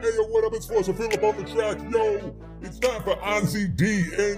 Hey, 0.00 0.10
yo, 0.14 0.24
what 0.24 0.44
up? 0.44 0.52
It's 0.52 0.66
Forza 0.66 0.92
Philip 0.92 1.22
on 1.22 1.36
the 1.38 1.50
track. 1.50 1.78
Yo, 1.90 2.34
it's 2.62 2.78
time 2.78 3.02
for 3.02 3.16
DNTG 3.76 4.32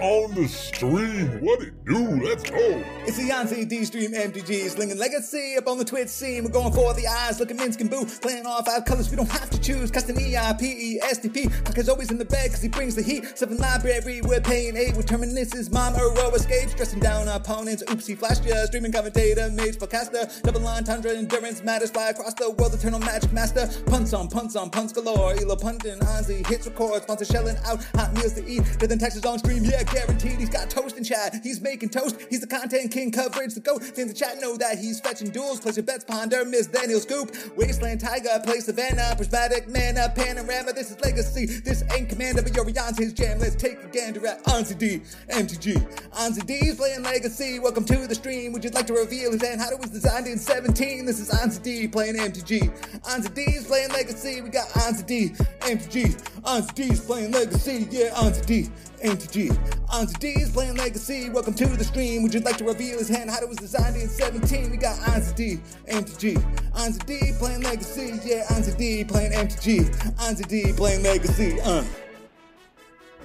on 0.00 0.34
the 0.34 0.48
stream. 0.48 1.40
What 1.40 1.62
it 1.62 1.84
do? 1.84 1.98
Let's 2.22 2.48
go. 2.48 2.82
It's 3.06 3.16
the 3.16 3.28
Yanzi 3.30 3.68
D 3.68 3.84
Stream 3.84 4.12
MTG, 4.12 4.70
slinging 4.70 4.98
legacy 4.98 5.56
up 5.56 5.68
on 5.68 5.78
the 5.78 5.84
Twitch 5.84 6.08
scene. 6.08 6.44
We're 6.44 6.50
going 6.50 6.72
for 6.72 6.94
the 6.94 7.06
eyes, 7.06 7.38
looking 7.38 7.58
Minsc 7.58 7.80
and 7.80 7.90
Boo, 7.90 8.06
playing 8.22 8.46
all 8.46 8.62
five 8.62 8.84
colors. 8.84 9.10
We 9.10 9.16
don't 9.16 9.30
have 9.30 9.50
to 9.50 9.60
choose. 9.60 9.90
Custom 9.90 10.18
E 10.18 10.36
I 10.36 10.52
P 10.54 10.66
E 10.66 11.00
S 11.02 11.18
T 11.18 11.28
P. 11.28 11.48
Puck 11.64 11.78
is 11.78 11.88
always 11.88 12.10
in 12.10 12.18
the 12.18 12.24
bed 12.24 12.44
because 12.44 12.62
he 12.62 12.68
brings 12.68 12.94
the 12.94 13.02
heat. 13.02 13.36
Seven 13.36 13.58
library, 13.58 14.20
we're 14.22 14.40
paying 14.40 14.76
eight. 14.76 14.94
We're 14.96 15.02
terminus 15.02 15.70
mom, 15.70 15.94
row 15.94 16.30
escape, 16.30 16.70
stressing 16.70 17.00
down 17.00 17.28
opponents. 17.28 17.82
Oopsie, 17.84 18.16
flashed 18.16 18.44
ya. 18.44 18.64
Streaming 18.66 18.92
commentator, 18.92 19.50
mage, 19.50 19.76
spellcaster, 19.76 20.42
double 20.42 20.60
line, 20.60 20.84
tundra, 20.84 21.12
endurance 21.12 21.62
matters. 21.62 21.90
Fly 21.90 22.10
across 22.10 22.34
the 22.34 22.50
world, 22.50 22.74
eternal 22.74 23.00
magic 23.00 23.32
master. 23.32 23.68
Punts 23.86 24.12
on 24.12 24.28
punts 24.28 24.56
on 24.56 24.70
punts 24.70 24.92
galore. 24.92 25.34
Elo 25.40 25.56
punting, 25.56 25.98
Anzi 26.00 26.46
hits 26.46 26.66
record, 26.66 26.93
sponsor 27.02 27.24
shelling 27.24 27.56
out 27.64 27.82
hot 27.94 28.12
meals 28.14 28.34
to 28.34 28.46
eat. 28.46 28.62
Death 28.78 28.90
and 28.90 29.00
taxes 29.00 29.24
on 29.24 29.38
stream, 29.38 29.64
yeah, 29.64 29.82
guaranteed. 29.82 30.38
He's 30.38 30.48
got 30.48 30.70
toast 30.70 30.96
and 30.96 31.04
chat. 31.04 31.40
He's 31.42 31.60
making 31.60 31.90
toast. 31.90 32.16
He's 32.30 32.40
the 32.40 32.46
content 32.46 32.90
king, 32.90 33.10
coverage 33.10 33.54
the 33.54 33.60
goat. 33.60 33.82
Fans 33.82 34.12
the 34.12 34.14
chat 34.14 34.38
know 34.40 34.56
that 34.56 34.78
he's 34.78 35.00
fetching 35.00 35.30
duels. 35.30 35.60
Place 35.60 35.76
your 35.76 35.84
bets, 35.84 36.04
ponder, 36.04 36.44
miss, 36.44 36.66
then 36.68 36.88
he'll 36.88 37.00
scoop. 37.00 37.34
Wasteland 37.56 38.00
Tiger, 38.00 38.40
play 38.44 38.60
Savannah, 38.60 39.14
prismatic 39.16 39.68
mana, 39.68 40.12
panorama. 40.14 40.72
This 40.72 40.90
is 40.90 41.00
legacy. 41.00 41.46
This 41.46 41.82
ain't 41.94 42.08
commander, 42.08 42.42
but 42.42 42.54
your 42.54 42.64
Beyond's 42.64 42.98
his 42.98 43.12
jam. 43.12 43.38
Let's 43.38 43.54
take 43.56 43.82
a 43.82 43.88
gander 43.88 44.26
at 44.26 44.42
Anzi 44.44 44.78
D, 44.78 45.00
MTG. 45.28 45.76
Anzi 46.12 46.46
D's 46.46 46.76
playing 46.76 47.02
legacy. 47.02 47.58
Welcome 47.58 47.84
to 47.86 48.06
the 48.06 48.14
stream. 48.14 48.52
Would 48.52 48.64
you 48.64 48.70
like 48.70 48.86
to 48.88 48.94
reveal 48.94 49.32
his 49.32 49.42
hand? 49.42 49.60
How 49.60 49.70
it 49.70 49.80
was 49.80 49.90
designed 49.90 50.26
in 50.26 50.38
17? 50.38 51.06
This 51.06 51.20
is 51.20 51.30
Anzi 51.30 51.62
D 51.62 51.88
playing 51.88 52.16
MTG. 52.16 52.70
Anzi 53.02 53.34
D's 53.34 53.66
playing 53.66 53.90
legacy. 53.90 54.40
We 54.40 54.48
got 54.50 54.68
Anzi 54.70 55.06
D, 55.06 55.28
MTG. 55.60 56.14
Anzi 56.42 56.74
D's 56.88 57.00
playing 57.00 57.30
legacy. 57.30 57.88
Yeah, 57.90 58.10
Anzi 58.10 58.44
D. 58.44 58.68
MTG. 59.02 60.20
D 60.20 60.34
D's 60.34 60.50
playing 60.50 60.76
Legacy. 60.76 61.30
Welcome 61.30 61.54
to 61.54 61.66
the 61.66 61.84
stream. 61.84 62.22
Would 62.22 62.34
you 62.34 62.40
like 62.40 62.58
to 62.58 62.64
reveal 62.64 62.98
his 62.98 63.08
hand? 63.08 63.30
How 63.30 63.40
it 63.40 63.48
was 63.48 63.56
designed 63.56 63.96
in 63.96 64.08
17? 64.08 64.70
We 64.70 64.76
got 64.76 64.98
Anzi 65.00 65.34
D, 65.34 65.60
MTG. 65.88 66.36
Anzi 66.72 67.06
D 67.06 67.32
playing 67.38 67.62
Legacy. 67.62 68.20
Yeah, 68.24 68.44
Anzi 68.48 68.76
D 68.76 69.04
playing 69.04 69.32
MTG. 69.32 69.84
Anzi 70.16 70.46
D 70.46 70.72
playing 70.74 71.02
Legacy. 71.02 71.58
Uh. 71.60 71.84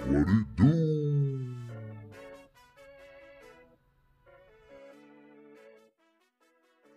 What 0.06 0.28
it 0.28 0.56
do? 0.56 1.59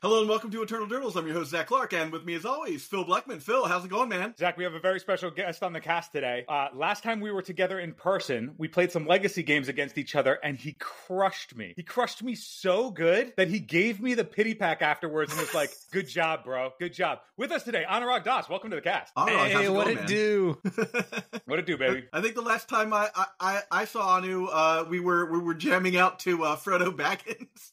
Hello 0.02 0.18
and 0.18 0.28
welcome 0.28 0.50
to 0.50 0.60
Eternal 0.64 0.88
Durdles. 0.88 1.14
I'm 1.14 1.26
your 1.26 1.36
host 1.36 1.52
Zach 1.52 1.68
Clark, 1.68 1.92
and 1.92 2.10
with 2.10 2.24
me 2.24 2.34
as 2.34 2.44
always, 2.44 2.84
Phil 2.84 3.04
Blackman. 3.04 3.38
Phil, 3.38 3.64
how's 3.66 3.84
it 3.84 3.88
going, 3.88 4.08
man? 4.08 4.34
Zach, 4.36 4.56
we 4.56 4.64
have 4.64 4.74
a 4.74 4.80
very 4.80 4.98
special 4.98 5.30
guest 5.30 5.62
on 5.62 5.72
the 5.72 5.80
cast 5.80 6.10
today. 6.10 6.44
Uh, 6.48 6.70
last 6.74 7.04
time 7.04 7.20
we 7.20 7.30
were 7.30 7.40
together 7.40 7.78
in 7.78 7.92
person, 7.92 8.52
we 8.58 8.66
played 8.66 8.90
some 8.90 9.06
legacy 9.06 9.44
games 9.44 9.68
against 9.68 9.98
each 9.98 10.16
other, 10.16 10.40
and 10.42 10.56
he 10.58 10.72
crushed 10.80 11.54
me. 11.54 11.72
He 11.76 11.84
crushed 11.84 12.20
me 12.20 12.34
so 12.34 12.90
good 12.90 13.32
that 13.36 13.46
he 13.46 13.60
gave 13.60 14.00
me 14.00 14.14
the 14.14 14.24
pity 14.24 14.56
pack 14.56 14.82
afterwards 14.82 15.30
and 15.30 15.40
was 15.40 15.54
like, 15.54 15.70
"Good 15.92 16.08
job, 16.08 16.42
bro. 16.42 16.70
Good 16.80 16.94
job." 16.94 17.20
With 17.36 17.52
us 17.52 17.62
today, 17.62 17.84
Anuraag 17.88 18.24
Das. 18.24 18.48
Welcome 18.48 18.70
to 18.70 18.76
the 18.76 18.82
cast. 18.82 19.12
All 19.14 19.26
right, 19.26 19.52
how's 19.52 19.60
Hey, 19.60 19.66
it 19.66 19.72
what 19.72 19.84
going, 19.84 19.98
it 19.98 20.00
man? 20.00 20.08
do? 20.08 20.58
What 21.44 21.58
it 21.58 21.66
do, 21.66 21.76
baby? 21.76 22.04
I 22.12 22.20
think 22.22 22.34
the 22.34 22.40
last 22.40 22.68
time 22.68 22.92
I 22.94 23.08
I, 23.14 23.26
I, 23.38 23.60
I 23.70 23.84
saw 23.84 24.16
Anu, 24.16 24.46
uh, 24.46 24.86
we 24.88 25.00
were 25.00 25.30
we 25.30 25.38
were 25.38 25.54
jamming 25.54 25.96
out 25.96 26.18
to 26.20 26.44
uh, 26.44 26.56
Frodo 26.56 26.90
Baggins 26.96 27.72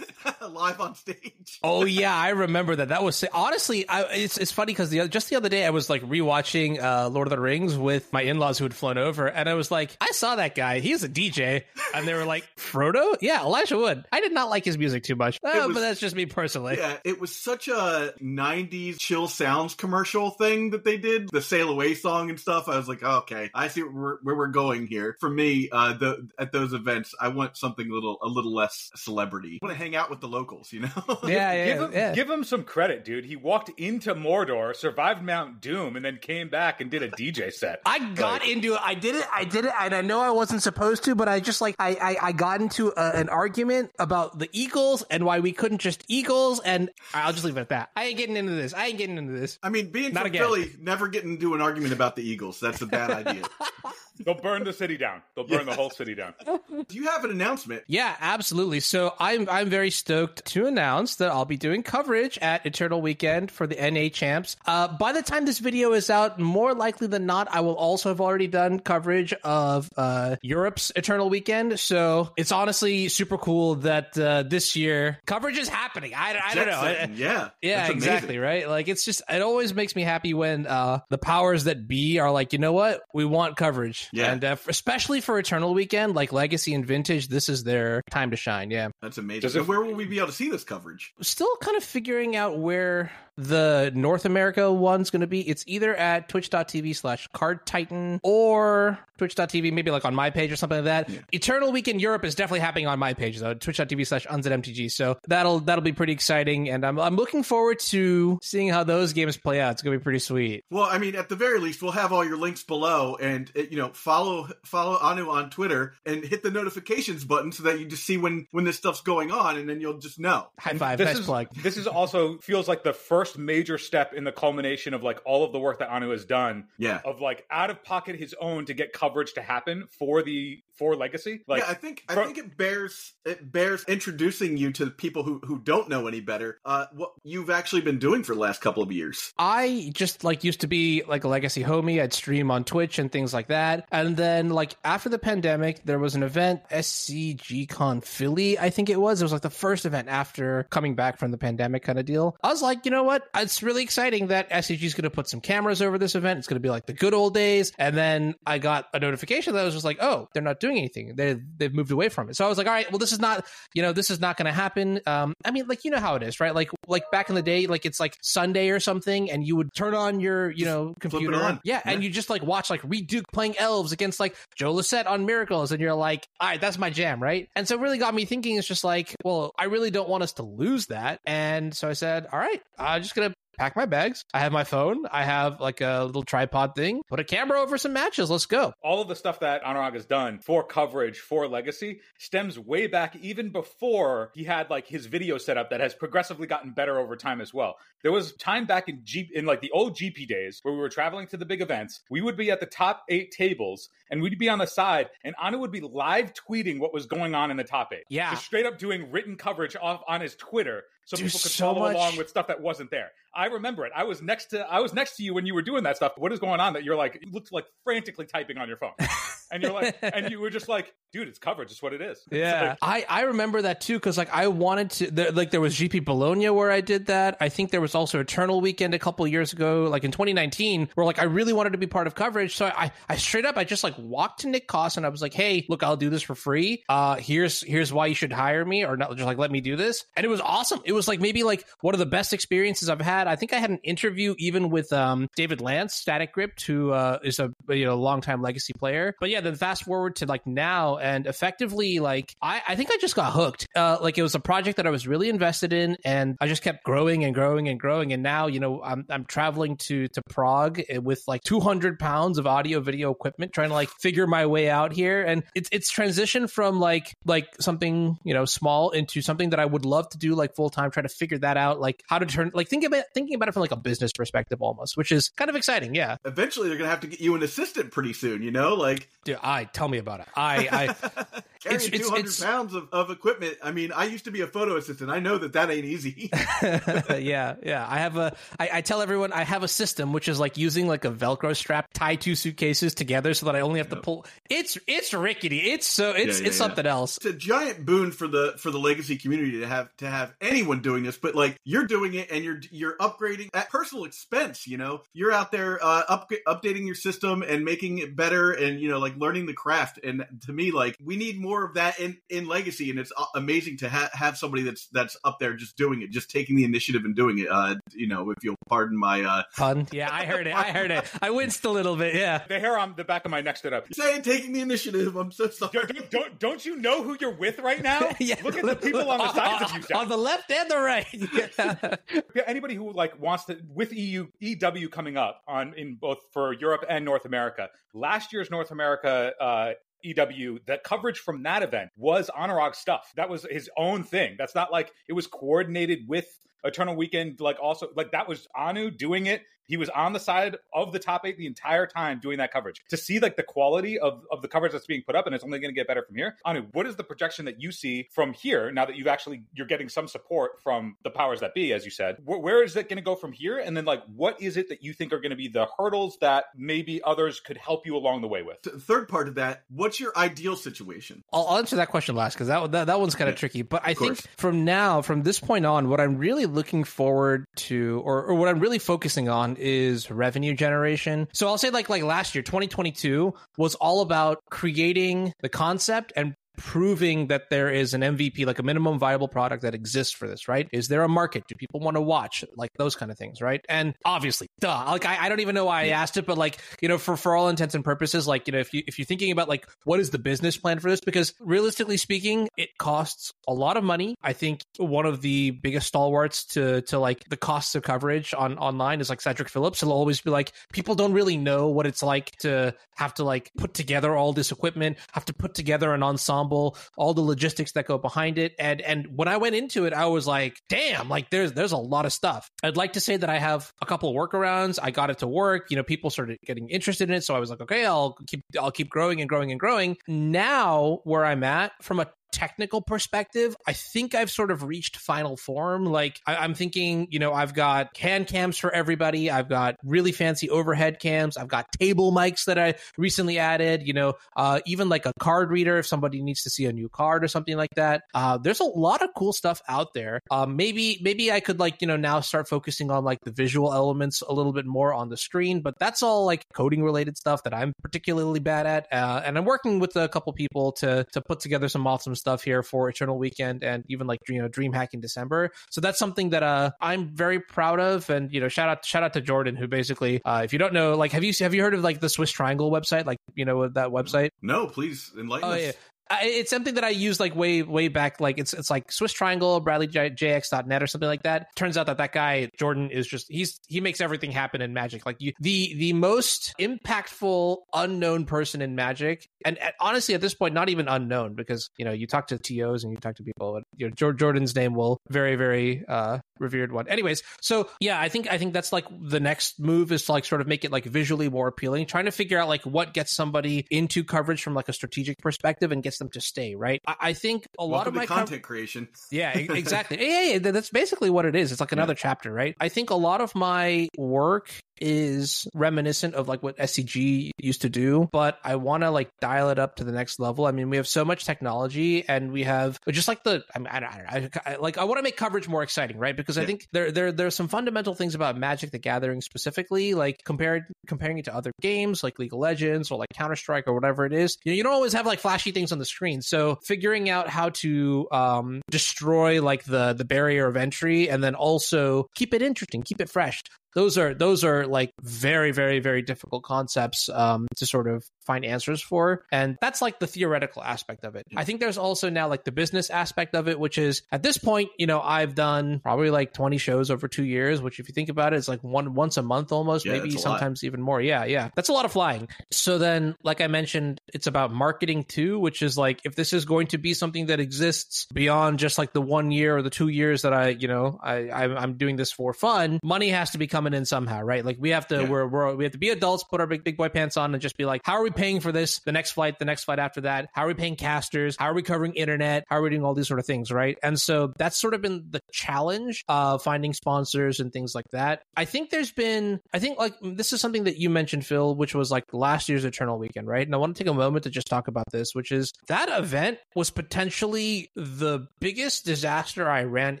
live 0.50 0.80
on 0.80 0.94
stage. 0.94 1.58
Oh 1.64 1.84
yeah, 1.84 2.05
I 2.14 2.30
remember 2.30 2.76
that. 2.76 2.88
That 2.88 3.02
was 3.02 3.24
honestly, 3.32 3.88
I, 3.88 4.02
it's 4.12 4.36
it's 4.38 4.52
funny 4.52 4.72
because 4.72 4.90
the 4.90 5.08
just 5.08 5.30
the 5.30 5.36
other 5.36 5.48
day 5.48 5.64
I 5.64 5.70
was 5.70 5.88
like 5.88 6.02
rewatching 6.02 6.82
uh, 6.82 7.08
Lord 7.08 7.26
of 7.26 7.30
the 7.30 7.40
Rings 7.40 7.76
with 7.76 8.12
my 8.12 8.22
in 8.22 8.38
laws 8.38 8.58
who 8.58 8.64
had 8.64 8.74
flown 8.74 8.98
over, 8.98 9.26
and 9.26 9.48
I 9.48 9.54
was 9.54 9.70
like, 9.70 9.96
I 10.00 10.08
saw 10.12 10.36
that 10.36 10.54
guy. 10.54 10.80
He's 10.80 11.02
a 11.04 11.08
DJ, 11.08 11.62
and 11.94 12.06
they 12.06 12.14
were 12.14 12.24
like, 12.24 12.44
Frodo, 12.56 13.16
yeah, 13.20 13.42
Elijah 13.42 13.76
Wood. 13.78 14.04
I 14.12 14.20
did 14.20 14.32
not 14.32 14.50
like 14.50 14.64
his 14.64 14.76
music 14.78 15.02
too 15.04 15.16
much, 15.16 15.38
uh, 15.44 15.50
was- 15.66 15.74
but 15.74 15.80
that's 15.80 16.00
just 16.00 16.14
me 16.16 16.26
personally. 16.26 16.76
Yeah, 16.78 16.96
it 17.04 17.20
was 17.20 17.34
such 17.34 17.68
a 17.68 18.12
'90s 18.22 18.98
chill 18.98 19.28
sounds 19.28 19.74
commercial 19.74 20.30
thing 20.30 20.70
that 20.70 20.84
they 20.84 20.96
did, 20.98 21.28
the 21.30 21.40
"Sail 21.42 21.70
Away" 21.70 21.94
song 21.94 22.30
and 22.30 22.38
stuff. 22.38 22.68
I 22.68 22.76
was 22.76 22.88
like, 22.88 23.00
oh, 23.02 23.18
okay, 23.18 23.50
I 23.54 23.68
see 23.68 23.82
where 23.82 23.92
we're, 23.92 24.16
where 24.22 24.36
we're 24.36 24.46
going 24.48 24.86
here. 24.86 25.16
For 25.20 25.30
me, 25.30 25.68
uh, 25.72 25.94
the 25.94 26.28
at 26.38 26.52
those 26.52 26.72
events, 26.72 27.14
I 27.20 27.28
want 27.28 27.56
something 27.56 27.88
a 27.90 27.92
little 27.94 28.18
a 28.22 28.28
little 28.28 28.54
less 28.54 28.90
celebrity. 28.94 29.58
I 29.62 29.66
want 29.66 29.76
to 29.76 29.82
hang 29.82 29.96
out 29.96 30.10
with 30.10 30.20
the 30.20 30.28
locals, 30.28 30.72
you 30.72 30.80
know? 30.80 30.88
Yeah, 31.26 31.52
yeah, 31.52 31.66
give 31.66 31.82
him, 31.82 31.92
yeah. 31.96 32.14
give 32.14 32.28
him 32.30 32.44
some 32.44 32.62
credit, 32.64 33.04
dude. 33.04 33.24
He 33.24 33.34
walked 33.36 33.70
into 33.78 34.14
Mordor, 34.14 34.74
survived 34.76 35.22
Mount 35.22 35.60
Doom, 35.60 35.96
and 35.96 36.04
then 36.04 36.18
came 36.18 36.48
back 36.48 36.80
and 36.80 36.90
did 36.90 37.02
a 37.02 37.10
DJ 37.10 37.52
set. 37.52 37.80
I 37.86 37.98
got 38.14 38.42
Like- 38.42 38.48
into 38.50 38.74
it. 38.74 38.80
I 38.82 38.94
did 38.94 39.14
it. 39.16 39.24
I 39.32 39.44
did 39.44 39.64
it, 39.64 39.72
and 39.80 39.94
I 39.94 40.02
know 40.02 40.20
I 40.20 40.30
wasn't 40.30 40.62
supposed 40.62 41.04
to, 41.04 41.14
but 41.14 41.28
I 41.28 41.40
just 41.40 41.60
like 41.60 41.74
I 41.78 41.90
I, 42.00 42.16
I 42.28 42.32
got 42.32 42.60
into 42.60 42.92
a, 42.96 43.16
an 43.16 43.28
argument 43.28 43.90
about 43.98 44.38
the 44.38 44.48
Eagles 44.52 45.02
and 45.10 45.24
why 45.24 45.40
we 45.40 45.52
couldn't 45.52 45.78
just 45.78 46.04
Eagles, 46.08 46.60
and 46.60 46.90
I'll 47.14 47.32
just 47.32 47.44
leave 47.44 47.56
it 47.56 47.60
at 47.60 47.68
that. 47.70 47.90
I 47.96 48.04
ain't 48.04 48.16
getting 48.18 48.36
into 48.36 48.52
this. 48.52 48.74
I 48.74 48.86
ain't 48.86 48.98
getting 48.98 49.16
into 49.18 49.32
this. 49.32 49.58
I 49.62 49.68
mean, 49.70 49.90
being 49.90 50.12
Not 50.12 50.20
from 50.24 50.26
again. 50.28 50.42
Philly, 50.42 50.72
never 50.80 51.08
getting 51.08 51.32
into 51.32 51.54
an 51.54 51.60
argument 51.60 51.92
about 51.92 52.16
the 52.16 52.22
Eagles. 52.28 52.60
That's 52.60 52.82
a 52.82 52.86
bad 52.86 53.10
idea. 53.10 53.44
They'll 54.24 54.34
burn 54.34 54.64
the 54.64 54.72
city 54.72 54.96
down. 54.96 55.22
They'll 55.34 55.46
burn 55.46 55.66
the 55.66 55.74
whole 55.74 55.90
city 55.90 56.14
down. 56.14 56.34
Do 56.44 56.96
you 56.96 57.06
have 57.08 57.24
an 57.24 57.30
announcement? 57.30 57.82
Yeah, 57.86 58.14
absolutely. 58.20 58.80
So 58.80 59.14
I'm 59.18 59.48
I'm 59.48 59.68
very 59.68 59.90
stoked 59.90 60.44
to 60.46 60.66
announce 60.66 61.16
that 61.16 61.30
I'll 61.30 61.44
be 61.44 61.56
doing 61.56 61.82
coverage 61.82 62.38
at 62.38 62.64
Eternal 62.66 63.00
Weekend 63.02 63.50
for 63.50 63.66
the 63.66 63.76
NA 63.90 64.08
champs. 64.08 64.56
Uh, 64.66 64.88
by 64.88 65.12
the 65.12 65.22
time 65.22 65.44
this 65.44 65.58
video 65.58 65.92
is 65.92 66.10
out, 66.10 66.38
more 66.38 66.74
likely 66.74 67.06
than 67.06 67.26
not, 67.26 67.48
I 67.50 67.60
will 67.60 67.76
also 67.76 68.08
have 68.10 68.20
already 68.20 68.46
done 68.46 68.80
coverage 68.80 69.32
of 69.44 69.88
uh, 69.96 70.36
Europe's 70.42 70.92
Eternal 70.96 71.28
Weekend. 71.30 71.78
So 71.78 72.30
it's 72.36 72.52
honestly 72.52 73.08
super 73.08 73.38
cool 73.38 73.76
that 73.76 74.16
uh, 74.18 74.42
this 74.44 74.76
year 74.76 75.18
coverage 75.26 75.58
is 75.58 75.68
happening. 75.68 76.12
I, 76.14 76.38
I 76.44 76.54
don't 76.54 76.66
know. 76.66 76.72
I- 76.80 77.10
yeah. 77.14 77.50
yeah, 77.62 77.90
exactly. 77.90 78.38
Right. 78.38 78.68
Like 78.68 78.88
it's 78.88 79.04
just 79.04 79.22
it 79.30 79.42
always 79.42 79.74
makes 79.74 79.94
me 79.96 80.02
happy 80.02 80.34
when 80.34 80.66
uh 80.66 81.00
the 81.10 81.18
powers 81.18 81.64
that 81.64 81.86
be 81.88 82.18
are 82.18 82.30
like, 82.30 82.52
you 82.52 82.58
know 82.58 82.72
what, 82.72 83.00
we 83.14 83.24
want 83.24 83.56
coverage. 83.56 84.05
Yeah. 84.12 84.32
and 84.32 84.44
uh, 84.44 84.56
especially 84.68 85.20
for 85.20 85.38
Eternal 85.38 85.74
Weekend, 85.74 86.14
like 86.14 86.32
Legacy 86.32 86.74
and 86.74 86.86
Vintage, 86.86 87.28
this 87.28 87.48
is 87.48 87.64
their 87.64 88.02
time 88.10 88.30
to 88.30 88.36
shine. 88.36 88.70
Yeah, 88.70 88.88
That's 89.02 89.18
amazing. 89.18 89.50
So 89.50 89.62
where 89.64 89.80
will 89.80 89.94
we 89.94 90.04
be 90.04 90.18
able 90.18 90.28
to 90.28 90.32
see 90.32 90.50
this 90.50 90.64
coverage? 90.64 91.12
still 91.22 91.56
kind 91.60 91.76
of 91.76 91.84
figuring 91.84 92.36
out 92.36 92.58
where 92.58 93.10
the 93.36 93.92
North 93.94 94.24
America 94.24 94.72
one's 94.72 95.10
going 95.10 95.20
to 95.20 95.26
be. 95.26 95.46
It's 95.48 95.64
either 95.66 95.94
at 95.94 96.28
twitch.tv 96.28 96.96
slash 96.96 97.28
card 97.32 97.66
titan 97.66 98.20
or 98.22 98.98
twitch.tv, 99.18 99.72
maybe 99.72 99.90
like 99.90 100.04
on 100.04 100.14
my 100.14 100.30
page 100.30 100.52
or 100.52 100.56
something 100.56 100.84
like 100.84 101.06
that. 101.08 101.24
Eternal 101.32 101.72
Week 101.72 101.88
in 101.88 101.98
Europe 102.00 102.24
is 102.24 102.34
definitely 102.34 102.60
happening 102.60 102.86
on 102.86 102.98
my 102.98 103.14
page 103.14 103.38
though, 103.38 103.54
twitch.tv 103.54 104.06
slash 104.06 104.26
unzmtg. 104.26 104.90
So 104.90 105.18
that'll, 105.28 105.60
that'll 105.60 105.82
be 105.84 105.92
pretty 105.92 106.12
exciting. 106.12 106.68
And 106.68 106.84
I'm, 106.84 106.98
I'm 106.98 107.16
looking 107.16 107.42
forward 107.42 107.78
to 107.80 108.38
seeing 108.42 108.68
how 108.68 108.84
those 108.84 109.12
games 109.12 109.36
play 109.36 109.60
out. 109.60 109.72
It's 109.72 109.82
going 109.82 109.94
to 109.94 109.98
be 109.98 110.02
pretty 110.02 110.18
sweet. 110.18 110.64
Well, 110.70 110.84
I 110.84 110.98
mean, 110.98 111.14
at 111.14 111.28
the 111.28 111.36
very 111.36 111.58
least, 111.60 111.82
we'll 111.82 111.92
have 111.92 112.12
all 112.12 112.24
your 112.24 112.36
links 112.36 112.62
below, 112.64 113.16
and 113.20 113.50
uh, 113.56 113.62
you 113.70 113.76
know, 113.76 113.90
follow 113.92 114.48
follow 114.64 114.98
Anu 115.00 115.28
on 115.30 115.50
Twitter 115.50 115.94
and 116.04 116.24
hit 116.24 116.42
the 116.42 116.50
notifications 116.50 117.24
button 117.24 117.52
so 117.52 117.64
that 117.64 117.78
you 117.80 117.86
just 117.86 118.04
see 118.04 118.16
when 118.16 118.46
when 118.50 118.64
this 118.64 118.76
stuff's 118.76 119.00
going 119.00 119.30
on, 119.30 119.56
and 119.56 119.68
then 119.68 119.80
you'll 119.80 119.98
just 119.98 120.18
know. 120.18 120.48
High 120.58 120.74
five. 120.74 120.98
this 120.98 121.06
Nice 121.06 121.18
is 121.18 121.26
plug. 121.26 121.48
this 121.62 121.76
is 121.76 121.86
also 121.86 122.38
feels 122.38 122.68
like 122.68 122.82
the 122.82 122.92
first 122.92 123.25
major 123.36 123.78
step 123.78 124.12
in 124.14 124.24
the 124.24 124.32
culmination 124.32 124.92
of 124.94 125.02
like 125.02 125.20
all 125.24 125.44
of 125.44 125.52
the 125.52 125.58
work 125.58 125.78
that 125.78 125.88
Anu 125.88 126.10
has 126.10 126.24
done 126.24 126.66
Yeah. 126.78 127.00
of 127.04 127.20
like 127.20 127.46
out 127.50 127.70
of 127.70 127.82
pocket 127.82 128.16
his 128.16 128.34
own 128.40 128.66
to 128.66 128.74
get 128.74 128.92
coverage 128.92 129.32
to 129.34 129.42
happen 129.42 129.88
for 129.98 130.22
the 130.22 130.62
for 130.76 130.94
legacy 130.96 131.40
like 131.46 131.62
yeah, 131.62 131.70
I 131.70 131.74
think 131.74 132.04
I 132.08 132.14
from- 132.14 132.26
think 132.26 132.38
it 132.38 132.56
bears 132.56 133.12
it 133.24 133.50
bears 133.50 133.84
introducing 133.88 134.56
you 134.56 134.72
to 134.72 134.86
people 134.90 135.22
who 135.22 135.40
who 135.44 135.58
don't 135.58 135.88
know 135.88 136.06
any 136.06 136.20
better. 136.20 136.58
Uh, 136.64 136.86
what 136.92 137.12
you've 137.24 137.50
actually 137.50 137.82
been 137.82 137.98
doing 137.98 138.22
for 138.22 138.34
the 138.34 138.40
last 138.40 138.60
couple 138.60 138.82
of 138.82 138.92
years. 138.92 139.32
I 139.38 139.90
just 139.94 140.24
like 140.24 140.44
used 140.44 140.60
to 140.60 140.66
be 140.66 141.02
like 141.06 141.24
a 141.24 141.28
legacy 141.28 141.62
homie. 141.62 142.00
I'd 142.02 142.12
stream 142.12 142.50
on 142.50 142.64
Twitch 142.64 142.98
and 142.98 143.10
things 143.10 143.32
like 143.32 143.48
that. 143.48 143.86
And 143.90 144.16
then 144.16 144.50
like 144.50 144.76
after 144.84 145.08
the 145.08 145.18
pandemic, 145.18 145.84
there 145.84 145.98
was 145.98 146.14
an 146.14 146.22
event, 146.22 146.62
SCG 146.70 147.68
Con 147.68 148.00
Philly, 148.00 148.58
I 148.58 148.70
think 148.70 148.90
it 148.90 149.00
was. 149.00 149.20
It 149.20 149.24
was 149.24 149.32
like 149.32 149.42
the 149.42 149.50
first 149.50 149.86
event 149.86 150.08
after 150.08 150.64
coming 150.70 150.94
back 150.94 151.18
from 151.18 151.30
the 151.30 151.38
pandemic 151.38 151.82
kind 151.82 151.98
of 151.98 152.04
deal. 152.04 152.36
I 152.42 152.48
was 152.48 152.62
like, 152.62 152.84
you 152.84 152.90
know 152.90 153.04
what? 153.04 153.22
It's 153.34 153.62
really 153.62 153.82
exciting 153.82 154.28
that 154.28 154.50
SCG 154.50 154.82
is 154.82 154.94
going 154.94 155.04
to 155.04 155.10
put 155.10 155.28
some 155.28 155.40
cameras 155.40 155.82
over 155.82 155.98
this 155.98 156.14
event. 156.14 156.38
It's 156.38 156.48
going 156.48 156.56
to 156.56 156.60
be 156.60 156.70
like 156.70 156.86
the 156.86 156.92
good 156.92 157.14
old 157.14 157.34
days. 157.34 157.72
And 157.78 157.96
then 157.96 158.34
I 158.46 158.58
got 158.58 158.88
a 158.92 158.98
notification 158.98 159.54
that 159.54 159.60
I 159.60 159.64
was 159.64 159.74
just 159.74 159.84
like, 159.84 159.98
oh, 160.00 160.28
they're 160.32 160.42
not 160.42 160.60
doing 160.60 160.65
anything. 160.70 161.14
They 161.16 161.36
they've 161.56 161.72
moved 161.72 161.90
away 161.90 162.08
from 162.08 162.28
it. 162.28 162.36
So 162.36 162.44
I 162.44 162.48
was 162.48 162.58
like, 162.58 162.66
all 162.66 162.72
right, 162.72 162.90
well, 162.90 162.98
this 162.98 163.12
is 163.12 163.20
not, 163.20 163.46
you 163.74 163.82
know, 163.82 163.92
this 163.92 164.10
is 164.10 164.20
not 164.20 164.36
going 164.36 164.46
to 164.46 164.52
happen. 164.52 165.00
Um, 165.06 165.34
I 165.44 165.50
mean, 165.50 165.66
like 165.66 165.84
you 165.84 165.90
know 165.90 166.00
how 166.00 166.14
it 166.14 166.22
is, 166.22 166.40
right? 166.40 166.54
Like 166.54 166.70
like 166.86 167.10
back 167.10 167.28
in 167.28 167.34
the 167.34 167.42
day, 167.42 167.66
like 167.66 167.86
it's 167.86 168.00
like 168.00 168.16
Sunday 168.22 168.70
or 168.70 168.80
something, 168.80 169.30
and 169.30 169.46
you 169.46 169.56
would 169.56 169.72
turn 169.74 169.94
on 169.94 170.20
your 170.20 170.50
you 170.50 170.64
know 170.64 170.94
computer, 171.00 171.36
on. 171.36 171.60
yeah, 171.64 171.80
and 171.84 172.02
you 172.02 172.10
just 172.10 172.30
like 172.30 172.42
watch 172.42 172.70
like 172.70 172.82
Reed 172.84 173.06
Duke 173.06 173.26
playing 173.32 173.56
elves 173.58 173.92
against 173.92 174.20
like 174.20 174.36
Joe 174.54 174.72
Lossett 174.72 175.06
on 175.06 175.26
Miracles, 175.26 175.72
and 175.72 175.80
you're 175.80 175.94
like, 175.94 176.26
all 176.40 176.48
right, 176.48 176.60
that's 176.60 176.78
my 176.78 176.90
jam, 176.90 177.22
right? 177.22 177.48
And 177.56 177.66
so 177.66 177.76
it 177.76 177.80
really 177.80 177.98
got 177.98 178.14
me 178.14 178.24
thinking. 178.24 178.56
It's 178.56 178.68
just 178.68 178.84
like, 178.84 179.14
well, 179.24 179.52
I 179.58 179.64
really 179.64 179.90
don't 179.90 180.08
want 180.08 180.22
us 180.22 180.34
to 180.34 180.42
lose 180.42 180.86
that, 180.86 181.20
and 181.26 181.74
so 181.74 181.88
I 181.88 181.92
said, 181.92 182.26
all 182.32 182.38
right, 182.38 182.62
I'm 182.78 183.02
just 183.02 183.14
gonna 183.14 183.34
pack 183.56 183.76
my 183.76 183.86
bags. 183.86 184.24
I 184.34 184.40
have 184.40 184.52
my 184.52 184.64
phone. 184.64 185.04
I 185.10 185.24
have 185.24 185.60
like 185.60 185.80
a 185.80 186.04
little 186.04 186.22
tripod 186.22 186.74
thing. 186.74 187.02
Put 187.08 187.20
a 187.20 187.24
camera 187.24 187.60
over 187.60 187.78
some 187.78 187.92
matches. 187.92 188.30
Let's 188.30 188.46
go. 188.46 188.72
all 188.82 189.00
of 189.02 189.08
the 189.08 189.16
stuff 189.16 189.40
that 189.40 189.62
Anuraag 189.64 189.94
has 189.94 190.06
done 190.06 190.38
for 190.38 190.62
coverage 190.64 191.18
for 191.18 191.48
Legacy 191.48 192.00
stems 192.18 192.58
way 192.58 192.86
back 192.86 193.16
even 193.16 193.50
before 193.50 194.30
he 194.34 194.44
had 194.44 194.70
like 194.70 194.86
his 194.86 195.06
video 195.06 195.38
setup 195.38 195.70
that 195.70 195.80
has 195.80 195.94
progressively 195.94 196.46
gotten 196.46 196.72
better 196.72 196.98
over 196.98 197.16
time 197.16 197.40
as 197.40 197.52
well. 197.52 197.76
There 198.02 198.12
was 198.12 198.32
time 198.34 198.66
back 198.66 198.88
in 198.88 199.00
Jeep 199.04 199.30
in 199.34 199.44
like 199.46 199.60
the 199.60 199.70
old 199.70 199.96
GP 199.96 200.26
days 200.28 200.60
where 200.62 200.74
we 200.74 200.80
were 200.80 200.88
traveling 200.88 201.26
to 201.28 201.36
the 201.36 201.46
big 201.46 201.60
events. 201.60 202.00
We 202.10 202.20
would 202.20 202.36
be 202.36 202.50
at 202.50 202.60
the 202.60 202.66
top 202.66 203.02
eight 203.08 203.30
tables 203.32 203.88
and 204.10 204.22
we'd 204.22 204.38
be 204.38 204.48
on 204.48 204.58
the 204.58 204.66
side, 204.66 205.08
and 205.24 205.34
Anu 205.38 205.58
would 205.58 205.72
be 205.72 205.80
live 205.80 206.32
tweeting 206.34 206.78
what 206.78 206.92
was 206.94 207.06
going 207.06 207.34
on 207.34 207.50
in 207.50 207.56
the 207.56 207.64
top 207.64 207.92
eight. 207.92 208.04
Yeah. 208.08 208.30
Just 208.30 208.44
straight 208.44 208.66
up 208.66 208.78
doing 208.78 209.10
written 209.10 209.36
coverage 209.36 209.76
off 209.80 210.02
on 210.06 210.20
his 210.20 210.36
Twitter 210.36 210.84
so 211.06 211.16
There's 211.16 211.32
people 211.32 211.40
could 211.42 211.52
so 211.52 211.64
follow 211.72 211.80
much- 211.86 211.94
along 211.96 212.16
with 212.18 212.28
stuff 212.28 212.48
that 212.48 212.60
wasn't 212.60 212.90
there. 212.90 213.10
I 213.34 213.46
remember 213.46 213.86
it. 213.86 213.92
I 213.96 214.04
was 214.04 214.20
next 214.20 214.46
to 214.46 214.60
I 214.70 214.80
was 214.80 214.92
next 214.92 215.16
to 215.16 215.22
you 215.22 215.32
when 215.34 215.46
you 215.46 215.54
were 215.54 215.62
doing 215.62 215.82
that 215.84 215.96
stuff. 215.96 216.12
What 216.18 216.32
is 216.32 216.38
going 216.38 216.60
on 216.60 216.74
that 216.74 216.84
you're 216.84 216.96
like 216.96 217.18
you 217.22 217.30
looked 217.32 217.52
like 217.52 217.66
frantically 217.84 218.26
typing 218.26 218.58
on 218.58 218.68
your 218.68 218.76
phone. 218.76 218.92
and 219.50 219.62
you're 219.62 219.72
like 219.72 219.96
and 220.02 220.30
you 220.30 220.40
were 220.40 220.50
just 220.50 220.68
like, 220.68 220.94
dude, 221.12 221.28
it's 221.28 221.38
coverage, 221.38 221.70
it's 221.70 221.82
what 221.82 221.92
it 221.92 222.02
is. 222.02 222.22
Yeah, 222.30 222.76
I, 222.82 223.04
I 223.08 223.22
remember 223.22 223.62
that 223.62 223.80
too 223.80 223.94
because 223.94 224.18
like 224.18 224.32
I 224.32 224.48
wanted 224.48 224.90
to 224.90 225.10
there, 225.10 225.32
like 225.32 225.50
there 225.50 225.60
was 225.60 225.74
GP 225.74 226.04
Bologna 226.04 226.48
where 226.50 226.70
I 226.70 226.80
did 226.80 227.06
that. 227.06 227.36
I 227.40 227.48
think 227.48 227.70
there 227.70 227.80
was 227.80 227.94
also 227.94 228.20
Eternal 228.20 228.60
Weekend 228.60 228.94
a 228.94 228.98
couple 228.98 229.26
years 229.26 229.52
ago, 229.52 229.84
like 229.84 230.04
in 230.04 230.10
2019, 230.10 230.90
where 230.94 231.06
like 231.06 231.18
I 231.18 231.24
really 231.24 231.52
wanted 231.52 231.70
to 231.72 231.78
be 231.78 231.86
part 231.86 232.06
of 232.06 232.14
coverage. 232.14 232.54
So 232.56 232.66
I 232.66 232.92
I 233.08 233.16
straight 233.16 233.44
up 233.44 233.56
I 233.56 233.64
just 233.64 233.84
like 233.84 233.94
walked 233.98 234.40
to 234.40 234.48
Nick 234.48 234.68
Coss 234.68 234.96
and 234.96 235.06
I 235.06 235.08
was 235.08 235.22
like, 235.22 235.34
hey, 235.34 235.66
look, 235.68 235.82
I'll 235.82 235.96
do 235.96 236.10
this 236.10 236.22
for 236.22 236.34
free. 236.34 236.84
Uh, 236.88 237.16
here's 237.16 237.62
here's 237.62 237.92
why 237.92 238.06
you 238.06 238.14
should 238.14 238.32
hire 238.32 238.64
me 238.64 238.84
or 238.84 238.96
not 238.96 239.10
just 239.16 239.26
like 239.26 239.38
let 239.38 239.50
me 239.50 239.60
do 239.60 239.76
this. 239.76 240.04
And 240.16 240.24
it 240.24 240.28
was 240.28 240.40
awesome. 240.40 240.80
It 240.84 240.92
was 240.92 241.08
like 241.08 241.20
maybe 241.20 241.42
like 241.42 241.64
one 241.80 241.94
of 241.94 241.98
the 241.98 242.06
best 242.06 242.32
experiences 242.32 242.88
I've 242.88 243.00
had. 243.00 243.26
I 243.26 243.36
think 243.36 243.52
I 243.52 243.58
had 243.58 243.70
an 243.70 243.78
interview 243.82 244.34
even 244.38 244.70
with 244.70 244.92
um 244.92 245.28
David 245.36 245.60
Lance, 245.60 245.94
Static 245.94 246.32
Grip, 246.32 246.60
who 246.60 246.90
uh, 246.90 247.18
is 247.22 247.38
a 247.38 247.52
you 247.68 247.84
know 247.84 247.98
longtime 247.98 248.42
legacy 248.42 248.72
player. 248.72 249.14
But 249.20 249.30
yeah, 249.30 249.35
then 249.40 249.54
fast 249.56 249.84
forward 249.84 250.16
to 250.16 250.26
like 250.26 250.46
now 250.46 250.98
and 250.98 251.26
effectively 251.26 251.98
like 251.98 252.34
I, 252.40 252.62
I 252.68 252.76
think 252.76 252.90
I 252.92 252.96
just 253.00 253.14
got 253.14 253.32
hooked. 253.32 253.66
Uh, 253.74 253.98
like 254.00 254.18
it 254.18 254.22
was 254.22 254.34
a 254.34 254.40
project 254.40 254.76
that 254.76 254.86
I 254.86 254.90
was 254.90 255.06
really 255.06 255.28
invested 255.28 255.72
in 255.72 255.96
and 256.04 256.36
I 256.40 256.48
just 256.48 256.62
kept 256.62 256.84
growing 256.84 257.24
and 257.24 257.34
growing 257.34 257.68
and 257.68 257.78
growing. 257.78 258.12
And 258.12 258.22
now, 258.22 258.46
you 258.46 258.60
know, 258.60 258.82
I'm 258.82 259.06
I'm 259.10 259.24
traveling 259.24 259.76
to 259.78 260.08
to 260.08 260.22
Prague 260.28 260.80
with 261.02 261.22
like 261.26 261.42
200 261.42 261.98
pounds 261.98 262.38
of 262.38 262.46
audio 262.46 262.80
video 262.80 263.10
equipment, 263.10 263.52
trying 263.52 263.68
to 263.68 263.74
like 263.74 263.90
figure 264.00 264.26
my 264.26 264.46
way 264.46 264.70
out 264.70 264.92
here. 264.92 265.22
And 265.22 265.42
it's 265.54 265.68
it's 265.72 265.92
transitioned 265.92 266.50
from 266.50 266.80
like 266.80 267.14
like 267.24 267.48
something, 267.60 268.18
you 268.24 268.34
know, 268.34 268.44
small 268.44 268.90
into 268.90 269.22
something 269.22 269.50
that 269.50 269.60
I 269.60 269.64
would 269.64 269.84
love 269.84 270.08
to 270.10 270.18
do 270.18 270.34
like 270.34 270.54
full 270.54 270.70
time, 270.70 270.90
try 270.90 271.02
to 271.02 271.08
figure 271.08 271.38
that 271.38 271.56
out, 271.56 271.80
like 271.80 272.02
how 272.08 272.18
to 272.18 272.26
turn 272.26 272.50
like 272.54 272.68
think 272.68 272.84
about 272.84 273.04
thinking 273.14 273.34
about 273.34 273.48
it 273.48 273.52
from 273.52 273.62
like 273.62 273.72
a 273.72 273.76
business 273.76 274.12
perspective 274.12 274.62
almost, 274.62 274.96
which 274.96 275.12
is 275.12 275.30
kind 275.36 275.50
of 275.50 275.56
exciting. 275.56 275.94
Yeah. 275.94 276.16
Eventually, 276.24 276.68
they're 276.68 276.78
gonna 276.78 276.90
have 276.90 277.00
to 277.00 277.06
get 277.06 277.20
you 277.20 277.34
an 277.34 277.42
assistant 277.42 277.92
pretty 277.92 278.12
soon. 278.12 278.42
You 278.42 278.50
know, 278.50 278.74
like 278.74 279.08
Dude, 279.26 279.38
I 279.42 279.64
tell 279.64 279.88
me 279.88 279.98
about 279.98 280.20
it. 280.20 280.26
I 280.34 280.68
I 280.70 280.86
carrying 281.60 281.80
It's- 281.80 281.86
it's- 281.88 282.08
200 282.08 282.40
pounds 282.42 282.74
of, 282.74 282.88
of 282.92 283.10
equipment. 283.10 283.58
I 283.62 283.72
mean, 283.72 283.92
I 283.92 284.04
used 284.06 284.24
to 284.26 284.30
be 284.30 284.40
a 284.40 284.46
photo 284.46 284.76
assistant. 284.76 285.10
I 285.10 285.18
know 285.20 285.36
that 285.38 285.52
that 285.54 285.70
ain't 285.70 285.84
easy. 285.84 286.30
yeah, 286.62 287.56
yeah. 287.62 287.86
I 287.88 287.98
have 287.98 288.16
a. 288.16 288.36
I, 288.58 288.70
I 288.74 288.80
tell 288.80 289.02
everyone 289.02 289.32
I 289.32 289.42
have 289.44 289.62
a 289.62 289.68
system 289.68 290.12
which 290.12 290.28
is 290.28 290.38
like 290.40 290.56
using 290.56 290.86
like 290.86 291.04
a 291.04 291.10
Velcro 291.10 291.54
strap, 291.56 291.88
tie 291.92 292.16
two 292.16 292.34
suitcases 292.34 292.94
together 292.94 293.34
so 293.34 293.46
that 293.46 293.56
I 293.56 293.60
only 293.60 293.78
have 293.78 293.88
to 293.90 293.96
pull. 293.96 294.26
It's 294.48 294.78
it's 294.86 295.12
rickety. 295.12 295.58
It's 295.72 295.86
so 295.86 296.10
it's 296.10 296.16
Yeah, 296.16 296.22
yeah, 296.24 296.28
it's 296.30 296.40
yeah. 296.40 296.50
something 296.52 296.86
else. 296.86 297.16
it's 297.18 297.26
a 297.26 297.32
giant 297.32 297.84
boon 297.84 298.12
for 298.12 298.28
the 298.28 298.54
for 298.58 298.70
the 298.70 298.78
legacy 298.78 299.16
community 299.16 299.60
to 299.60 299.66
have 299.66 299.94
to 299.98 300.06
have 300.08 300.34
anyone 300.40 300.80
doing 300.82 301.02
this 301.02 301.16
but 301.18 301.34
like 301.34 301.56
you're 301.64 301.86
doing 301.86 302.14
it 302.14 302.30
and 302.30 302.44
you're 302.44 302.60
you're 302.70 302.96
upgrading 302.98 303.48
at 303.54 303.70
personal 303.70 304.04
expense 304.04 304.66
you 304.66 304.76
know 304.76 305.02
you're 305.12 305.32
out 305.32 305.50
there 305.50 305.78
uh 305.84 306.02
up, 306.08 306.30
updating 306.46 306.86
your 306.86 306.94
system 306.94 307.42
and 307.42 307.64
making 307.64 307.98
it 307.98 308.14
better 308.14 308.52
and 308.52 308.80
you 308.80 308.88
know 308.88 308.98
like 308.98 309.15
learning 309.18 309.46
the 309.46 309.52
craft 309.52 309.98
and 310.04 310.24
to 310.44 310.52
me 310.52 310.70
like 310.70 310.96
we 311.02 311.16
need 311.16 311.40
more 311.40 311.64
of 311.64 311.74
that 311.74 311.98
in 312.00 312.16
in 312.28 312.46
legacy 312.46 312.90
and 312.90 312.98
it's 312.98 313.12
amazing 313.34 313.76
to 313.78 313.88
ha- 313.88 314.10
have 314.12 314.36
somebody 314.36 314.62
that's 314.62 314.86
that's 314.88 315.16
up 315.24 315.38
there 315.38 315.54
just 315.54 315.76
doing 315.76 316.02
it 316.02 316.10
just 316.10 316.30
taking 316.30 316.56
the 316.56 316.64
initiative 316.64 317.04
and 317.04 317.14
doing 317.16 317.38
it 317.38 317.48
uh 317.50 317.74
you 317.92 318.06
know 318.06 318.30
if 318.30 318.38
you'll 318.42 318.56
pardon 318.68 318.98
my 318.98 319.22
uh 319.22 319.42
Pun. 319.56 319.86
Yeah, 319.92 320.08
I 320.12 320.24
heard 320.24 320.46
it. 320.46 320.54
I 320.54 320.70
heard 320.70 320.90
it. 320.90 321.04
I 321.22 321.30
winced 321.30 321.64
a 321.64 321.70
little 321.70 321.96
bit. 321.96 322.14
Yeah. 322.14 322.42
The 322.48 322.58
hair 322.60 322.78
on 322.78 322.94
the 322.96 323.04
back 323.04 323.24
of 323.24 323.30
my 323.30 323.40
neck 323.40 323.56
stood 323.56 323.72
up. 323.72 323.86
saying 323.92 324.22
taking 324.22 324.52
the 324.52 324.60
initiative 324.60 325.16
i'm 325.16 325.30
so 325.32 325.48
sorry 325.48 325.70
Don't, 325.72 325.88
don't, 325.88 326.10
don't, 326.10 326.38
don't 326.38 326.66
you 326.66 326.76
know 326.76 327.02
who 327.02 327.16
you're 327.20 327.36
with 327.36 327.58
right 327.60 327.82
now? 327.82 328.10
Yeah. 328.20 328.36
Look 328.42 328.56
at 328.56 328.64
the 328.64 328.76
people 328.76 329.08
on 329.10 329.18
the 329.18 329.32
sides 329.32 329.70
of 329.70 329.76
you. 329.76 329.82
Jeff. 329.82 329.96
on 329.98 330.08
the 330.08 330.16
left 330.16 330.50
and 330.50 330.70
the 330.70 330.78
right. 330.78 331.06
Yeah. 331.32 331.96
Yeah, 332.34 332.42
anybody 332.46 332.74
who 332.74 332.92
like 332.92 333.20
wants 333.20 333.44
to 333.46 333.58
with 333.72 333.92
EU 333.92 334.26
EW 334.40 334.88
coming 334.88 335.16
up 335.16 335.42
on 335.46 335.74
in 335.74 335.96
both 335.96 336.18
for 336.32 336.52
Europe 336.52 336.84
and 336.88 337.04
North 337.04 337.24
America. 337.24 337.68
Last 337.94 338.32
year's 338.32 338.50
North 338.50 338.70
America 338.70 339.05
uh 339.06 339.72
EW, 340.02 340.60
the 340.66 340.78
coverage 340.84 341.18
from 341.18 341.42
that 341.42 341.62
event 341.62 341.90
was 341.96 342.30
Anuraag 342.38 342.74
stuff. 342.74 343.12
That 343.16 343.28
was 343.28 343.46
his 343.50 343.68
own 343.76 344.04
thing. 344.04 344.36
That's 344.38 344.54
not 344.54 344.70
like 344.70 344.92
it 345.08 345.14
was 345.14 345.26
coordinated 345.26 346.00
with 346.06 346.26
Eternal 346.64 346.96
Weekend. 346.96 347.40
Like 347.40 347.58
also 347.60 347.88
like 347.94 348.12
that 348.12 348.28
was 348.28 348.46
Anu 348.56 348.90
doing 348.90 349.26
it. 349.26 349.42
He 349.68 349.76
was 349.76 349.88
on 349.88 350.12
the 350.12 350.20
side 350.20 350.56
of 350.72 350.92
the 350.92 351.00
top 351.00 351.26
eight 351.26 351.38
the 351.38 351.46
entire 351.48 351.88
time 351.88 352.20
doing 352.20 352.38
that 352.38 352.52
coverage. 352.52 352.84
To 352.90 352.96
see 352.96 353.18
like 353.18 353.36
the 353.36 353.42
quality 353.42 353.98
of, 353.98 354.22
of 354.30 354.40
the 354.40 354.46
coverage 354.46 354.70
that's 354.70 354.86
being 354.86 355.02
put 355.04 355.16
up, 355.16 355.26
and 355.26 355.34
it's 355.34 355.42
only 355.42 355.58
going 355.58 355.74
to 355.74 355.74
get 355.74 355.88
better 355.88 356.04
from 356.04 356.14
here. 356.14 356.36
Anu, 356.44 356.66
what 356.70 356.86
is 356.86 356.94
the 356.94 357.02
projection 357.02 357.46
that 357.46 357.60
you 357.60 357.72
see 357.72 358.08
from 358.14 358.32
here 358.32 358.70
now 358.70 358.84
that 358.84 358.94
you've 358.94 359.08
actually 359.08 359.42
you're 359.54 359.66
getting 359.66 359.88
some 359.88 360.06
support 360.06 360.62
from 360.62 360.96
the 361.02 361.10
powers 361.10 361.40
that 361.40 361.52
be, 361.52 361.72
as 361.72 361.84
you 361.84 361.90
said? 361.90 362.18
Wh- 362.24 362.40
where 362.40 362.62
is 362.62 362.76
it 362.76 362.88
going 362.88 362.98
to 362.98 363.02
go 363.02 363.16
from 363.16 363.32
here? 363.32 363.58
And 363.58 363.76
then 363.76 363.84
like 363.84 364.04
what 364.04 364.40
is 364.40 364.56
it 364.56 364.68
that 364.68 364.84
you 364.84 364.92
think 364.92 365.12
are 365.12 365.18
going 365.18 365.30
to 365.30 365.36
be 365.36 365.48
the 365.48 365.66
hurdles 365.76 366.16
that 366.20 366.44
maybe 366.56 367.02
others 367.02 367.40
could 367.40 367.56
help 367.56 367.86
you 367.86 367.96
along 367.96 368.20
the 368.20 368.28
way 368.28 368.42
with? 368.42 368.62
Th- 368.62 368.76
third 368.76 369.08
part 369.08 369.26
of 369.26 369.34
that 369.34 369.64
what's 369.68 369.98
your 369.98 370.16
ideal 370.16 370.54
situation 370.54 371.24
I'll, 371.32 371.46
I'll 371.48 371.58
answer 371.58 371.76
that 371.76 371.88
question 371.88 372.14
last 372.14 372.34
because 372.34 372.48
that, 372.48 372.70
that 372.72 372.86
that 372.86 373.00
one's 373.00 373.16
kind 373.16 373.28
of 373.28 373.34
Yeah, 373.34 373.40
tricky. 373.40 373.62
But 373.62 373.82
I 373.84 373.94
think 373.94 374.20
from 374.36 374.64
now, 374.64 375.02
from 375.02 375.22
this 375.22 375.40
point 375.40 375.66
on, 375.66 375.88
what 375.88 376.00
I'm 376.00 376.18
really 376.18 376.45
looking 376.46 376.84
forward 376.84 377.44
to, 377.56 378.02
or, 378.04 378.24
or 378.24 378.34
what 378.34 378.48
I'm 378.48 378.60
really 378.60 378.78
focusing 378.78 379.28
on, 379.28 379.56
is 379.58 380.10
revenue 380.10 380.54
generation. 380.54 381.28
So 381.32 381.46
I'll 381.48 381.58
say 381.58 381.70
like 381.70 381.88
like 381.88 382.02
last 382.02 382.34
year, 382.34 382.42
2022 382.42 383.34
was 383.58 383.74
all 383.76 384.00
about 384.00 384.40
creating 384.50 385.32
the 385.40 385.48
concept 385.48 386.12
and 386.16 386.34
proving 386.56 387.28
that 387.28 387.50
there 387.50 387.70
is 387.70 387.94
an 387.94 388.00
MVP, 388.00 388.46
like 388.46 388.58
a 388.58 388.62
minimum 388.62 388.98
viable 388.98 389.28
product 389.28 389.62
that 389.62 389.74
exists 389.74 390.12
for 390.12 390.28
this, 390.28 390.48
right? 390.48 390.68
Is 390.72 390.88
there 390.88 391.02
a 391.02 391.08
market? 391.08 391.44
Do 391.48 391.54
people 391.54 391.80
want 391.80 391.96
to 391.96 392.00
watch? 392.00 392.44
Like 392.56 392.70
those 392.78 392.96
kind 392.96 393.10
of 393.10 393.18
things, 393.18 393.40
right? 393.40 393.64
And 393.68 393.94
obviously, 394.04 394.48
duh. 394.60 394.84
Like 394.86 395.06
I, 395.06 395.26
I 395.26 395.28
don't 395.28 395.40
even 395.40 395.54
know 395.54 395.66
why 395.66 395.84
I 395.84 395.88
asked 395.88 396.16
it, 396.16 396.26
but 396.26 396.38
like, 396.38 396.58
you 396.80 396.88
know, 396.88 396.98
for 396.98 397.16
for 397.16 397.36
all 397.36 397.48
intents 397.48 397.74
and 397.74 397.84
purposes, 397.84 398.26
like, 398.26 398.46
you 398.46 398.52
know, 398.52 398.58
if 398.58 398.72
you 398.72 398.82
if 398.86 398.98
you're 398.98 399.06
thinking 399.06 399.30
about 399.30 399.48
like 399.48 399.68
what 399.84 400.00
is 400.00 400.10
the 400.10 400.18
business 400.18 400.56
plan 400.56 400.78
for 400.78 400.90
this, 400.90 401.00
because 401.00 401.34
realistically 401.40 401.96
speaking, 401.96 402.48
it 402.56 402.70
costs 402.78 403.32
a 403.48 403.52
lot 403.52 403.76
of 403.76 403.84
money. 403.84 404.14
I 404.22 404.32
think 404.32 404.62
one 404.78 405.06
of 405.06 405.22
the 405.22 405.50
biggest 405.50 405.88
stalwarts 405.88 406.44
to 406.46 406.82
to 406.82 406.98
like 406.98 407.24
the 407.28 407.36
costs 407.36 407.74
of 407.74 407.82
coverage 407.82 408.34
on 408.34 408.58
online 408.58 409.00
is 409.00 409.10
like 409.10 409.20
Cedric 409.20 409.48
Phillips. 409.48 409.80
He'll 409.80 409.92
always 409.92 410.20
be 410.20 410.30
like, 410.30 410.52
people 410.72 410.94
don't 410.94 411.12
really 411.12 411.36
know 411.36 411.68
what 411.68 411.86
it's 411.86 412.02
like 412.02 412.30
to 412.40 412.74
have 412.96 413.14
to 413.14 413.24
like 413.24 413.50
put 413.56 413.74
together 413.74 414.14
all 414.14 414.32
this 414.32 414.52
equipment, 414.52 414.98
have 415.12 415.24
to 415.26 415.34
put 415.34 415.54
together 415.54 415.92
an 415.92 416.02
ensemble, 416.02 416.45
all 416.52 417.14
the 417.14 417.20
logistics 417.20 417.72
that 417.72 417.86
go 417.86 417.98
behind 417.98 418.38
it. 418.38 418.54
And 418.58 418.80
and 418.80 419.06
when 419.16 419.28
I 419.28 419.36
went 419.36 419.54
into 419.54 419.86
it, 419.86 419.92
I 419.92 420.06
was 420.06 420.26
like, 420.26 420.60
damn, 420.68 421.08
like 421.08 421.30
there's 421.30 421.52
there's 421.52 421.72
a 421.72 421.76
lot 421.76 422.06
of 422.06 422.12
stuff. 422.12 422.50
I'd 422.62 422.76
like 422.76 422.94
to 422.94 423.00
say 423.00 423.16
that 423.16 423.30
I 423.30 423.38
have 423.38 423.72
a 423.82 423.86
couple 423.86 424.10
of 424.10 424.16
workarounds. 424.16 424.78
I 424.82 424.90
got 424.90 425.10
it 425.10 425.18
to 425.18 425.26
work. 425.26 425.70
You 425.70 425.76
know, 425.76 425.82
people 425.82 426.10
started 426.10 426.38
getting 426.44 426.68
interested 426.68 427.08
in 427.08 427.14
it, 427.14 427.24
so 427.24 427.34
I 427.34 427.40
was 427.40 427.50
like, 427.50 427.60
okay, 427.60 427.84
I'll 427.84 428.16
keep 428.26 428.44
I'll 428.60 428.72
keep 428.72 428.88
growing 428.88 429.20
and 429.20 429.28
growing 429.28 429.50
and 429.50 429.60
growing. 429.60 429.96
Now 430.06 431.00
where 431.04 431.24
I'm 431.24 431.42
at 431.44 431.72
from 431.82 432.00
a 432.00 432.06
technical 432.36 432.82
perspective, 432.82 433.56
I 433.66 433.72
think 433.72 434.14
I've 434.14 434.30
sort 434.30 434.50
of 434.50 434.62
reached 434.62 434.98
final 434.98 435.38
form. 435.38 435.86
Like 435.86 436.20
I, 436.26 436.36
I'm 436.36 436.52
thinking, 436.52 437.08
you 437.10 437.18
know, 437.18 437.32
I've 437.32 437.54
got 437.54 437.96
hand 437.96 438.26
cams 438.26 438.58
for 438.58 438.70
everybody. 438.70 439.30
I've 439.30 439.48
got 439.48 439.76
really 439.82 440.12
fancy 440.12 440.50
overhead 440.50 441.00
cams. 441.00 441.38
I've 441.38 441.48
got 441.48 441.72
table 441.72 442.12
mics 442.12 442.44
that 442.44 442.58
I 442.58 442.74
recently 442.98 443.38
added. 443.38 443.86
You 443.86 443.94
know, 443.94 444.14
uh, 444.36 444.60
even 444.66 444.90
like 444.90 445.06
a 445.06 445.12
card 445.18 445.50
reader 445.50 445.78
if 445.78 445.86
somebody 445.86 446.22
needs 446.22 446.42
to 446.42 446.50
see 446.50 446.66
a 446.66 446.72
new 446.74 446.90
card 446.90 447.24
or 447.24 447.28
something 447.28 447.56
like 447.56 447.74
that. 447.76 448.02
Uh, 448.12 448.36
there's 448.36 448.60
a 448.60 448.64
lot 448.64 449.00
of 449.00 449.10
cool 449.16 449.32
stuff 449.32 449.62
out 449.66 449.94
there. 449.94 450.20
Um, 450.30 450.56
maybe 450.56 451.00
maybe 451.02 451.32
I 451.32 451.40
could 451.40 451.58
like 451.58 451.80
you 451.80 451.88
know 451.88 451.96
now 451.96 452.20
start 452.20 452.48
focusing 452.48 452.90
on 452.90 453.02
like 453.02 453.20
the 453.24 453.32
visual 453.32 453.72
elements 453.72 454.20
a 454.20 454.32
little 454.34 454.52
bit 454.52 454.66
more 454.66 454.92
on 454.92 455.08
the 455.08 455.16
screen. 455.16 455.62
But 455.62 455.78
that's 455.78 456.02
all 456.02 456.26
like 456.26 456.44
coding 456.52 456.84
related 456.84 457.16
stuff 457.16 457.44
that 457.44 457.54
I'm 457.54 457.72
particularly 457.82 458.40
bad 458.40 458.66
at. 458.66 458.92
Uh, 458.92 459.22
and 459.24 459.38
I'm 459.38 459.46
working 459.46 459.78
with 459.78 459.96
a 459.96 460.06
couple 460.10 460.34
people 460.34 460.72
to 460.72 461.06
to 461.12 461.22
put 461.22 461.40
together 461.40 461.70
some 461.70 461.86
awesome 461.86 462.14
stuff 462.14 462.25
here 462.42 462.62
for 462.62 462.88
Eternal 462.88 463.18
Weekend 463.18 463.62
and 463.62 463.84
even 463.88 464.06
like 464.06 464.20
you 464.28 464.40
know 464.40 464.48
DreamHack 464.48 464.88
in 464.92 465.00
December. 465.00 465.50
So 465.70 465.80
that's 465.80 465.98
something 465.98 466.30
that 466.30 466.42
uh 466.42 466.70
I'm 466.80 467.14
very 467.14 467.40
proud 467.40 467.80
of. 467.80 468.10
And 468.10 468.32
you 468.32 468.40
know 468.40 468.48
shout 468.48 468.68
out 468.68 468.84
shout 468.84 469.02
out 469.02 469.12
to 469.14 469.20
Jordan 469.20 469.56
who 469.56 469.68
basically 469.68 470.20
uh, 470.24 470.42
if 470.44 470.52
you 470.52 470.58
don't 470.58 470.72
know 470.72 470.96
like 470.96 471.12
have 471.12 471.24
you 471.24 471.32
have 471.40 471.54
you 471.54 471.62
heard 471.62 471.74
of 471.74 471.82
like 471.82 472.00
the 472.00 472.08
Swiss 472.08 472.30
Triangle 472.30 472.70
website 472.70 473.06
like 473.06 473.18
you 473.34 473.44
know 473.44 473.68
that 473.68 473.88
website 473.88 474.30
no 474.42 474.66
please 474.66 475.12
enlighten 475.18 475.48
Oh 475.48 475.52
us 475.52 475.60
yeah. 475.60 475.72
It's 476.10 476.50
something 476.50 476.74
that 476.74 476.84
I 476.84 476.90
use 476.90 477.18
like 477.18 477.34
way 477.34 477.62
way 477.62 477.88
back. 477.88 478.20
Like 478.20 478.38
it's 478.38 478.52
it's 478.52 478.70
like 478.70 478.92
Swiss 478.92 479.12
Triangle, 479.12 479.62
BradleyJX.net 479.62 480.82
or 480.82 480.86
something 480.86 481.08
like 481.08 481.24
that. 481.24 481.48
Turns 481.56 481.76
out 481.76 481.86
that 481.86 481.98
that 481.98 482.12
guy 482.12 482.48
Jordan 482.58 482.90
is 482.90 483.06
just 483.06 483.26
he's 483.28 483.58
he 483.66 483.80
makes 483.80 484.00
everything 484.00 484.30
happen 484.30 484.62
in 484.62 484.72
Magic. 484.72 485.04
Like 485.04 485.16
you, 485.20 485.32
the 485.40 485.74
the 485.76 485.92
most 485.92 486.54
impactful 486.60 487.58
unknown 487.74 488.24
person 488.24 488.62
in 488.62 488.76
Magic, 488.76 489.28
and, 489.44 489.58
and 489.58 489.72
honestly 489.80 490.14
at 490.14 490.20
this 490.20 490.34
point 490.34 490.54
not 490.54 490.68
even 490.68 490.86
unknown 490.88 491.34
because 491.34 491.70
you 491.76 491.84
know 491.84 491.92
you 491.92 492.06
talk 492.06 492.28
to 492.28 492.38
tos 492.38 492.84
and 492.84 492.92
you 492.92 492.98
talk 492.98 493.16
to 493.16 493.24
people. 493.24 493.60
You 493.76 493.90
know, 494.00 494.12
Jordan's 494.12 494.54
name 494.54 494.74
will 494.74 494.98
very 495.08 495.34
very 495.34 495.84
uh, 495.88 496.18
revered 496.38 496.72
one. 496.72 496.88
Anyways, 496.88 497.22
so 497.40 497.68
yeah, 497.80 498.00
I 498.00 498.08
think 498.08 498.30
I 498.30 498.38
think 498.38 498.52
that's 498.52 498.72
like 498.72 498.86
the 498.90 499.20
next 499.20 499.58
move 499.58 499.90
is 499.90 500.04
to 500.04 500.12
like 500.12 500.24
sort 500.24 500.40
of 500.40 500.46
make 500.46 500.64
it 500.64 500.70
like 500.70 500.84
visually 500.84 501.28
more 501.28 501.48
appealing. 501.48 501.86
Trying 501.86 502.04
to 502.04 502.12
figure 502.12 502.38
out 502.38 502.48
like 502.48 502.62
what 502.62 502.94
gets 502.94 503.14
somebody 503.14 503.66
into 503.70 504.04
coverage 504.04 504.42
from 504.42 504.54
like 504.54 504.68
a 504.68 504.72
strategic 504.72 505.18
perspective 505.18 505.72
and 505.72 505.82
gets 505.82 505.95
them 505.98 506.10
to 506.10 506.20
stay. 506.20 506.54
Right. 506.54 506.80
I, 506.86 506.96
I 507.00 507.12
think 507.12 507.46
a 507.58 507.64
lot 507.64 507.86
Welcome 507.86 507.94
of 507.94 507.94
my 507.94 508.06
content 508.06 508.42
creation. 508.42 508.88
yeah, 509.10 509.36
exactly. 509.38 509.98
yeah, 510.00 510.22
yeah, 510.22 510.32
yeah, 510.38 510.50
that's 510.50 510.70
basically 510.70 511.10
what 511.10 511.24
it 511.26 511.34
is. 511.34 511.52
It's 511.52 511.60
like 511.60 511.72
another 511.72 511.94
chapter, 511.94 512.32
right? 512.32 512.56
I 512.60 512.68
think 512.68 512.90
a 512.90 512.94
lot 512.94 513.20
of 513.20 513.34
my 513.34 513.88
work 513.96 514.50
is 514.80 515.46
reminiscent 515.54 516.14
of 516.14 516.28
like 516.28 516.42
what 516.42 516.56
SCG 516.58 517.30
used 517.38 517.62
to 517.62 517.68
do, 517.68 518.08
but 518.12 518.38
I 518.44 518.56
want 518.56 518.82
to 518.82 518.90
like 518.90 519.10
dial 519.20 519.50
it 519.50 519.58
up 519.58 519.76
to 519.76 519.84
the 519.84 519.92
next 519.92 520.18
level. 520.20 520.46
I 520.46 520.52
mean, 520.52 520.70
we 520.70 520.76
have 520.76 520.86
so 520.88 521.04
much 521.04 521.24
technology 521.24 522.06
and 522.08 522.32
we 522.32 522.44
have 522.44 522.78
just 522.90 523.08
like 523.08 523.24
the 523.24 523.42
I 523.54 523.58
mean, 523.58 523.68
I, 523.70 523.80
don't- 523.80 523.90
I, 523.92 524.20
don't- 524.20 524.36
I, 524.46 524.56
like 524.56 524.78
I 524.78 524.84
want 524.84 524.98
to 524.98 525.02
make 525.02 525.16
coverage 525.16 525.48
more 525.48 525.62
exciting, 525.62 525.98
right? 525.98 526.16
Because 526.16 526.38
I 526.38 526.42
think 526.46 526.66
there 526.72 526.90
there 526.92 527.12
there's 527.12 527.34
some 527.34 527.48
fundamental 527.48 527.94
things 527.94 528.14
about 528.14 528.36
Magic 528.36 528.70
the 528.70 528.78
Gathering 528.78 529.20
specifically, 529.20 529.94
like 529.94 530.20
compared 530.24 530.64
comparing 530.86 531.18
it 531.18 531.24
to 531.26 531.34
other 531.34 531.52
games 531.60 532.02
like 532.02 532.18
League 532.18 532.32
of 532.32 532.38
Legends 532.38 532.90
or 532.90 532.98
like 532.98 533.08
Counter 533.14 533.36
Strike 533.36 533.64
or 533.66 533.74
whatever 533.74 534.04
it 534.06 534.12
is. 534.12 534.36
You 534.44 534.52
know, 534.52 534.56
you 534.56 534.62
don't 534.62 534.72
always 534.72 534.92
have 534.92 535.06
like 535.06 535.20
flashy 535.20 535.52
things 535.52 535.72
on 535.72 535.78
the 535.78 535.84
screen, 535.86 536.22
so 536.22 536.58
figuring 536.64 537.08
out 537.10 537.28
how 537.28 537.50
to 537.50 538.08
um, 538.12 538.62
destroy 538.70 539.42
like 539.42 539.64
the 539.64 539.92
the 539.94 540.04
barrier 540.04 540.46
of 540.46 540.56
entry 540.56 541.08
and 541.08 541.22
then 541.22 541.34
also 541.34 542.06
keep 542.14 542.34
it 542.34 542.42
interesting, 542.42 542.82
keep 542.82 543.00
it 543.00 543.08
fresh 543.08 543.42
those 543.76 543.96
are 543.96 544.12
those 544.14 544.42
are 544.42 544.66
like 544.66 544.90
very 545.00 545.52
very 545.52 545.78
very 545.78 546.02
difficult 546.02 546.42
concepts 546.42 547.08
um, 547.08 547.46
to 547.56 547.64
sort 547.66 547.86
of 547.86 548.04
find 548.26 548.44
answers 548.44 548.82
for. 548.82 549.24
And 549.30 549.56
that's 549.60 549.80
like 549.80 550.00
the 550.00 550.08
theoretical 550.08 550.60
aspect 550.60 551.04
of 551.04 551.14
it. 551.14 551.24
I 551.36 551.44
think 551.44 551.60
there's 551.60 551.78
also 551.78 552.10
now 552.10 552.26
like 552.26 552.42
the 552.42 552.50
business 552.50 552.90
aspect 552.90 553.36
of 553.36 553.46
it 553.46 553.60
which 553.60 553.78
is 553.78 554.02
at 554.10 554.22
this 554.24 554.36
point 554.38 554.70
you 554.78 554.86
know 554.88 555.00
i've 555.00 555.34
done 555.36 555.78
probably 555.80 556.10
like 556.10 556.32
20 556.32 556.58
shows 556.58 556.90
over 556.90 557.06
two 557.06 557.24
years 557.24 557.60
which 557.60 557.78
if 557.78 557.88
you 557.88 557.92
think 557.94 558.08
about 558.08 558.32
it 558.32 558.36
it's 558.38 558.48
like 558.48 558.64
one 558.64 558.94
once 558.94 559.16
a 559.16 559.22
month 559.22 559.52
almost 559.52 559.84
Yeah, 559.84 559.92
maybe 559.92 560.10
a 560.10 560.12
lot. 560.14 560.20
sometimes 560.22 560.64
even 560.64 560.80
more. 560.82 561.00
Yeah 561.00 561.24
yeah. 561.24 561.50
That's 561.54 561.68
a 561.68 561.72
lot 561.72 561.84
of 561.84 561.92
flying. 561.92 562.28
So 562.50 562.78
then 562.78 563.14
like 563.22 563.40
i 563.40 563.46
mentioned 563.46 564.00
it's 564.12 564.26
about 564.26 564.50
marketing 564.52 565.04
too 565.04 565.38
which 565.38 565.62
is 565.62 565.76
like 565.78 566.00
if 566.04 566.16
this 566.16 566.32
is 566.32 566.46
going 566.46 566.68
to 566.68 566.78
be 566.78 566.94
something 566.94 567.26
that 567.26 567.38
exists 567.40 568.06
beyond 568.12 568.58
just 568.58 568.78
like 568.78 568.92
the 568.92 569.02
one 569.02 569.30
year 569.30 569.56
or 569.56 569.62
the 569.62 569.70
two 569.70 569.88
years 569.88 570.22
that 570.22 570.32
i 570.32 570.48
you 570.48 570.66
know 570.66 570.98
i 571.02 571.30
i'm, 571.30 571.56
I'm 571.56 571.74
doing 571.76 571.96
this 571.96 572.10
for 572.10 572.32
fun 572.32 572.80
money 572.82 573.10
has 573.10 573.30
to 573.32 573.38
be 573.38 573.46
coming 573.66 573.76
in 573.76 573.84
somehow 573.84 574.22
right? 574.22 574.44
Like 574.44 574.56
we 574.60 574.70
have 574.70 574.86
to 574.88 575.02
Yeah. 575.02 575.08
we're, 575.08 575.26
we're 575.26 575.54
we 575.56 575.64
have 575.64 575.72
to 575.72 575.78
be 575.78 575.90
adults 575.90 576.24
put 576.24 576.40
our 576.40 576.46
big 576.46 576.64
big 576.64 576.76
boy 576.76 576.88
pants 576.88 577.16
on 577.16 577.34
and 577.34 577.42
just 577.42 577.56
be 577.56 577.64
like 577.64 577.80
how 577.84 577.94
are 577.94 578.02
we 578.02 578.10
paying 578.10 578.40
for 578.40 578.52
this? 578.52 578.80
The 578.80 578.92
next 578.92 579.12
flight 579.12 579.38
the 579.38 579.44
next 579.44 579.64
flight 579.64 579.78
after 579.78 580.02
that. 580.02 580.28
How 580.32 580.44
are 580.44 580.48
we 580.48 580.54
paying 580.54 580.76
casters? 580.76 581.36
How 581.38 581.46
are 581.46 581.54
we 581.54 581.62
covering 581.62 581.94
internet? 581.94 582.44
How 582.48 582.58
are 582.58 582.62
we 582.62 582.70
doing 582.70 582.84
all 582.84 582.94
these 582.94 583.08
sort 583.08 583.20
of 583.20 583.26
things 583.26 583.50
right? 583.50 583.76
And 583.82 584.00
so 584.00 584.32
that's 584.38 584.56
sort 584.60 584.74
of 584.74 584.82
been 584.82 585.06
the 585.10 585.20
challenge 585.32 586.04
of 586.08 586.42
finding 586.42 586.72
sponsors 586.72 587.40
and 587.40 587.52
things 587.52 587.74
like 587.74 587.86
that. 587.92 588.22
I 588.36 588.44
think 588.44 588.70
there's 588.70 588.92
been 588.92 589.40
i 589.52 589.58
think 589.58 589.78
like 589.78 589.94
this 590.02 590.32
is 590.32 590.40
something 590.40 590.64
that 590.64 590.76
you 590.78 590.88
mentioned 590.90 591.26
phil 591.26 591.54
which 591.54 591.74
was 591.74 591.90
like 591.90 592.04
last 592.12 592.48
year's 592.48 592.64
eternal 592.64 592.98
weekend 592.98 593.26
right? 593.26 593.46
And 593.46 593.54
i 593.54 593.58
want 593.58 593.76
to 593.76 593.82
take 593.82 593.90
a 593.90 593.94
moment 593.94 594.24
to 594.24 594.30
just 594.30 594.46
talk 594.46 594.68
about 594.68 594.84
this 594.92 595.14
which 595.14 595.32
is 595.32 595.52
that 595.68 595.88
event 595.88 596.38
was 596.54 596.70
potentially 596.70 597.70
the 597.74 598.26
biggest 598.40 598.84
disaster 598.84 599.48
i 599.48 599.64
ran 599.64 600.00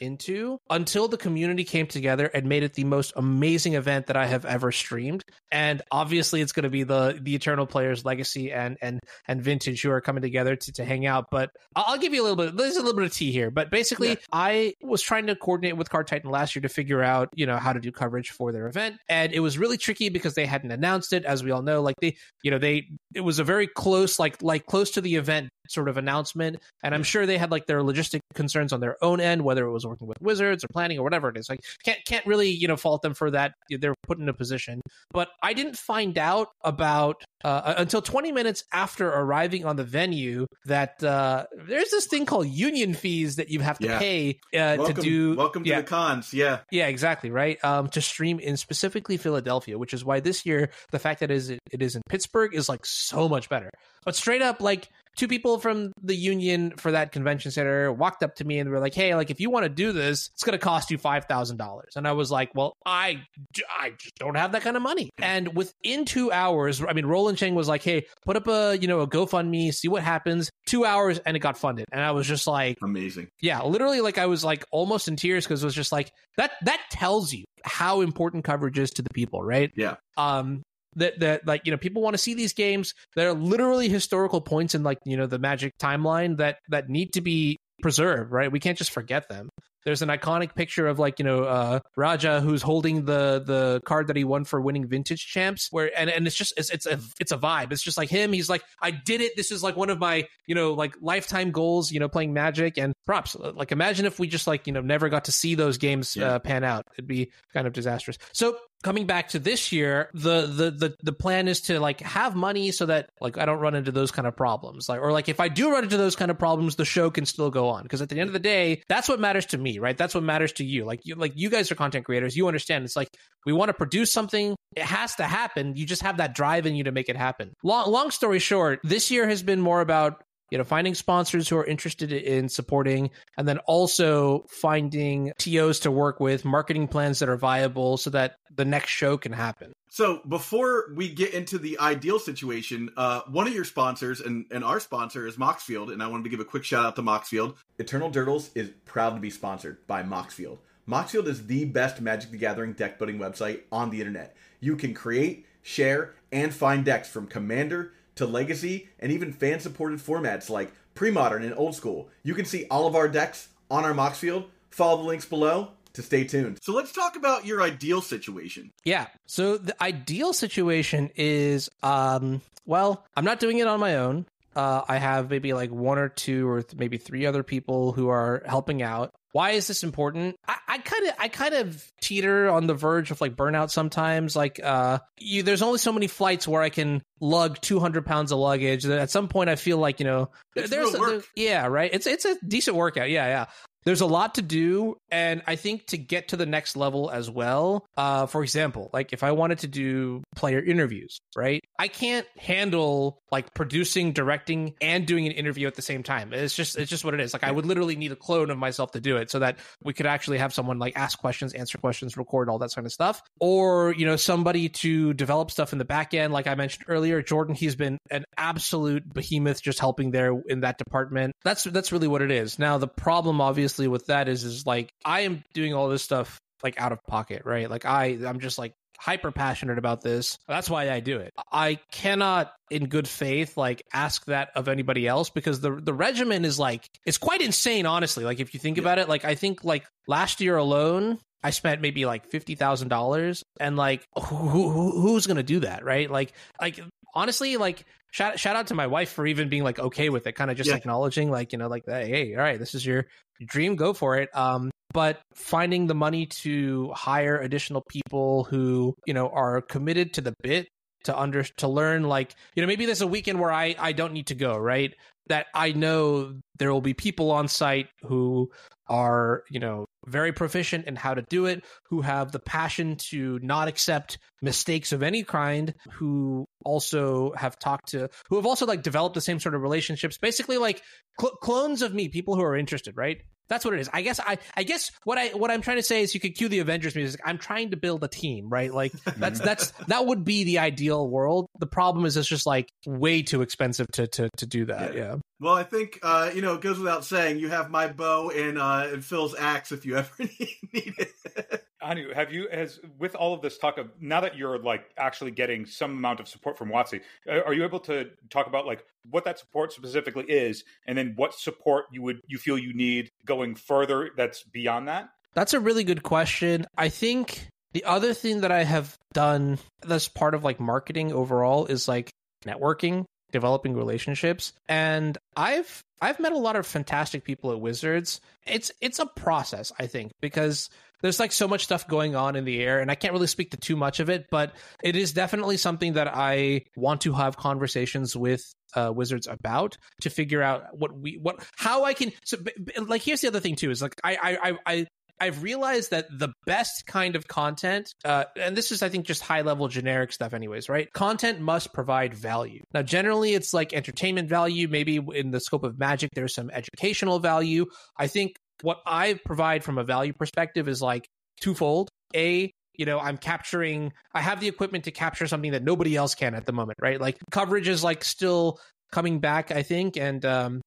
into 0.00 0.58
until 0.70 1.08
the 1.08 1.16
community 1.16 1.64
came 1.64 1.86
together 1.86 2.26
and 2.26 2.46
made 2.46 2.62
it 2.62 2.74
the 2.74 2.84
most 2.84 3.12
amazing 3.16 3.51
event 3.74 4.06
that 4.06 4.16
i 4.16 4.26
have 4.26 4.44
ever 4.44 4.72
streamed. 4.72 5.22
And 5.50 5.82
obviously 5.90 6.40
it's 6.40 6.52
going 6.52 6.62
to 6.64 6.70
be 6.70 6.82
the 6.82 7.18
the 7.20 7.34
eternal 7.34 7.66
players 7.66 8.04
legacy 8.04 8.50
and 8.52 8.78
and 8.80 9.00
and 9.28 9.42
vintage 9.42 9.82
who 9.82 9.90
are 9.90 10.00
coming 10.00 10.22
together 10.22 10.56
to, 10.56 10.72
to 10.72 10.84
hang 10.84 11.04
out. 11.06 11.26
But 11.30 11.50
I'll, 11.76 11.84
I'll 11.88 11.98
give 11.98 12.14
you 12.14 12.22
a 12.22 12.24
little 12.24 12.36
bit 12.36 12.56
there's 12.56 12.76
a 12.76 12.80
little 12.80 12.94
bit 12.96 13.04
of 13.04 13.12
tea 13.12 13.32
here. 13.32 13.50
But 13.50 13.70
basically 13.70 14.08
Yeah. 14.10 14.16
i 14.32 14.74
was 14.82 15.02
trying 15.02 15.26
to 15.26 15.36
coordinate 15.36 15.76
with 15.76 15.90
card 15.90 16.06
titan 16.06 16.30
last 16.30 16.54
year 16.56 16.62
to 16.62 16.68
figure 16.68 17.02
out 17.02 17.28
you 17.34 17.46
know 17.46 17.56
how 17.56 17.72
to 17.72 17.80
do 17.80 17.92
coverage 17.92 18.30
for 18.30 18.52
their 18.52 18.66
event. 18.66 18.96
And 19.08 19.32
it 19.32 19.40
was 19.40 19.58
really 19.58 19.76
tricky 19.76 20.08
because 20.08 20.34
they 20.34 20.46
hadn't 20.46 20.70
announced 20.70 21.12
it 21.12 21.24
as 21.24 21.44
we 21.44 21.50
all 21.50 21.62
know. 21.62 21.82
Like 21.82 21.96
they 22.00 22.16
you 22.42 22.50
know 22.50 22.58
they 22.58 22.88
it 23.14 23.20
was 23.20 23.38
a 23.38 23.44
very 23.44 23.66
close 23.66 24.18
like 24.18 24.42
like 24.42 24.66
close 24.66 24.90
to 24.92 25.00
the 25.00 25.16
event 25.16 25.50
sort 25.68 25.88
of 25.88 25.96
announcement. 25.96 26.56
And 26.82 26.94
i'm 26.94 27.02
sure 27.02 27.26
they 27.26 27.38
had 27.38 27.50
like 27.50 27.66
their 27.66 27.80
logistic 27.80 28.20
concerns 28.34 28.72
on 28.72 28.80
their 28.80 28.96
own 29.04 29.20
end 29.20 29.42
whether 29.42 29.64
it 29.66 29.70
was 29.70 29.86
working 29.86 30.08
with 30.08 30.20
wizards 30.20 30.64
or 30.64 30.68
planning 30.72 30.98
or 30.98 31.02
whatever 31.04 31.28
it 31.28 31.36
is. 31.36 31.48
Like 31.48 31.60
can't 31.84 31.98
can't 32.06 32.24
really 32.26 32.50
you 32.50 32.68
know 32.68 32.76
fault 32.76 33.02
them 33.02 33.14
for 33.14 33.30
that 33.32 33.54
they're 33.70 33.96
put 34.06 34.18
in 34.18 34.28
a 34.28 34.32
position 34.34 34.80
but 35.12 35.28
I 35.42 35.52
didn't 35.52 35.76
find 35.76 36.16
out 36.18 36.48
about 36.62 37.22
uh, 37.44 37.74
until 37.78 38.00
20 38.02 38.30
minutes 38.32 38.64
after 38.72 39.08
arriving 39.08 39.64
on 39.64 39.76
the 39.76 39.84
venue 39.84 40.46
that 40.66 41.02
uh, 41.02 41.46
there's 41.66 41.90
this 41.90 42.06
thing 42.06 42.24
called 42.24 42.46
union 42.46 42.94
fees 42.94 43.36
that 43.36 43.50
you 43.50 43.60
have 43.60 43.78
to 43.80 43.86
Yeah. 43.88 43.98
pay 43.98 44.30
uh, 44.54 44.76
welcome, 44.78 44.94
to 44.94 45.00
do. 45.02 45.34
welcome 45.36 45.64
to 45.64 45.74
the 45.74 45.82
cons. 45.82 46.32
Yeah, 46.32 46.60
yeah, 46.70 46.86
exactly, 46.86 47.30
right. 47.30 47.62
Um, 47.64 47.88
to 47.88 48.00
stream 48.00 48.38
in 48.38 48.56
specifically 48.56 49.16
Philadelphia, 49.16 49.76
which 49.76 49.92
is 49.92 50.04
why 50.04 50.20
this 50.20 50.46
year 50.46 50.70
the 50.92 50.98
fact 51.00 51.18
that 51.20 51.30
it 51.32 51.34
is 51.36 51.50
it 51.50 51.60
is 51.72 51.96
in 51.96 52.02
Pittsburgh 52.08 52.54
is 52.54 52.68
like 52.68 52.86
so 52.86 53.28
much 53.28 53.48
better. 53.48 53.70
But 54.04 54.14
straight 54.14 54.42
up, 54.42 54.60
like 54.60 54.88
two 55.16 55.28
people 55.28 55.58
from 55.58 55.92
the 56.02 56.14
union 56.16 56.72
for 56.76 56.92
that 56.92 57.12
convention 57.12 57.50
center 57.50 57.92
walked 57.92 58.22
up 58.22 58.36
to 58.36 58.44
me 58.44 58.58
and 58.60 58.70
were 58.70 58.80
like, 58.80 58.94
"Hey, 58.94 59.14
like 59.16 59.30
if 59.30 59.40
you 59.40 59.50
want 59.50 59.64
to 59.64 59.68
do 59.68 59.90
this, 59.92 60.30
it's 60.34 60.42
going 60.44 60.58
to 60.58 60.64
cost 60.64 60.90
you 60.92 60.98
five 60.98 61.24
thousand 61.26 61.56
dollars." 61.56 61.94
And 61.96 62.06
I 62.06 62.12
was 62.12 62.30
like, 62.30 62.50
"Well, 62.54 62.72
I 62.86 63.22
I 63.68 63.91
just 63.98 64.14
don't 64.16 64.36
have 64.36 64.52
that 64.52 64.62
kind 64.62 64.76
of 64.76 64.82
money." 64.82 65.10
And 65.18 65.54
within 65.54 66.04
two 66.04 66.30
hours, 66.32 66.82
I 66.82 66.92
mean, 66.92 67.06
Roland 67.06 67.38
Chang 67.38 67.54
was 67.54 67.68
like, 67.68 67.82
"Hey, 67.82 68.06
put 68.24 68.36
up 68.36 68.46
a 68.48 68.76
you 68.80 68.88
know 68.88 69.00
a 69.00 69.06
GoFundMe, 69.08 69.72
see 69.74 69.88
what 69.88 70.02
happens." 70.02 70.50
Two 70.66 70.84
hours, 70.84 71.18
and 71.18 71.36
it 71.36 71.40
got 71.40 71.58
funded, 71.58 71.86
and 71.92 72.00
I 72.00 72.12
was 72.12 72.26
just 72.26 72.46
like, 72.46 72.78
amazing. 72.82 73.28
yeah 73.40 73.62
literally 73.62 74.00
like 74.00 74.16
i 74.18 74.26
was 74.26 74.42
like 74.44 74.64
almost 74.70 75.08
in 75.08 75.16
tears 75.16 75.44
because 75.44 75.62
it 75.62 75.66
was 75.66 75.74
just 75.74 75.92
like 75.92 76.10
that 76.36 76.52
that 76.64 76.80
tells 76.90 77.32
you 77.32 77.44
how 77.64 78.00
important 78.00 78.44
coverage 78.44 78.78
is 78.78 78.90
to 78.90 79.02
the 79.02 79.10
people 79.12 79.42
right 79.42 79.70
Yeah. 79.76 79.96
um 80.16 80.62
that 80.96 81.18
that 81.20 81.46
like 81.46 81.62
you 81.66 81.72
know 81.72 81.78
people 81.78 82.00
want 82.02 82.14
to 82.14 82.18
see 82.18 82.34
these 82.34 82.52
games 82.52 82.94
that 83.16 83.26
are 83.26 83.32
literally 83.34 83.88
historical 83.88 84.40
points 84.40 84.74
in 84.74 84.82
like 84.82 84.98
you 85.04 85.16
know 85.16 85.26
the 85.26 85.38
magic 85.38 85.72
timeline 85.78 86.36
that 86.38 86.58
that 86.68 86.88
need 86.88 87.12
to 87.14 87.20
be 87.20 87.58
preserved 87.82 88.30
right 88.32 88.50
we 88.52 88.60
can't 88.60 88.78
just 88.78 88.90
forget 88.92 89.28
them 89.28 89.48
there's 89.84 90.02
an 90.02 90.08
iconic 90.08 90.54
picture 90.54 90.86
of 90.86 90.98
like 90.98 91.18
you 91.18 91.24
know 91.24 91.44
uh 91.44 91.80
raja 91.96 92.40
who's 92.40 92.62
holding 92.62 93.04
the 93.04 93.42
the 93.44 93.80
card 93.84 94.06
that 94.08 94.16
he 94.16 94.24
won 94.24 94.44
for 94.44 94.60
winning 94.60 94.86
vintage 94.86 95.26
champs 95.26 95.68
where 95.70 95.90
and 95.98 96.08
and 96.10 96.26
it's 96.26 96.36
just 96.36 96.52
it's 96.56 96.70
it's 96.70 96.86
a 96.86 96.98
it's 97.20 97.32
a 97.32 97.38
vibe. 97.38 97.72
It's 97.72 97.82
just 97.82 97.96
like 97.98 98.08
him. 98.08 98.32
He's 98.32 98.48
like 98.48 98.62
i 98.80 98.90
did 98.90 99.20
it. 99.20 99.32
This 99.36 99.50
is 99.50 99.62
like 99.62 99.76
one 99.76 99.90
of 99.90 99.98
my 99.98 100.26
you 100.46 100.54
know 100.54 100.72
like 100.74 100.94
lifetime 101.00 101.50
goals 101.50 101.90
you 101.90 102.00
know 102.00 102.08
playing 102.08 102.32
magic. 102.32 102.78
And 102.78 102.92
props 103.06 103.34
like 103.34 103.72
imagine 103.72 104.06
if 104.06 104.18
we 104.18 104.26
just 104.28 104.46
like 104.46 104.66
you 104.66 104.72
know 104.72 104.80
never 104.80 105.08
got 105.08 105.24
to 105.26 105.32
see 105.32 105.54
those 105.54 105.78
games 105.78 106.16
Yeah. 106.16 106.34
uh, 106.34 106.38
pan 106.38 106.64
out. 106.64 106.86
It'd 106.94 107.06
be 107.08 107.30
kind 107.52 107.66
of 107.66 107.72
disastrous. 107.72 108.18
So 108.32 108.56
coming 108.82 109.06
back 109.06 109.28
to 109.28 109.38
this 109.38 109.70
year 109.70 110.10
the, 110.12 110.40
the 110.44 110.70
the 110.72 110.96
the 111.04 111.12
plan 111.12 111.46
is 111.46 111.60
to 111.60 111.78
like 111.78 112.00
have 112.00 112.34
money 112.34 112.72
so 112.72 112.84
that 112.86 113.10
like 113.20 113.38
i 113.38 113.44
don't 113.44 113.60
run 113.60 113.76
into 113.76 113.92
those 113.92 114.10
kind 114.10 114.26
of 114.26 114.36
problems. 114.36 114.88
Like 114.88 115.00
or 115.00 115.12
like 115.12 115.28
if 115.28 115.38
i 115.40 115.48
do 115.48 115.70
run 115.70 115.84
into 115.84 115.96
those 115.96 116.16
kind 116.16 116.30
of 116.30 116.38
problems 116.38 116.76
the 116.76 116.84
show 116.84 117.08
can 117.10 117.24
still 117.26 117.50
go 117.50 117.68
on. 117.68 117.84
Because 117.84 118.02
at 118.02 118.08
the 118.08 118.18
end 118.18 118.28
of 118.28 118.32
the 118.34 118.38
day 118.40 118.82
that's 118.88 119.08
what 119.08 119.20
matters 119.20 119.46
to 119.46 119.58
me 119.58 119.71
right? 119.80 119.96
That's 119.96 120.14
what 120.14 120.24
matters 120.24 120.52
to 120.54 120.64
you. 120.64 120.84
Like 120.84 121.00
you 121.04 121.14
like 121.14 121.32
you 121.36 121.50
guys 121.50 121.70
are 121.70 121.74
content 121.74 122.04
creators. 122.04 122.36
You 122.36 122.46
understand. 122.46 122.84
It's 122.84 122.96
like 122.96 123.08
we 123.46 123.52
want 123.52 123.68
to 123.68 123.74
produce 123.74 124.12
something. 124.12 124.56
It 124.76 124.84
has 124.84 125.14
to 125.16 125.24
happen. 125.24 125.76
You 125.76 125.86
just 125.86 126.02
have 126.02 126.18
that 126.18 126.34
drive 126.34 126.66
in 126.66 126.74
you 126.74 126.84
to 126.84 126.92
make 126.92 127.08
it 127.08 127.16
happen. 127.16 127.52
Long 127.62 127.90
long 127.90 128.10
story 128.10 128.38
short 128.38 128.80
this 128.82 129.10
year 129.10 129.28
has 129.28 129.42
been 129.42 129.60
more 129.60 129.80
about 129.80 130.22
you 130.50 130.58
know 130.58 130.64
finding 130.64 130.94
sponsors 130.94 131.48
who 131.48 131.56
are 131.56 131.64
interested 131.64 132.12
in 132.12 132.48
supporting 132.48 133.10
and 133.38 133.48
then 133.48 133.58
also 133.58 134.44
finding 134.50 135.32
tos 135.38 135.80
to 135.80 135.90
work 135.90 136.20
with 136.20 136.44
marketing 136.44 136.86
plans 136.86 137.18
that 137.18 137.28
are 137.28 137.38
viable 137.38 137.96
so 137.96 138.10
that 138.10 138.36
the 138.54 138.64
next 138.64 138.90
show 138.90 139.16
can 139.16 139.32
happen 139.32 139.72
So 139.94 140.22
before 140.26 140.86
we 140.94 141.10
get 141.10 141.34
into 141.34 141.58
the 141.58 141.78
ideal 141.78 142.18
situation, 142.18 142.88
uh, 142.96 143.20
one 143.28 143.46
of 143.46 143.52
your 143.52 143.66
sponsors 143.66 144.22
and, 144.22 144.46
and 144.50 144.64
our 144.64 144.80
sponsor 144.80 145.26
is 145.26 145.36
Moxfield, 145.36 145.92
and 145.92 146.02
I 146.02 146.06
wanted 146.06 146.24
to 146.24 146.30
give 146.30 146.40
a 146.40 146.46
quick 146.46 146.64
shout 146.64 146.86
out 146.86 146.96
to 146.96 147.02
Moxfield. 147.02 147.56
Eternal 147.78 148.10
Durdles 148.10 148.48
is 148.54 148.70
proud 148.86 149.10
to 149.10 149.20
be 149.20 149.28
sponsored 149.28 149.86
by 149.86 150.02
Moxfield. 150.02 150.60
Moxfield 150.88 151.26
is 151.26 151.46
the 151.46 151.66
best 151.66 152.00
Magic 152.00 152.30
the 152.30 152.38
Gathering 152.38 152.72
deck 152.72 152.96
building 152.96 153.18
website 153.18 153.64
on 153.70 153.90
the 153.90 154.00
internet. 154.00 154.34
You 154.60 154.76
can 154.76 154.94
create, 154.94 155.44
share, 155.60 156.14
and 156.32 156.54
find 156.54 156.86
decks 156.86 157.10
from 157.10 157.26
Commander 157.26 157.92
to 158.14 158.24
Legacy 158.24 158.88
and 158.98 159.12
even 159.12 159.30
fan 159.30 159.60
supported 159.60 159.98
formats 159.98 160.48
like 160.48 160.72
pre-modern 160.94 161.42
and 161.42 161.54
old 161.54 161.74
school. 161.74 162.08
You 162.22 162.32
can 162.32 162.46
see 162.46 162.64
all 162.70 162.86
of 162.86 162.96
our 162.96 163.08
decks 163.08 163.48
on 163.70 163.84
our 163.84 163.92
Moxfield. 163.92 164.46
Follow 164.70 165.02
the 165.02 165.08
links 165.08 165.26
below 165.26 165.72
to 165.94 166.02
stay 166.02 166.24
tuned. 166.24 166.58
So 166.62 166.72
let's 166.72 166.92
talk 166.92 167.16
about 167.16 167.44
your 167.46 167.62
ideal 167.62 168.00
situation. 168.02 168.70
Yeah. 168.84 169.06
So 169.26 169.56
the 169.58 169.80
ideal 169.82 170.32
situation 170.32 171.10
is 171.16 171.68
um 171.82 172.40
well, 172.66 173.04
I'm 173.16 173.24
not 173.24 173.40
doing 173.40 173.58
it 173.58 173.66
on 173.66 173.80
my 173.80 173.96
own. 173.96 174.26
Uh, 174.54 174.82
I 174.86 174.98
have 174.98 175.30
maybe 175.30 175.52
like 175.54 175.70
one 175.70 175.98
or 175.98 176.08
two 176.10 176.46
or 176.48 176.62
th- 176.62 176.78
maybe 176.78 176.98
three 176.98 177.24
other 177.26 177.42
people 177.42 177.92
who 177.92 178.08
are 178.08 178.42
helping 178.46 178.82
out. 178.82 179.10
Why 179.32 179.52
is 179.52 179.66
this 179.66 179.82
important? 179.82 180.36
I 180.46 180.76
kind 180.78 181.08
of, 181.08 181.14
I 181.18 181.28
kind 181.28 181.54
of 181.54 181.90
teeter 182.02 182.50
on 182.50 182.66
the 182.66 182.74
verge 182.74 183.10
of 183.10 183.22
like 183.22 183.34
burnout 183.34 183.70
sometimes. 183.70 184.36
Like, 184.36 184.60
uh, 184.62 184.98
you, 185.18 185.42
there's 185.42 185.62
only 185.62 185.78
so 185.78 185.90
many 185.90 186.06
flights 186.06 186.46
where 186.46 186.60
I 186.60 186.68
can 186.68 187.02
lug 187.18 187.58
200 187.62 188.04
pounds 188.04 188.30
of 188.30 188.38
luggage. 188.38 188.84
At 188.84 189.10
some 189.10 189.28
point, 189.28 189.48
I 189.48 189.56
feel 189.56 189.78
like 189.78 190.00
you 190.00 190.04
know, 190.06 190.30
It's 190.54 190.68
there's, 190.68 190.92
real 190.92 191.00
work. 191.00 191.10
there- 191.34 191.44
yeah, 191.46 191.66
right. 191.66 191.90
It's 191.92 192.06
it's 192.06 192.26
a 192.26 192.36
decent 192.46 192.76
workout. 192.76 193.08
Yeah, 193.08 193.26
yeah. 193.26 193.46
There's 193.84 194.00
a 194.00 194.06
lot 194.06 194.36
to 194.36 194.42
do, 194.42 194.96
and 195.10 195.42
I 195.46 195.56
think 195.56 195.86
to 195.88 195.98
get 195.98 196.28
to 196.28 196.36
the 196.36 196.46
next 196.46 196.76
level 196.76 197.10
as 197.10 197.28
well. 197.28 197.86
Uh, 197.96 198.26
for 198.26 198.42
example, 198.42 198.90
like 198.92 199.12
if 199.12 199.22
I 199.22 199.32
wanted 199.32 199.60
to 199.60 199.66
do 199.66 200.22
player 200.36 200.62
interviews, 200.62 201.20
right? 201.36 201.62
I 201.78 201.88
can't 201.88 202.26
handle 202.38 203.18
like 203.30 203.54
producing, 203.54 204.12
directing, 204.12 204.74
and 204.80 205.06
doing 205.06 205.26
an 205.26 205.32
interview 205.32 205.66
at 205.66 205.74
the 205.74 205.82
same 205.82 206.02
time. 206.02 206.32
It's 206.32 206.54
just 206.54 206.78
it's 206.78 206.90
just 206.90 207.04
what 207.04 207.14
it 207.14 207.20
is. 207.20 207.32
Like 207.32 207.44
I 207.44 207.50
would 207.50 207.66
literally 207.66 207.96
need 207.96 208.12
a 208.12 208.16
clone 208.16 208.50
of 208.50 208.58
myself 208.58 208.92
to 208.92 209.00
do 209.00 209.16
it, 209.16 209.30
so 209.30 209.40
that 209.40 209.58
we 209.82 209.92
could 209.92 210.06
actually 210.06 210.38
have 210.38 210.54
someone 210.54 210.78
like 210.78 210.96
ask 210.96 211.18
questions, 211.18 211.52
answer 211.54 211.78
questions, 211.78 212.16
record 212.16 212.48
all 212.48 212.58
that 212.58 212.72
kind 212.74 212.86
of 212.86 212.92
stuff, 212.92 213.22
or 213.40 213.94
you 213.94 214.06
know 214.06 214.16
somebody 214.16 214.68
to 214.68 215.12
develop 215.14 215.50
stuff 215.50 215.72
in 215.72 215.78
the 215.78 215.84
back 215.84 216.14
end. 216.14 216.32
Like 216.32 216.46
I 216.46 216.54
mentioned 216.54 216.84
earlier, 216.88 217.20
Jordan, 217.22 217.54
he's 217.54 217.74
been 217.74 217.98
an 218.10 218.24
absolute 218.36 219.12
behemoth 219.12 219.60
just 219.62 219.80
helping 219.80 220.12
there 220.12 220.40
in 220.48 220.60
that 220.60 220.78
department. 220.78 221.34
That's 221.42 221.64
that's 221.64 221.90
really 221.90 222.08
what 222.08 222.22
it 222.22 222.30
is. 222.30 222.58
Now 222.58 222.78
the 222.78 222.88
problem, 222.88 223.40
obviously, 223.40 223.71
with 223.78 224.06
that 224.06 224.28
is 224.28 224.44
is 224.44 224.66
like 224.66 224.90
I 225.04 225.20
am 225.22 225.42
doing 225.54 225.74
all 225.74 225.88
this 225.88 226.02
stuff 226.02 226.38
like 226.62 226.80
out 226.80 226.92
of 226.92 226.98
pocket, 227.08 227.42
right? 227.44 227.68
Like 227.70 227.84
I 227.84 228.18
I'm 228.26 228.40
just 228.40 228.58
like 228.58 228.72
hyper 228.98 229.32
passionate 229.32 229.78
about 229.78 230.00
this. 230.00 230.38
That's 230.46 230.70
why 230.70 230.88
I 230.90 231.00
do 231.00 231.18
it. 231.18 231.32
I 231.50 231.80
cannot 231.90 232.52
in 232.70 232.86
good 232.86 233.08
faith 233.08 233.56
like 233.56 233.82
ask 233.92 234.24
that 234.26 234.50
of 234.54 234.68
anybody 234.68 235.06
else 235.08 235.28
because 235.30 235.60
the 235.60 235.72
the 235.74 235.92
regimen 235.94 236.44
is 236.44 236.58
like 236.58 236.86
it's 237.04 237.18
quite 237.18 237.40
insane 237.40 237.86
honestly. 237.86 238.24
Like 238.24 238.38
if 238.40 238.54
you 238.54 238.60
think 238.60 238.78
about 238.78 238.98
it, 238.98 239.08
like 239.08 239.24
I 239.24 239.34
think 239.34 239.64
like 239.64 239.84
last 240.06 240.40
year 240.40 240.56
alone 240.56 241.18
I 241.42 241.50
spent 241.50 241.80
maybe 241.80 242.06
like 242.06 242.30
fifty 242.30 242.54
thousand 242.54 242.88
dollars, 242.88 243.42
and 243.58 243.76
like 243.76 244.04
who, 244.16 244.36
who 244.48 245.00
who's 245.00 245.26
gonna 245.26 245.42
do 245.42 245.60
that, 245.60 245.84
right? 245.84 246.08
Like 246.08 246.32
like 246.60 246.78
honestly, 247.16 247.56
like 247.56 247.84
shout 248.12 248.38
shout 248.38 248.54
out 248.54 248.68
to 248.68 248.74
my 248.76 248.86
wife 248.86 249.10
for 249.10 249.26
even 249.26 249.48
being 249.48 249.64
like 249.64 249.80
okay 249.80 250.08
with 250.08 250.24
it, 250.28 250.36
kind 250.36 250.52
of 250.52 250.56
just 250.56 250.70
Yeah. 250.70 250.76
acknowledging 250.76 251.32
like 251.32 251.50
you 251.50 251.58
know 251.58 251.66
like 251.66 251.82
hey 251.84 252.36
all 252.36 252.40
right 252.42 252.60
this 252.60 252.76
is 252.76 252.86
your 252.86 253.06
dream 253.46 253.76
go 253.76 253.92
for 253.92 254.16
it. 254.16 254.34
Um 254.36 254.70
but 254.92 255.20
finding 255.34 255.86
the 255.86 255.94
money 255.94 256.26
to 256.26 256.92
hire 256.94 257.38
additional 257.38 257.82
people 257.88 258.44
who 258.44 258.94
you 259.06 259.14
know 259.14 259.28
are 259.28 259.60
committed 259.62 260.14
to 260.14 260.20
the 260.20 260.34
bit 260.42 260.68
to 261.04 261.18
under 261.18 261.42
to 261.42 261.68
learn 261.68 262.04
like 262.04 262.34
you 262.54 262.62
know 262.62 262.66
maybe 262.66 262.86
there's 262.86 263.00
a 263.00 263.06
weekend 263.06 263.40
where 263.40 263.50
i 263.50 263.74
i 263.78 263.92
don't 263.92 264.12
need 264.12 264.28
to 264.28 264.34
go 264.34 264.56
right? 264.56 264.94
That 265.28 265.46
i 265.54 265.72
know 265.72 266.34
there 266.58 266.72
will 266.72 266.80
be 266.80 266.94
people 266.94 267.30
on 267.30 267.48
site 267.48 267.88
who 268.02 268.50
are 268.88 269.44
you 269.48 269.60
know 269.60 269.86
very 270.06 270.32
proficient 270.32 270.86
in 270.86 270.96
how 270.96 271.14
to 271.14 271.22
do 271.30 271.46
it 271.46 271.64
who 271.88 272.02
have 272.02 272.32
the 272.32 272.40
passion 272.40 272.96
to 272.96 273.38
not 273.40 273.68
accept 273.68 274.18
mistakes 274.42 274.92
of 274.92 275.02
any 275.02 275.22
kind 275.22 275.74
who 275.92 276.44
also 276.64 277.32
have 277.36 277.58
talked 277.58 277.90
to 277.90 278.08
who 278.28 278.36
have 278.36 278.46
also 278.46 278.66
like 278.66 278.82
developed 278.82 279.14
the 279.14 279.20
same 279.20 279.38
sort 279.38 279.54
of 279.54 279.62
relationships. 279.62 280.18
Basically 280.18 280.58
like 280.58 280.82
cl- 281.20 281.36
clones 281.36 281.82
of 281.82 281.94
me 281.94 282.08
people 282.08 282.34
who 282.34 282.42
are 282.42 282.56
interested 282.56 282.96
right 282.96 283.22
that's 283.48 283.64
what 283.64 283.74
it 283.74 283.80
is. 283.80 283.90
I 283.92 284.02
guess 284.02 284.20
i 284.20 284.38
i 284.56 284.62
guess 284.62 284.90
what 285.04 285.18
i 285.18 285.28
what 285.28 285.50
i'm 285.50 285.62
trying 285.62 285.76
to 285.76 285.82
say 285.82 286.02
is 286.02 286.14
you 286.14 286.20
could 286.20 286.34
cue 286.34 286.48
the 286.48 286.60
avengers 286.60 286.94
music. 286.94 287.20
I'm 287.24 287.38
trying 287.38 287.70
to 287.70 287.76
build 287.76 288.04
a 288.04 288.08
team 288.08 288.48
right? 288.48 288.72
Like 288.72 288.92
that's 289.16 289.40
that's 289.40 289.72
that 289.88 290.06
would 290.06 290.24
be 290.24 290.44
the 290.44 290.58
ideal 290.58 291.08
world. 291.08 291.46
The 291.58 291.66
problem 291.66 292.04
is 292.04 292.16
it's 292.16 292.28
just 292.28 292.46
like 292.46 292.70
way 292.86 293.22
too 293.22 293.42
expensive 293.42 293.86
to 293.92 294.06
to 294.08 294.30
to 294.36 294.46
do 294.46 294.66
that. 294.66 294.94
Yeah 294.94 295.16
Well, 295.42 295.54
I 295.54 295.64
think 295.64 295.98
uh, 296.04 296.30
you 296.32 296.40
know 296.40 296.54
it 296.54 296.60
goes 296.60 296.78
without 296.78 297.04
saying. 297.04 297.40
You 297.40 297.48
have 297.48 297.68
my 297.68 297.88
bow 297.88 298.30
and 298.30 298.56
uh, 298.56 298.86
and 298.92 299.04
Phil's 299.04 299.34
axe 299.36 299.72
if 299.72 299.84
you 299.84 299.96
ever 299.98 300.10
need, 300.20 300.56
need 300.72 300.94
it. 300.98 301.64
Anu, 301.82 302.14
have 302.14 302.32
you 302.32 302.48
as 302.48 302.78
with 303.00 303.16
all 303.16 303.34
of 303.34 303.42
this 303.42 303.58
talk 303.58 303.76
of 303.76 303.90
now 304.00 304.20
that 304.20 304.36
you're 304.36 304.56
like 304.56 304.84
actually 304.96 305.32
getting 305.32 305.66
some 305.66 305.90
amount 305.90 306.20
of 306.20 306.28
support 306.28 306.56
from 306.56 306.68
WotC, 306.68 307.00
uh, 307.28 307.40
are 307.44 307.52
you 307.52 307.64
able 307.64 307.80
to 307.80 308.10
talk 308.30 308.46
about 308.46 308.66
like 308.66 308.84
what 309.10 309.24
that 309.24 309.40
support 309.40 309.72
specifically 309.72 310.26
is, 310.28 310.62
and 310.86 310.96
then 310.96 311.14
what 311.16 311.34
support 311.34 311.86
you 311.90 312.02
would 312.02 312.20
you 312.28 312.38
feel 312.38 312.56
you 312.56 312.72
need 312.72 313.10
going 313.26 313.56
further 313.56 314.10
that's 314.16 314.44
beyond 314.44 314.86
that? 314.86 315.08
That's 315.34 315.54
a 315.54 315.60
really 315.60 315.82
good 315.82 316.04
question. 316.04 316.66
I 316.78 316.88
think 316.88 317.48
the 317.72 317.82
other 317.82 318.14
thing 318.14 318.42
that 318.42 318.52
I 318.52 318.62
have 318.62 318.96
done 319.12 319.58
that's 319.80 320.06
part 320.06 320.36
of 320.36 320.44
like 320.44 320.60
marketing 320.60 321.12
overall 321.12 321.66
is 321.66 321.88
like 321.88 322.12
networking, 322.46 323.06
developing 323.32 323.74
relationships. 323.74 324.52
And 324.68 325.18
I've 325.36 325.82
I've 326.00 326.20
met 326.20 326.32
a 326.32 326.38
lot 326.38 326.56
of 326.56 326.66
fantastic 326.66 327.24
people 327.24 327.52
at 327.52 327.60
Wizards. 327.60 328.20
It's 328.46 328.70
it's 328.80 328.98
a 328.98 329.06
process, 329.06 329.72
I 329.78 329.86
think, 329.86 330.12
because 330.20 330.68
there's 331.02 331.18
like 331.18 331.32
so 331.32 331.48
much 331.48 331.64
stuff 331.64 331.86
going 331.88 332.14
on 332.14 332.36
in 332.36 332.44
the 332.44 332.60
air 332.62 332.80
and 332.80 332.90
I 332.90 332.94
can't 332.94 333.12
really 333.12 333.26
speak 333.26 333.50
to 333.50 333.56
too 333.56 333.76
much 333.76 334.00
of 334.00 334.08
it, 334.08 334.26
but 334.30 334.52
it 334.82 334.94
is 334.94 335.12
definitely 335.12 335.56
something 335.56 335.94
that 335.94 336.08
I 336.08 336.62
want 336.76 337.02
to 337.02 337.12
have 337.12 337.36
conversations 337.36 338.16
with 338.16 338.44
uh, 338.74 338.92
wizards 338.94 339.26
about 339.26 339.76
to 340.00 340.10
figure 340.10 340.42
out 340.42 340.78
what 340.78 340.96
we 340.96 341.18
what 341.20 341.44
how 341.56 341.84
I 341.84 341.94
can 341.94 342.12
so 342.24 342.38
like 342.86 343.02
here's 343.02 343.20
the 343.20 343.28
other 343.28 343.40
thing 343.40 343.56
too 343.56 343.70
is 343.70 343.82
like 343.82 343.94
I 344.02 344.38
I, 344.42 344.52
I 344.64 344.86
I've 345.22 345.44
realized 345.44 345.92
that 345.92 346.08
the 346.10 346.32
best 346.46 346.84
kind 346.84 347.14
of 347.14 347.28
content, 347.28 347.94
uh, 348.04 348.24
and 348.34 348.56
this 348.56 348.72
is, 348.72 348.82
I 348.82 348.88
think, 348.88 349.06
just 349.06 349.22
high 349.22 349.42
level 349.42 349.68
generic 349.68 350.12
stuff, 350.12 350.34
anyways, 350.34 350.68
right? 350.68 350.92
Content 350.92 351.40
must 351.40 351.72
provide 351.72 352.12
value. 352.12 352.60
Now, 352.74 352.82
generally, 352.82 353.34
it's 353.34 353.54
like 353.54 353.72
entertainment 353.72 354.28
value. 354.28 354.66
Maybe 354.66 354.96
in 354.96 355.30
the 355.30 355.38
scope 355.38 355.62
of 355.62 355.78
magic, 355.78 356.10
there's 356.12 356.34
some 356.34 356.50
educational 356.50 357.20
value. 357.20 357.66
I 357.96 358.08
think 358.08 358.34
what 358.62 358.78
I 358.84 359.20
provide 359.24 359.62
from 359.62 359.78
a 359.78 359.84
value 359.84 360.12
perspective 360.12 360.66
is 360.66 360.82
like 360.82 361.06
twofold. 361.40 361.88
A, 362.16 362.50
you 362.74 362.84
know, 362.84 362.98
I'm 362.98 363.16
capturing, 363.16 363.92
I 364.12 364.22
have 364.22 364.40
the 364.40 364.48
equipment 364.48 364.86
to 364.86 364.90
capture 364.90 365.28
something 365.28 365.52
that 365.52 365.62
nobody 365.62 365.94
else 365.94 366.16
can 366.16 366.34
at 366.34 366.46
the 366.46 366.52
moment, 366.52 366.78
right? 366.82 367.00
Like 367.00 367.18
coverage 367.30 367.68
is 367.68 367.84
like 367.84 368.02
still 368.02 368.58
coming 368.90 369.20
back, 369.20 369.52
I 369.52 369.62
think. 369.62 369.96
And, 369.96 370.24
um, 370.24 370.61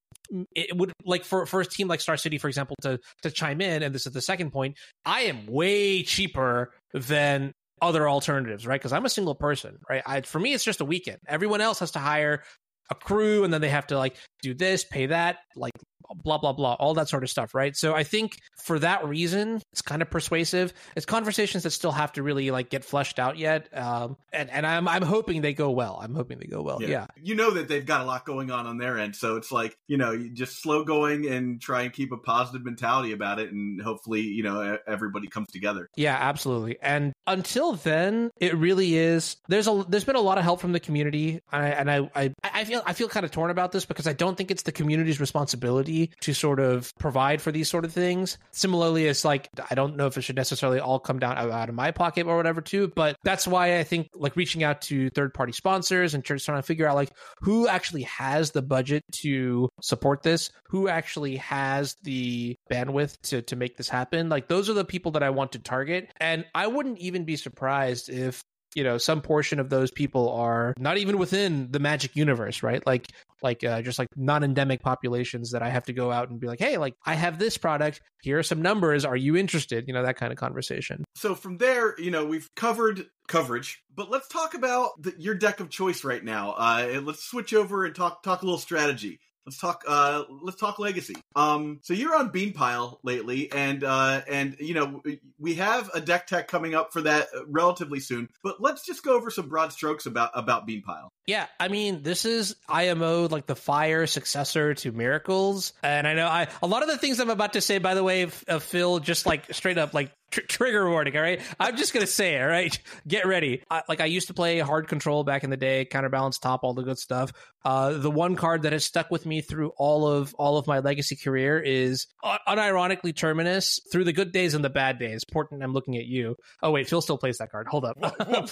it 0.56 0.76
would 0.76 0.92
like 1.04 1.24
for 1.24 1.46
for 1.46 1.62
a 1.62 1.66
team 1.66 1.88
like 1.88 2.02
Star 2.02 2.18
City, 2.18 2.38
for 2.38 2.48
example, 2.48 2.76
to 2.82 3.00
to 3.24 3.32
chime 3.32 3.62
in, 3.62 3.84
and 3.84 3.94
this 3.94 4.06
is 4.06 4.14
the 4.14 4.22
second 4.22 4.52
point. 4.52 4.78
I 5.06 5.22
am 5.22 5.46
way 5.48 6.04
cheaper 6.04 6.72
than 6.94 7.54
other 7.82 8.08
alternatives, 8.10 8.66
right? 8.66 8.80
Because 8.80 8.94
I'm 8.94 9.06
a 9.06 9.10
single 9.10 9.36
person, 9.36 9.78
right? 9.90 10.02
I, 10.06 10.22
for 10.22 10.40
me, 10.40 10.54
it's 10.54 10.64
just 10.64 10.82
a 10.82 10.86
weekend. 10.86 11.18
Everyone 11.28 11.62
else 11.62 11.80
has 11.80 11.92
to 11.92 12.00
hire 12.00 12.44
a 12.90 12.96
crew, 12.96 13.44
and 13.44 13.54
then 13.54 13.62
they 13.62 13.70
have 13.70 13.88
to 13.88 13.98
like 13.98 14.16
do 14.42 14.54
this, 14.54 14.84
pay 14.84 15.08
that, 15.08 15.38
like 15.56 15.74
blah 16.14 16.38
blah 16.38 16.54
blah, 16.54 16.74
all 16.74 16.94
that 16.96 17.10
sort 17.10 17.24
of 17.24 17.30
stuff, 17.30 17.56
right? 17.56 17.76
So 17.76 17.96
I 17.96 18.04
think 18.04 18.38
for 18.64 18.80
that 18.80 19.06
reason, 19.08 19.62
it's 19.72 19.82
kind 19.82 20.02
of 20.02 20.10
persuasive. 20.10 20.74
It's 20.96 21.06
conversations 21.06 21.64
that 21.64 21.72
still 21.72 21.92
have 21.92 22.14
to 22.14 22.24
really 22.24 22.52
like 22.52 22.70
get 22.70 22.84
fleshed 22.84 23.20
out 23.20 23.38
yet, 23.38 23.68
um, 23.78 24.18
and 24.32 24.50
and 24.50 24.66
I'm 24.66 24.88
I'm 24.88 25.02
hoping 25.02 25.42
they 25.42 25.54
go 25.54 25.72
well. 25.72 26.00
I'm 26.02 26.16
hoping 26.16 26.40
they 26.40 26.48
go 26.48 26.62
well. 26.62 26.82
yeah. 26.82 27.08
You 27.22 27.36
know 27.36 27.52
that 27.52 27.68
they've 27.68 27.86
got 27.86 28.02
a 28.02 28.06
lot 28.06 28.26
going 28.26 28.52
on 28.52 28.68
on 28.68 28.78
their 28.78 28.98
end, 28.98 29.16
so 29.16 29.38
it's 29.38 29.52
like 29.52 29.78
you 29.88 29.98
know 29.98 30.12
you 30.12 30.30
just 30.30 30.62
slow 30.62 30.84
going 30.84 31.28
and 31.28 31.62
try 31.62 31.84
and 31.84 31.94
keep 31.94 32.12
a 32.12 32.18
positive 32.18 32.64
mentality 32.64 33.12
about 33.12 33.40
it, 33.40 33.52
and 33.52 33.82
hopefully 33.82 34.22
you 34.22 34.44
know 34.44 34.78
everybody 34.88 35.28
comes 35.28 35.48
together. 35.52 35.90
Yeah, 35.96 36.18
absolutely. 36.20 36.78
And 36.82 37.14
until 37.28 37.74
then, 37.74 38.32
it 38.40 38.56
really 38.56 38.96
is. 38.96 39.38
There's 39.48 39.68
a 39.68 39.86
there's 39.88 40.06
been 40.06 40.16
a 40.16 40.22
lot 40.22 40.38
of 40.38 40.44
help 40.44 40.60
from 40.60 40.72
the 40.72 40.80
community, 40.80 41.42
and 41.52 41.66
I 41.66 41.68
and 41.70 41.92
I 41.92 42.10
I, 42.16 42.34
I 42.44 42.64
I 42.86 42.94
feel 42.94 43.08
kind 43.08 43.26
of 43.26 43.32
torn 43.32 43.52
about 43.52 43.72
this 43.72 43.86
because 43.86 44.08
I 44.08 44.14
don't 44.14 44.38
think 44.38 44.52
it's 44.52 44.64
the 44.64 44.72
community's 44.72 45.20
responsibility 45.20 46.12
to 46.22 46.34
sort 46.34 46.60
of 46.60 46.92
provide 46.98 47.42
for 47.42 47.52
these 47.52 47.70
sort 47.70 47.86
of 47.86 47.94
things. 47.94 48.38
Similarly, 48.52 49.08
it's 49.08 49.26
like 49.26 49.50
I 49.70 49.76
don't 49.76 49.96
know 49.96 50.08
if 50.08 50.18
it 50.18 50.22
should 50.22 50.36
necessarily 50.36 50.80
all 50.80 51.00
come 51.00 51.20
down 51.20 51.38
out 51.38 51.52
out 51.52 51.70
of 51.70 51.76
my 51.76 51.92
pocket 51.92 52.28
or 52.28 52.38
whatever 52.38 52.62
too. 52.62 52.92
But 52.96 53.18
that's 53.24 53.48
why 53.48 53.80
I 53.80 53.84
think 53.84 54.10
like 54.14 54.36
reaching 54.36 54.64
out 54.64 54.82
to 54.84 55.10
third 55.10 55.34
party 55.34 55.54
sponsors 55.54 56.14
and 56.14 56.24
trying 56.24 56.40
to 56.40 56.62
figure 56.62 56.88
out 56.88 56.96
like 56.96 57.12
who 57.42 57.68
actually 57.68 58.04
has 58.04 58.52
the 58.52 58.62
budget 58.62 59.04
to 59.22 59.70
support 59.82 60.24
this, 60.24 60.50
who 60.70 60.88
actually 60.88 61.38
has 61.38 61.96
the 62.04 62.56
bandwidth 62.72 63.20
to 63.24 63.42
to 63.44 63.56
make 63.56 63.78
this 63.78 63.90
happen. 63.90 64.30
Like 64.30 64.48
those 64.48 64.70
are 64.70 64.74
the 64.74 64.86
people 64.86 65.12
that 65.12 65.24
I 65.24 65.30
want 65.30 65.54
to 65.54 65.60
target, 65.60 66.12
and 66.20 66.46
I 66.54 66.68
wouldn't 66.68 67.00
even 67.00 67.26
be 67.26 67.36
surprised 67.36 68.10
if 68.10 68.44
you 68.76 68.84
know 68.84 68.98
some 68.98 69.22
portion 69.22 69.60
of 69.60 69.70
those 69.70 69.92
people 69.92 70.30
are 70.32 70.74
not 70.78 70.98
even 70.98 71.18
within 71.18 71.72
the 71.72 71.80
magic 71.80 72.16
universe 72.16 72.62
right? 72.62 72.86
Like 72.86 73.08
like 73.42 73.64
uh, 73.64 73.82
just 73.82 74.00
like 74.00 74.08
non-endemic 74.16 74.82
populations 74.82 75.52
that 75.52 75.62
i 75.62 75.70
have 75.70 75.84
to 75.84 75.94
go 75.94 76.12
out 76.12 76.30
and 76.30 76.40
be 76.40 76.48
like 76.48 76.60
hey 76.60 76.78
like 76.78 76.96
i 77.06 77.16
have 77.16 77.40
this 77.40 77.58
product. 77.58 78.02
Here 78.22 78.40
are 78.40 78.44
some 78.44 78.62
numbers. 78.62 79.06
Are 79.06 79.16
you 79.16 79.36
interested? 79.36 79.86
You 79.88 79.94
know 79.94 80.04
that 80.04 80.18
kind 80.18 80.32
of 80.32 80.40
conversation. 80.40 81.04
So 81.16 81.36
from 81.36 81.58
there, 81.58 82.00
you 82.00 82.12
know 82.12 82.26
we've 82.26 82.50
covered 82.56 83.06
coverage, 83.28 83.84
but 83.94 84.10
let's 84.10 84.28
talk 84.28 84.54
about 84.54 85.02
the, 85.02 85.14
your 85.18 85.36
deck 85.36 85.60
of 85.60 85.70
choice 85.70 86.04
right 86.04 86.24
now. 86.24 86.52
Uh, 86.52 87.02
let's 87.04 87.24
switch 87.24 87.54
over 87.54 87.86
and 87.86 87.96
talk 87.96 88.24
talk 88.24 88.42
a 88.42 88.46
little 88.46 88.58
strategy. 88.58 89.20
Let's 89.46 89.60
talk. 89.60 89.84
Uh, 89.88 90.24
let's 90.42 90.60
talk 90.60 90.80
legacy. 90.80 91.16
Um, 91.36 91.80
so 91.84 91.94
you're 91.94 92.16
on 92.16 92.30
Beanpile 92.30 93.00
lately, 93.04 93.52
and 93.52 93.84
uh, 93.84 94.22
and 94.28 94.56
you 94.60 94.74
know 94.74 95.04
we 95.38 95.56
have 95.56 95.92
a 95.94 96.02
deck 96.02 96.26
tech 96.26 96.48
coming 96.48 96.74
up 96.74 96.92
for 96.92 97.02
that 97.04 97.28
relatively 97.48 98.00
soon. 98.00 98.28
But 98.44 98.60
let's 98.60 98.86
just 98.86 99.04
go 99.04 99.16
over 99.16 99.30
some 99.30 99.48
broad 99.48 99.72
strokes 99.72 100.08
about 100.08 100.32
about 100.34 100.66
Beanpile. 100.66 101.10
Yeah, 101.28 101.46
I 101.60 101.68
mean, 101.68 102.02
this 102.02 102.26
is 102.26 102.56
IMO 102.68 103.28
like 103.28 103.46
the 103.46 103.56
fire 103.56 104.08
successor 104.08 104.74
to 104.76 104.92
Miracles, 104.92 105.74
and 105.84 106.08
I 106.08 106.14
know 106.16 106.28
I 106.28 106.48
a 106.64 106.68
lot 106.68 106.82
of 106.82 106.90
the 106.90 106.98
things 106.98 107.20
I'm 107.20 107.30
about 107.30 107.54
to 107.54 107.62
say. 107.62 107.78
By 107.78 107.94
the 107.94 108.04
way, 108.04 108.28
uh, 108.48 108.60
Phil, 108.60 109.00
just 109.00 109.28
like 109.28 109.54
straight 109.54 109.78
up 109.78 109.94
like 109.94 110.12
tr- 110.36 110.42
trigger 110.48 110.90
warning. 110.90 111.16
All 111.16 111.22
right, 111.22 111.42
I'm 111.60 111.78
just 111.78 111.94
gonna 111.94 112.08
say 112.08 112.36
it. 112.36 112.42
All 112.42 112.48
right, 112.48 112.78
get 113.08 113.26
ready. 113.26 113.64
I, 113.70 113.84
like 113.88 114.02
I 114.02 114.06
used 114.06 114.28
to 114.28 114.34
play 114.34 114.60
hard 114.60 114.88
control 114.88 115.24
back 115.24 115.44
in 115.44 115.50
the 115.50 115.58
day, 115.58 115.86
counterbalance 115.86 116.38
top, 116.38 116.64
all 116.64 116.74
the 116.74 116.84
good 116.84 117.00
stuff. 117.00 117.32
Uh, 117.64 117.98
the 117.98 118.12
one 118.12 118.36
card 118.36 118.64
that 118.64 118.74
has 118.74 118.86
stuck 118.86 119.10
with 119.10 119.26
me 119.26 119.42
through 119.42 119.72
all 119.78 120.08
of 120.08 120.36
all 120.36 120.58
of 120.58 120.68
my 120.68 120.80
legacy 120.80 121.16
career 121.16 121.60
is 121.60 122.08
uh, 122.24 122.38
unironically 122.48 123.16
Terminus 123.16 123.80
through 123.92 124.04
the 124.04 124.14
good 124.14 124.32
days 124.32 124.54
and 124.54 124.64
the 124.64 124.70
bad 124.70 125.00
days. 125.00 125.24
Portland, 125.24 125.64
I'm 125.64 125.74
looking 125.74 125.98
at 125.98 126.06
you. 126.06 126.36
Oh 126.62 126.72
wait, 126.72 126.88
Phil 126.88 127.02
still 127.02 127.18
plays 127.18 127.38
that 127.40 127.52
card. 127.52 127.68
Hold 127.68 127.86
up. 127.86 127.98
Whoa, 127.98 128.46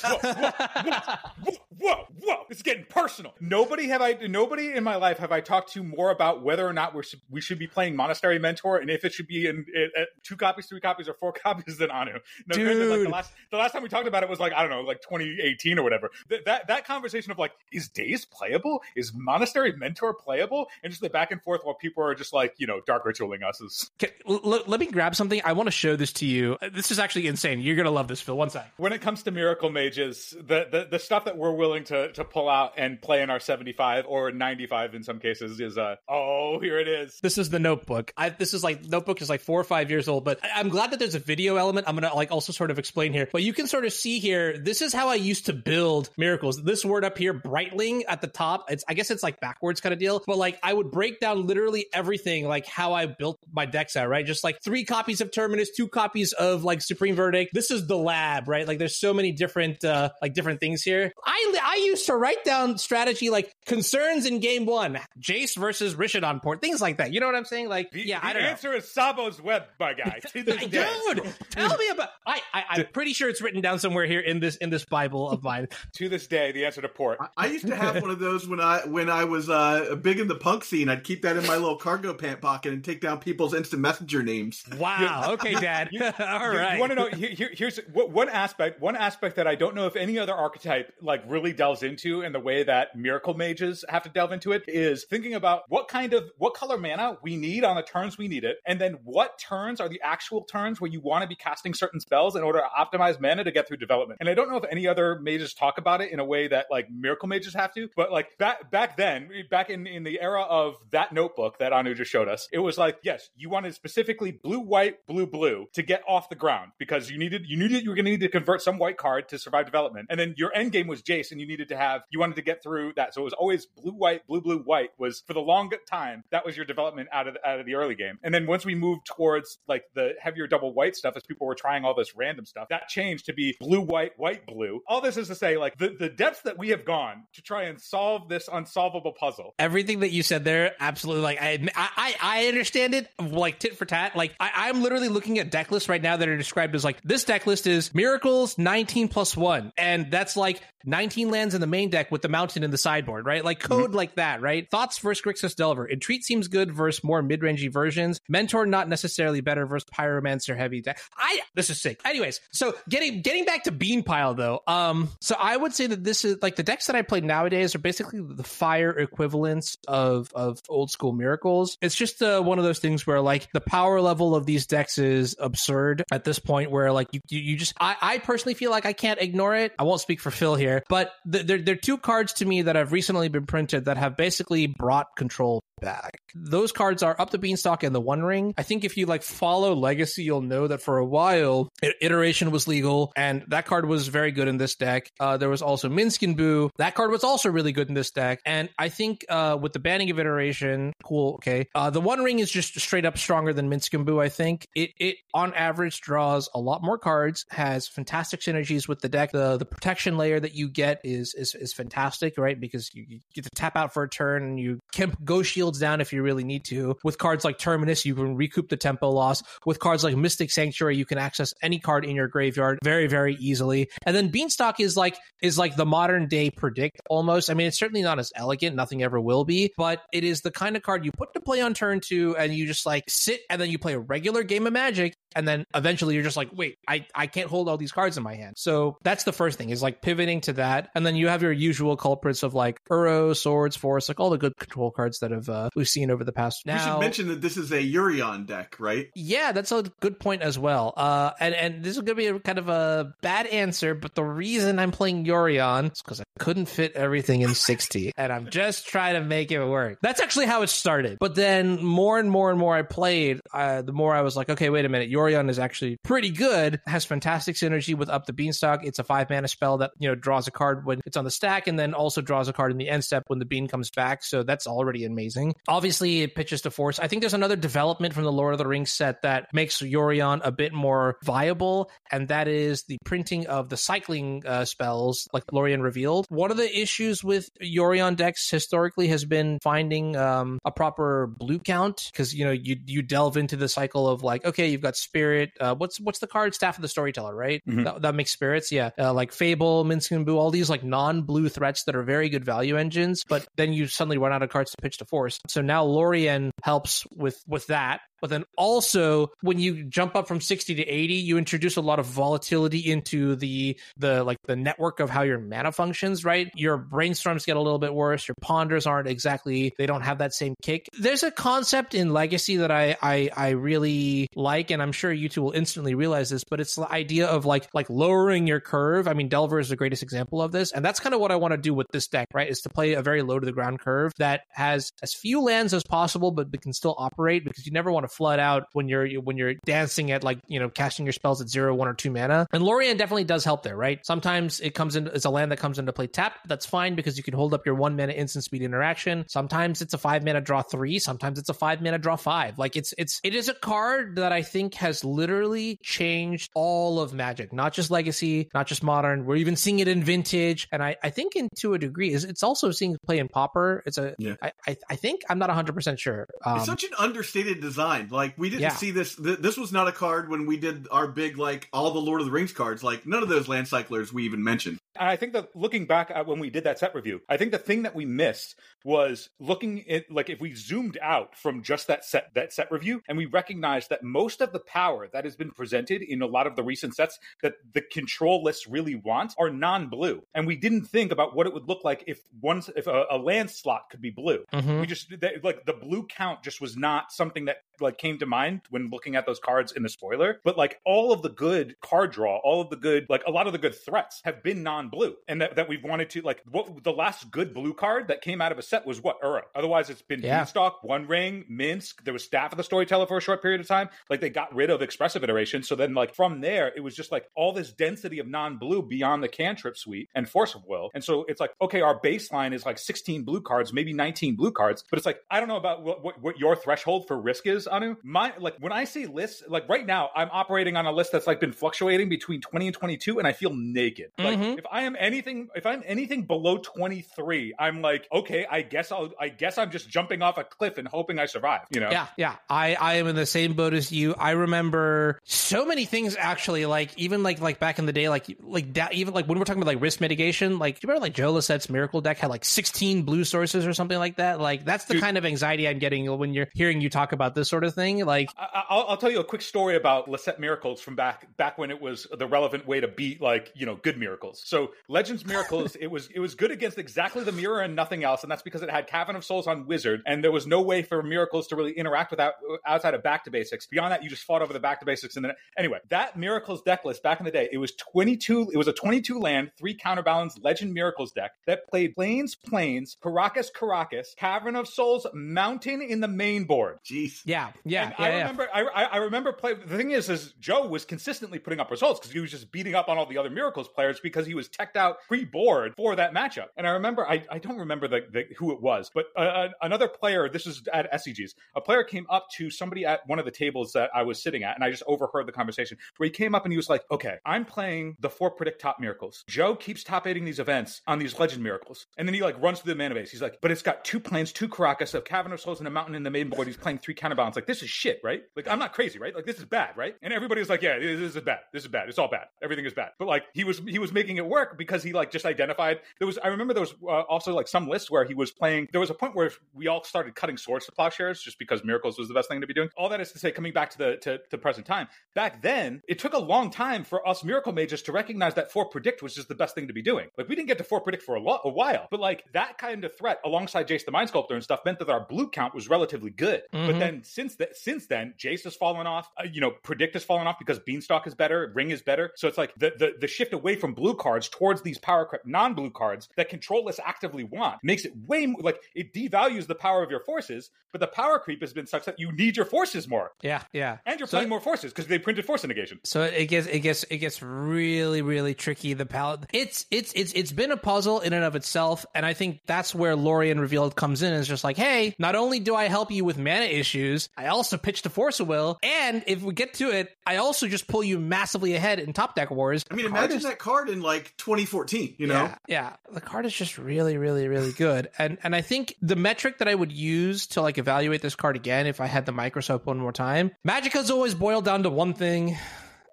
whoa, 1.44 1.56
whoa, 1.80 2.06
whoa, 2.22 2.36
It's 2.50 2.62
getting 2.62 2.86
personal. 2.86 3.34
Nobody 3.40 3.88
have 3.88 4.02
I 4.02 4.14
nobody 4.28 4.74
in 4.74 4.84
my 4.84 4.96
life 4.96 5.18
have 5.20 5.32
I 5.32 5.42
talked 5.42 5.74
to 5.74 5.84
more 5.84 6.10
about 6.10 6.44
whether 6.44 6.66
or 6.66 6.74
not 6.74 6.96
we 6.96 7.04
should 7.04 7.22
we 7.30 7.42
should 7.42 7.60
be 7.60 7.68
playing 7.68 7.96
Monastery 7.96 8.40
Mentor 8.40 8.78
and 8.78 8.90
if 8.90 9.04
it 9.06 9.14
should 9.14 9.28
be 9.28 9.48
in, 9.48 9.66
in, 9.76 9.90
in 9.96 10.06
two 10.24 10.36
copies, 10.36 10.66
three 10.68 10.80
copies, 10.80 11.08
or 11.08 11.14
four 11.14 11.32
copies 11.34 11.73
than 11.78 11.92
Anu. 11.92 12.12
No, 12.48 12.56
granted, 12.56 12.88
like 12.90 12.98
Dude. 13.00 13.08
the 13.08 13.12
last 13.12 13.32
the 13.52 13.58
last 13.58 13.72
time 13.72 13.84
we 13.84 13.90
talked 13.90 14.08
about 14.08 14.24
it 14.24 14.30
was 14.30 14.40
like 14.40 14.54
I 14.54 14.62
don't 14.62 14.70
know, 14.72 14.82
like 14.82 15.02
2018 15.02 15.80
or 15.80 15.84
whatever. 15.84 16.10
Th- 16.30 16.44
that 16.46 16.68
that 16.68 16.86
conversation 16.86 17.32
of 17.32 17.40
like, 17.40 17.52
is 17.72 17.90
Days 17.90 18.26
playable? 18.26 18.82
Is 18.96 19.12
Monastery 19.14 19.74
Mentor 19.76 20.14
playable? 20.14 20.68
And 20.84 20.92
just 20.92 21.02
the 21.02 21.10
back 21.10 21.32
and 21.32 21.42
forth 21.42 21.62
while 21.64 21.76
people 21.76 22.04
are 22.04 22.16
just 22.16 22.34
like, 22.34 22.54
you 22.58 22.68
know, 22.68 22.82
dark 22.86 23.06
ritualing 23.06 23.44
us 23.44 23.62
is 23.62 23.92
Okay, 24.02 24.14
l- 24.28 24.42
l- 24.44 24.64
let 24.68 24.80
me 24.80 24.88
grab 24.88 25.16
something. 25.16 25.42
I 25.46 25.54
want 25.54 25.68
to 25.68 25.72
show 25.72 25.96
this 25.96 26.14
to 26.14 26.26
you. 26.26 26.58
Uh, 26.62 26.70
This 26.74 26.92
is 26.92 27.00
actually 27.00 27.28
insane. 27.28 27.60
You're 27.62 27.76
gonna 27.76 27.92
love 27.92 28.08
this, 28.08 28.22
Phil. 28.22 28.36
One 28.38 28.50
sec. 28.50 28.72
when 28.78 28.94
it 28.94 29.02
comes 29.02 29.24
to 29.24 29.32
miracle 29.32 29.70
mages, 29.70 30.32
the, 30.38 30.68
the 30.72 30.88
the 30.92 31.00
stuff 31.00 31.26
that 31.26 31.38
we're 31.38 31.52
willing 31.54 31.84
to 31.86 32.12
to 32.14 32.24
pull 32.24 32.50
out 32.50 32.74
and 32.78 33.02
play 33.02 33.22
in 33.22 33.30
our 33.30 33.40
75 33.40 34.06
or 34.08 34.32
95 34.32 34.96
in 34.96 35.04
some 35.04 35.20
cases 35.20 35.60
is 35.60 35.78
uh 35.78 35.96
oh 36.10 36.60
here 36.60 36.80
it 36.80 36.88
is. 36.88 37.20
This 37.22 37.38
is 37.38 37.50
the 37.50 37.60
notebook. 37.60 38.14
I, 38.18 38.30
this 38.30 38.54
is 38.54 38.64
like 38.64 38.86
notebook 38.86 39.22
is 39.22 39.30
like 39.30 39.42
four 39.42 39.60
or 39.60 39.64
five 39.64 39.90
years 39.90 40.08
old, 40.08 40.24
but 40.26 40.40
I, 40.44 40.60
I'm 40.60 40.70
glad 40.70 40.92
that 40.92 41.00
there's 41.00 41.16
a 41.16 41.20
video 41.20 41.58
element. 41.64 41.88
I'm 41.88 41.96
gonna 41.96 42.14
like 42.14 42.32
also 42.32 42.52
sort 42.52 42.70
of 42.72 42.78
explain 42.80 43.14
here, 43.14 43.30
but 43.32 43.42
you 43.44 43.54
can 43.54 43.68
sort 43.68 43.86
of 43.86 43.94
see 43.94 44.20
here. 44.20 44.58
This 44.58 44.82
is 44.82 44.94
how 44.94 45.08
I 45.10 45.16
used 45.16 45.46
to 45.48 45.54
build 45.54 46.10
miracles. 46.18 46.62
This 46.62 46.84
word 46.84 47.04
up 47.06 47.18
here, 47.18 47.34
Brightling 47.34 48.04
at 48.08 48.20
the 48.22 48.28
top. 48.28 48.70
It's 48.70 48.84
I 48.88 48.94
guess 48.94 49.10
it's 49.12 49.24
like 49.24 49.40
backwards 49.40 49.80
kind 49.82 49.94
of 49.94 50.00
deal, 50.00 50.22
but 50.28 50.38
like 50.38 50.60
I 50.62 50.74
would 50.74 50.92
break 50.92 51.20
down 51.20 51.48
literally 51.48 51.86
everything, 51.94 52.48
like 52.48 52.66
how 52.68 52.94
I 52.94 53.06
built 53.06 53.40
my 53.52 53.66
decks 53.66 53.96
out. 53.96 54.10
Right, 54.10 54.26
just 54.26 54.44
like 54.44 54.62
three 54.62 54.84
copies 54.84 55.22
of 55.22 55.32
Terminus, 55.32 55.70
two 55.72 55.88
copies 55.88 56.34
of 56.34 56.64
like 56.64 56.82
Supreme 56.82 57.16
Verdict. 57.16 57.54
This 57.54 57.72
is 57.72 57.88
the 57.88 57.98
lab, 57.98 58.48
right? 58.50 58.68
Like 58.68 58.78
there's 58.80 58.98
so 58.98 59.14
many 59.14 59.32
different 59.32 59.84
uh 59.86 60.10
like 60.22 60.34
different 60.34 60.60
things 60.60 60.84
here. 60.84 61.14
I 61.26 61.56
I 61.64 61.82
used 61.86 62.06
to 62.08 62.16
write 62.16 62.44
down 62.44 62.78
strategy 62.78 63.30
like 63.30 63.54
concerns 63.66 64.26
in 64.26 64.40
game 64.40 64.66
one, 64.66 65.00
Jace 65.20 65.56
versus 65.58 65.96
Rishadan 65.96 66.42
Port, 66.42 66.60
things 66.62 66.82
like 66.82 66.98
that. 66.98 67.14
You 67.14 67.20
know 67.20 67.26
what 67.28 67.36
I'm 67.36 67.46
saying? 67.46 67.70
Like, 67.70 67.92
The, 67.92 68.06
yeah, 68.06 68.20
the 68.20 68.26
I 68.26 68.34
don't 68.34 68.42
know. 68.44 68.50
answer 68.50 68.74
is 68.74 68.90
Sabo's 68.92 69.42
web, 69.42 69.64
my 69.80 69.94
guy. 69.94 70.20
To. 70.34 70.44
Dude, 70.44 71.34
tell 71.54 71.78
me 71.78 71.90
about. 71.90 72.10
I, 72.26 72.42
I 72.54 72.64
I'm 72.70 72.86
pretty 72.88 73.14
sure 73.14 73.30
it's 73.30 73.42
written 73.42 73.62
down 73.62 73.80
somewhere 73.80 74.06
here 74.06 74.20
in 74.20 74.40
this 74.40 74.56
in 74.58 74.70
this 74.70 74.86
Bible 74.86 75.30
of 75.30 75.44
mine. 75.44 75.68
To 75.94 76.10
this 76.10 76.26
day, 76.28 76.52
the 76.52 76.66
answer 76.66 76.82
to 76.82 76.90
port. 76.90 77.20
I 77.38 77.48
used 77.48 77.68
to 77.68 77.76
have 77.76 78.02
one 78.02 78.10
of 78.10 78.18
those 78.20 78.48
when 78.48 78.60
I 78.60 78.80
when 78.88 79.10
I 79.10 79.26
was 79.26 79.50
uh, 79.50 79.96
big 80.02 80.20
in 80.20 80.28
the 80.28 80.36
punk 80.36 80.64
scene. 80.64 80.90
I'd 80.90 81.04
keep 81.04 81.22
that 81.22 81.38
in 81.38 81.46
my 81.46 81.56
little 81.56 81.76
cargo 81.78 82.14
pant 82.16 82.42
pocket 82.42 82.74
and 82.74 82.84
take 82.84 83.00
down 83.00 83.20
people's 83.20 83.54
instant 83.54 83.82
messenger 83.82 84.24
names. 84.24 84.64
Wow. 84.80 85.34
Okay, 85.34 85.54
Dad. 85.54 85.90
All 86.20 86.52
You- 86.52 86.58
right. 86.60 86.74
You, 86.74 86.80
want 86.80 86.92
to 86.92 86.96
know? 86.96 87.08
Here, 87.10 87.30
here- 87.30 87.52
here's 87.54 87.78
what- 87.94 88.10
one 88.12 88.28
aspect. 88.30 88.82
One 88.82 88.96
aspect 88.96 89.36
that 89.36 89.46
I 89.48 89.54
don't 89.56 89.76
know 89.76 89.86
if 89.86 89.96
any 89.96 90.18
other 90.18 90.34
archetype 90.34 90.94
like 91.02 91.24
really 91.28 91.54
delves 91.54 91.84
into 91.84 92.22
in 92.22 92.32
the 92.34 92.40
way 92.40 92.64
that 92.64 92.96
miracle 92.96 93.34
mages 93.36 93.86
have 93.90 94.02
to 94.04 94.10
delve 94.10 94.32
into 94.32 94.52
it 94.54 94.64
is 94.68 95.06
thinking 95.06 95.36
about 95.36 95.64
what 95.70 95.88
kind 95.88 96.14
of 96.14 96.24
what 96.38 96.54
color 96.56 96.78
mana 96.78 97.18
we 97.22 97.36
need 97.38 97.64
on 97.64 97.76
the 97.76 97.84
turns 97.84 98.18
we 98.18 98.28
need 98.28 98.44
it, 98.44 98.58
and 98.66 98.82
then 98.82 98.98
what 99.04 99.38
turns 99.38 99.80
are 99.80 99.90
the 99.90 100.02
actual 100.02 100.44
turns 100.44 100.82
where 100.82 100.90
you 100.90 101.00
want 101.02 101.22
to 101.22 101.28
be 101.28 101.33
casting 101.36 101.74
certain 101.74 102.00
spells 102.00 102.36
in 102.36 102.44
order 102.44 102.60
to 102.60 102.98
optimize 102.98 103.20
mana 103.20 103.44
to 103.44 103.52
get 103.52 103.68
through 103.68 103.78
development. 103.78 104.20
And 104.20 104.30
I 104.30 104.34
don't 104.34 104.50
know 104.50 104.58
if 104.58 104.66
any 104.70 104.88
other 104.88 105.20
mages 105.20 105.54
talk 105.54 105.78
about 105.78 106.02
it 106.02 106.12
in 106.12 106.20
a 106.20 106.26
way 106.26 106.48
that 106.48 106.68
like 106.72 106.90
miracle 106.90 107.28
mages 107.28 107.54
have 107.54 107.74
to, 107.74 107.90
but 107.96 108.12
like 108.12 108.38
back 108.38 108.72
back 108.72 108.98
then, 108.98 109.30
back 109.50 109.70
in 109.70 109.88
in 109.88 110.04
the 110.04 110.22
era 110.22 110.42
of 110.44 110.76
that 110.92 111.12
notebook 111.12 111.60
that 111.60 111.74
Anu 111.74 111.94
just 111.96 112.12
showed 112.12 112.28
us, 112.28 112.48
it 112.52 112.60
was 112.60 112.78
like 112.78 112.98
yes, 113.04 113.30
you 113.36 113.50
wanted 113.50 113.74
specifically 113.76 114.32
blue, 114.32 114.60
white, 114.60 115.06
blue, 115.08 115.26
blue 115.26 115.68
to 115.74 115.82
get 115.82 116.04
off 116.08 116.30
the 116.30 116.36
ground 116.36 116.72
because 116.80 117.10
you 117.10 117.18
needed 117.18 117.44
you 117.48 117.58
needed 117.58 117.84
you 117.84 117.90
were 117.90 117.96
going 117.96 118.06
to 118.06 118.12
need 118.12 118.22
to 118.22 118.30
convert 118.30 118.62
some 118.62 118.78
white 118.78 118.98
card 118.98 119.30
to 119.30 119.38
survive 119.38 119.66
development, 119.66 120.08
and 120.10 120.20
then 120.20 120.34
your 120.38 120.54
end 120.56 120.72
game 120.72 120.88
was 120.88 121.02
Jace, 121.02 121.32
and 121.32 121.40
you 121.40 121.48
needed 121.48 121.70
to 121.70 121.78
have 121.78 122.02
you 122.12 122.20
wanted 122.20 122.36
to 122.36 122.42
get 122.42 122.64
through 122.64 122.94
that, 122.96 123.14
so 123.14 123.22
it 123.22 123.26
was 123.26 123.34
always 123.34 123.66
blue, 123.66 123.92
white, 123.92 124.26
blue, 124.28 124.42
blue, 124.42 124.60
white 124.60 124.90
was 124.98 125.24
for 125.26 125.34
the 125.34 125.40
long 125.40 125.72
time 125.90 126.24
that 126.32 126.46
was 126.46 126.56
your 126.56 126.66
development 126.66 127.10
out 127.12 127.28
of 127.28 127.38
out 127.46 127.60
of 127.60 127.66
the 127.66 127.76
early 127.76 127.96
game, 127.96 128.20
and 128.24 128.34
then 128.34 128.46
once 128.46 128.66
we 128.66 128.76
moved 128.76 129.06
towards 129.06 129.60
like 129.68 129.84
the 129.96 130.14
heavier 130.22 130.48
double 130.48 130.74
white 130.74 130.96
stuff, 130.96 131.16
people 131.28 131.48
were 131.48 131.56
trying 131.56 131.86
all 131.86 131.96
this 131.96 132.16
random 132.16 132.46
stuff, 132.46 132.68
that 132.70 132.88
changed 132.88 133.26
to 133.26 133.34
be 133.34 133.56
blue, 133.60 133.82
white, 133.82 134.12
white, 134.18 134.46
blue. 134.46 134.82
All 134.88 135.02
this 135.02 135.18
is 135.18 135.28
to 135.28 135.36
say, 135.36 135.58
like 135.58 135.78
the 135.78 135.96
the 135.98 136.10
depths 136.10 136.42
that 136.42 136.58
we 136.58 136.70
have 136.70 136.86
gone 136.86 137.24
to 137.34 137.42
try 137.42 137.64
and 137.64 137.80
solve 137.80 138.30
this 138.30 138.50
unsolvable 138.52 139.14
puzzle 139.14 139.54
Everything 139.60 140.02
that 140.02 140.12
you 140.12 140.24
said 140.24 140.44
there, 140.44 140.74
absolutely. 140.80 141.24
Like 141.24 141.42
I, 141.42 141.60
I, 141.76 142.16
I 142.22 142.48
understand 142.48 142.94
it, 142.94 143.08
like 143.20 143.60
tit 143.60 143.78
for 143.78 143.86
tat. 143.86 144.16
Like 144.16 144.34
I, 144.40 144.52
I'm 144.70 144.82
literally 144.82 145.10
looking 145.10 145.40
at 145.40 145.52
deck 145.52 145.72
lists 145.72 145.90
right 145.90 146.02
now 146.02 146.18
that 146.18 146.28
are 146.28 146.38
described 146.38 146.76
as 146.76 146.84
like 146.84 147.02
this 147.04 147.24
deck 147.24 147.46
list 147.48 147.68
is 147.68 147.94
miracles 147.94 148.58
19 148.58 149.08
plus 149.08 149.38
one, 149.38 149.72
and 149.78 150.12
that's 150.12 150.36
like 150.36 150.62
19 150.86 151.30
lands 151.30 151.56
in 151.56 151.62
the 151.62 151.68
main 151.68 151.90
deck 151.90 152.12
with 152.12 152.22
the 152.22 152.30
mountain 152.30 152.64
in 152.64 152.72
the 152.72 152.78
sideboard, 152.78 153.26
right? 153.26 153.44
Like 153.44 153.60
code 153.60 153.90
mm-hmm. 153.90 153.96
like 153.96 154.16
that, 154.16 154.42
right? 154.42 154.70
Thoughts 154.70 155.00
versus 155.00 155.24
Grixis 155.24 155.56
Delver. 155.56 155.90
Entreat 155.90 156.24
seems 156.24 156.48
good 156.48 156.74
versus 156.74 157.04
more 157.04 157.22
mid-rangey 157.22 157.72
versions. 157.72 158.20
Mentor 158.28 158.66
not 158.66 158.90
necessarily 158.90 159.42
better 159.42 159.66
versus 159.66 159.88
Pyromancer 159.90 160.58
heavy 160.58 160.82
deck. 160.82 161.00
I 161.18 161.42
this 161.56 161.70
is 161.70 161.82
sick. 161.82 162.02
Anyways, 162.06 162.42
so 162.52 162.76
getting 162.90 163.22
getting 163.22 163.46
back 163.46 163.64
to 163.64 163.72
Beanpile 163.72 164.34
though, 164.34 164.62
um, 164.68 165.10
so 165.20 165.36
I 165.38 165.56
would 165.56 165.74
say 165.74 165.88
that 165.88 166.04
this 166.04 166.26
is 166.26 166.38
like 166.42 166.56
the 166.56 166.64
decks 166.64 166.88
that 166.88 166.96
I 166.96 167.02
play 167.02 167.22
nowadays 167.22 167.76
are 167.76 167.80
basically 167.80 168.22
the 168.22 168.44
fire 168.44 168.92
equivalents 168.92 169.78
of 169.88 170.32
of 170.34 170.62
old 170.70 170.92
school 170.92 171.14
miracles. 171.14 171.78
It's 171.82 171.96
just 171.96 172.22
uh, 172.22 172.42
one 172.42 172.58
of 172.58 172.64
those 172.64 172.80
things 172.80 173.06
where 173.06 173.22
like 173.22 173.52
the 173.52 173.62
power 173.62 174.02
level 174.02 174.36
of 174.36 174.46
these 174.46 174.66
decks 174.66 174.98
is 174.98 175.36
absurd 175.40 176.04
at 176.12 176.24
this 176.24 176.40
point. 176.40 176.72
Where 176.72 176.92
like 176.92 177.10
you 177.12 177.22
you, 177.30 177.40
you 177.40 177.58
just 177.58 177.74
I, 177.80 177.96
I 178.02 178.18
personally 178.20 178.54
feel 178.54 178.72
like 178.72 178.86
I 178.86 178.94
can't 178.94 179.22
ignore 179.22 179.56
it. 179.56 179.74
I 179.78 179.84
won't 179.84 180.02
speak 180.02 180.20
for 180.20 180.32
Phil 180.32 180.56
here, 180.56 180.84
but 180.90 181.14
there 181.26 181.58
there 181.58 181.74
are 181.74 181.78
two 181.78 181.98
cards 181.98 182.34
to 182.34 182.46
me 182.46 182.64
that 182.64 182.76
have 182.76 182.92
recently 182.92 183.30
been 183.30 183.46
printed 183.46 183.86
that 183.86 183.98
have 183.98 184.18
basically 184.18 184.68
brought 184.68 185.16
control 185.16 185.64
back. 185.84 186.20
Those 186.36 186.72
cards 186.72 187.04
are 187.04 187.16
Up 187.20 187.30
the 187.30 187.38
Beanstalk 187.38 187.84
and 187.84 187.94
the 187.94 188.02
One 188.02 188.24
Ring. 188.24 188.54
I 188.58 188.64
think 188.64 188.84
if 188.84 188.98
you 188.98 189.06
like 189.06 189.24
follow 189.24 189.76
Legacy, 189.76 190.24
you'll 190.24 190.42
know 190.42 190.68
that 190.68 190.82
for 190.82 190.98
a 190.98 191.06
while, 191.06 191.70
Iteration 192.02 192.52
was 192.52 192.68
legal, 192.68 193.12
and 193.16 193.44
that 193.50 193.66
card 193.66 193.88
was 193.88 194.08
very 194.08 194.32
good 194.32 194.48
in 194.48 194.58
this 194.58 194.76
deck. 194.76 195.10
Uh, 195.20 195.38
there 195.38 195.50
was 195.50 195.62
also 195.62 195.90
Minsc 195.90 196.22
and 196.24 196.38
Boo. 196.38 196.70
That 196.78 196.96
card 196.96 197.12
was 197.12 197.24
also 197.24 197.50
really 197.50 197.72
good 197.72 197.90
in 197.90 197.94
this 197.94 198.12
deck. 198.12 198.40
And 198.46 198.70
I 198.78 198.90
think 198.90 199.26
uh, 199.30 199.58
with 199.62 199.74
the 199.74 199.80
banning 199.80 200.10
of 200.10 200.20
Iteration, 200.20 200.94
cool, 201.04 201.36
okay. 201.36 201.68
Uh, 201.76 201.90
the 201.90 202.02
One 202.02 202.24
Ring 202.24 202.40
is 202.40 202.52
just 202.52 202.80
straight 202.80 203.06
up 203.06 203.18
stronger 203.18 203.54
than 203.54 203.70
Minsc 203.70 203.94
and 203.94 204.06
Boo, 204.06 204.20
I 204.20 204.30
think. 204.30 204.68
It, 204.76 204.92
it 204.98 205.18
on 205.34 205.54
average 205.54 206.02
draws 206.02 206.50
a 206.54 206.60
lot 206.60 206.84
more 206.84 206.98
cards, 206.98 207.46
has 207.50 207.88
fantastic 207.88 208.42
synergies 208.42 208.88
with 208.88 209.02
the 209.02 209.10
deck. 209.10 209.32
The 209.32 209.58
the 209.58 209.66
protection 209.66 210.18
layer 210.18 210.40
that 210.40 210.56
you 210.56 210.70
get 210.70 211.02
is 211.04 211.34
is, 211.34 211.56
is 211.56 211.74
fantastic, 211.74 212.38
right? 212.38 212.60
Because 212.60 212.90
you, 212.94 213.06
you 213.08 213.20
get 213.34 213.44
to 213.44 213.50
tap 213.56 213.76
out 213.76 213.94
for 213.94 214.04
a 214.04 214.10
turn 214.10 214.44
and 214.44 214.60
you 214.60 214.80
can 214.94 215.16
go 215.24 215.44
shields 215.74 215.80
down 215.80 216.02
if 216.02 216.14
you 216.14 216.22
really 216.22 216.44
need 216.44 216.66
to. 216.66 216.98
With 217.04 217.18
cards 217.18 217.44
like 217.44 217.58
Terminus, 217.58 218.06
you 218.06 218.16
can 218.16 218.36
recoup 218.36 218.70
the 218.70 218.78
tempo 218.78 219.10
loss. 219.10 219.44
With 219.66 219.80
cards 219.80 220.04
like 220.04 220.16
Mystic 220.16 220.52
Sanctuary, 220.52 220.98
you 220.98 221.06
can 221.06 221.18
access 221.18 221.54
any 221.62 221.80
card 221.80 222.06
in 222.06 222.16
your 222.16 222.28
graveyard 222.28 222.80
very, 222.84 223.08
very 223.08 223.36
easily. 223.36 223.90
And 224.06 224.16
then 224.16 224.30
Beanstalk 224.30 224.80
is 224.80 224.96
like 224.96 225.18
is 225.42 225.58
like 225.58 225.76
the 225.76 225.86
modern 225.86 226.28
day 226.28 226.50
predict 226.50 227.02
almost. 227.10 227.50
I 227.50 227.54
mean, 227.54 227.68
it's 227.68 227.80
certainly 227.80 228.02
not 228.02 228.20
as 228.20 228.32
elegant, 228.36 228.76
nothing 228.76 229.04
ever 229.04 229.20
will 229.20 229.46
be, 229.46 229.72
but 229.78 230.02
it 230.12 230.24
is 230.24 230.42
the 230.42 230.52
kind 230.52 230.76
of 230.76 230.84
card 230.84 231.06
you 231.06 231.12
put 231.12 231.34
to 231.34 231.40
play 231.40 231.62
on 231.62 231.74
turn 231.74 232.00
two 232.00 232.36
and 232.38 232.54
you 232.54 232.66
just 232.66 232.86
like 232.86 233.04
sit 233.08 233.42
and 233.50 233.60
then 233.60 233.70
you 233.70 233.80
play 233.80 233.94
a 233.94 234.00
regular 234.00 234.44
game 234.44 234.68
of 234.68 234.74
magic 234.74 235.16
and 235.36 235.48
then 235.48 235.66
eventually 235.76 236.16
you're 236.16 236.24
just 236.24 236.38
like 236.38 236.50
wait 236.54 236.78
i 236.88 237.06
i 237.16 237.28
can't 237.28 237.50
hold 237.50 237.68
all 237.68 237.78
these 237.78 237.92
cards 237.92 238.18
in 238.18 238.24
my 238.24 238.36
hand 238.36 238.56
so 238.58 238.98
that's 239.04 239.24
the 239.24 239.32
first 239.32 239.58
thing 239.58 239.70
is 239.70 239.82
like 239.82 240.02
pivoting 240.02 240.42
to 240.42 240.54
that 240.54 240.90
and 240.96 241.06
then 241.06 241.16
you 241.16 241.28
have 241.28 241.42
your 241.42 241.52
usual 241.52 241.96
culprits 241.98 242.44
of 242.44 242.54
like 242.54 242.80
uro 242.90 243.36
swords 243.36 243.76
force 243.76 244.08
like 244.08 244.20
all 244.20 244.30
the 244.30 244.38
good 244.38 244.56
control 244.58 244.92
cards 244.92 245.20
that 245.20 245.32
have 245.32 245.50
uh 245.50 245.63
uh, 245.64 245.70
we've 245.76 245.88
seen 245.88 246.12
over 246.12 246.24
the 246.24 246.32
past. 246.32 246.66
Now, 246.66 246.74
we 246.74 246.80
should 246.80 247.00
mention 247.00 247.28
that 247.30 247.42
this 247.42 247.58
is 247.58 247.72
a 247.72 247.82
Yorion 247.82 248.46
deck, 248.46 248.76
right? 248.80 249.10
Yeah, 249.16 249.52
that's 249.52 249.72
a 249.72 249.84
good 250.00 250.20
point 250.20 250.42
as 250.42 250.60
well. 250.60 250.94
Uh, 250.96 251.32
and 251.40 251.56
and 251.56 251.84
this 251.84 251.96
is 251.96 252.02
going 252.02 252.06
to 252.08 252.16
be 252.16 252.28
a 252.28 252.40
kind 252.40 252.58
of 252.58 252.70
a 252.70 253.14
bad 253.22 253.48
answer, 253.48 253.96
but 253.96 254.16
the 254.16 254.24
reason 254.24 254.80
I'm 254.80 254.92
playing 254.92 255.26
Yorion 255.26 255.92
is 255.92 256.02
because 256.02 256.20
I 256.20 256.24
couldn't 256.40 256.66
fit 256.66 256.94
everything 256.94 257.42
in 257.42 257.54
60, 257.54 258.14
and 258.18 258.32
I'm 258.32 258.50
just 258.50 258.88
trying 258.88 259.16
to 259.16 259.22
make 259.22 259.52
it 259.52 259.64
work. 259.66 260.00
That's 260.02 260.22
actually 260.22 260.46
how 260.48 260.62
it 260.62 260.70
started. 260.70 261.18
But 261.20 261.36
then 261.36 261.84
more 261.84 262.20
and 262.20 262.30
more 262.30 262.50
and 262.50 262.60
more 262.60 262.76
I 262.76 262.82
played, 262.82 263.42
uh, 263.54 263.82
the 263.82 263.94
more 263.94 264.14
I 264.14 264.22
was 264.22 264.36
like, 264.36 264.50
okay, 264.50 264.70
wait 264.70 264.86
a 264.86 264.90
minute, 264.90 265.12
Yorion 265.12 265.50
is 265.50 265.60
actually 265.60 265.98
pretty 266.04 266.30
good. 266.30 266.82
Has 266.88 267.06
fantastic 267.06 267.56
synergy 267.56 267.96
with 267.96 268.10
Up 268.10 268.26
the 268.26 268.34
Beanstalk. 268.34 268.86
It's 268.86 269.00
a 269.00 269.04
five 269.04 269.30
mana 269.30 269.48
spell 269.48 269.78
that 269.80 269.92
you 270.00 270.10
know 270.10 270.16
draws 270.16 270.48
a 270.48 270.52
card 270.52 270.86
when 270.86 271.02
it's 271.06 271.18
on 271.18 271.24
the 271.24 271.32
stack, 271.32 271.68
and 271.68 271.78
then 271.78 271.94
also 271.94 272.22
draws 272.22 272.48
a 272.48 272.54
card 272.54 272.72
in 272.72 272.78
the 272.78 272.90
end 272.90 273.04
step 273.04 273.24
when 273.28 273.40
the 273.40 273.46
bean 273.46 273.68
comes 273.68 273.90
back. 273.90 274.24
So 274.24 274.44
that's 274.44 274.68
already 274.68 275.06
amazing. 275.06 275.53
Obviously, 275.68 276.22
it 276.22 276.36
pitches 276.36 276.62
to 276.62 276.72
force. 276.72 277.00
I 277.00 277.08
think 277.08 277.22
there's 277.22 277.34
another 277.34 277.56
development 277.56 278.14
from 278.14 278.24
the 278.24 278.32
Lord 278.32 278.54
of 278.54 278.58
the 278.58 278.68
Rings 278.68 278.92
set 278.92 279.22
that 279.24 279.48
makes 279.54 279.80
Yorion 279.82 280.42
a 280.44 280.52
bit 280.52 280.74
more 280.74 281.18
viable, 281.24 281.90
and 282.12 282.28
that 282.28 282.48
is 282.48 282.84
the 282.84 282.98
printing 283.06 283.48
of 283.48 283.70
the 283.70 283.78
cycling 283.78 284.44
uh, 284.46 284.66
spells, 284.66 285.28
like 285.34 285.44
Lorien 285.52 285.82
revealed. 285.82 286.26
One 286.30 286.52
of 286.52 286.58
the 286.58 286.80
issues 286.80 287.24
with 287.24 287.50
Yorion 287.62 288.16
decks 288.16 288.50
historically 288.50 289.08
has 289.08 289.26
been 289.26 289.60
finding 289.64 290.16
um, 290.16 290.60
a 290.66 290.72
proper 290.72 291.28
blue 291.28 291.60
count 291.60 292.10
because 292.12 292.34
you 292.34 292.46
know 292.46 292.52
you 292.52 292.78
you 292.86 293.02
delve 293.02 293.38
into 293.38 293.56
the 293.56 293.68
cycle 293.68 294.08
of 294.08 294.24
like 294.24 294.46
okay 294.46 294.68
you've 294.70 294.82
got 294.82 294.96
spirit 294.96 295.52
uh, 295.60 295.74
what's 295.76 296.00
what's 296.00 296.20
the 296.20 296.28
card 296.28 296.54
staff 296.54 296.78
of 296.78 296.82
the 296.82 296.88
storyteller 296.88 297.36
right 297.36 297.62
Mhm. 297.68 297.84
that, 297.86 298.02
that 298.02 298.16
makes 298.16 298.32
spirits 298.32 298.72
yeah 298.72 298.90
uh, 299.00 299.14
like 299.14 299.32
fable 299.32 299.86
minsc 299.86 300.12
and 300.16 300.26
boo 300.26 300.38
all 300.38 300.52
these 300.52 300.70
like 300.70 300.84
non-blue 300.84 301.50
threats 301.50 301.84
that 301.86 301.96
are 301.96 302.04
very 302.04 302.30
good 302.30 302.44
value 302.46 302.76
engines 302.78 303.24
but 303.28 303.48
then 303.56 303.74
you 303.74 303.88
suddenly 303.88 304.18
run 304.18 304.32
out 304.34 304.42
of 304.44 304.50
cards 304.50 304.72
to 304.72 304.78
pitch 304.82 304.98
to 304.98 305.06
force 305.06 305.33
so 305.48 305.62
now 305.62 305.84
lorien 305.84 306.52
helps 306.64 307.06
with 307.16 307.38
with 307.48 307.68
that 307.68 308.02
but 308.24 308.30
then 308.30 308.46
also 308.58 309.30
when 309.42 309.60
you 309.60 309.84
jump 309.84 310.16
up 310.16 310.30
from 310.30 310.40
60 310.40 310.76
to 310.76 310.82
80 310.82 311.14
you 311.16 311.38
introduce 311.38 311.76
a 311.76 311.82
lot 311.82 312.00
of 312.00 312.06
volatility 312.06 312.90
into 312.90 313.36
the 313.36 313.78
the 313.98 314.24
like 314.24 314.38
the 314.46 314.56
network 314.56 315.02
of 315.02 315.10
how 315.10 315.24
your 315.24 315.40
mana 315.40 315.74
functions 315.74 316.24
right? 316.24 316.50
Your 316.56 316.78
brainstorms 316.78 317.46
get 317.46 317.58
a 317.58 317.60
little 317.60 317.80
bit 317.80 317.94
worse. 317.94 318.26
Your 318.26 318.36
ponders 318.40 318.88
aren't 318.88 319.10
exactly 319.10 319.74
they 319.78 319.86
don't 319.86 320.04
have 320.04 320.20
that 320.20 320.34
same 320.34 320.56
kick. 320.62 320.88
There's 320.98 321.24
a 321.24 321.32
concept 321.32 321.94
in 321.94 322.14
legacy 322.14 322.56
that 322.56 322.72
i 322.72 322.96
i, 323.02 323.30
I 323.36 323.50
really 323.50 324.30
like 324.36 324.72
and 324.72 324.82
i'm 324.82 324.94
sure 324.94 325.12
you 325.12 325.28
two 325.28 325.42
will 325.42 325.52
instantly 325.52 325.94
realize 325.94 326.30
this 326.30 326.46
but 326.46 326.62
it's 326.62 326.76
the 326.76 326.90
idea 326.90 327.28
of 327.28 327.46
like 327.46 327.68
like 327.74 327.90
lowering 327.90 328.48
your 328.48 328.62
curve. 328.62 329.10
I 329.10 329.16
mean 329.16 329.28
delver 329.28 329.60
is 329.60 329.68
the 329.68 329.76
greatest 329.76 330.02
example 330.02 330.42
of 330.42 330.54
this 330.54 330.72
and 330.72 330.86
that's 330.86 331.02
kind 331.02 331.14
of 331.14 331.20
what 331.20 331.32
i 331.32 331.36
want 331.36 331.52
to 331.52 331.58
do 331.58 331.74
with 331.74 331.88
this 331.92 332.08
deck 332.08 332.30
right? 332.34 332.48
Is 332.48 332.62
to 332.62 332.70
play 332.70 332.94
a 332.94 333.02
very 333.02 333.22
low 333.22 333.38
to 333.38 333.46
the 333.46 333.52
ground 333.52 333.82
curve 333.82 334.14
that 334.18 334.44
has 334.52 334.94
as 335.02 335.14
few 335.14 335.42
lands 335.42 335.74
as 335.74 335.84
possible 335.84 336.32
but, 336.32 336.54
can 336.62 336.72
still 336.72 336.96
operate 336.98 337.44
because 337.44 337.66
you 337.66 337.74
never 337.74 337.92
want 337.92 338.06
to 338.06 338.13
flood 338.14 338.40
out 338.40 338.68
when 338.74 338.88
you're 338.88 339.08
when 339.22 339.38
you're 339.38 339.56
dancing 339.66 340.12
at 340.12 340.24
like 340.24 340.40
you 340.48 340.60
know 340.60 340.70
casting 340.70 341.06
your 341.06 341.14
spells 341.14 341.42
at 341.42 341.50
zero 341.50 341.74
one 341.76 341.88
or 341.88 341.94
two 341.94 342.12
mana. 342.12 342.48
And 342.52 342.64
Lorien 342.64 342.98
definitely 342.98 343.26
does 343.26 343.44
help 343.44 343.64
there 343.64 343.74
right? 343.76 344.06
Sometimes 344.06 344.60
it 344.60 344.74
comes 344.74 344.96
in 344.96 345.08
it's 345.08 345.26
a 345.26 345.30
land 345.30 345.52
that 345.52 345.58
comes 345.58 345.80
into 345.80 345.92
play 345.94 346.08
tapped 346.08 346.48
that's 346.48 346.66
fine 346.66 346.96
because 346.96 347.18
you 347.18 347.24
can 347.24 347.34
hold 347.34 347.54
up 347.54 347.66
your 347.66 347.76
one 347.76 347.96
mana 347.96 348.14
instant 348.14 348.44
speed 348.44 348.62
interaction. 348.62 349.26
Sometimes 349.28 349.82
it's 349.82 349.94
a 349.94 349.98
five 349.98 350.24
mana 350.24 350.42
draw 350.42 350.62
three. 350.62 351.00
Sometimes 351.00 351.40
it's 351.40 351.50
a 351.50 351.54
five 351.54 351.82
mana 351.82 351.98
draw 351.98 352.16
five. 352.16 352.58
Like 352.58 352.76
it's 352.76 352.94
it's 352.98 353.20
it 353.24 353.36
is 353.36 353.50
a 353.50 353.54
card 353.54 354.16
that 354.18 354.32
i 354.32 354.42
think 354.42 354.76
has 354.76 355.04
literally 355.04 355.80
changed 355.84 356.52
all 356.54 357.00
of 357.00 357.14
magic. 357.14 357.52
Not 357.54 357.74
just 357.74 357.92
legacy 357.92 358.50
not 358.54 358.68
just 358.68 358.84
modern. 358.84 359.26
We're 359.26 359.38
even 359.38 359.56
seeing 359.56 359.80
it 359.80 359.88
in 359.88 360.04
vintage. 360.04 360.68
And 360.72 360.84
i 360.84 360.96
i 361.04 361.10
think 361.10 361.36
in 361.36 361.50
to 361.60 361.74
a 361.74 361.80
degree 361.80 362.14
is 362.14 362.24
it's 362.24 362.44
also 362.44 362.72
seeing 362.72 362.98
play 363.06 363.20
in 363.20 363.28
Pauper 363.28 363.84
it's 363.86 363.98
a 363.98 364.16
Yeah. 364.18 364.36
I, 364.42 364.52
I 364.68 364.78
i 364.90 364.96
think 364.96 365.22
i'm 365.30 365.40
not 365.40 365.50
100% 365.50 366.00
sure. 366.00 366.28
Um, 366.46 366.58
it's 366.58 366.66
such 366.66 366.84
an 366.84 366.92
understated 366.98 367.62
design. 367.62 368.03
Like 368.12 368.36
we 368.38 368.50
didn't 368.50 368.62
Yeah. 368.64 368.70
see 368.76 368.92
this. 368.92 369.16
Th- 369.16 369.38
this 369.40 369.58
was 369.58 369.72
not 369.72 369.88
a 369.88 369.92
card 369.92 370.30
when 370.30 370.46
we 370.46 370.58
did 370.58 370.88
our 370.92 371.08
big 371.08 371.38
like 371.38 371.68
all 371.74 371.92
the 371.92 372.00
Lord 372.02 372.22
of 372.22 372.26
the 372.28 372.32
Rings 372.32 372.52
cards. 372.54 372.84
Like 372.84 373.06
none 373.06 373.24
of 373.24 373.30
those 373.30 373.48
land 373.48 373.68
cyclers 373.68 374.12
we 374.14 374.24
even 374.24 374.44
mentioned. 374.44 374.78
And 375.00 375.10
I 375.10 375.16
think 375.16 375.34
that 375.34 375.56
looking 375.56 375.86
back 375.88 376.12
at 376.14 376.28
when 376.28 376.40
we 376.40 376.50
did 376.52 376.66
that 376.66 376.78
set 376.78 376.94
review, 376.94 377.22
I 377.28 377.38
think 377.38 377.52
the 377.52 377.58
thing 377.58 377.82
that 377.84 377.96
we 377.96 378.06
missed 378.06 378.56
was 378.86 379.30
looking 379.40 379.90
at 379.90 380.04
like 380.12 380.30
if 380.30 380.40
we 380.40 380.54
zoomed 380.54 380.98
out 381.02 381.36
from 381.36 381.64
just 381.64 381.88
that 381.88 382.06
set 382.06 382.34
that 382.36 382.54
set 382.54 382.72
review 382.72 383.02
and 383.08 383.18
we 383.18 383.26
recognized 383.26 383.90
that 383.90 384.04
most 384.04 384.42
of 384.42 384.52
the 384.54 384.60
power 384.60 385.08
that 385.14 385.24
has 385.24 385.36
been 385.36 385.52
presented 385.52 386.02
in 386.02 386.22
a 386.22 386.28
lot 386.28 386.46
of 386.48 386.56
the 386.56 386.64
recent 386.64 386.96
sets 386.96 387.18
that 387.42 387.54
the 387.74 387.82
control 387.82 388.44
lists 388.44 388.68
really 388.68 388.96
want 388.96 389.34
are 389.40 389.50
non-blue. 389.50 390.22
And 390.36 390.46
we 390.46 390.56
didn't 390.56 390.86
think 390.86 391.12
about 391.12 391.36
what 391.36 391.48
it 391.48 391.54
would 391.54 391.68
look 391.68 391.84
like 391.84 392.04
if 392.08 392.20
one 392.40 392.62
if 392.76 392.86
a, 392.88 393.06
a 393.10 393.18
land 393.18 393.50
slot 393.50 393.90
could 393.90 394.02
be 394.02 394.12
blue. 394.12 394.44
mhm. 394.54 394.82
We 394.82 394.86
just 394.88 395.10
that, 395.22 395.44
like 395.44 395.66
the 395.66 395.74
blue 395.74 396.06
count 396.06 396.44
just 396.44 396.62
was 396.62 396.78
not 396.78 397.12
something 397.12 397.46
that 397.46 397.58
like 397.80 397.98
came 397.98 398.18
to 398.20 398.26
mind 398.26 398.62
when 398.70 398.90
looking 398.90 399.16
at 399.16 399.26
those 399.26 399.40
cards 399.40 399.72
in 399.72 399.84
the 399.84 399.90
spoiler. 399.90 400.40
But 400.44 400.58
like 400.58 400.80
all 400.86 401.12
of 401.12 401.22
the 401.22 401.30
good 401.30 401.76
card 401.82 402.12
draw, 402.12 402.38
all 402.44 402.62
of 402.62 402.70
the 402.70 402.76
good 402.76 403.08
like 403.10 403.24
a 403.28 403.32
lot 403.32 403.48
of 403.48 403.54
the 403.54 403.60
good 403.60 403.76
threats 403.76 404.22
have 404.26 404.44
been 404.44 404.64
non-blue, 404.64 405.16
and 405.28 405.42
that, 405.42 405.56
that 405.56 405.70
we've 405.70 405.84
wanted 405.84 406.10
to 406.12 406.22
like 406.22 406.42
what 406.50 406.84
the 406.84 406.92
last 406.92 407.32
good 407.32 407.54
blue 407.54 407.74
card 407.74 408.08
that 408.08 408.22
came 408.22 408.42
out 408.42 408.52
of 408.52 408.58
a 408.58 408.62
set 408.62 408.86
was 408.86 409.02
what 409.02 409.22
Uro. 409.22 409.42
Otherwise, 409.56 409.90
it's 409.90 410.02
been 410.02 410.22
Yeah. 410.22 410.40
Beanstalk, 410.40 410.84
One 410.84 411.08
Ring, 411.08 411.46
Minsc. 411.52 412.04
There 412.04 412.14
was 412.14 412.24
Staff 412.24 412.52
of 412.52 412.58
the 412.58 412.64
Storyteller 412.64 413.08
for 413.08 413.18
a 413.18 413.22
short 413.22 413.42
period 413.42 413.62
of 413.62 413.68
time. 413.68 413.90
Like 414.10 414.22
they 414.22 414.30
got 414.30 414.54
rid 414.54 414.70
of 414.70 414.82
expressive 414.82 415.24
iteration, 415.24 415.64
so 415.64 415.76
then 415.76 415.94
like 415.94 416.16
from 416.16 416.42
there 416.42 416.72
it 416.76 416.82
was 416.82 416.96
just 416.96 417.12
like 417.12 417.26
all 417.36 417.54
this 417.54 417.72
density 417.72 418.20
of 418.20 418.28
non-blue 418.28 418.84
beyond 418.84 419.24
the 419.24 419.28
cantrip 419.28 419.78
suite 419.78 420.10
and 420.16 420.28
Force 420.30 420.56
of 420.56 420.66
Will, 420.66 420.90
and 420.94 421.04
so 421.04 421.26
it's 421.28 421.40
like 421.40 421.52
okay, 421.62 421.82
our 421.82 422.00
baseline 422.00 422.54
is 422.54 422.66
like 422.66 422.78
16 422.78 423.24
blue 423.24 423.42
cards, 423.42 423.74
maybe 423.74 423.94
19 423.94 424.36
blue 424.36 424.52
cards, 424.52 424.84
but 424.90 424.98
it's 424.98 425.06
like 425.06 425.20
I 425.30 425.40
don't 425.40 425.50
know 425.50 425.58
about 425.58 425.84
what, 425.84 426.04
what, 426.04 426.22
what 426.22 426.40
your 426.40 426.56
threshold 426.56 427.08
for 427.08 427.20
risk 427.20 427.48
is, 427.48 427.63
Anu. 427.68 427.96
My 428.04 428.34
like 428.40 428.56
when 428.60 428.72
I 428.72 428.84
see 428.86 429.06
lists, 429.06 429.44
like 429.48 429.68
right 429.70 429.86
now, 429.86 430.10
I'm 430.16 430.30
operating 430.32 430.76
on 430.78 430.86
a 430.86 430.92
list 430.92 431.12
that's 431.12 431.28
like 431.28 431.40
been 431.40 431.54
fluctuating 431.54 432.10
between 432.10 432.42
20 432.42 432.68
and 432.68 432.76
22, 432.76 433.20
and 433.20 433.28
I 433.28 433.34
feel 433.34 433.54
naked. 433.54 434.12
Like 434.18 434.38
Mhm. 434.40 434.58
if 434.60 434.66
I 434.72 434.84
am 434.84 434.96
anything, 435.00 435.50
if 435.56 435.66
I'm 435.66 435.84
anything 435.86 436.24
below 436.24 436.58
23, 436.58 437.54
I'm 437.58 437.82
like, 437.82 438.08
okay, 438.12 438.46
I 438.50 438.62
guess 438.62 438.92
I'll, 438.92 439.12
I 439.20 439.30
guess 439.30 439.58
I'm 439.58 439.72
just 439.72 439.90
jumping 439.90 440.22
off 440.22 440.38
a 440.38 440.44
cliff 440.44 440.78
and 440.78 440.88
hoping 440.88 441.20
I 441.20 441.26
survive. 441.26 441.62
You 441.72 441.80
know? 441.82 441.90
Yeah, 441.92 442.08
yeah. 442.18 442.36
I 442.50 442.76
I 442.76 442.96
am 442.96 443.08
in 443.08 443.16
the 443.16 443.26
same 443.26 443.54
boat 443.54 443.74
as 443.74 443.92
you. 443.92 444.14
I 444.18 444.32
remember 444.32 445.20
so 445.24 445.66
many 445.66 445.86
things 445.86 446.16
actually. 446.18 446.66
Like 446.66 446.92
even 446.98 447.24
like 447.24 447.40
like 447.42 447.60
back 447.60 447.80
in 447.80 447.86
the 447.86 447.94
day, 447.94 448.10
like 448.10 448.26
like 448.42 448.74
da- 448.74 448.90
even 448.92 449.14
like 449.14 449.28
when 449.28 449.38
we're 449.40 449.46
talking 449.46 449.62
about 449.62 449.74
like 449.74 449.82
risk 449.82 450.02
mitigation. 450.02 450.60
Like 450.60 450.80
do 450.80 450.86
you 450.86 450.90
remember 450.90 451.06
like 451.06 451.14
Joe 451.14 451.32
Lossett's 451.32 451.70
Miracle 451.70 452.02
deck 452.02 452.18
had 452.18 452.30
like 452.30 452.46
sixteen 452.46 453.04
blue 453.04 453.24
sources 453.24 453.66
or 453.68 453.74
something 453.74 453.98
like 453.98 454.18
that? 454.18 454.40
Like 454.40 454.66
that's 454.66 454.86
the 454.86 454.96
Dude. 454.96 455.04
kind 455.04 455.18
of 455.18 455.26
anxiety 455.26 455.68
I'm 455.68 455.80
getting 455.80 456.06
when 456.18 456.34
you're 456.34 456.48
hearing 456.54 456.82
you 456.82 456.90
talk 456.90 457.12
about 457.12 457.36
this 457.36 457.53
sort 457.54 457.64
of 457.64 457.76
thing. 457.76 458.04
Like 458.04 458.32
I, 458.36 458.64
I'll, 458.68 458.86
I'll 458.90 458.98
tell 458.98 459.12
you 459.12 459.20
a 459.20 459.24
quick 459.24 459.44
story 459.44 459.76
about 459.76 460.10
Lossett 460.10 460.40
Miracles 460.40 460.82
from 460.82 460.96
back 460.96 461.38
back 461.38 461.60
when 461.60 461.70
it 461.70 461.80
was 461.80 462.08
the 462.12 462.26
relevant 462.26 462.66
way 462.66 462.80
to 462.80 462.88
beat 462.88 463.22
like 463.22 463.52
you 463.54 463.68
know 463.68 463.76
good 463.76 464.00
miracles. 464.00 464.42
So 464.44 464.72
Legends 464.90 465.24
Miracles, 465.24 465.76
it 465.80 465.86
was 465.86 466.10
it 466.16 466.20
was 466.20 466.34
good 466.34 466.50
against 466.50 466.80
exactly 466.80 467.24
the 467.24 467.32
mirror 467.32 467.62
and 467.62 467.76
nothing 467.76 468.04
else, 468.04 468.24
and 468.24 468.32
that's 468.32 468.42
because 468.42 468.64
it 468.64 468.72
had 468.72 468.88
Cavern 468.88 469.16
of 469.16 469.24
Souls 469.24 469.46
on 469.46 469.68
Wizard, 469.68 470.02
and 470.08 470.24
there 470.24 470.32
was 470.32 470.48
no 470.48 470.64
way 470.64 470.82
for 470.82 471.04
miracles 471.04 471.46
to 471.48 471.56
really 471.56 471.74
interact 471.74 472.10
without 472.10 472.34
outside 472.66 472.96
of 472.96 473.04
back 473.04 473.24
to 473.26 473.30
basics. 473.30 473.68
Beyond 473.68 473.92
that, 473.92 474.04
you 474.04 474.10
just 474.10 474.24
fought 474.24 474.42
over 474.42 474.52
the 474.52 474.60
back 474.60 474.80
to 474.80 474.86
basics, 474.88 475.16
and 475.16 475.24
then 475.24 475.34
anyway, 475.56 475.78
that 475.90 476.18
miracles 476.18 476.64
deck 476.64 476.84
list 476.86 477.04
back 477.04 477.20
in 477.20 477.26
the 477.26 477.32
day, 477.32 477.50
it 477.52 477.60
was 477.60 477.76
twenty 477.76 478.18
two. 478.18 478.50
It 478.52 478.58
was 478.58 478.68
a 478.68 478.74
twenty 478.74 479.00
two 479.02 479.20
land, 479.20 479.52
three 479.60 479.76
counterbalance 479.76 480.40
Legend 480.42 480.74
Miracles 480.74 481.12
deck 481.12 481.34
that 481.46 481.68
played 481.70 481.94
Plains, 481.94 482.34
Plains, 482.34 482.98
Karakas, 483.04 483.50
Karakas, 483.56 484.16
Cavern 484.18 484.56
of 484.56 484.68
Souls, 484.68 485.06
Mountain 485.14 485.84
in 485.84 486.00
the 486.00 486.08
main 486.08 486.46
board. 486.46 486.80
Jeez. 486.84 487.22
yeah, 487.26 487.43
yeah, 487.66 487.90
yeah, 487.90 487.96
I 487.98 488.10
yeah. 488.10 488.18
remember, 488.20 488.48
I, 488.54 488.64
I 488.64 488.98
remember 488.98 489.32
play. 489.34 489.54
The 489.54 489.78
thing 489.78 489.92
is, 489.92 490.10
is 490.10 490.34
Joe 490.40 490.68
was 490.68 490.86
consistently 490.86 491.40
putting 491.40 491.60
up 491.60 491.72
results 491.72 492.00
because 492.00 492.14
he 492.14 492.20
was 492.20 492.32
just 492.32 492.52
beating 492.52 492.76
up 492.76 492.90
on 492.90 492.98
all 492.98 493.06
the 493.06 493.18
other 493.18 493.30
Miracles 493.30 493.68
players 493.68 494.00
because 494.00 494.26
he 494.26 494.34
was 494.34 494.48
teched 494.48 494.78
out 494.78 494.98
pre-board 495.08 495.74
for 495.76 495.96
that 495.96 496.14
matchup. 496.14 496.48
And 496.58 496.68
I 496.68 496.72
remember, 496.72 497.08
I, 497.08 497.24
I 497.30 497.40
don't 497.40 497.58
remember 497.58 497.88
the, 497.88 498.02
the 498.12 498.26
who 498.38 498.52
it 498.52 498.62
was, 498.62 498.92
but 498.94 499.06
uh, 499.16 499.50
another 499.62 499.88
player. 499.88 500.30
This 500.30 500.48
is 500.48 500.64
at 500.74 500.92
SCGs. 500.94 501.34
A 501.56 501.62
player 501.62 501.84
came 501.84 502.06
up 502.10 502.28
to 502.38 502.50
somebody 502.50 502.86
at 502.86 503.08
one 503.08 503.20
of 503.20 503.26
the 503.26 503.32
tables 503.32 503.74
that 503.74 503.90
I 503.94 504.04
was 504.04 504.22
sitting 504.22 504.44
at, 504.44 504.56
and 504.56 504.64
I 504.64 504.70
just 504.70 504.84
overheard 504.88 505.28
the 505.28 505.32
conversation 505.32 505.78
where 505.98 506.06
he 506.06 506.12
came 506.12 506.36
up 506.36 506.46
and 506.46 506.54
he 506.54 506.58
was 506.58 506.70
like, 506.70 506.84
"Okay, 506.92 507.18
I'm 507.26 507.46
playing 507.46 507.98
the 508.00 508.10
four 508.10 508.32
predict 508.32 508.62
top 508.62 508.80
miracles. 508.80 509.24
Joe 509.28 509.56
keeps 509.56 509.84
top 509.84 510.08
eighting 510.08 510.26
these 510.26 510.40
events 510.40 510.82
on 510.88 511.00
these 511.00 511.20
legend 511.20 511.44
miracles, 511.44 511.88
and 511.98 512.08
then 512.08 512.14
he 512.14 512.22
like 512.22 512.42
runs 512.42 512.60
through 512.60 512.74
the 512.74 512.78
mana 512.78 512.96
base. 512.96 513.12
He's 513.12 513.22
like, 513.22 513.40
but 513.42 513.52
it's 513.52 513.62
got 513.62 513.84
two 513.84 514.00
Plains, 514.00 514.32
two 514.32 514.48
Karakas, 514.48 514.94
a 514.94 515.02
cavern 515.02 515.32
of 515.32 515.42
souls, 515.42 515.60
and 515.60 515.68
a 515.68 515.72
mountain 515.72 515.96
in 515.96 516.04
the 516.04 516.12
main 516.12 516.30
board. 516.30 516.48
He's 516.48 516.58
playing 516.58 516.80
three 516.80 516.94
counterbalance 516.94 517.33
it's 517.34 517.38
like, 517.38 517.48
this 517.48 517.64
is 517.64 517.70
shit, 517.70 518.00
right? 518.04 518.24
Like, 518.36 518.48
I'm 518.48 518.60
not 518.60 518.74
crazy, 518.74 519.00
right? 519.00 519.16
Like, 519.16 519.26
this 519.26 519.38
is 519.38 519.46
bad, 519.46 519.76
right? 519.76 519.96
And 520.02 520.14
everybody 520.14 520.40
was 520.42 520.50
like, 520.50 520.62
yeah, 520.62 520.78
this 520.80 521.16
is 521.16 521.22
bad. 521.22 521.40
This 521.52 521.64
is 521.64 521.70
bad. 521.70 521.90
It's 521.90 521.98
all 521.98 522.08
bad. 522.08 522.26
Everything 522.42 522.66
is 522.66 522.74
bad. 522.74 522.92
But 523.00 523.08
like, 523.08 523.24
he 523.34 523.44
was 523.44 523.60
he 523.68 523.80
was 523.80 523.92
making 523.92 524.18
it 524.18 524.26
work 524.26 524.58
because 524.58 524.84
he 524.84 524.94
like 524.94 525.12
just 525.12 525.26
identified. 525.26 525.80
There 526.00 526.06
was 526.06 526.18
I 526.24 526.28
remember 526.30 526.54
there 526.54 526.62
was 526.62 526.74
uh, 526.84 527.02
also 527.02 527.34
like 527.34 527.48
some 527.48 527.68
list 527.68 527.90
where 527.92 528.06
he 528.06 528.14
was 528.14 528.32
playing. 528.32 528.68
There 528.72 528.82
was 528.82 528.90
a 528.90 528.94
point 528.94 529.16
where 529.16 529.32
we 529.54 529.68
all 529.68 529.84
started 529.84 530.16
cutting 530.16 530.38
swords 530.38 530.66
to 530.68 530.72
plowshares 530.72 531.22
just 531.22 531.40
because 531.40 531.64
miracles 531.64 531.98
was 531.98 532.08
the 532.08 532.14
best 532.14 532.30
thing 532.30 532.42
to 532.42 532.48
be 532.48 532.54
doing. 532.54 532.70
All 532.78 532.90
that 532.90 533.02
is 533.02 533.12
to 533.14 533.20
say, 533.20 533.32
coming 533.32 533.54
back 533.54 533.70
to 533.72 533.78
the 533.78 533.98
to, 533.98 534.20
to 534.30 534.38
present 534.38 534.66
time, 534.68 534.88
back 535.16 535.42
then 535.42 535.82
it 535.88 536.00
took 536.00 536.14
a 536.14 536.20
long 536.20 536.50
time 536.52 536.84
for 536.84 537.08
us 537.08 537.24
miracle 537.24 537.52
mages 537.54 537.82
to 537.84 537.92
recognize 537.92 538.34
that 538.36 538.52
four 538.52 538.66
predict 538.70 539.02
was 539.02 539.16
just 539.16 539.28
the 539.28 539.36
best 539.36 539.56
thing 539.56 539.68
to 539.68 539.74
be 539.74 539.82
doing. 539.82 540.08
Like 540.18 540.28
we 540.30 540.36
didn't 540.36 540.48
get 540.48 540.58
to 540.60 540.64
four 540.64 540.82
predict 540.82 541.04
for 541.04 541.16
a, 541.16 541.20
lo- 541.22 541.40
a 541.44 541.50
while, 541.50 541.88
but 541.90 542.00
like 542.00 542.24
that 542.34 542.58
kind 542.58 542.84
of 542.86 542.96
threat 542.98 543.20
alongside 543.26 543.68
Jace 543.68 543.86
the 543.86 543.92
Mind 543.92 544.10
Sculptor 544.10 544.36
and 544.36 544.44
stuff 544.44 544.60
meant 544.66 544.80
that 544.80 544.90
our 544.90 545.06
blue 545.06 545.30
count 545.30 545.56
was 545.56 545.70
relatively 545.70 546.12
good. 546.12 546.42
Mhm. 546.54 546.68
But 546.68 546.80
then 546.80 547.04
since 547.24 547.36
that 547.38 547.56
since 547.56 547.86
then, 547.88 548.14
Jace 548.20 548.44
has 548.44 548.56
fallen 548.56 548.86
off. 548.86 549.10
Uh, 549.18 549.24
you 549.32 549.40
know, 549.40 549.52
predict 549.64 549.94
has 549.94 550.04
fallen 550.04 550.28
off 550.28 550.38
because 550.40 550.60
Beanstalk 550.60 551.08
is 551.08 551.16
better, 551.16 551.52
Ring 551.56 551.72
is 551.72 551.82
better. 551.82 552.12
So 552.18 552.28
it's 552.28 552.38
like 552.38 552.54
the 552.58 552.74
the, 552.78 552.94
the 553.00 553.08
shift 553.08 553.32
away 553.34 553.56
from 553.56 553.74
blue 553.74 553.96
cards 553.96 554.28
towards 554.28 554.62
these 554.62 554.78
power 554.78 555.06
creep 555.06 555.22
non-blue 555.26 555.72
cards 555.72 556.10
that 556.18 556.28
control 556.30 556.66
lists 556.66 556.82
actively 556.86 557.24
want 557.24 557.60
makes 557.64 557.86
it 557.86 557.94
way 558.08 558.26
more 558.26 558.42
like 558.42 558.60
it 558.76 558.94
devalues 558.94 559.48
the 559.48 559.56
power 559.56 559.84
of 559.84 559.90
your 559.92 560.02
forces. 560.02 560.50
But 560.74 560.80
the 560.82 560.88
power 560.88 561.20
creep 561.20 561.40
has 561.42 561.54
been 561.54 561.68
such 561.68 561.86
that 561.86 562.00
you 562.00 562.12
need 562.12 562.36
your 562.36 562.48
forces 562.48 562.88
more, 562.88 563.12
Yeah, 563.22 563.44
yeah. 563.54 563.78
and 563.86 564.00
you're 564.00 564.08
So- 564.08 564.18
playing 564.18 564.30
more 564.30 564.42
forces 564.42 564.72
because 564.74 564.88
they 564.88 564.98
printed 564.98 565.24
force 565.26 565.44
negation. 565.46 565.80
So 565.84 566.02
it 566.02 566.26
gets 566.26 566.48
it 566.48 566.60
gets 566.60 566.84
it 566.86 566.98
gets 566.98 567.22
really 567.22 568.02
really 568.02 568.34
tricky. 568.34 568.74
The 568.74 568.86
palette 568.88 569.22
it's 569.32 569.66
it's 569.72 569.94
it's 569.96 570.12
it's 570.14 570.32
been 570.32 570.52
a 570.52 570.58
puzzle 570.58 571.00
in 571.00 571.14
and 571.14 571.24
of 571.24 571.36
itself, 571.36 571.86
and 571.96 572.06
I 572.06 572.14
think 572.14 572.42
that's 572.48 572.74
where 572.76 572.96
Lorien 572.96 573.40
revealed 573.40 573.76
comes 573.76 574.02
in. 574.02 574.14
Is 574.14 574.28
just 574.28 574.44
like, 574.44 574.58
hey, 574.58 574.96
not 574.98 575.16
only 575.16 575.40
do 575.40 575.54
I 575.56 575.66
help 575.66 575.92
you 575.92 576.04
with 576.06 576.18
mana 576.18 576.46
issues, 576.46 577.10
I 577.16 577.28
also 577.28 577.58
pitch 577.58 577.82
the 577.84 577.90
Force 577.90 578.20
of 578.20 578.28
Will, 578.28 578.58
and 578.64 579.04
if 579.08 579.22
we 579.22 579.34
get 579.34 579.56
to 579.56 579.70
it, 579.72 579.90
I 580.06 580.18
also 580.18 580.48
just 580.48 580.68
pull 580.68 580.84
you 580.84 581.00
massively 581.00 581.54
ahead 581.56 581.80
in 581.80 581.94
top 581.94 582.16
deck 582.16 582.32
wars. 582.32 582.64
I 582.72 582.76
mean, 582.76 582.86
imagine 582.86 583.18
is- 583.18 583.24
that 583.24 583.40
card 583.40 583.70
in 583.70 583.82
like 583.82 584.14
2014. 584.18 584.96
You 584.98 585.08
know, 585.08 585.14
yeah, 585.14 585.36
yeah. 585.48 585.74
The 585.92 586.02
card 586.02 586.26
is 586.26 586.34
just 586.34 586.58
really, 586.58 586.98
really, 586.98 587.28
really 587.28 587.52
good. 587.52 587.90
And 587.98 588.18
and 588.24 588.36
I 588.36 588.42
think 588.42 588.76
the 588.82 588.96
metric 588.96 589.38
that 589.40 589.48
I 589.48 589.56
would 589.56 589.72
use 589.72 590.28
to 590.28 590.42
like 590.42 590.58
evaluate 590.58 591.02
this 591.02 591.16
card 591.16 591.36
again, 591.36 591.68
if 591.68 591.80
I 591.82 591.86
had 591.88 592.06
the 592.06 592.12
microscope 592.12 592.66
one 592.66 592.78
more 592.80 592.92
time, 592.92 593.32
Magic 593.44 593.74
has 593.74 593.92
always 593.92 594.14
boiled 594.14 594.46
down 594.46 594.64
to 594.64 594.70
one 594.70 594.94
thing, 594.94 595.38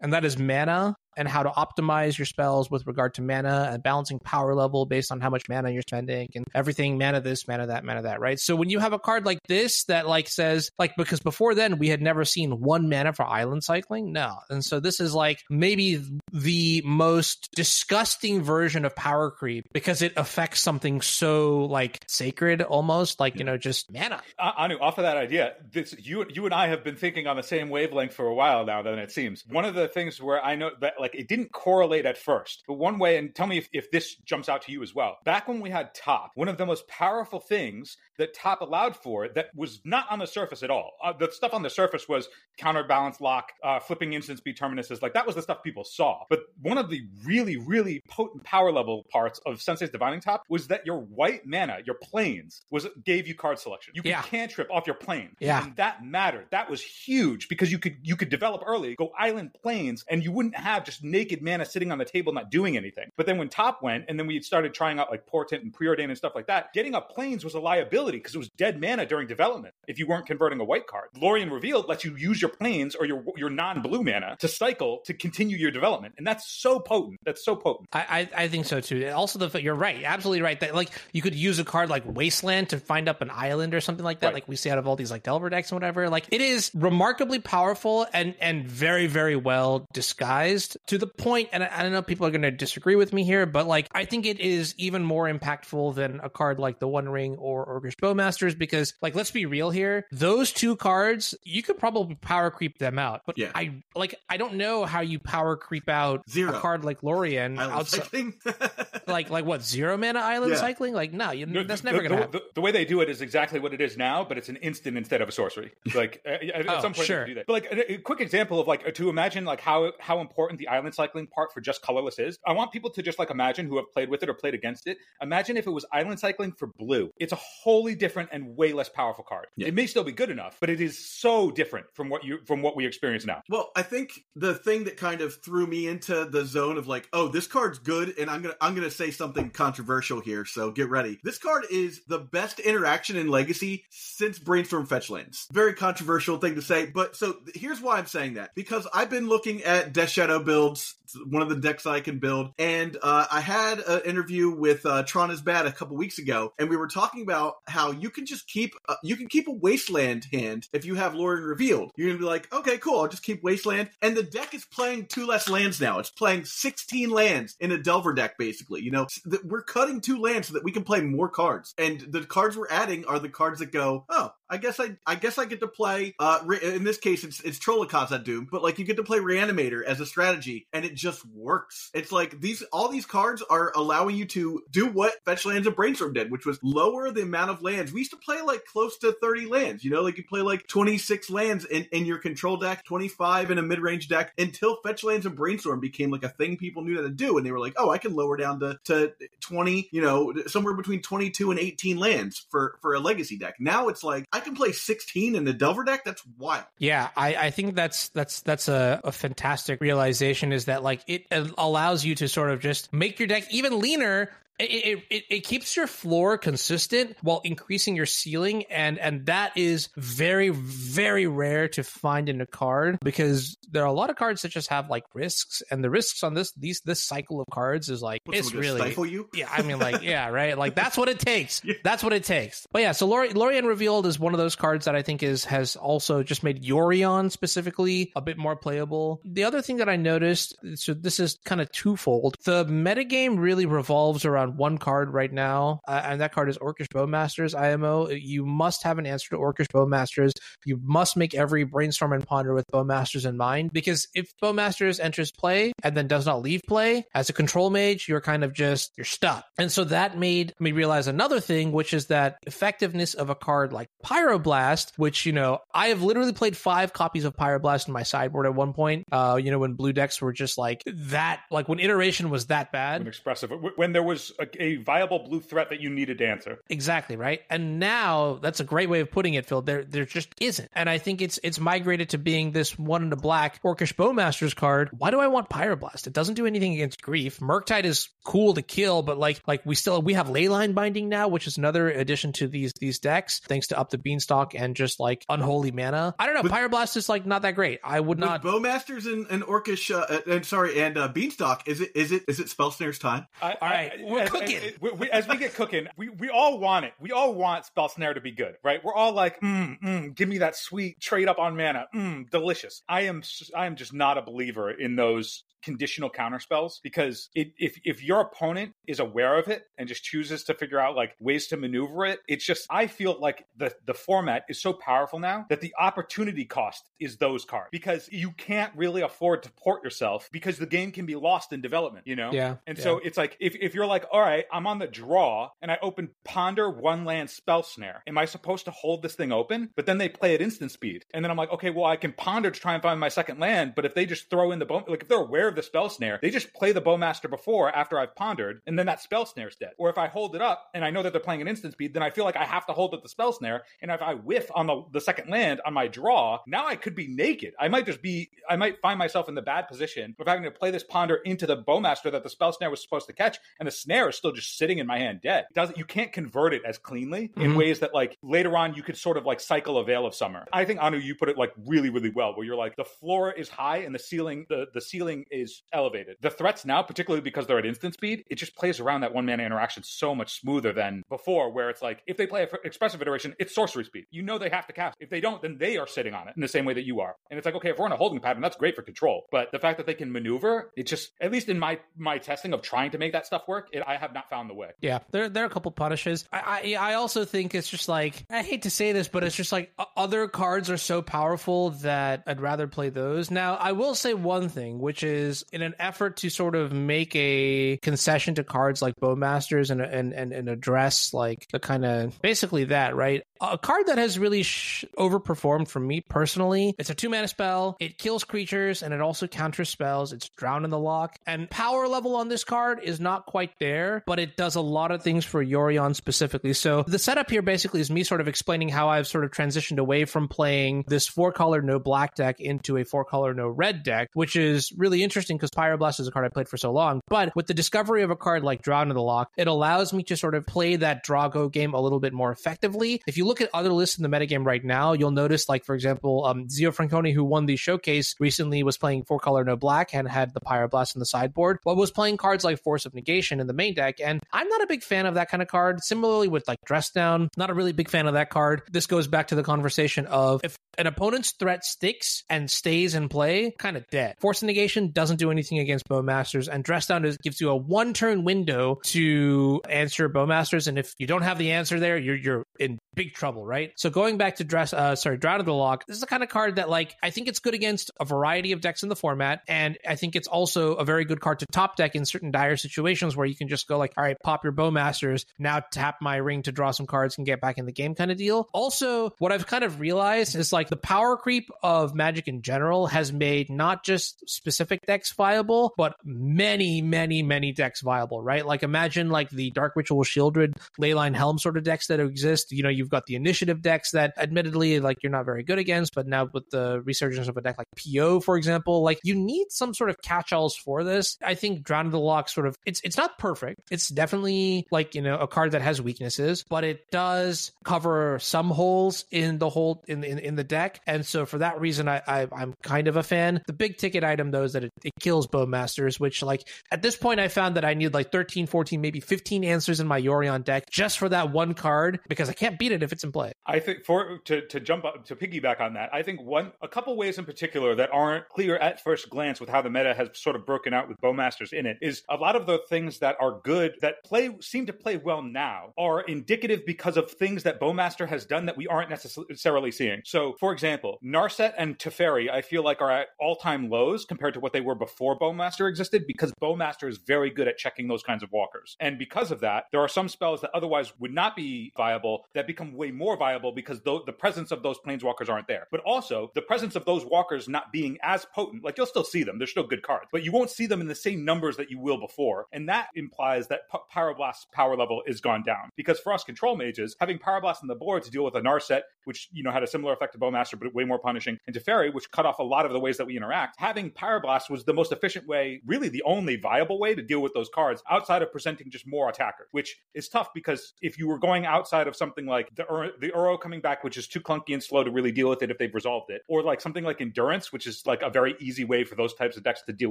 and 0.00 0.12
that 0.12 0.24
is 0.24 0.38
mana 0.38 0.96
and 1.16 1.28
how 1.28 1.42
to 1.42 1.50
optimize 1.50 2.18
your 2.18 2.26
spells 2.26 2.70
with 2.70 2.86
regard 2.86 3.14
to 3.14 3.22
mana 3.22 3.70
and 3.72 3.82
balancing 3.82 4.18
power 4.18 4.54
level 4.54 4.86
based 4.86 5.12
on 5.12 5.20
how 5.20 5.30
much 5.30 5.48
mana 5.48 5.70
you're 5.70 5.82
spending 5.82 6.28
and 6.34 6.46
everything 6.54 6.98
mana 6.98 7.20
this 7.20 7.46
mana 7.48 7.66
that 7.66 7.84
mana 7.84 8.02
that 8.02 8.20
right? 8.20 8.38
So 8.38 8.56
when 8.56 8.70
you 8.70 8.78
have 8.78 8.92
a 8.92 8.98
card 8.98 9.26
like 9.26 9.38
this 9.48 9.84
that 9.84 10.06
like 10.06 10.28
says 10.28 10.70
like 10.78 10.92
because 10.96 11.20
before 11.20 11.54
then 11.54 11.78
we 11.78 11.88
had 11.88 12.00
never 12.00 12.24
seen 12.24 12.60
one 12.60 12.88
mana 12.88 13.12
for 13.12 13.24
island 13.24 13.64
cycling 13.64 14.12
no. 14.12 14.36
And 14.48 14.64
so 14.64 14.80
this 14.80 15.00
is 15.00 15.14
like 15.14 15.40
maybe 15.50 16.02
the 16.32 16.82
most 16.84 17.50
disgusting 17.54 18.42
version 18.42 18.84
of 18.84 18.94
power 18.94 19.30
creep 19.30 19.66
because 19.72 20.02
it 20.02 20.12
affects 20.16 20.60
something 20.60 21.00
so 21.00 21.64
like 21.64 22.02
sacred 22.08 22.62
almost 22.62 23.20
like 23.20 23.36
you 23.36 23.44
know 23.44 23.56
just 23.56 23.92
mana. 23.92 24.20
Uh, 24.38 24.52
Anu, 24.56 24.78
off 24.78 24.98
of 24.98 25.04
that 25.04 25.16
idea, 25.16 25.54
this 25.72 25.94
you 25.98 26.26
you 26.28 26.44
and 26.44 26.54
I 26.54 26.68
have 26.68 26.84
been 26.84 26.96
thinking 26.96 27.26
on 27.26 27.36
the 27.36 27.42
same 27.42 27.68
wavelength 27.68 28.14
for 28.14 28.26
a 28.26 28.34
while 28.34 28.64
now. 28.64 28.82
Then 28.82 28.98
it 28.98 29.10
seems. 29.10 29.44
One 29.46 29.64
of 29.64 29.74
the 29.74 29.88
things 29.88 30.20
where 30.20 30.42
I 30.44 30.54
know 30.54 30.70
that 30.80 30.99
like 31.00 31.14
it 31.14 31.28
didn't 31.28 31.52
correlate 31.52 32.06
at 32.06 32.18
first, 32.18 32.62
but 32.68 32.74
one 32.74 32.98
way, 32.98 33.16
and 33.16 33.34
tell 33.34 33.46
me 33.46 33.58
if, 33.58 33.68
if 33.72 33.90
this 33.90 34.14
jumps 34.24 34.48
out 34.48 34.62
to 34.62 34.72
you 34.72 34.82
as 34.82 34.94
well. 34.94 35.18
Back 35.24 35.48
when 35.48 35.60
we 35.60 35.70
had 35.70 35.94
Top, 35.94 36.30
one 36.34 36.48
of 36.48 36.58
the 36.58 36.66
most 36.66 36.86
powerful 36.88 37.40
things 37.40 37.96
that 38.18 38.34
Top 38.34 38.60
allowed 38.60 38.96
for 38.96 39.28
that 39.28 39.46
was 39.56 39.80
not 39.84 40.06
on 40.10 40.18
the 40.18 40.26
surface 40.26 40.62
at 40.62 40.70
all. 40.70 40.92
Uh, 41.02 41.12
the 41.12 41.30
stuff 41.32 41.54
on 41.54 41.62
the 41.62 41.70
surface 41.70 42.08
was 42.08 42.28
counterbalance 42.58 43.20
lock, 43.20 43.52
uh, 43.64 43.80
flipping 43.80 44.12
instant 44.12 44.38
speed 44.38 44.56
terminuses, 44.56 45.00
like 45.02 45.14
that 45.14 45.26
was 45.26 45.34
the 45.34 45.42
stuff 45.42 45.62
people 45.62 45.84
saw. 45.84 46.24
But 46.28 46.40
one 46.60 46.78
of 46.78 46.90
the 46.90 47.02
really 47.24 47.56
really 47.56 48.02
potent 48.08 48.44
power 48.44 48.70
level 48.72 49.04
parts 49.10 49.40
of 49.46 49.60
Sensei's 49.62 49.90
Divining 49.90 50.20
Top 50.20 50.42
was 50.48 50.68
that 50.68 50.84
your 50.84 50.98
white 51.00 51.46
mana, 51.46 51.78
your 51.84 51.96
Plains, 52.02 52.62
was 52.70 52.86
gave 53.04 53.26
you 53.26 53.34
card 53.34 53.58
selection. 53.58 53.92
You 53.94 54.02
could 54.02 54.10
Yeah. 54.10 54.22
cantrip 54.22 54.68
off 54.70 54.86
your 54.86 54.94
plane. 54.96 55.36
Yeah. 55.40 55.64
And 55.64 55.76
that 55.76 56.04
mattered. 56.04 56.46
That 56.50 56.68
was 56.70 56.82
huge 56.82 57.48
because 57.48 57.70
you 57.72 57.78
could 57.78 57.96
you 58.02 58.16
could 58.16 58.28
develop 58.28 58.62
early, 58.66 58.94
go 58.96 59.12
island 59.18 59.54
Plains, 59.62 60.04
and 60.08 60.22
you 60.22 60.32
wouldn't 60.32 60.56
have 60.56 60.84
just 60.90 61.04
naked 61.04 61.42
mana 61.42 61.64
sitting 61.64 61.92
on 61.92 61.98
the 61.98 62.04
table 62.04 62.32
not 62.32 62.50
doing 62.50 62.76
anything. 62.76 63.10
But 63.16 63.26
then 63.26 63.38
when 63.38 63.48
top 63.48 63.82
went, 63.82 64.04
and 64.08 64.18
then 64.18 64.26
we 64.26 64.40
started 64.42 64.74
trying 64.74 64.98
out 64.98 65.10
like 65.10 65.26
portent 65.26 65.62
and 65.62 65.72
preordain 65.72 66.04
and 66.04 66.16
stuff 66.16 66.32
like 66.34 66.46
that, 66.48 66.72
getting 66.72 66.94
up 66.94 67.10
Plains 67.10 67.44
was 67.44 67.54
a 67.54 67.60
liability 67.60 68.18
because 68.18 68.34
it 68.34 68.38
was 68.38 68.48
dead 68.50 68.80
mana 68.80 69.06
during 69.06 69.26
development 69.26 69.74
if 69.88 69.98
you 69.98 70.06
weren't 70.06 70.26
converting 70.26 70.60
a 70.60 70.64
white 70.64 70.86
card. 70.86 71.08
Lorien 71.20 71.50
Revealed 71.50 71.88
lets 71.88 72.04
you 72.04 72.16
use 72.16 72.40
your 72.42 72.50
Plains 72.50 72.94
or 72.94 73.06
your 73.06 73.22
your 73.36 73.50
non-blue 73.50 74.02
mana 74.02 74.36
to 74.40 74.48
cycle 74.48 75.00
to 75.06 75.14
continue 75.14 75.56
your 75.56 75.70
development. 75.70 76.14
And 76.18 76.26
that's 76.26 76.46
so 76.50 76.78
potent. 76.80 77.18
That's 77.24 77.44
so 77.44 77.56
potent. 77.56 77.88
I, 77.92 78.28
I 78.34 78.44
I 78.44 78.48
think 78.48 78.66
so 78.66 78.80
too. 78.80 79.06
Also, 79.08 79.38
the 79.38 79.62
you're 79.62 79.74
right, 79.74 80.02
absolutely 80.04 80.42
right. 80.42 80.58
That 80.60 80.74
like 80.74 80.90
you 81.12 81.22
could 81.22 81.34
use 81.34 81.58
a 81.58 81.64
card 81.64 81.88
like 81.90 82.02
Wasteland 82.06 82.70
to 82.70 82.78
find 82.78 83.08
up 83.08 83.20
an 83.22 83.30
island 83.30 83.74
or 83.74 83.80
something 83.80 84.04
like 84.04 84.20
that, 84.20 84.28
Right. 84.28 84.34
like 84.34 84.48
we 84.48 84.56
see 84.56 84.70
out 84.70 84.78
of 84.78 84.86
all 84.86 84.96
these 84.96 85.10
like 85.10 85.22
Delver 85.22 85.50
decks 85.50 85.70
and 85.70 85.76
whatever. 85.76 86.08
Like 86.08 86.26
it 86.30 86.40
is 86.40 86.70
remarkably 86.74 87.38
powerful 87.40 88.06
and 88.12 88.34
and 88.40 88.66
very 88.66 89.06
very 89.06 89.36
well 89.36 89.86
disguised 89.92 90.76
to 90.86 90.98
the. 90.98 91.08
And 91.52 91.62
I, 91.62 91.70
I 91.78 91.82
don't 91.82 91.92
know 91.92 92.02
people 92.02 92.26
are 92.26 92.30
going 92.30 92.42
to 92.42 92.50
disagree 92.50 92.96
with 92.96 93.12
me 93.12 93.22
here, 93.24 93.46
but 93.46 93.66
like 93.66 93.88
I 93.92 94.04
think 94.04 94.26
it 94.26 94.40
is 94.40 94.74
even 94.78 95.04
more 95.04 95.30
impactful 95.30 95.94
than 95.94 96.18
a 96.22 96.30
card 96.30 96.58
like 96.58 96.78
the 96.80 96.88
One 96.88 97.08
Ring 97.08 97.36
or 97.36 97.64
Orcish 97.80 97.94
Bowmasters 97.96 98.58
because 98.58 98.94
like 99.02 99.14
let's 99.14 99.30
be 99.30 99.46
real 99.46 99.70
here, 99.70 100.06
those 100.10 100.50
two 100.52 100.76
cards 100.76 101.34
you 101.44 101.62
could 101.62 101.78
probably 101.78 102.14
power 102.16 102.50
creep 102.50 102.78
them 102.78 102.98
out. 102.98 103.22
But 103.26 103.38
Yeah. 103.38 103.50
I 103.54 103.82
like 103.94 104.14
I 104.28 104.36
don't 104.38 104.54
know 104.54 104.84
how 104.86 105.00
you 105.02 105.18
power 105.18 105.56
creep 105.56 105.88
out 105.88 106.28
Zero. 106.28 106.56
a 106.56 106.60
card 106.60 106.84
like 106.84 107.02
Lorien 107.02 107.58
Island 107.58 107.72
outside 107.78 108.02
cycling. 108.04 108.34
like 109.06 109.30
like 109.30 109.44
what 109.44 109.62
zero 109.62 109.96
mana 109.96 110.20
island 110.20 110.52
Yeah. 110.52 110.58
cycling 110.58 110.94
like 110.94 111.12
no 111.12 111.30
you, 111.32 111.46
No, 111.46 111.62
that's 111.64 111.84
never 111.84 111.98
the- 112.02 112.08
gonna 112.08 112.14
the, 112.16 112.20
happen 112.22 112.40
The, 112.48 112.54
the 112.54 112.60
way 112.60 112.72
they 112.72 112.84
do 112.84 113.00
it 113.02 113.08
is 113.10 113.20
exactly 113.20 113.60
what 113.60 113.72
it 113.74 113.80
is 113.80 113.96
now, 113.96 114.24
but 114.24 114.38
it's 114.38 114.48
an 114.48 114.56
instant 114.56 114.96
instead 114.96 115.20
of 115.22 115.28
a 115.28 115.32
sorcery. 115.32 115.72
Like 115.94 116.22
at 116.24 116.40
Oh, 116.68 116.80
some 116.80 116.94
point, 116.94 117.06
sure. 117.06 117.18
they 117.20 117.24
can 117.26 117.28
do 117.28 117.34
that. 117.34 117.46
But 117.46 117.52
like 117.52 117.64
a, 117.72 117.92
a 117.92 117.98
quick 117.98 118.20
example 118.20 118.58
of 118.58 118.66
like 118.66 118.86
uh, 118.86 118.90
to 118.92 119.08
imagine 119.10 119.44
like 119.44 119.60
how 119.60 119.92
how 120.00 120.20
important 120.20 120.58
the 120.58 120.68
island 120.70 120.94
cycling 120.94 121.26
part 121.26 121.52
for 121.52 121.60
just 121.60 121.82
colorless 121.82 122.18
is. 122.18 122.38
I 122.46 122.52
want 122.52 122.72
people 122.72 122.90
to 122.90 123.02
just 123.02 123.18
like 123.18 123.30
imagine 123.30 123.66
who 123.66 123.76
have 123.76 123.90
played 123.92 124.08
with 124.08 124.22
it 124.22 124.28
or 124.28 124.34
played 124.34 124.54
against 124.54 124.86
it. 124.86 124.98
Imagine 125.20 125.56
if 125.56 125.66
it 125.66 125.70
was 125.70 125.84
island 125.92 126.20
cycling 126.20 126.52
for 126.52 126.68
blue. 126.78 127.10
It's 127.18 127.32
a 127.32 127.36
wholly 127.36 127.94
different 127.94 128.30
and 128.32 128.56
way 128.56 128.72
less 128.72 128.88
powerful 128.88 129.24
card. 129.24 129.46
Yeah. 129.56 129.68
It 129.68 129.74
may 129.74 129.86
still 129.86 130.04
be 130.04 130.12
good 130.12 130.30
enough, 130.30 130.56
but 130.60 130.70
it 130.70 130.80
is 130.80 130.98
so 130.98 131.50
different 131.50 131.86
from 131.94 132.08
what 132.08 132.24
you 132.24 132.38
from 132.46 132.62
what 132.62 132.76
we 132.76 132.86
experience 132.86 133.26
now. 133.26 133.42
Well, 133.48 133.70
I 133.76 133.82
think 133.82 134.12
the 134.36 134.54
thing 134.54 134.84
that 134.84 134.96
kind 134.96 135.20
of 135.20 135.42
threw 135.42 135.66
me 135.66 135.88
into 135.88 136.24
the 136.24 136.44
zone 136.44 136.78
of 136.78 136.86
like, 136.86 137.08
oh, 137.12 137.28
this 137.28 137.46
card's 137.46 137.78
good, 137.78 138.14
and 138.18 138.30
I'm 138.30 138.42
gonna 138.42 138.56
I'm 138.60 138.74
gonna 138.74 138.90
say 138.90 139.10
something 139.10 139.50
controversial 139.50 140.20
here, 140.20 140.44
so 140.44 140.70
get 140.70 140.88
ready. 140.88 141.18
This 141.24 141.38
card 141.38 141.64
is 141.70 142.02
the 142.06 142.18
best 142.18 142.60
interaction 142.60 143.16
in 143.16 143.28
Legacy 143.28 143.84
since 143.90 144.38
Brainstorm 144.38 144.86
Fetchlands. 144.86 145.46
Very 145.52 145.74
controversial 145.74 146.38
thing 146.38 146.54
to 146.54 146.62
say, 146.62 146.86
but 146.86 147.16
so 147.16 147.36
here's 147.54 147.80
why 147.80 147.98
I'm 147.98 148.06
saying 148.06 148.34
that 148.34 148.50
because 148.54 148.86
I've 148.92 149.10
been 149.10 149.28
looking 149.28 149.62
at 149.62 149.92
Death 149.92 150.10
Shadow 150.10 150.40
builds. 150.60 150.99
One 151.28 151.42
of 151.42 151.48
the 151.48 151.56
decks 151.56 151.86
I 151.86 152.00
can 152.00 152.18
build, 152.18 152.52
and 152.58 152.96
uh, 153.02 153.26
I 153.30 153.40
had 153.40 153.80
an 153.80 154.02
interview 154.04 154.50
with 154.50 154.84
uh, 154.86 155.02
Tron 155.04 155.30
is 155.30 155.40
Bad 155.40 155.66
a 155.66 155.72
couple 155.72 155.96
weeks 155.96 156.18
ago, 156.18 156.52
and 156.58 156.68
we 156.68 156.76
were 156.76 156.88
talking 156.88 157.22
about 157.22 157.54
how 157.66 157.92
you 157.92 158.10
can 158.10 158.26
just 158.26 158.48
keep 158.48 158.74
uh, 158.88 158.96
you 159.02 159.16
can 159.16 159.28
keep 159.28 159.48
a 159.48 159.52
Wasteland 159.52 160.26
hand 160.32 160.68
if 160.72 160.84
you 160.84 160.94
have 160.94 161.14
Lorien 161.14 161.44
Revealed. 161.44 161.90
You're 161.96 162.08
gonna 162.08 162.18
be 162.18 162.24
like, 162.24 162.52
okay, 162.52 162.78
cool, 162.78 163.00
I'll 163.00 163.08
just 163.08 163.22
keep 163.22 163.42
Wasteland, 163.42 163.90
and 164.02 164.16
the 164.16 164.22
deck 164.22 164.54
is 164.54 164.64
playing 164.64 165.06
two 165.06 165.26
less 165.26 165.48
lands 165.48 165.80
now. 165.80 165.98
It's 165.98 166.10
playing 166.10 166.44
16 166.44 167.10
lands 167.10 167.56
in 167.60 167.72
a 167.72 167.78
Delver 167.78 168.12
deck, 168.12 168.38
basically. 168.38 168.82
You 168.82 168.90
know, 168.90 169.06
we're 169.44 169.62
cutting 169.62 170.00
two 170.00 170.20
lands 170.20 170.48
so 170.48 170.54
that 170.54 170.64
we 170.64 170.72
can 170.72 170.84
play 170.84 171.00
more 171.00 171.28
cards, 171.28 171.74
and 171.78 172.00
the 172.00 172.24
cards 172.24 172.56
we're 172.56 172.70
adding 172.70 173.04
are 173.06 173.18
the 173.18 173.28
cards 173.28 173.60
that 173.60 173.72
go, 173.72 174.04
oh, 174.08 174.32
I 174.48 174.56
guess 174.56 174.80
I 174.80 174.96
I 175.06 175.14
guess 175.14 175.38
I 175.38 175.44
get 175.44 175.60
to 175.60 175.68
play. 175.68 176.14
Uh, 176.18 176.40
in 176.62 176.84
this 176.84 176.98
case, 176.98 177.24
it's 177.24 177.40
it's 177.40 177.58
Troll 177.58 177.82
of 177.82 177.88
Khazad-dûm, 177.88 178.48
but 178.50 178.62
like 178.62 178.78
you 178.78 178.84
get 178.84 178.96
to 178.96 179.02
play 179.02 179.18
Reanimator 179.18 179.84
as 179.84 180.00
a 180.00 180.06
strategy, 180.06 180.66
and 180.72 180.84
it 180.84 180.94
just 181.00 181.24
works. 181.34 181.90
It's 181.94 182.12
like 182.12 182.40
these 182.40 182.62
all 182.72 182.88
these 182.88 183.06
cards 183.06 183.42
are 183.48 183.72
allowing 183.74 184.16
you 184.16 184.26
to 184.26 184.62
do 184.70 184.86
what 184.86 185.14
Fetch 185.24 185.46
Lands 185.46 185.66
and 185.66 185.76
Brainstorm 185.76 186.12
did, 186.12 186.30
which 186.30 186.46
was 186.46 186.58
lower 186.62 187.10
the 187.10 187.22
amount 187.22 187.50
of 187.50 187.62
lands. 187.62 187.92
We 187.92 188.00
used 188.00 188.10
to 188.12 188.16
play 188.16 188.40
like 188.42 188.64
close 188.64 188.98
to 188.98 189.12
thirty 189.20 189.46
lands. 189.46 189.84
You 189.84 189.90
know, 189.90 190.02
like 190.02 190.16
you 190.18 190.24
play 190.24 190.40
like 190.40 190.66
twenty 190.66 190.98
six 190.98 191.30
lands 191.30 191.64
in 191.64 191.84
in 191.92 192.04
your 192.06 192.18
control 192.18 192.56
deck, 192.56 192.84
twenty 192.84 193.08
five 193.08 193.50
in 193.50 193.58
a 193.58 193.62
mid 193.62 193.78
range 193.80 194.08
deck, 194.08 194.32
until 194.38 194.76
Fetch 194.84 195.04
Lands 195.04 195.26
and 195.26 195.36
Brainstorm 195.36 195.80
became 195.80 196.10
like 196.10 196.24
a 196.24 196.28
thing 196.28 196.56
people 196.56 196.82
knew 196.82 196.96
how 196.96 197.02
to 197.02 197.10
do, 197.10 197.36
and 197.38 197.46
they 197.46 197.52
were 197.52 197.60
like, 197.60 197.74
oh, 197.76 197.90
I 197.90 197.98
can 197.98 198.14
lower 198.14 198.36
down 198.36 198.60
to 198.60 198.78
to 198.84 199.12
twenty, 199.40 199.88
you 199.92 200.02
know, 200.02 200.34
somewhere 200.46 200.74
between 200.74 201.02
twenty 201.02 201.30
two 201.30 201.50
and 201.50 201.58
eighteen 201.60 201.98
lands 201.98 202.46
for 202.50 202.78
for 202.82 202.94
a 202.94 203.00
legacy 203.00 203.38
deck. 203.38 203.54
Now 203.58 203.88
it's 203.88 204.04
like 204.04 204.26
I 204.32 204.40
can 204.40 204.54
play 204.54 204.72
sixteen 204.72 205.34
in 205.34 205.44
the 205.44 205.52
Delver 205.52 205.84
deck. 205.84 206.04
That's 206.04 206.22
wild. 206.38 206.64
yeah 206.78 207.08
i 207.16 207.34
i 207.36 207.50
think 207.50 207.74
that's 207.74 208.08
that's 208.10 208.40
that's 208.40 208.68
a, 208.68 209.00
a 209.04 209.12
fantastic 209.12 209.80
realization 209.80 210.52
is 210.52 210.64
that 210.64 210.82
like 210.82 210.89
it 211.06 211.26
allows 211.56 212.04
you 212.04 212.14
to 212.16 212.28
sort 212.28 212.50
of 212.50 212.60
just 212.60 212.92
make 212.92 213.18
your 213.18 213.28
deck 213.28 213.44
even 213.50 213.78
leaner 213.80 214.30
it, 214.60 215.04
it, 215.10 215.24
it 215.30 215.40
keeps 215.40 215.76
your 215.76 215.86
floor 215.86 216.38
consistent 216.38 217.16
while 217.22 217.40
increasing 217.44 217.96
your 217.96 218.06
ceiling 218.06 218.64
and 218.64 218.98
and 218.98 219.26
that 219.26 219.56
is 219.56 219.88
very 219.96 220.50
very 220.50 221.26
rare 221.26 221.68
to 221.68 221.82
find 221.82 222.28
in 222.28 222.40
a 222.40 222.46
card 222.46 222.98
because 223.02 223.56
there 223.70 223.82
are 223.82 223.86
a 223.86 223.92
lot 223.92 224.10
of 224.10 224.16
cards 224.16 224.42
that 224.42 224.50
just 224.50 224.68
have 224.68 224.90
like 224.90 225.04
risks 225.14 225.62
and 225.70 225.82
the 225.82 225.90
risks 225.90 226.22
on 226.22 226.34
this 226.34 226.52
these 226.52 226.80
this 226.82 227.02
cycle 227.02 227.40
of 227.40 227.46
cards 227.50 227.88
is 227.88 228.02
like 228.02 228.20
it's 228.26 228.52
really 228.54 228.80
stifle 228.80 229.06
you? 229.06 229.28
yeah 229.34 229.48
i 229.50 229.62
mean 229.62 229.78
like 229.78 230.02
yeah 230.02 230.28
right? 230.28 230.56
Like 230.56 230.74
that's 230.74 230.96
what 230.96 231.08
it 231.08 231.18
takes. 231.18 231.60
Yeah. 231.70 231.74
that's 231.84 232.02
what 232.02 232.12
it 232.12 232.24
takes. 232.24 232.66
But 232.72 232.82
yeah 232.82 232.92
so 232.92 233.06
Lori, 233.06 233.30
Lorien 233.30 233.66
revealed 233.66 234.06
is 234.06 234.18
one 234.18 234.34
of 234.34 234.38
those 234.38 234.56
cards 234.56 234.86
that 234.86 234.96
i 234.96 235.02
think 235.02 235.22
is 235.22 235.44
has 235.44 235.76
also 235.76 236.22
just 236.22 236.42
made 236.42 236.62
yorion 236.64 237.30
specifically 237.30 238.12
a 238.16 238.20
bit 238.20 238.38
more 238.38 238.56
playable. 238.56 239.20
The 239.24 239.44
other 239.44 239.62
thing 239.62 239.76
that 239.78 239.88
i 239.88 239.96
noticed 239.96 240.54
so 240.74 240.94
this 240.94 241.20
is 241.20 241.38
kind 241.44 241.60
of 241.60 241.70
twofold. 241.72 242.36
The 242.44 242.64
metagame 242.64 243.38
really 243.38 243.66
revolves 243.66 244.24
around 244.24 244.49
one 244.56 244.78
card 244.78 245.12
right 245.12 245.32
now 245.32 245.80
uh, 245.86 246.02
and 246.04 246.20
that 246.20 246.32
card 246.32 246.48
is 246.48 246.58
orcish 246.58 246.88
bowmasters 246.88 247.58
imo 247.58 248.08
you 248.08 248.44
must 248.44 248.82
have 248.82 248.98
an 248.98 249.06
answer 249.06 249.30
to 249.30 249.36
orcish 249.36 249.66
bowmasters. 249.68 250.32
You 250.64 250.80
must 250.82 251.16
make 251.16 251.34
every 251.34 251.64
brainstorm 251.64 252.12
and 252.12 252.26
ponder 252.26 252.54
with 252.54 252.66
bowmasters 252.72 253.26
in 253.26 253.36
mind 253.36 253.72
because 253.72 254.08
if 254.14 254.30
bowmasters 254.42 255.00
enters 255.00 255.32
play 255.32 255.72
and 255.82 255.96
then 255.96 256.06
does 256.06 256.26
not 256.26 256.42
leave 256.42 256.62
play 256.66 257.04
as 257.14 257.28
a 257.28 257.32
control 257.32 257.70
mage 257.70 258.08
you're 258.08 258.20
kind 258.20 258.44
of 258.44 258.52
just 258.52 258.92
you're 258.96 259.04
stuck. 259.04 259.44
And 259.58 259.70
so 259.70 259.84
that 259.84 260.18
made 260.18 260.54
me 260.60 260.72
realize 260.72 261.06
another 261.06 261.40
thing 261.40 261.72
which 261.72 261.94
is 261.94 262.06
that 262.06 262.38
effectiveness 262.46 263.14
of 263.14 263.30
a 263.30 263.34
card 263.34 263.72
like 263.72 263.88
pyroblast 264.04 264.92
which 264.96 265.26
you 265.26 265.32
know 265.32 265.58
i 265.74 265.88
have 265.88 266.02
literally 266.02 266.32
played 266.32 266.56
five 266.56 266.92
copies 266.92 267.24
of 267.24 267.36
pyroblast 267.36 267.86
in 267.86 267.94
my 267.94 268.02
sideboard 268.02 268.46
at 268.46 268.54
one 268.54 268.72
point 268.72 269.04
uh 269.12 269.38
you 269.40 269.50
know 269.50 269.58
when 269.58 269.74
blue 269.74 269.92
decks 269.92 270.20
were 270.20 270.32
just 270.32 270.58
like 270.58 270.82
that 270.86 271.40
like 271.50 271.68
when 271.68 271.78
iteration 271.78 272.30
was 272.30 272.46
that 272.46 272.72
bad. 272.72 273.00
An 273.00 273.06
expressive. 273.06 273.50
When 273.76 273.92
there 273.92 274.02
was 274.02 274.32
a, 274.40 274.62
a 274.62 274.76
viable 274.76 275.20
blue 275.20 275.40
threat 275.40 275.70
that 275.70 275.80
you 275.80 275.90
needed 275.90 276.18
to 276.18 276.26
answer. 276.26 276.60
Exactly 276.68 277.16
right, 277.16 277.40
and 277.50 277.78
now 277.78 278.38
that's 278.42 278.60
a 278.60 278.64
great 278.64 278.88
way 278.88 279.00
of 279.00 279.10
putting 279.10 279.34
it, 279.34 279.46
Phil. 279.46 279.62
There, 279.62 279.84
there 279.84 280.04
just 280.04 280.34
isn't, 280.40 280.68
and 280.74 280.88
I 280.88 280.98
think 280.98 281.22
it's 281.22 281.38
it's 281.42 281.60
migrated 281.60 282.10
to 282.10 282.18
being 282.18 282.52
this 282.52 282.78
one 282.78 283.02
in 283.02 283.10
the 283.10 283.16
black 283.16 283.62
Orcish 283.62 283.94
Bowmasters 283.94 284.54
card. 284.54 284.90
Why 284.96 285.10
do 285.10 285.20
I 285.20 285.28
want 285.28 285.48
Pyroblast? 285.48 286.06
It 286.06 286.12
doesn't 286.12 286.34
do 286.34 286.46
anything 286.46 286.74
against 286.74 287.02
grief. 287.02 287.40
Murktide 287.40 287.84
is 287.84 288.08
cool 288.24 288.54
to 288.54 288.62
kill, 288.62 289.02
but 289.02 289.18
like 289.18 289.40
like 289.46 289.64
we 289.64 289.74
still 289.74 290.00
we 290.02 290.14
have 290.14 290.28
Leyline 290.28 290.74
binding 290.74 291.08
now, 291.08 291.28
which 291.28 291.46
is 291.46 291.58
another 291.58 291.88
addition 291.90 292.32
to 292.34 292.48
these 292.48 292.72
these 292.80 292.98
decks, 292.98 293.40
thanks 293.40 293.68
to 293.68 293.78
up 293.78 293.90
the 293.90 293.98
beanstalk 293.98 294.54
and 294.54 294.76
just 294.76 295.00
like 295.00 295.24
unholy 295.28 295.70
mana. 295.70 296.14
I 296.18 296.26
don't 296.26 296.34
know. 296.34 296.42
But- 296.42 296.52
Pyroblast 296.52 296.96
is 296.96 297.08
like 297.08 297.26
not 297.26 297.42
that 297.42 297.54
great. 297.54 297.80
I 297.84 298.00
would 298.00 298.18
not. 298.18 298.42
Bowmasters 298.42 299.06
and, 299.06 299.26
and 299.30 299.42
Orcish, 299.42 299.94
uh, 299.94 300.00
uh, 300.00 300.20
and 300.26 300.46
sorry, 300.46 300.80
and 300.80 300.96
uh, 300.96 301.08
Beanstalk, 301.08 301.66
is 301.66 301.80
it 301.80 301.92
is 301.94 302.12
it 302.12 302.24
is 302.28 302.40
it 302.40 302.48
Spell 302.48 302.70
Snare's 302.70 302.98
time? 302.98 303.26
I, 303.42 303.52
All 303.60 303.68
right, 303.68 303.92
we're 304.02 304.28
cooking. 304.30 304.56
As, 304.56 304.80
we, 304.80 304.90
we- 304.92 305.10
as 305.10 305.28
we 305.28 305.36
get 305.36 305.54
cooking, 305.54 305.86
we, 305.96 306.08
we 306.08 306.28
all 306.28 306.58
want 306.58 306.84
it. 306.86 306.92
We 307.00 307.12
all 307.12 307.34
want 307.34 307.64
Spell 307.66 307.88
Snare 307.88 308.14
to 308.14 308.20
be 308.20 308.32
good, 308.32 308.56
right? 308.64 308.82
We're 308.82 308.94
all 308.94 309.12
like, 309.12 309.40
mm, 309.40 309.78
mm, 309.80 310.14
give 310.14 310.28
me 310.28 310.38
that 310.38 310.56
sweet 310.56 311.00
trade 311.00 311.28
up 311.28 311.38
on 311.38 311.56
mana, 311.56 311.86
mm, 311.94 312.28
delicious. 312.30 312.82
I 312.88 313.02
am 313.02 313.22
I 313.56 313.66
am 313.66 313.76
just 313.76 313.92
not 313.92 314.18
a 314.18 314.22
believer 314.22 314.70
in 314.70 314.96
those 314.96 315.44
conditional 315.62 316.10
counter 316.10 316.40
spells 316.40 316.80
because 316.82 317.28
it, 317.34 317.52
if 317.58 317.78
if 317.84 318.02
your 318.02 318.20
opponent 318.20 318.72
is 318.86 319.00
aware 319.00 319.38
of 319.38 319.48
it 319.48 319.64
and 319.78 319.88
just 319.88 320.04
chooses 320.04 320.44
to 320.44 320.54
figure 320.54 320.78
out 320.80 320.96
like 320.96 321.14
ways 321.20 321.46
to 321.48 321.56
maneuver 321.56 322.04
it, 322.06 322.20
it's 322.28 322.44
just 322.44 322.66
I 322.70 322.86
feel 322.86 323.16
like 323.20 323.46
the 323.56 323.74
the 323.86 323.94
format 323.94 324.44
is 324.48 324.60
so 324.60 324.72
powerful 324.72 325.18
now 325.18 325.46
that 325.48 325.60
the 325.60 325.74
opportunity 325.78 326.44
cost 326.44 326.90
is 326.98 327.16
those 327.16 327.44
cards 327.44 327.68
because 327.72 328.08
you 328.10 328.30
can't 328.32 328.72
really 328.76 329.02
afford 329.02 329.42
to 329.42 329.52
port 329.52 329.84
yourself 329.84 330.28
because 330.32 330.58
the 330.58 330.66
game 330.66 330.92
can 330.92 331.06
be 331.06 331.16
lost 331.16 331.52
in 331.52 331.60
development, 331.60 332.06
you 332.06 332.16
know? 332.16 332.30
Yeah, 332.32 332.56
And 332.66 332.76
yeah. 332.78 332.84
so 332.84 332.98
it's 332.98 333.16
like 333.18 333.36
if, 333.40 333.54
if 333.60 333.74
you're 333.74 333.86
like, 333.86 334.06
all 334.12 334.20
right, 334.20 334.46
I'm 334.52 334.66
on 334.66 334.78
the 334.78 334.86
draw 334.86 335.50
and 335.60 335.70
I 335.70 335.78
open 335.82 336.10
ponder 336.24 336.70
one 336.70 337.04
land 337.04 337.30
spell 337.30 337.62
snare. 337.62 338.02
Am 338.06 338.18
I 338.18 338.24
supposed 338.24 338.64
to 338.66 338.70
hold 338.70 339.02
this 339.02 339.14
thing 339.14 339.32
open? 339.32 339.70
But 339.76 339.86
then 339.86 339.98
they 339.98 340.08
play 340.08 340.34
at 340.34 340.40
instant 340.40 340.72
speed. 340.72 341.04
And 341.12 341.24
then 341.24 341.30
I'm 341.30 341.36
like, 341.36 341.50
okay, 341.52 341.70
well, 341.70 341.84
I 341.84 341.96
can 341.96 342.12
ponder 342.12 342.50
to 342.50 342.60
try 342.60 342.74
and 342.74 342.82
find 342.82 342.98
my 342.98 343.08
second 343.08 343.38
land. 343.38 343.74
But 343.74 343.84
if 343.84 343.94
they 343.94 344.06
just 344.06 344.30
throw 344.30 344.52
in 344.52 344.58
the 344.58 344.66
bow, 344.66 344.84
like 344.86 345.02
if 345.02 345.08
they're 345.08 345.18
aware 345.18 345.48
of 345.50 345.56
the 345.56 345.62
spell 345.62 345.88
snare, 345.88 346.18
they 346.22 346.30
just 346.30 346.52
play 346.54 346.72
the 346.72 346.80
bowmaster 346.82 347.28
before 347.28 347.74
after 347.74 347.98
I've 347.98 348.14
pondered, 348.14 348.62
and 348.66 348.78
then 348.78 348.86
that 348.86 349.00
spell 349.00 349.26
snare's 349.26 349.56
dead. 349.56 349.72
Or 349.78 349.90
if 349.90 349.98
I 349.98 350.06
hold 350.08 350.34
it 350.34 350.42
up 350.42 350.70
and 350.74 350.84
I 350.84 350.90
know 350.90 351.02
that 351.02 351.12
they're 351.12 351.20
playing 351.20 351.40
at 351.42 351.48
instant 351.48 351.72
speed, 351.74 351.94
then 351.94 352.02
I 352.02 352.10
feel 352.10 352.24
like 352.24 352.36
I 352.36 352.44
have 352.44 352.66
to 352.66 352.72
hold 352.72 352.94
up 352.94 353.02
the 353.02 353.08
spell 353.08 353.32
snare. 353.32 353.62
And 353.82 353.90
if 353.90 354.00
I 354.02 354.14
whiff 354.14 354.50
on 354.54 354.66
the, 354.66 354.82
the 354.92 355.00
second 355.00 355.28
land 355.30 355.60
on 355.66 355.74
my 355.74 355.86
draw, 355.88 356.38
now 356.46 356.66
I 356.66 356.76
could 356.76 356.94
be 356.94 357.08
naked. 357.08 357.54
I 357.60 357.68
might 357.68 357.86
just 357.86 358.02
be, 358.02 358.30
I 358.48 358.56
might 358.56 358.80
find 358.80 358.98
myself 358.98 359.28
in 359.28 359.34
the 359.34 359.42
bad 359.42 359.68
position 359.68 360.14
of 360.18 360.26
having 360.26 360.44
to 360.44 360.50
play 360.50 360.70
this 360.70 360.84
ponder 360.84 361.16
into 361.16 361.46
the 361.46 361.56
bowmaster 361.56 362.10
that 362.12 362.22
the 362.22 362.30
spell 362.30 362.52
snare 362.52 362.70
was 362.70 362.82
supposed 362.82 363.06
to 363.06 363.12
catch, 363.12 363.38
and 363.58 363.66
the 363.66 363.70
snare 363.72 364.08
is 364.08 364.16
still 364.16 364.32
just 364.32 364.56
sitting 364.58 364.78
in 364.78 364.86
my 364.86 364.98
hand 364.98 365.20
dead. 365.22 365.46
It 365.50 365.54
doesn't 365.54 365.78
you 365.78 365.84
can't 365.84 366.12
convert 366.12 366.54
it 366.54 366.62
as 366.64 366.78
cleanly 366.78 367.30
in 367.36 367.52
Mhm. 367.52 367.56
ways 367.56 367.80
that 367.80 367.94
like 367.94 368.16
later 368.22 368.56
on 368.56 368.74
you 368.74 368.82
could 368.82 368.96
sort 368.96 369.16
of 369.16 369.24
like 369.26 369.40
cycle 369.40 369.78
a 369.78 369.84
veil 369.84 370.06
of 370.06 370.14
summer. 370.14 370.46
I 370.52 370.64
think 370.64 370.80
Anu, 370.82 370.98
you 370.98 371.14
put 371.14 371.28
it 371.28 371.38
like 371.38 371.52
really, 371.66 371.90
really 371.90 372.10
well, 372.10 372.34
where 372.36 372.44
you're 372.44 372.56
like 372.56 372.76
the 372.76 372.84
floor 372.84 373.32
is 373.32 373.48
high 373.48 373.78
and 373.78 373.94
the 373.94 373.98
ceiling 373.98 374.46
the, 374.48 374.66
the 374.74 374.80
ceiling 374.80 375.24
is 375.30 375.39
elevated. 375.72 376.16
The 376.20 376.30
threats 376.30 376.64
now, 376.64 376.82
particularly 376.82 377.22
because 377.22 377.46
they're 377.46 377.58
at 377.58 377.66
instant 377.66 377.94
speed, 377.94 378.24
it 378.30 378.36
just 378.36 378.56
plays 378.56 378.80
around 378.80 379.02
that 379.02 379.14
one 379.14 379.26
mana 379.26 379.42
interaction 379.42 379.82
so 379.82 380.14
much 380.14 380.40
smoother 380.40 380.72
than 380.72 381.02
before, 381.08 381.52
where 381.52 381.70
it's 381.70 381.82
like 381.82 382.02
if 382.06 382.16
they 382.16 382.26
play 382.26 382.46
expressive 382.64 383.00
iteration, 383.02 383.34
it's 383.38 383.54
sorcery 383.54 383.84
speed. 383.84 384.04
You 384.10 384.22
know 384.22 384.38
they 384.38 384.50
have 384.50 384.66
to 384.66 384.72
cast. 384.72 384.96
If 385.00 385.10
they 385.10 385.20
don't, 385.20 385.42
then 385.42 385.56
they 385.58 385.76
are 385.76 385.86
sitting 385.86 386.14
on 386.14 386.28
it 386.28 386.34
in 386.36 386.42
the 386.42 386.48
same 386.48 386.64
way 386.64 386.74
that 386.74 386.84
you 386.84 387.00
are. 387.00 387.16
And 387.30 387.38
it's 387.38 387.44
like, 387.44 387.54
okay, 387.56 387.70
if 387.70 387.78
we're 387.78 387.86
in 387.86 387.92
a 387.92 387.96
holding 387.96 388.20
pattern, 388.20 388.42
that's 388.42 388.56
great 388.56 388.76
for 388.76 388.82
control. 388.82 389.26
But 389.30 389.52
the 389.52 389.58
fact 389.58 389.78
that 389.78 389.86
they 389.86 389.94
can 389.94 390.12
maneuver, 390.12 390.72
it 390.76 390.86
just 390.86 391.12
at 391.20 391.32
least 391.32 391.48
in 391.48 391.58
my 391.58 391.78
my 391.96 392.18
testing 392.18 392.52
of 392.52 392.62
trying 392.62 392.90
to 392.92 392.98
make 392.98 393.12
that 393.12 393.26
stuff 393.26 393.42
work, 393.48 393.68
it, 393.72 393.82
I 393.86 393.96
have 393.96 394.12
not 394.12 394.28
found 394.30 394.50
the 394.50 394.54
way. 394.54 394.70
Yeah, 394.80 395.00
there 395.10 395.28
there 395.28 395.44
are 395.44 395.46
a 395.46 395.50
couple 395.50 395.70
punishes. 395.72 396.24
I, 396.32 396.76
I 396.78 396.90
I 396.90 396.94
also 396.94 397.24
think 397.24 397.54
it's 397.54 397.68
just 397.68 397.88
like 397.88 398.24
I 398.30 398.42
hate 398.42 398.62
to 398.62 398.70
say 398.70 398.92
this, 398.92 399.08
but 399.08 399.24
it's 399.24 399.36
just 399.36 399.52
like 399.52 399.72
other 399.96 400.28
cards 400.28 400.70
are 400.70 400.76
so 400.76 401.02
powerful 401.02 401.70
that 401.70 402.22
I'd 402.26 402.40
rather 402.40 402.66
play 402.66 402.90
those. 402.90 403.30
Now, 403.30 403.56
I 403.56 403.72
will 403.72 403.94
say 403.94 404.14
one 404.14 404.48
thing, 404.48 404.78
which 404.78 405.02
is 405.02 405.29
in 405.52 405.62
an 405.62 405.74
effort 405.78 406.18
to 406.18 406.30
sort 406.30 406.54
of 406.54 406.72
make 406.72 407.14
a 407.14 407.78
concession 407.82 408.34
to 408.36 408.44
cards 408.44 408.82
like 408.82 408.94
Bowmasters 409.00 409.70
and 409.70 409.80
and 409.80 410.12
and, 410.12 410.32
and 410.32 410.48
address 410.48 411.12
like 411.12 411.46
the 411.52 411.60
kind 411.60 411.84
of 411.84 412.20
basically 412.22 412.64
that 412.64 412.94
right. 412.96 413.22
A 413.40 413.56
card 413.56 413.86
that 413.86 413.96
has 413.96 414.18
really 414.18 414.42
sh- 414.42 414.84
overperformed 414.98 415.68
for 415.68 415.80
me 415.80 416.02
personally. 416.02 416.74
It's 416.78 416.90
a 416.90 416.94
two 416.94 417.08
mana 417.08 417.26
spell. 417.26 417.76
It 417.80 417.96
kills 417.96 418.24
creatures 418.24 418.82
and 418.82 418.92
it 418.92 419.00
also 419.00 419.26
counters 419.26 419.70
spells. 419.70 420.12
It's 420.12 420.28
Drown 420.30 420.64
in 420.64 420.70
the 420.70 420.78
Loch. 420.78 421.16
And 421.26 421.48
power 421.48 421.88
level 421.88 422.16
on 422.16 422.28
this 422.28 422.44
card 422.44 422.80
is 422.82 423.00
not 423.00 423.24
quite 423.24 423.52
there, 423.58 424.02
but 424.06 424.18
it 424.18 424.36
does 424.36 424.56
a 424.56 424.60
lot 424.60 424.90
of 424.90 425.02
things 425.02 425.24
for 425.24 425.42
Yorion 425.42 425.96
specifically. 425.96 426.52
So 426.52 426.82
the 426.86 426.98
setup 426.98 427.30
here 427.30 427.40
basically 427.40 427.80
is 427.80 427.90
me 427.90 428.04
sort 428.04 428.20
of 428.20 428.28
explaining 428.28 428.68
how 428.68 428.88
I've 428.90 429.06
sort 429.06 429.24
of 429.24 429.30
transitioned 429.30 429.78
away 429.78 430.04
from 430.04 430.28
playing 430.28 430.84
this 430.86 431.06
four 431.06 431.32
color 431.32 431.62
no 431.62 431.78
black 431.78 432.14
deck 432.14 432.40
into 432.40 432.76
a 432.76 432.84
four 432.84 433.04
color 433.06 433.32
no 433.32 433.48
red 433.48 433.82
deck, 433.82 434.10
which 434.12 434.36
is 434.36 434.70
really 434.76 435.02
interesting 435.02 435.38
because 435.38 435.50
Pyroblast 435.50 435.98
is 436.00 436.08
a 436.08 436.10
card 436.10 436.26
I 436.26 436.28
played 436.28 436.48
for 436.48 436.58
so 436.58 436.72
long. 436.72 437.00
But 437.08 437.34
with 437.34 437.46
the 437.46 437.54
discovery 437.54 438.02
of 438.02 438.10
a 438.10 438.16
card 438.16 438.42
like 438.42 438.60
Drown 438.60 438.90
in 438.90 438.94
the 438.94 439.02
Loch, 439.02 439.30
it 439.38 439.46
allows 439.46 439.94
me 439.94 440.02
to 440.04 440.16
sort 440.16 440.34
of 440.34 440.46
play 440.46 440.76
that 440.76 441.06
Drago 441.06 441.50
game 441.50 441.72
a 441.72 441.80
little 441.80 442.00
bit 442.00 442.12
more 442.12 442.30
effectively. 442.32 443.00
If 443.06 443.16
you 443.16 443.29
look 443.30 443.40
at 443.40 443.48
other 443.54 443.72
lists 443.72 443.96
in 443.96 444.02
the 444.02 444.08
metagame 444.08 444.44
right 444.44 444.64
now, 444.64 444.92
you'll 444.92 445.12
notice, 445.12 445.48
like, 445.48 445.64
for 445.64 445.76
example, 445.76 446.24
um, 446.24 446.48
Zio 446.48 446.72
Franconi, 446.72 447.14
who 447.14 447.22
won 447.22 447.46
the 447.46 447.54
showcase 447.54 448.16
recently, 448.18 448.64
was 448.64 448.76
playing 448.76 449.04
four 449.04 449.20
color 449.20 449.44
no 449.44 449.56
black 449.56 449.94
and 449.94 450.08
had 450.08 450.34
the 450.34 450.40
Pyroblast 450.40 450.96
in 450.96 450.98
the 450.98 451.06
sideboard, 451.06 451.60
but 451.64 451.76
was 451.76 451.92
playing 451.92 452.16
cards 452.16 452.42
like 452.42 452.60
Force 452.60 452.86
of 452.86 452.94
Negation 452.94 453.38
in 453.38 453.46
the 453.46 453.52
main 453.52 453.74
deck. 453.74 454.00
And 454.04 454.20
I'm 454.32 454.48
not 454.48 454.62
a 454.62 454.66
big 454.66 454.82
fan 454.82 455.06
of 455.06 455.14
that 455.14 455.30
kind 455.30 455.42
of 455.42 455.48
card. 455.48 455.80
Similarly 455.84 456.26
with 456.26 456.48
like 456.48 456.58
Dress 456.66 456.90
Down, 456.90 457.28
not 457.36 457.50
a 457.50 457.54
really 457.54 457.70
big 457.70 457.88
fan 457.88 458.08
of 458.08 458.14
that 458.14 458.30
card. 458.30 458.62
This 458.72 458.86
goes 458.86 459.06
back 459.06 459.28
to 459.28 459.36
the 459.36 459.44
conversation 459.44 460.06
of 460.06 460.40
if 460.42 460.56
an 460.76 460.88
opponent's 460.88 461.30
threat 461.32 461.64
sticks 461.64 462.24
and 462.28 462.50
stays 462.50 462.96
in 462.96 463.08
play, 463.08 463.52
kind 463.58 463.76
of 463.76 463.86
dead. 463.90 464.16
Force 464.18 464.42
of 464.42 464.46
Negation 464.46 464.90
doesn't 464.90 465.18
do 465.18 465.30
anything 465.30 465.60
against 465.60 465.88
Bowmasters, 465.88 466.48
and 466.48 466.64
Dress 466.64 466.86
Down 466.86 467.04
is, 467.04 467.16
gives 467.18 467.40
you 467.40 467.50
a 467.50 467.56
one 467.56 467.94
turn 467.94 468.24
window 468.24 468.80
to 468.86 469.60
answer 469.68 470.08
Bowmasters. 470.08 470.66
And 470.66 470.78
if 470.78 470.94
you 470.98 471.06
don't 471.06 471.22
have 471.22 471.38
the 471.38 471.52
answer 471.52 471.78
there, 471.78 471.96
you're 471.96 472.16
you're 472.16 472.44
in 472.58 472.78
big 472.94 473.14
trouble, 473.14 473.44
right? 473.44 473.72
So 473.76 473.90
going 473.90 474.18
back 474.18 474.36
to 474.36 474.44
Dress, 474.44 474.72
uh, 474.72 474.96
sorry, 474.96 475.16
Drown 475.16 475.40
of 475.40 475.46
the 475.46 475.54
Loch, 475.54 475.86
this 475.86 475.96
is 475.96 476.00
the 476.00 476.06
kind 476.06 476.22
of 476.22 476.28
card 476.28 476.56
that 476.56 476.68
like 476.68 476.96
I 477.02 477.10
think 477.10 477.28
it's 477.28 477.38
good 477.38 477.54
against 477.54 477.90
a 478.00 478.04
variety 478.04 478.52
of 478.52 478.60
decks 478.60 478.82
in 478.82 478.88
the 478.88 478.96
format, 478.96 479.42
and 479.48 479.78
I 479.86 479.96
think 479.96 480.16
it's 480.16 480.28
also 480.28 480.74
a 480.74 480.84
very 480.84 481.04
good 481.04 481.20
card 481.20 481.40
to 481.40 481.46
top 481.46 481.76
deck 481.76 481.94
in 481.94 482.04
certain 482.04 482.30
dire 482.30 482.56
situations 482.56 483.16
where 483.16 483.26
you 483.26 483.36
can 483.36 483.48
just 483.48 483.68
go 483.68 483.78
like, 483.78 483.92
all 483.96 484.04
right, 484.04 484.16
pop 484.22 484.44
your 484.44 484.52
Bowmasters, 484.52 485.24
now 485.38 485.60
tap 485.60 485.96
my 486.00 486.16
ring 486.16 486.42
to 486.42 486.52
draw 486.52 486.70
some 486.70 486.86
cards 486.86 487.18
and 487.18 487.26
get 487.26 487.40
back 487.40 487.58
in 487.58 487.66
the 487.66 487.72
game 487.72 487.94
kind 487.94 488.10
of 488.10 488.18
deal. 488.18 488.48
Also, 488.52 489.14
what 489.18 489.32
I've 489.32 489.46
kind 489.46 489.64
of 489.64 489.80
realized 489.80 490.34
is 490.36 490.52
like 490.52 490.68
the 490.68 490.76
power 490.76 491.16
creep 491.16 491.50
of 491.62 491.94
Magic 491.94 492.28
in 492.28 492.42
general 492.42 492.86
has 492.88 493.12
made 493.12 493.50
not 493.50 493.84
just 493.84 494.28
specific 494.28 494.84
decks 494.86 495.12
viable, 495.12 495.72
but 495.76 495.96
many, 496.04 496.82
many, 496.82 497.22
many 497.22 497.52
decks 497.52 497.80
viable, 497.80 498.22
right? 498.22 498.44
Like 498.46 498.62
imagine 498.62 499.10
like 499.10 499.30
the 499.30 499.50
Dark 499.50 499.74
Ritual 499.76 500.02
Sheoldred, 500.04 500.54
Leyline 500.80 501.14
Helm 501.14 501.38
sort 501.38 501.56
of 501.56 501.64
decks 501.64 501.88
that 501.88 502.00
exist. 502.00 502.52
You 502.52 502.62
know, 502.62 502.68
you've 502.80 502.88
got 502.88 503.04
the 503.04 503.14
initiative 503.14 503.60
decks 503.60 503.90
that 503.90 504.14
admittedly 504.16 504.80
like 504.80 504.96
you're 505.02 505.12
not 505.12 505.26
very 505.26 505.42
good 505.42 505.58
against, 505.58 505.94
but 505.94 506.06
now 506.06 506.26
with 506.32 506.48
the 506.50 506.80
resurgence 506.82 507.28
of 507.28 507.36
a 507.36 507.42
deck 507.42 507.56
like 507.58 507.66
PO, 507.76 508.20
for 508.20 508.38
example, 508.38 508.82
like 508.82 508.98
you 509.04 509.14
need 509.14 509.46
some 509.50 509.74
sort 509.74 509.90
of 509.90 509.96
catch-alls 510.02 510.56
for 510.56 510.82
this. 510.82 511.18
I 511.22 511.34
think 511.34 511.62
Drown 511.62 511.86
in 511.86 511.92
the 511.92 512.00
Loch 512.00 512.30
sort 512.30 512.46
of 512.46 512.56
it's 512.64 512.80
it's 512.82 512.96
not 512.96 513.18
perfect. 513.18 513.60
It's 513.70 513.88
definitely 513.88 514.66
like, 514.70 514.94
you 514.94 515.02
know, 515.02 515.18
a 515.18 515.28
card 515.28 515.52
that 515.52 515.60
has 515.60 515.82
weaknesses, 515.82 516.42
but 516.48 516.64
it 516.64 516.90
does 516.90 517.52
cover 517.64 518.18
some 518.18 518.48
holes 518.48 519.04
in 519.10 519.38
the 519.38 519.50
whole 519.50 519.84
in 519.86 520.02
in, 520.02 520.18
in 520.18 520.36
the 520.36 520.44
deck. 520.44 520.80
And 520.86 521.04
so 521.04 521.26
for 521.26 521.38
that 521.38 521.60
reason 521.60 521.86
I, 521.86 522.00
I 522.08 522.28
I'm 522.32 522.54
kind 522.62 522.88
of 522.88 522.96
a 522.96 523.02
fan. 523.02 523.42
The 523.46 523.52
big 523.52 523.76
ticket 523.76 524.04
item 524.04 524.30
though 524.30 524.44
is 524.44 524.54
that 524.54 524.64
it, 524.64 524.72
it 524.82 524.92
kills 525.00 525.26
Bowmasters, 525.26 526.00
which 526.00 526.22
like 526.22 526.48
at 526.70 526.80
this 526.80 526.96
point 526.96 527.20
I 527.20 527.28
found 527.28 527.56
that 527.56 527.64
I 527.66 527.74
need 527.74 527.92
like 527.92 528.10
13, 528.10 528.46
14, 528.46 528.80
maybe 528.80 529.00
15 529.00 529.44
answers 529.44 529.80
in 529.80 529.86
my 529.86 530.00
Yorion 530.00 530.44
deck 530.44 530.70
just 530.70 530.98
for 530.98 531.10
that 531.10 531.30
one 531.30 531.52
card 531.52 532.00
because 532.08 532.30
I 532.30 532.32
can't 532.32 532.58
beat 532.58 532.69
it 532.70 532.82
if 532.82 532.92
it's 532.92 533.04
in 533.04 533.12
play. 533.12 533.32
I 533.46 533.58
think 533.58 533.84
for 533.84 534.18
to 534.26 534.46
to 534.46 534.60
jump 534.60 534.84
up 534.84 535.04
to 535.06 535.16
piggyback 535.16 535.60
on 535.60 535.74
that, 535.74 535.90
I 535.92 536.02
think 536.02 536.22
one 536.22 536.52
a 536.62 536.68
couple 536.68 536.96
ways 536.96 537.18
in 537.18 537.24
particular 537.24 537.74
that 537.74 537.90
aren't 537.92 538.28
clear 538.28 538.56
at 538.56 538.82
first 538.82 539.10
glance 539.10 539.40
with 539.40 539.48
how 539.48 539.62
the 539.62 539.70
meta 539.70 539.94
has 539.94 540.08
sort 540.14 540.36
of 540.36 540.46
broken 540.46 540.72
out 540.74 540.88
with 540.88 540.98
Bowmasters 541.00 541.52
in 541.52 541.66
it 541.66 541.78
is 541.80 542.02
a 542.08 542.16
lot 542.16 542.36
of 542.36 542.46
the 542.46 542.60
things 542.68 542.98
that 542.98 543.16
are 543.20 543.40
good 543.44 543.74
that 543.80 544.04
play 544.04 544.30
seem 544.40 544.66
to 544.66 544.72
play 544.72 544.96
well 544.96 545.22
now 545.22 545.72
are 545.78 546.00
indicative 546.00 546.60
because 546.66 546.96
of 546.96 547.10
things 547.10 547.42
that 547.42 547.60
Bowmaster 547.60 548.08
has 548.08 548.24
done 548.24 548.46
that 548.46 548.56
we 548.56 548.66
aren't 548.66 548.90
necessarily 548.90 549.70
seeing. 549.70 550.00
So, 550.04 550.34
for 550.38 550.52
example, 550.52 550.98
Narset 551.04 551.54
and 551.56 551.78
Teferi, 551.78 552.30
I 552.30 552.42
feel 552.42 552.62
like 552.62 552.80
are 552.80 552.90
at 552.90 553.08
all 553.18 553.36
time 553.36 553.68
lows 553.68 554.04
compared 554.04 554.34
to 554.34 554.40
what 554.40 554.52
they 554.52 554.60
were 554.60 554.74
before 554.74 555.18
Bowmaster 555.18 555.68
existed 555.68 556.06
because 556.06 556.32
Bowmaster 556.40 556.88
is 556.88 556.98
very 556.98 557.30
good 557.30 557.48
at 557.48 557.58
checking 557.58 557.88
those 557.88 558.02
kinds 558.02 558.22
of 558.22 558.30
walkers. 558.32 558.76
And 558.80 558.98
because 558.98 559.30
of 559.30 559.40
that, 559.40 559.64
there 559.72 559.80
are 559.80 559.88
some 559.88 560.08
spells 560.08 560.40
that 560.40 560.50
otherwise 560.54 560.92
would 560.98 561.12
not 561.12 561.36
be 561.36 561.72
viable 561.76 562.24
that 562.34 562.46
become 562.60 562.76
way 562.76 562.90
more 562.90 563.16
viable 563.16 563.52
because 563.52 563.80
th- 563.80 564.02
the 564.06 564.12
presence 564.12 564.50
of 564.50 564.62
those 564.62 564.78
planeswalkers 564.78 565.28
aren't 565.28 565.48
there. 565.48 565.66
But 565.70 565.80
also, 565.80 566.30
the 566.34 566.42
presence 566.42 566.76
of 566.76 566.84
those 566.84 567.04
walkers 567.04 567.48
not 567.48 567.72
being 567.72 567.98
as 568.02 568.26
potent, 568.34 568.64
like 568.64 568.76
you'll 568.76 568.86
still 568.86 569.04
see 569.04 569.22
them, 569.22 569.38
they're 569.38 569.46
still 569.46 569.66
good 569.66 569.82
cards, 569.82 570.06
but 570.12 570.22
you 570.22 570.32
won't 570.32 570.50
see 570.50 570.66
them 570.66 570.80
in 570.80 570.86
the 570.86 570.94
same 570.94 571.24
numbers 571.24 571.56
that 571.56 571.70
you 571.70 571.78
will 571.78 571.98
before. 571.98 572.46
And 572.52 572.68
that 572.68 572.88
implies 572.94 573.48
that 573.48 573.70
P- 573.70 573.78
Pyroblast's 573.94 574.46
power 574.52 574.76
level 574.76 575.02
is 575.06 575.20
gone 575.20 575.42
down. 575.42 575.70
Because 575.76 575.98
for 575.98 576.12
us 576.12 576.24
control 576.24 576.56
mages, 576.56 576.96
having 577.00 577.18
Pyroblast 577.18 577.62
on 577.62 577.68
the 577.68 577.74
board 577.74 578.02
to 578.04 578.10
deal 578.10 578.24
with 578.24 578.34
a 578.34 578.40
Narset, 578.40 578.82
which 579.04 579.28
you 579.32 579.42
know 579.42 579.50
had 579.50 579.62
a 579.62 579.66
similar 579.66 579.92
effect 579.92 580.12
to 580.12 580.18
Bowmaster, 580.18 580.58
but 580.58 580.74
way 580.74 580.84
more 580.84 580.98
punishing, 580.98 581.38
and 581.46 581.56
Teferi, 581.56 581.92
which 581.92 582.10
cut 582.10 582.26
off 582.26 582.38
a 582.38 582.42
lot 582.42 582.66
of 582.66 582.72
the 582.72 582.80
ways 582.80 582.96
that 582.98 583.06
we 583.06 583.16
interact, 583.16 583.56
having 583.58 583.90
Pyroblast 583.90 584.50
was 584.50 584.64
the 584.64 584.74
most 584.74 584.92
efficient 584.92 585.26
way, 585.26 585.60
really 585.66 585.88
the 585.88 586.02
only 586.02 586.36
viable 586.36 586.78
way 586.78 586.94
to 586.94 587.02
deal 587.02 587.20
with 587.20 587.32
those 587.34 587.48
cards 587.54 587.82
outside 587.90 588.22
of 588.22 588.30
presenting 588.32 588.70
just 588.70 588.86
more 588.86 589.08
attackers, 589.08 589.48
which 589.52 589.78
is 589.94 590.08
tough 590.08 590.28
because 590.34 590.74
if 590.82 590.98
you 590.98 591.08
were 591.08 591.18
going 591.18 591.46
outside 591.46 591.88
of 591.88 591.96
something 591.96 592.26
like 592.26 592.49
the 592.54 592.70
Ur- 592.70 592.92
the 592.98 593.10
Uro 593.10 593.40
coming 593.40 593.60
back, 593.60 593.84
which 593.84 593.96
is 593.96 594.06
too 594.06 594.20
clunky 594.20 594.52
and 594.52 594.62
slow 594.62 594.84
to 594.84 594.90
really 594.90 595.12
deal 595.12 595.28
with 595.28 595.42
it 595.42 595.50
if 595.50 595.58
they've 595.58 595.74
resolved 595.74 596.10
it, 596.10 596.22
or 596.28 596.42
like 596.42 596.60
something 596.60 596.84
like 596.84 597.00
Endurance, 597.00 597.52
which 597.52 597.66
is 597.66 597.82
like 597.86 598.02
a 598.02 598.10
very 598.10 598.34
easy 598.40 598.64
way 598.64 598.84
for 598.84 598.94
those 598.94 599.14
types 599.14 599.36
of 599.36 599.42
decks 599.42 599.62
to 599.62 599.72
deal 599.72 599.90